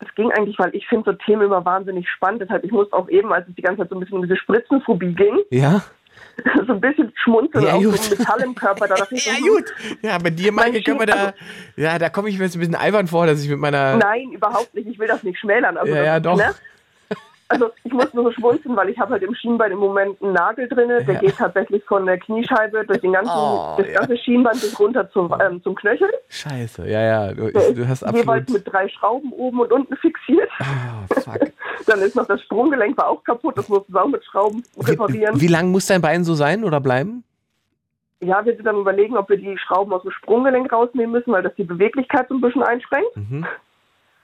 Es 0.00 0.14
ging 0.16 0.30
eigentlich, 0.32 0.58
weil 0.58 0.74
ich 0.74 0.86
finde 0.86 1.12
so 1.12 1.16
Themen 1.24 1.42
immer 1.42 1.64
wahnsinnig 1.64 2.06
spannend. 2.10 2.42
Deshalb, 2.42 2.62
ich 2.62 2.72
musste 2.72 2.94
auch 2.94 3.08
eben, 3.08 3.32
als 3.32 3.48
es 3.48 3.54
die 3.54 3.62
ganze 3.62 3.82
Zeit 3.82 3.88
so 3.88 3.96
ein 3.96 4.00
bisschen 4.00 4.16
um 4.16 4.22
diese 4.22 4.36
Spritzenphobie 4.36 5.14
ging, 5.14 5.38
Ja? 5.50 5.82
so 6.66 6.72
ein 6.74 6.80
bisschen 6.80 7.10
schmunzeln 7.22 7.64
Ja, 7.64 7.74
auf 7.74 7.82
gut. 7.82 7.96
so 7.96 8.12
ein 8.14 8.18
Metall 8.18 8.40
im 8.42 8.54
Körper. 8.54 8.86
Da 8.86 8.96
dachte 8.96 9.14
ich 9.14 9.24
Ja, 9.26 9.32
hm, 9.34 9.46
gut. 9.46 9.64
Ja, 10.02 10.18
bei 10.18 10.28
dir, 10.30 10.52
Maike, 10.52 10.82
können 10.82 11.00
wir 11.00 11.06
da. 11.06 11.32
Ja, 11.76 11.98
da 11.98 12.10
komme 12.10 12.28
ich 12.28 12.38
mir 12.38 12.44
jetzt 12.44 12.56
ein 12.56 12.60
bisschen 12.60 12.74
albern 12.74 13.06
vor, 13.06 13.26
dass 13.26 13.42
ich 13.42 13.48
mit 13.48 13.58
meiner. 13.58 13.96
Nein, 13.96 14.32
überhaupt 14.32 14.74
nicht. 14.74 14.86
Ich 14.88 14.98
will 14.98 15.08
das 15.08 15.22
nicht 15.22 15.38
schmälern. 15.38 15.78
Also, 15.78 15.90
Ja, 15.94 15.98
das, 15.98 16.06
ja, 16.06 16.20
doch. 16.20 16.36
Ne? 16.36 16.54
Also 17.52 17.68
ich 17.82 17.92
muss 17.92 18.14
nur 18.14 18.22
so 18.24 18.30
schmunzeln, 18.32 18.76
weil 18.76 18.90
ich 18.90 18.98
habe 19.00 19.10
halt 19.14 19.24
im 19.24 19.34
Schienbein 19.34 19.72
im 19.72 19.78
Moment 19.78 20.22
einen 20.22 20.32
Nagel 20.34 20.68
drinne. 20.68 21.04
Der 21.04 21.14
Ja. 21.14 21.20
geht 21.20 21.36
tatsächlich 21.36 21.82
von 21.84 22.06
der 22.06 22.16
Kniescheibe 22.18 22.84
durch 22.86 23.00
den 23.00 23.12
ganzen, 23.12 23.32
Oh, 23.34 23.74
das 23.76 23.88
ja. 23.88 23.98
ganze 23.98 24.16
Schienbein 24.18 24.52
bis 24.52 24.78
runter 24.78 25.10
zum, 25.10 25.34
ähm, 25.40 25.60
zum 25.64 25.74
Knöchel. 25.74 26.08
Scheiße, 26.28 26.88
ja, 26.88 27.00
ja. 27.02 27.32
Du, 27.34 27.50
Der 27.50 27.72
du 27.72 27.88
hast 27.88 28.02
ist 28.02 28.14
jeweils 28.14 28.42
absolut. 28.44 28.52
mit 28.64 28.72
drei 28.72 28.88
Schrauben 28.88 29.32
oben 29.32 29.60
und 29.60 29.72
unten 29.72 29.96
fixiert. 29.96 30.48
Ah, 30.60 31.04
fuck. 31.12 31.40
Dann 31.86 31.98
ist 32.00 32.14
noch 32.14 32.26
das 32.26 32.40
Sprunggelenk 32.42 32.96
war 32.96 33.08
auch 33.08 33.24
kaputt. 33.24 33.58
Das 33.58 33.68
mussten 33.68 33.92
wir 33.92 34.04
auch 34.04 34.08
mit 34.08 34.24
Schrauben 34.24 34.62
reparieren. 34.78 35.34
Wie, 35.36 35.40
wie 35.42 35.46
lang 35.48 35.72
muss 35.72 35.86
dein 35.86 36.00
Bein 36.02 36.22
so 36.22 36.34
sein 36.34 36.62
oder 36.62 36.78
bleiben? 36.80 37.24
Ja, 38.20 38.44
wir 38.44 38.54
sind 38.54 38.66
dann 38.66 38.76
überlegen, 38.76 39.16
ob 39.16 39.28
wir 39.30 39.38
die 39.38 39.56
Schrauben 39.58 39.92
aus 39.92 40.02
dem 40.02 40.10
Sprunggelenk 40.12 40.70
rausnehmen 40.72 41.10
müssen, 41.10 41.32
weil 41.32 41.42
das 41.42 41.54
die 41.56 41.64
Beweglichkeit 41.64 42.28
so 42.28 42.34
ein 42.34 42.40
bisschen 42.42 42.62
einschränkt. 42.62 43.16
Mhm. 43.16 43.46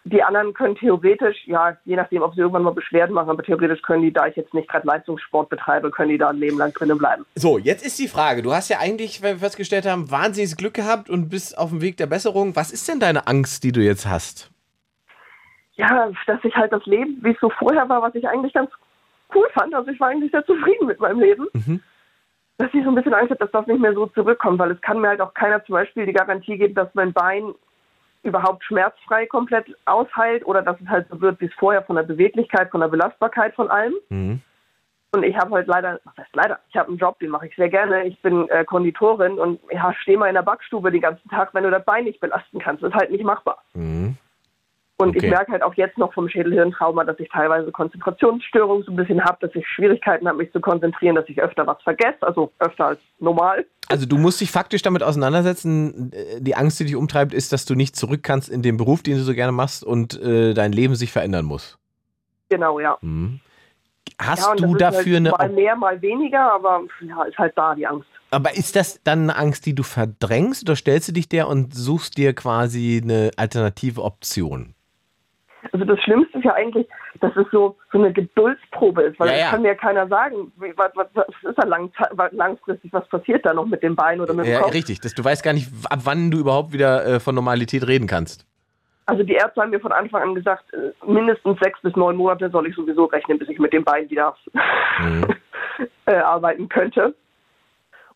Die 0.08 0.22
anderen 0.22 0.54
können 0.54 0.76
theoretisch, 0.76 1.36
ja, 1.46 1.76
je 1.84 1.96
nachdem, 1.96 2.22
ob 2.22 2.32
sie 2.34 2.40
irgendwann 2.40 2.62
mal 2.62 2.72
Beschwerden 2.72 3.12
machen, 3.12 3.28
aber 3.28 3.42
theoretisch 3.42 3.82
können 3.82 4.02
die, 4.02 4.12
da 4.12 4.28
ich 4.28 4.36
jetzt 4.36 4.54
nicht 4.54 4.68
gerade 4.68 4.86
Leistungssport 4.86 5.48
betreibe, 5.48 5.90
können 5.90 6.10
die 6.10 6.18
da 6.18 6.28
ein 6.28 6.36
Leben 6.36 6.58
lang 6.58 6.72
drinnen 6.72 6.96
bleiben. 6.96 7.26
So, 7.34 7.58
jetzt 7.58 7.84
ist 7.84 7.98
die 7.98 8.06
Frage. 8.06 8.42
Du 8.42 8.52
hast 8.52 8.68
ja 8.68 8.78
eigentlich, 8.78 9.20
weil 9.20 9.34
wir 9.34 9.40
festgestellt 9.40 9.84
haben, 9.84 10.08
wahnsinniges 10.08 10.56
Glück 10.56 10.74
gehabt 10.74 11.10
und 11.10 11.28
bist 11.28 11.58
auf 11.58 11.70
dem 11.70 11.82
Weg 11.82 11.96
der 11.96 12.06
Besserung. 12.06 12.54
Was 12.54 12.70
ist 12.70 12.88
denn 12.88 13.00
deine 13.00 13.26
Angst, 13.26 13.64
die 13.64 13.72
du 13.72 13.80
jetzt 13.80 14.08
hast? 14.08 14.52
Ja, 15.74 16.08
dass 16.28 16.38
ich 16.44 16.54
halt 16.54 16.72
das 16.72 16.86
Leben, 16.86 17.18
wie 17.22 17.32
es 17.32 17.40
so 17.40 17.50
vorher 17.50 17.88
war, 17.88 18.00
was 18.00 18.14
ich 18.14 18.28
eigentlich 18.28 18.52
ganz 18.52 18.70
cool 19.34 19.48
fand. 19.54 19.74
Also 19.74 19.90
ich 19.90 19.98
war 19.98 20.10
eigentlich 20.10 20.30
sehr 20.30 20.46
zufrieden 20.46 20.86
mit 20.86 21.00
meinem 21.00 21.18
Leben. 21.18 21.48
Mhm. 21.52 21.82
Dass 22.58 22.72
ich 22.72 22.84
so 22.84 22.90
ein 22.90 22.94
bisschen 22.94 23.12
Angst 23.12 23.30
habe, 23.30 23.40
dass 23.40 23.50
das 23.50 23.66
nicht 23.66 23.80
mehr 23.80 23.92
so 23.92 24.06
zurückkommt, 24.06 24.60
weil 24.60 24.70
es 24.70 24.80
kann 24.82 25.00
mir 25.00 25.08
halt 25.08 25.20
auch 25.20 25.34
keiner 25.34 25.64
zum 25.64 25.72
Beispiel 25.72 26.06
die 26.06 26.12
Garantie 26.12 26.58
geben, 26.58 26.74
dass 26.74 26.94
mein 26.94 27.12
Bein 27.12 27.54
überhaupt 28.26 28.64
schmerzfrei 28.64 29.26
komplett 29.26 29.66
ausheilt 29.84 30.44
oder 30.46 30.62
dass 30.62 30.80
es 30.80 30.88
halt 30.88 31.08
so 31.08 31.20
wird 31.20 31.40
wie 31.40 31.46
es 31.46 31.54
vorher 31.54 31.82
von 31.82 31.96
der 31.96 32.02
Beweglichkeit, 32.02 32.70
von 32.70 32.80
der 32.80 32.88
Belastbarkeit 32.88 33.54
von 33.54 33.70
allem. 33.70 33.94
Mhm. 34.08 34.40
Und 35.12 35.22
ich 35.22 35.36
habe 35.36 35.54
halt 35.54 35.66
leider, 35.66 36.00
was 36.04 36.16
heißt 36.18 36.34
leider, 36.34 36.58
ich 36.68 36.76
habe 36.76 36.88
einen 36.88 36.98
Job, 36.98 37.18
den 37.20 37.30
mache 37.30 37.46
ich 37.46 37.56
sehr 37.56 37.70
gerne. 37.70 38.04
Ich 38.04 38.20
bin 38.20 38.48
äh, 38.50 38.64
Konditorin 38.64 39.38
und 39.38 39.60
ja, 39.70 39.94
stehe 39.94 40.18
mal 40.18 40.28
in 40.28 40.34
der 40.34 40.42
Backstube 40.42 40.90
den 40.90 41.00
ganzen 41.00 41.28
Tag, 41.30 41.54
wenn 41.54 41.64
du 41.64 41.70
das 41.70 41.84
Bein 41.84 42.04
nicht 42.04 42.20
belasten 42.20 42.58
kannst. 42.58 42.82
Das 42.82 42.90
ist 42.90 42.96
halt 42.96 43.10
nicht 43.10 43.24
machbar. 43.24 43.62
Mhm. 43.74 44.18
Und 44.98 45.10
Okay. 45.10 45.26
ich 45.26 45.30
merke 45.30 45.52
halt 45.52 45.62
auch 45.62 45.74
jetzt 45.74 45.98
noch 45.98 46.14
vom 46.14 46.26
Schädelhirntrauma, 46.28 47.04
dass 47.04 47.18
ich 47.20 47.28
teilweise 47.28 47.70
Konzentrationsstörungen 47.70 48.82
so 48.84 48.92
ein 48.92 48.96
bisschen 48.96 49.22
habe, 49.22 49.36
dass 49.40 49.54
ich 49.54 49.66
Schwierigkeiten 49.68 50.26
habe, 50.26 50.38
mich 50.38 50.50
zu 50.52 50.60
konzentrieren, 50.60 51.14
dass 51.14 51.28
ich 51.28 51.40
öfter 51.42 51.66
was 51.66 51.82
vergesse, 51.82 52.22
also 52.22 52.50
öfter 52.60 52.86
als 52.86 53.00
normal. 53.18 53.66
Also 53.88 54.06
du 54.06 54.16
musst 54.16 54.40
dich 54.40 54.50
faktisch 54.50 54.80
damit 54.80 55.02
auseinandersetzen. 55.02 56.12
Die 56.38 56.54
Angst, 56.54 56.80
die 56.80 56.84
dich 56.84 56.96
umtreibt, 56.96 57.34
ist, 57.34 57.52
dass 57.52 57.66
du 57.66 57.74
nicht 57.74 57.94
zurück 57.94 58.22
kannst 58.22 58.48
in 58.48 58.62
den 58.62 58.78
Beruf, 58.78 59.02
den 59.02 59.18
du 59.18 59.22
so 59.22 59.34
gerne 59.34 59.52
machst 59.52 59.84
und 59.84 60.18
äh, 60.20 60.54
dein 60.54 60.72
Leben 60.72 60.94
sich 60.94 61.12
verändern 61.12 61.44
muss. 61.44 61.78
Genau, 62.48 62.80
ja. 62.80 62.96
Mhm. 63.02 63.40
Hast 64.18 64.46
ja, 64.46 64.54
du 64.54 64.74
dafür 64.76 65.20
halt 65.20 65.26
eine... 65.26 65.30
Mal 65.30 65.48
mehr, 65.50 65.76
mal 65.76 66.00
weniger, 66.00 66.52
aber 66.52 66.82
ja, 67.02 67.24
ist 67.24 67.36
halt 67.36 67.52
da 67.56 67.74
die 67.74 67.86
Angst. 67.86 68.08
Aber 68.30 68.56
ist 68.56 68.76
das 68.76 69.00
dann 69.04 69.24
eine 69.24 69.36
Angst, 69.36 69.66
die 69.66 69.74
du 69.74 69.82
verdrängst 69.82 70.62
oder 70.62 70.74
stellst 70.74 71.08
du 71.08 71.12
dich 71.12 71.28
der 71.28 71.48
und 71.48 71.74
suchst 71.74 72.16
dir 72.16 72.34
quasi 72.34 73.00
eine 73.02 73.30
alternative 73.36 74.02
Option? 74.02 74.74
Also 75.72 75.84
das 75.84 76.00
Schlimmste 76.00 76.38
ist 76.38 76.44
ja 76.44 76.54
eigentlich, 76.54 76.86
dass 77.20 77.34
es 77.36 77.46
so, 77.52 77.76
so 77.92 77.98
eine 77.98 78.12
Geduldsprobe 78.12 79.02
ist, 79.02 79.18
weil 79.20 79.28
Ja, 79.30 79.36
ja. 79.36 79.50
kann 79.50 79.62
mir 79.62 79.74
keiner 79.74 80.06
sagen, 80.08 80.52
was, 80.56 80.90
was, 80.94 81.06
was 81.14 81.26
ist 81.42 81.58
da 81.58 81.66
lang, 81.66 81.90
langfristig, 82.32 82.92
was 82.92 83.06
passiert 83.08 83.44
da 83.46 83.54
noch 83.54 83.66
mit 83.66 83.82
dem 83.82 83.96
Bein 83.96 84.20
oder 84.20 84.34
mit 84.34 84.46
dem 84.46 84.52
Ja, 84.52 84.60
Kopf. 84.60 84.74
richtig. 84.74 85.00
Das, 85.00 85.14
du 85.14 85.24
weißt 85.24 85.42
gar 85.42 85.52
nicht, 85.52 85.70
ab 85.90 86.00
wann 86.04 86.30
du 86.30 86.38
überhaupt 86.38 86.72
wieder 86.72 87.06
äh, 87.06 87.20
von 87.20 87.34
Normalität 87.34 87.86
reden 87.86 88.06
kannst. 88.06 88.46
Also 89.06 89.22
die 89.22 89.34
Ärzte 89.34 89.60
haben 89.62 89.70
mir 89.70 89.80
von 89.80 89.92
Anfang 89.92 90.22
an 90.22 90.34
gesagt, 90.34 90.64
äh, 90.72 90.90
mindestens 91.06 91.58
sechs 91.62 91.80
bis 91.80 91.94
neun 91.94 92.16
Monate 92.16 92.50
soll 92.50 92.66
ich 92.66 92.74
sowieso 92.74 93.04
rechnen, 93.04 93.38
bis 93.38 93.48
ich 93.48 93.58
mit 93.58 93.72
dem 93.72 93.84
Bein 93.84 94.10
wieder 94.10 94.36
Mhm. 95.00 95.26
äh, 96.06 96.14
arbeiten 96.16 96.68
könnte. 96.68 97.14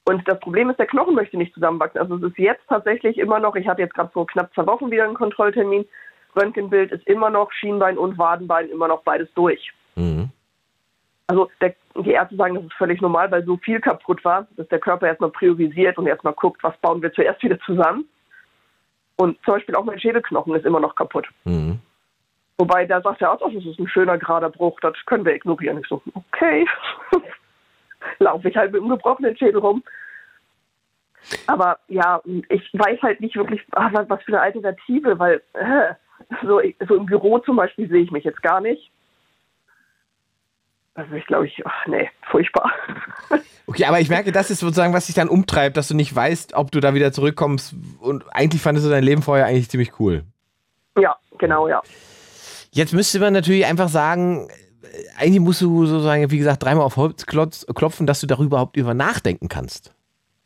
Und 0.08 0.26
das 0.26 0.40
Problem 0.40 0.70
ist, 0.70 0.78
der 0.78 0.86
Knochen 0.86 1.14
möchte 1.14 1.36
nicht 1.36 1.54
zusammenwachsen. 1.54 2.00
Also 2.00 2.16
es 2.16 2.22
ist 2.24 2.38
jetzt 2.38 2.62
tatsächlich 2.68 3.18
immer 3.18 3.38
noch, 3.38 3.54
ich 3.54 3.68
hatte 3.68 3.82
jetzt 3.82 3.94
gerade 3.94 4.10
vor 4.10 4.26
knapp 4.26 4.52
zwei 4.54 4.66
Wochen 4.66 4.90
wieder 4.90 5.04
einen 5.04 5.14
Kontrolltermin, 5.14 5.84
Röntgenbild 6.36 6.92
ist 6.92 7.06
immer 7.06 7.30
noch 7.30 7.52
Schienbein 7.52 7.98
und 7.98 8.18
Wadenbein 8.18 8.68
immer 8.68 8.88
noch 8.88 9.02
beides 9.02 9.28
durch. 9.34 9.72
Mhm. 9.96 10.30
Also 11.26 11.48
der, 11.60 11.74
die 11.96 12.10
Ärzte 12.10 12.36
sagen, 12.36 12.56
das 12.56 12.64
ist 12.64 12.74
völlig 12.74 13.00
normal, 13.00 13.30
weil 13.30 13.44
so 13.44 13.56
viel 13.56 13.80
kaputt 13.80 14.24
war, 14.24 14.48
dass 14.56 14.66
der 14.68 14.80
Körper 14.80 15.06
erstmal 15.06 15.30
priorisiert 15.30 15.96
und 15.96 16.06
erstmal 16.06 16.32
guckt, 16.32 16.62
was 16.64 16.76
bauen 16.78 17.02
wir 17.02 17.12
zuerst 17.12 17.42
wieder 17.42 17.58
zusammen. 17.60 18.08
Und 19.16 19.38
zum 19.44 19.54
Beispiel 19.54 19.74
auch 19.76 19.84
mein 19.84 20.00
Schädelknochen 20.00 20.54
ist 20.54 20.66
immer 20.66 20.80
noch 20.80 20.96
kaputt. 20.96 21.28
Mhm. 21.44 21.78
Wobei 22.58 22.84
der 22.84 23.00
sagt 23.00 23.20
der 23.20 23.30
Arzt, 23.30 23.42
oh, 23.42 23.48
das 23.48 23.64
ist 23.64 23.78
ein 23.78 23.88
schöner 23.88 24.18
gerader 24.18 24.50
Bruch, 24.50 24.80
das 24.80 24.94
können 25.06 25.24
wir 25.24 25.34
ignorieren. 25.34 25.78
Ich 25.78 25.86
so, 25.86 26.02
okay. 26.14 26.66
Laufe 28.18 28.48
ich 28.48 28.56
halt 28.56 28.72
mit 28.72 28.80
einem 28.80 28.90
gebrochenen 28.90 29.36
Schädel 29.36 29.60
rum. 29.60 29.82
Aber 31.46 31.78
ja, 31.88 32.20
ich 32.48 32.70
weiß 32.72 33.00
halt 33.02 33.20
nicht 33.20 33.36
wirklich, 33.36 33.62
ah, 33.72 33.90
was 33.92 34.08
was 34.08 34.22
für 34.22 34.32
eine 34.32 34.40
Alternative, 34.40 35.18
weil 35.18 35.42
äh, 35.52 35.94
so, 36.42 36.60
so 36.88 36.96
im 36.96 37.06
Büro 37.06 37.38
zum 37.40 37.56
Beispiel 37.56 37.88
sehe 37.88 38.02
ich 38.02 38.10
mich 38.10 38.24
jetzt 38.24 38.42
gar 38.42 38.60
nicht. 38.60 38.90
Also 40.94 41.14
ich 41.14 41.26
glaube, 41.26 41.46
ich, 41.46 41.62
ach, 41.64 41.86
nee, 41.86 42.10
furchtbar. 42.30 42.70
Okay, 43.66 43.84
aber 43.84 44.00
ich 44.00 44.08
merke, 44.08 44.32
das 44.32 44.50
ist 44.50 44.58
sozusagen, 44.58 44.92
was 44.92 45.06
dich 45.06 45.14
dann 45.14 45.28
umtreibt, 45.28 45.76
dass 45.76 45.86
du 45.86 45.94
nicht 45.94 46.12
weißt, 46.12 46.54
ob 46.54 46.72
du 46.72 46.80
da 46.80 46.92
wieder 46.92 47.12
zurückkommst. 47.12 47.76
Und 48.00 48.24
eigentlich 48.34 48.60
fandest 48.60 48.84
du 48.84 48.90
dein 48.90 49.04
Leben 49.04 49.22
vorher 49.22 49.46
eigentlich 49.46 49.70
ziemlich 49.70 50.00
cool. 50.00 50.24
Ja, 50.98 51.14
genau, 51.38 51.68
ja. 51.68 51.80
Jetzt 52.72 52.92
müsste 52.92 53.20
man 53.20 53.32
natürlich 53.32 53.66
einfach 53.66 53.88
sagen, 53.88 54.48
äh, 54.82 55.22
eigentlich 55.22 55.38
musst 55.38 55.60
du 55.60 55.86
sozusagen, 55.86 56.32
wie 56.32 56.38
gesagt, 56.38 56.64
dreimal 56.64 56.84
auf 56.84 56.96
Holz 56.96 57.26
klopfen, 57.26 58.08
dass 58.08 58.20
du 58.20 58.26
darüber 58.26 58.56
überhaupt 58.56 58.76
über 58.76 58.92
nachdenken 58.92 59.48
kannst. 59.48 59.94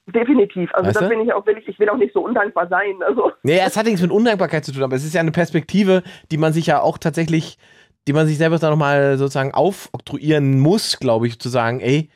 Definitiv. 0.06 0.70
Also 0.74 0.88
Weißt 0.88 0.96
das 0.96 1.04
du? 1.04 1.08
bin 1.08 1.20
ich 1.24 1.32
auch, 1.32 1.46
will 1.46 1.56
ich, 1.64 1.78
will 1.78 1.88
auch 1.88 1.96
nicht 1.96 2.12
so 2.12 2.20
undankbar 2.24 2.68
sein. 2.68 2.96
Also 3.06 3.32
Nee, 3.42 3.60
es 3.64 3.76
hat 3.76 3.86
nichts 3.86 4.02
mit 4.02 4.10
Undankbarkeit 4.10 4.64
zu 4.64 4.72
tun, 4.72 4.82
aber 4.82 4.96
es 4.96 5.04
ist 5.04 5.14
ja 5.14 5.20
eine 5.20 5.32
Perspektive, 5.32 6.02
die 6.30 6.36
man 6.36 6.52
sich 6.52 6.66
ja 6.66 6.80
auch 6.80 6.98
tatsächlich, 6.98 7.58
die 8.06 8.12
man 8.12 8.26
sich 8.26 8.36
selber 8.36 8.58
dann 8.58 8.70
nochmal 8.70 9.16
sozusagen 9.16 9.54
aufoktroyieren 9.54 10.60
muss, 10.60 10.98
glaube 10.98 11.26
ich, 11.26 11.38
zu 11.38 11.48
sagen, 11.48 11.80
ey, 11.80 12.10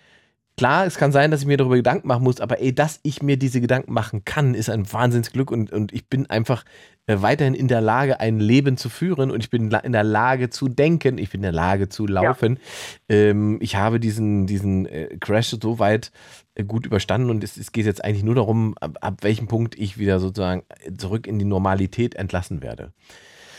klar, 0.58 0.84
es 0.84 0.98
kann 0.98 1.12
sein, 1.12 1.30
dass 1.30 1.40
ich 1.40 1.46
mir 1.46 1.56
darüber 1.56 1.76
Gedanken 1.76 2.08
machen 2.08 2.24
muss, 2.24 2.40
aber 2.40 2.60
ey, 2.60 2.74
dass 2.74 3.00
ich 3.04 3.22
mir 3.22 3.38
diese 3.38 3.60
Gedanken 3.62 3.94
machen 3.94 4.24
kann, 4.26 4.52
ist 4.54 4.68
ein 4.68 4.92
Wahnsinnsglück 4.92 5.50
und, 5.50 5.72
und 5.72 5.92
ich 5.94 6.08
bin 6.08 6.28
einfach 6.28 6.64
äh, 7.06 7.22
weiterhin 7.22 7.54
in 7.54 7.68
der 7.68 7.80
Lage, 7.80 8.20
ein 8.20 8.38
Leben 8.38 8.76
zu 8.76 8.90
führen 8.90 9.30
und 9.30 9.42
ich 9.42 9.48
bin 9.48 9.70
in 9.70 9.92
der 9.92 10.04
Lage 10.04 10.50
zu 10.50 10.68
denken, 10.68 11.16
ich 11.16 11.30
bin 11.30 11.38
in 11.38 11.44
der 11.44 11.52
Lage 11.52 11.88
zu 11.88 12.06
laufen. 12.06 12.58
Ähm, 13.08 13.58
ich 13.62 13.76
habe 13.76 13.98
diesen, 13.98 14.46
diesen 14.46 14.84
äh, 14.86 15.16
Crash 15.18 15.56
so 15.62 15.78
weit 15.78 16.12
gut 16.66 16.86
überstanden 16.86 17.30
und 17.30 17.44
es, 17.44 17.56
es 17.56 17.72
geht 17.72 17.86
jetzt 17.86 18.04
eigentlich 18.04 18.24
nur 18.24 18.34
darum, 18.34 18.74
ab, 18.80 18.98
ab 19.00 19.18
welchem 19.22 19.48
Punkt 19.48 19.74
ich 19.76 19.98
wieder 19.98 20.18
sozusagen 20.18 20.62
zurück 20.96 21.26
in 21.26 21.38
die 21.38 21.44
Normalität 21.44 22.14
entlassen 22.14 22.62
werde. 22.62 22.92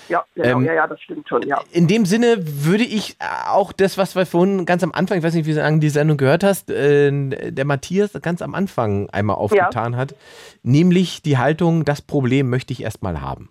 ja, 0.10 0.24
genau, 0.36 0.60
Ähm, 0.60 0.66
ja, 0.66 0.74
ja, 0.74 0.88
das 0.88 1.02
stimmt 1.02 1.28
schon, 1.30 1.44
ja. 1.44 1.62
In 1.72 1.88
dem 1.88 2.06
Sinne 2.06 2.38
würde 2.40 2.84
ich 2.84 3.18
äh, 3.20 3.26
auch 3.48 3.72
das, 3.72 3.98
was 3.98 4.16
wir 4.16 4.26
vorhin 4.26 4.66
ganz 4.66 4.84
am 4.84 4.92
Anfang, 4.92 5.18
ich 5.18 5.24
weiß 5.24 5.34
nicht, 5.34 5.46
wie 5.46 5.54
du 5.54 5.60
lange 5.60 5.80
die 5.80 5.90
Sendung 5.90 6.18
gehört 6.18 6.44
hast, 6.44 6.70
äh, 6.70 7.12
der 7.52 7.66
Matthias 7.66 8.14
ganz 8.22 8.42
am 8.42 8.56
Anfang 8.56 9.10
einmal 9.12 9.38
aufgetan 9.38 9.96
hat, 9.96 10.16
nämlich 10.64 11.22
die 11.22 11.38
Haltung, 11.38 11.86
das 11.86 12.02
Problem 12.02 12.50
möchte 12.50 12.74
ich 12.74 12.84
erstmal 12.84 13.22
haben. 13.22 13.50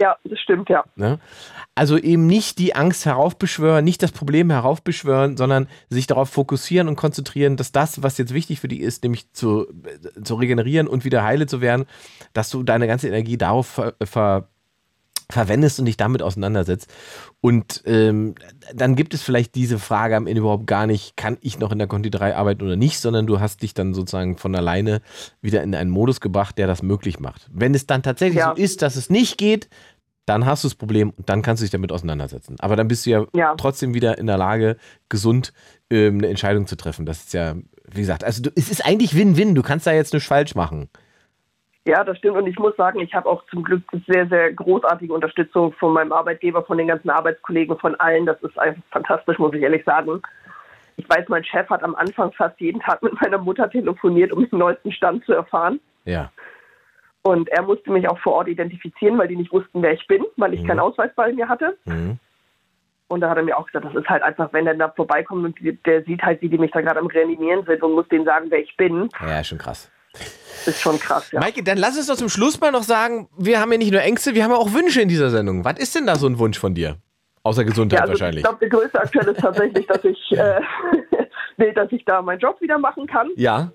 Ja, 0.00 0.16
das 0.24 0.38
stimmt, 0.38 0.68
ja. 0.68 0.84
Ne? 0.94 1.18
Also 1.74 1.98
eben 1.98 2.26
nicht 2.26 2.58
die 2.58 2.74
Angst 2.74 3.04
heraufbeschwören, 3.04 3.84
nicht 3.84 4.02
das 4.02 4.12
Problem 4.12 4.50
heraufbeschwören, 4.50 5.36
sondern 5.36 5.68
sich 5.90 6.06
darauf 6.06 6.30
fokussieren 6.30 6.86
und 6.86 6.96
konzentrieren, 6.96 7.56
dass 7.56 7.72
das, 7.72 8.02
was 8.02 8.16
jetzt 8.18 8.32
wichtig 8.32 8.60
für 8.60 8.68
dich 8.68 8.80
ist, 8.80 9.02
nämlich 9.02 9.32
zu, 9.32 9.66
äh, 9.84 10.22
zu 10.22 10.36
regenerieren 10.36 10.86
und 10.86 11.04
wieder 11.04 11.24
heile 11.24 11.46
zu 11.46 11.60
werden, 11.60 11.86
dass 12.32 12.50
du 12.50 12.62
deine 12.62 12.86
ganze 12.86 13.08
Energie 13.08 13.36
darauf 13.36 13.66
ver, 13.66 13.94
ver, 14.04 14.48
verwendest 15.30 15.78
und 15.78 15.84
dich 15.86 15.96
damit 15.96 16.22
auseinandersetzt. 16.22 16.88
Und 17.40 17.82
ähm, 17.84 18.34
dann 18.74 18.96
gibt 18.96 19.12
es 19.14 19.22
vielleicht 19.22 19.54
diese 19.54 19.78
Frage 19.78 20.16
am 20.16 20.26
Ende 20.26 20.40
überhaupt 20.40 20.66
gar 20.66 20.86
nicht, 20.86 21.16
kann 21.16 21.36
ich 21.42 21.58
noch 21.58 21.70
in 21.70 21.78
der 21.78 21.86
Konditorei 21.86 22.34
arbeiten 22.34 22.62
oder 22.64 22.76
nicht, 22.76 22.98
sondern 22.98 23.26
du 23.26 23.38
hast 23.40 23.62
dich 23.62 23.74
dann 23.74 23.92
sozusagen 23.94 24.38
von 24.38 24.54
alleine 24.54 25.02
wieder 25.42 25.62
in 25.62 25.74
einen 25.74 25.90
Modus 25.90 26.20
gebracht, 26.20 26.56
der 26.58 26.66
das 26.66 26.82
möglich 26.82 27.20
macht. 27.20 27.46
Wenn 27.52 27.74
es 27.74 27.86
dann 27.86 28.02
tatsächlich 28.02 28.38
Ja. 28.38 28.54
so 28.56 28.62
ist, 28.62 28.80
dass 28.82 28.96
es 28.96 29.10
nicht 29.10 29.36
geht, 29.38 29.68
dann 30.24 30.44
hast 30.46 30.64
du 30.64 30.68
das 30.68 30.74
Problem 30.74 31.10
und 31.10 31.28
dann 31.28 31.40
kannst 31.42 31.60
du 31.62 31.64
dich 31.64 31.70
damit 31.70 31.90
auseinandersetzen. 31.92 32.56
Aber 32.58 32.76
dann 32.76 32.88
bist 32.88 33.06
du 33.06 33.10
ja, 33.10 33.26
Ja. 33.34 33.54
trotzdem 33.56 33.94
wieder 33.94 34.18
in 34.18 34.26
der 34.26 34.36
Lage, 34.36 34.76
gesund 35.08 35.52
ähm, 35.90 36.18
eine 36.18 36.28
Entscheidung 36.28 36.66
zu 36.66 36.76
treffen. 36.76 37.06
Das 37.06 37.18
ist 37.20 37.32
ja, 37.34 37.54
wie 37.90 38.00
gesagt, 38.00 38.24
also 38.24 38.42
du, 38.42 38.50
es 38.54 38.70
ist 38.70 38.84
eigentlich 38.84 39.14
Win-Win. 39.14 39.54
Du 39.54 39.62
kannst 39.62 39.86
da 39.86 39.92
jetzt 39.92 40.12
nichts 40.12 40.28
falsch 40.28 40.54
machen. 40.54 40.88
Ja, 41.88 42.04
das 42.04 42.18
stimmt. 42.18 42.36
Und 42.36 42.46
ich 42.46 42.58
muss 42.58 42.76
sagen, 42.76 43.00
ich 43.00 43.14
habe 43.14 43.26
auch 43.26 43.42
zum 43.46 43.64
Glück 43.64 43.82
sehr, 44.06 44.26
sehr 44.28 44.52
großartige 44.52 45.10
Unterstützung 45.10 45.72
von 45.72 45.94
meinem 45.94 46.12
Arbeitgeber, 46.12 46.62
von 46.62 46.76
den 46.76 46.88
ganzen 46.88 47.08
Arbeitskollegen, 47.08 47.78
von 47.78 47.94
allen. 47.94 48.26
Das 48.26 48.38
ist 48.42 48.58
einfach 48.58 48.82
fantastisch, 48.90 49.38
muss 49.38 49.54
ich 49.54 49.62
ehrlich 49.62 49.84
sagen. 49.86 50.20
Ich 50.98 51.08
weiß, 51.08 51.26
mein 51.28 51.44
Chef 51.44 51.66
hat 51.70 51.82
am 51.82 51.94
Anfang 51.94 52.30
fast 52.32 52.60
jeden 52.60 52.82
Tag 52.82 53.02
mit 53.02 53.18
meiner 53.22 53.38
Mutter 53.38 53.70
telefoniert, 53.70 54.32
um 54.32 54.46
den 54.46 54.58
neuesten 54.58 54.92
Stand 54.92 55.24
zu 55.24 55.32
erfahren. 55.32 55.80
Ja. 56.04 56.30
Und 57.22 57.48
er 57.48 57.62
musste 57.62 57.90
mich 57.90 58.06
auch 58.06 58.18
vor 58.18 58.34
Ort 58.34 58.48
identifizieren, 58.48 59.16
weil 59.16 59.28
die 59.28 59.36
nicht 59.36 59.50
wussten, 59.52 59.80
wer 59.80 59.92
ich 59.94 60.06
bin, 60.08 60.26
weil 60.36 60.52
ich 60.52 60.62
Mhm. 60.62 60.66
keinen 60.66 60.80
Ausweis 60.80 61.10
bei 61.16 61.32
mir 61.32 61.48
hatte. 61.48 61.78
Mhm. 61.86 62.18
Und 63.08 63.20
da 63.22 63.30
hat 63.30 63.38
er 63.38 63.44
mir 63.44 63.56
auch 63.56 63.64
gesagt, 63.64 63.86
das 63.86 63.94
ist 63.94 64.10
halt 64.10 64.22
einfach, 64.22 64.52
wenn 64.52 64.66
er 64.66 64.74
da 64.74 64.90
vorbeikommt 64.90 65.42
und 65.42 65.86
der 65.86 66.02
sieht 66.04 66.22
halt, 66.22 66.42
wie 66.42 66.50
die 66.50 66.58
mich 66.58 66.72
da 66.72 66.82
gerade 66.82 67.00
am 67.00 67.06
Reanimieren 67.06 67.64
sind 67.64 67.82
und 67.82 67.92
muss 67.94 68.08
denen 68.08 68.26
sagen, 68.26 68.46
wer 68.50 68.60
ich 68.60 68.76
bin, 68.76 69.08
Ja, 69.26 69.42
schon 69.42 69.56
krass. 69.56 69.90
Ist 70.66 70.80
schon 70.80 70.98
krass, 70.98 71.30
ja. 71.32 71.40
Maike, 71.40 71.62
dann 71.62 71.78
lass 71.78 71.96
uns 71.96 72.06
doch 72.06 72.16
zum 72.16 72.28
Schluss 72.28 72.60
mal 72.60 72.70
noch 72.72 72.82
sagen, 72.82 73.28
wir 73.36 73.60
haben 73.60 73.72
ja 73.72 73.78
nicht 73.78 73.92
nur 73.92 74.02
Ängste, 74.02 74.34
wir 74.34 74.44
haben 74.44 74.50
ja 74.50 74.56
auch 74.56 74.72
Wünsche 74.72 75.00
in 75.00 75.08
dieser 75.08 75.30
Sendung. 75.30 75.64
Was 75.64 75.78
ist 75.78 75.94
denn 75.94 76.06
da 76.06 76.16
so 76.16 76.26
ein 76.26 76.38
Wunsch 76.38 76.58
von 76.58 76.74
dir? 76.74 76.96
Außer 77.42 77.64
Gesundheit 77.64 77.98
Ja, 77.98 78.02
also 78.02 78.12
wahrscheinlich. 78.12 78.38
ich 78.38 78.44
glaube, 78.44 78.58
der 78.60 78.68
größte 78.68 79.00
aktuell 79.00 79.28
ist 79.28 79.40
tatsächlich, 79.40 79.86
dass 79.86 80.04
ich 80.04 80.32
äh, 80.32 80.60
will, 81.56 81.72
dass 81.72 81.90
ich 81.92 82.04
da 82.04 82.20
meinen 82.22 82.40
Job 82.40 82.60
wieder 82.60 82.78
machen 82.78 83.06
kann. 83.06 83.28
ja. 83.36 83.72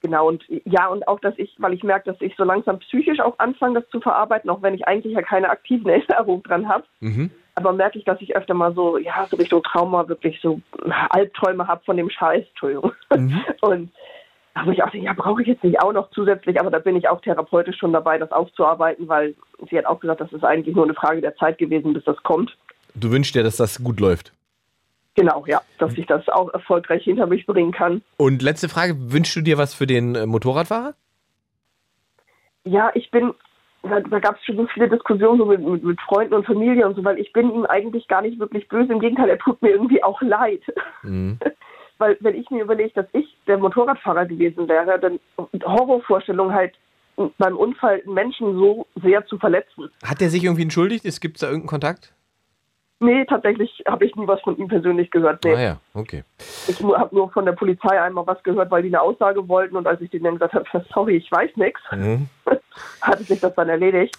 Genau, 0.00 0.28
und 0.28 0.44
ja, 0.64 0.86
und 0.86 1.08
auch, 1.08 1.18
dass 1.18 1.34
ich, 1.38 1.56
weil 1.58 1.72
ich 1.72 1.82
merke, 1.82 2.12
dass 2.12 2.20
ich 2.20 2.32
so 2.36 2.44
langsam 2.44 2.78
psychisch 2.78 3.18
auch 3.18 3.36
anfange, 3.38 3.80
das 3.80 3.90
zu 3.90 4.00
verarbeiten, 4.00 4.48
auch 4.48 4.62
wenn 4.62 4.74
ich 4.74 4.86
eigentlich 4.86 5.12
ja 5.14 5.22
keine 5.22 5.50
aktiven 5.50 5.88
Erinnerungen 5.88 6.44
dran 6.44 6.68
habe. 6.68 6.84
Mhm. 7.00 7.32
Aber 7.56 7.72
merke 7.72 7.98
ich, 7.98 8.04
dass 8.04 8.20
ich 8.20 8.36
öfter 8.36 8.54
mal 8.54 8.72
so, 8.74 8.96
ja, 8.98 9.26
so 9.28 9.36
Richtung 9.36 9.60
Trauma 9.64 10.06
wirklich 10.06 10.38
so 10.40 10.60
Albträume 11.10 11.66
habe 11.66 11.84
von 11.84 11.96
dem 11.96 12.08
Scheiß, 12.10 12.46
Entschuldigung. 12.50 12.92
Mhm. 13.12 13.44
Und 13.60 13.90
da 14.58 14.64
muss 14.64 14.74
ich 14.74 14.82
auch 14.82 14.90
denken, 14.90 15.06
ja, 15.06 15.12
brauche 15.12 15.40
ich 15.40 15.48
jetzt 15.48 15.62
nicht 15.62 15.80
auch 15.80 15.92
noch 15.92 16.10
zusätzlich, 16.10 16.58
aber 16.58 16.70
da 16.70 16.80
bin 16.80 16.96
ich 16.96 17.08
auch 17.08 17.20
therapeutisch 17.20 17.76
schon 17.78 17.92
dabei, 17.92 18.18
das 18.18 18.32
aufzuarbeiten, 18.32 19.06
weil 19.08 19.34
sie 19.70 19.78
hat 19.78 19.86
auch 19.86 20.00
gesagt, 20.00 20.20
das 20.20 20.32
ist 20.32 20.44
eigentlich 20.44 20.74
nur 20.74 20.84
eine 20.84 20.94
Frage 20.94 21.20
der 21.20 21.36
Zeit 21.36 21.58
gewesen, 21.58 21.92
bis 21.92 22.02
das 22.04 22.16
kommt. 22.24 22.56
Du 22.94 23.12
wünschst 23.12 23.36
dir, 23.36 23.44
dass 23.44 23.56
das 23.56 23.82
gut 23.82 24.00
läuft. 24.00 24.32
Genau, 25.14 25.44
ja, 25.46 25.60
dass 25.78 25.96
ich 25.96 26.06
das 26.06 26.28
auch 26.28 26.52
erfolgreich 26.52 27.04
hinter 27.04 27.26
mich 27.26 27.46
bringen 27.46 27.70
kann. 27.70 28.02
Und 28.16 28.42
letzte 28.42 28.68
Frage, 28.68 28.94
wünschst 29.12 29.36
du 29.36 29.42
dir 29.42 29.58
was 29.58 29.74
für 29.74 29.86
den 29.86 30.16
äh, 30.16 30.26
Motorradfahrer? 30.26 30.94
Ja, 32.64 32.90
ich 32.94 33.10
bin, 33.12 33.32
da, 33.82 34.00
da 34.00 34.18
gab 34.18 34.36
es 34.36 34.44
schon 34.44 34.56
so 34.56 34.66
viele 34.74 34.88
Diskussionen 34.88 35.38
so 35.38 35.46
mit, 35.46 35.60
mit, 35.60 35.84
mit 35.84 36.00
Freunden 36.00 36.34
und 36.34 36.46
Familie 36.46 36.86
und 36.86 36.96
so, 36.96 37.04
weil 37.04 37.18
ich 37.18 37.32
bin 37.32 37.50
ihm 37.52 37.64
eigentlich 37.66 38.08
gar 38.08 38.22
nicht 38.22 38.40
wirklich 38.40 38.66
böse. 38.68 38.92
Im 38.92 39.00
Gegenteil, 39.00 39.28
er 39.28 39.38
tut 39.38 39.62
mir 39.62 39.70
irgendwie 39.70 40.02
auch 40.02 40.20
leid. 40.20 40.62
Mhm. 41.02 41.38
Weil 41.98 42.16
wenn 42.20 42.34
ich 42.36 42.48
mir 42.50 42.62
überlege, 42.62 42.90
dass 42.94 43.06
ich 43.12 43.26
der 43.46 43.58
Motorradfahrer 43.58 44.26
gewesen 44.26 44.68
wäre, 44.68 44.98
dann 44.98 45.18
Horrorvorstellung 45.64 46.52
halt 46.52 46.74
beim 47.38 47.56
Unfall 47.56 48.00
einen 48.04 48.14
Menschen 48.14 48.54
so 48.54 48.86
sehr 49.02 49.26
zu 49.26 49.38
verletzen. 49.38 49.90
Hat 50.04 50.22
er 50.22 50.30
sich 50.30 50.44
irgendwie 50.44 50.62
entschuldigt? 50.62 51.04
Es 51.04 51.20
gibt 51.20 51.42
da 51.42 51.46
irgendeinen 51.46 51.68
Kontakt? 51.68 52.14
Nee, 53.00 53.24
tatsächlich 53.26 53.82
habe 53.86 54.04
ich 54.06 54.14
nie 54.16 54.26
was 54.26 54.40
von 54.40 54.56
ihm 54.56 54.66
persönlich 54.66 55.10
gehört. 55.10 55.44
Nee. 55.44 55.54
Ah 55.54 55.60
ja, 55.60 55.76
okay. 55.94 56.24
Ich 56.66 56.80
habe 56.82 57.14
nur 57.14 57.30
von 57.30 57.44
der 57.44 57.52
Polizei 57.52 58.00
einmal 58.00 58.26
was 58.26 58.42
gehört, 58.42 58.70
weil 58.72 58.82
die 58.82 58.88
eine 58.88 59.00
Aussage 59.00 59.46
wollten 59.48 59.76
und 59.76 59.86
als 59.86 60.00
ich 60.00 60.10
denen 60.10 60.24
dann 60.24 60.38
gesagt 60.38 60.54
habe, 60.54 60.84
sorry, 60.92 61.16
ich 61.16 61.30
weiß 61.30 61.50
nichts, 61.56 61.80
Mhm. 61.92 62.28
hatte 63.00 63.22
sich 63.22 63.40
das 63.40 63.54
dann 63.54 63.68
erledigt. 63.68 64.16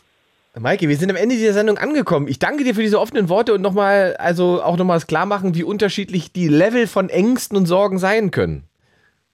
Maike, 0.58 0.90
wir 0.90 0.98
sind 0.98 1.10
am 1.10 1.16
Ende 1.16 1.36
dieser 1.36 1.54
Sendung 1.54 1.78
angekommen. 1.78 2.28
Ich 2.28 2.40
danke 2.40 2.64
dir 2.64 2.74
für 2.76 2.82
diese 2.82 3.00
offenen 3.00 3.30
Worte 3.30 3.54
und 3.54 3.62
nochmal, 3.62 4.16
also 4.18 4.62
auch 4.64 4.78
nochmal 4.78 4.98
das 4.98 5.08
Klarmachen, 5.08 5.56
wie 5.56 5.64
unterschiedlich 5.64 6.34
die 6.34 6.48
Level 6.48 6.88
von 6.88 7.10
Ängsten 7.10 7.56
und 7.56 7.66
Sorgen 7.66 8.00
sein 8.00 8.32
können. 8.32 8.64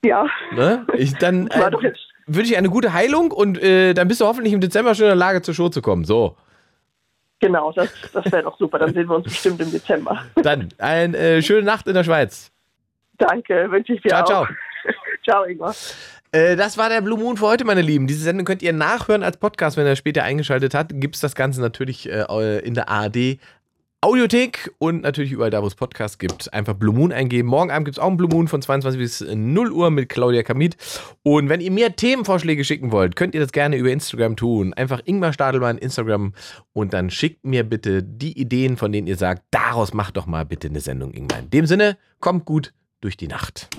Ja, 0.04 0.28
Ne? 0.54 0.86
Ich, 0.98 1.16
dann 1.18 1.48
äh, 1.52 1.72
wünsche 2.28 2.52
ich 2.52 2.58
eine 2.58 2.70
gute 2.70 2.94
Heilung 2.94 3.32
und 3.32 3.62
äh, 3.62 3.94
dann 3.94 4.08
bist 4.08 4.22
du 4.22 4.26
hoffentlich 4.26 4.54
im 4.54 4.62
Dezember 4.62 4.94
schon 4.94 5.06
in 5.06 5.10
der 5.10 5.16
Lage, 5.16 5.42
zur 5.42 5.54
Show 5.54 5.70
zu 5.70 5.82
kommen. 5.82 6.04
So, 6.06 6.36
Genau, 7.40 7.72
das, 7.74 7.90
das 8.14 8.26
wäre 8.32 8.44
doch 8.44 8.58
super. 8.58 8.80
Dann 8.80 8.94
sehen 8.94 9.08
wir 9.08 9.16
uns 9.16 9.26
bestimmt 9.26 9.60
im 9.62 9.72
Dezember. 9.72 10.24
dann 10.36 10.70
eine 10.78 11.18
äh, 11.18 11.42
schöne 11.42 11.64
Nacht 11.64 11.88
in 11.88 11.94
der 11.94 12.04
Schweiz. 12.04 12.52
Danke, 13.18 13.70
wünsche 13.72 13.94
ich 13.94 14.02
dir 14.02 14.10
Ciao, 14.10 14.22
auch. 14.22 14.26
ciao. 14.26 14.48
ciao, 15.24 15.44
Ingmar. 15.44 15.76
Äh, 16.36 16.58
das 16.58 16.78
war 16.78 16.90
der 16.90 17.00
Blue 17.00 17.18
Moon 17.18 17.38
für 17.38 17.46
heute, 17.46 17.64
meine 17.64 17.82
Lieben. 17.82 18.08
Diese 18.08 18.22
Sendung 18.22 18.46
könnt 18.46 18.62
ihr 18.62 18.74
nachhören 18.74 19.24
als 19.24 19.38
Podcast, 19.38 19.78
wenn 19.78 19.88
ihr 19.88 19.96
später 19.96 20.24
eingeschaltet 20.24 20.74
habt. 20.74 20.92
Gibt 20.96 21.16
es 21.16 21.22
das 21.22 21.34
Ganze 21.34 21.62
natürlich 21.62 22.10
äh, 22.12 22.60
in 22.60 22.74
der 22.74 22.90
ARD 22.90 23.40
Audiothek 24.02 24.72
und 24.78 25.02
natürlich 25.02 25.32
überall 25.32 25.50
da, 25.50 25.64
wo 25.64 25.68
es 25.68 25.76
Podcasts 25.76 26.20
gibt. 26.20 26.54
Einfach 26.54 26.74
Blue 26.74 26.94
Moon 26.94 27.14
eingeben. 27.14 27.48
Morgen 27.48 27.72
Abend 27.72 27.86
gibt 27.86 27.98
es 27.98 28.04
auch 28.04 28.08
einen 28.08 28.18
Blue 28.18 28.30
Moon 28.30 28.50
von 28.50 28.62
22 28.62 29.00
bis 29.00 29.22
0 29.22 29.72
Uhr 29.72 29.90
mit 29.90 30.10
Claudia 30.10 30.44
Kamit. 30.44 30.76
Und 31.24 31.48
wenn 31.48 31.62
ihr 31.62 31.72
mir 31.72 31.96
Themenvorschläge 31.96 32.66
schicken 32.66 32.92
wollt, 32.92 33.16
könnt 33.16 33.34
ihr 33.34 33.42
das 33.42 33.54
gerne 33.54 33.78
über 33.78 33.90
Instagram 33.90 34.36
tun. 34.36 34.74
Einfach 34.74 35.00
Ingmar 35.06 35.32
Stadelmann 35.32 35.78
Instagram 35.78 36.34
und 36.74 36.94
dann 36.94 37.10
schickt 37.10 37.46
mir 37.46 37.64
bitte 37.64 38.04
die 38.04 38.38
Ideen, 38.38 38.76
von 38.76 38.92
denen 38.92 39.08
ihr 39.08 39.18
sagt, 39.18 39.44
daraus 39.52 39.94
macht 39.94 40.18
doch 40.18 40.26
mal 40.28 40.46
bitte 40.46 40.68
eine 40.68 40.82
Sendung, 40.82 41.14
Ingmar. 41.14 41.40
In 41.40 41.50
dem 41.50 41.66
Sinne, 41.66 41.98
kommt 42.20 42.44
gut 42.44 42.74
durch 43.00 43.16
die 43.16 43.28
Nacht. 43.28 43.70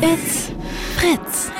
It's 0.00 0.50
Fritz. 0.96 1.52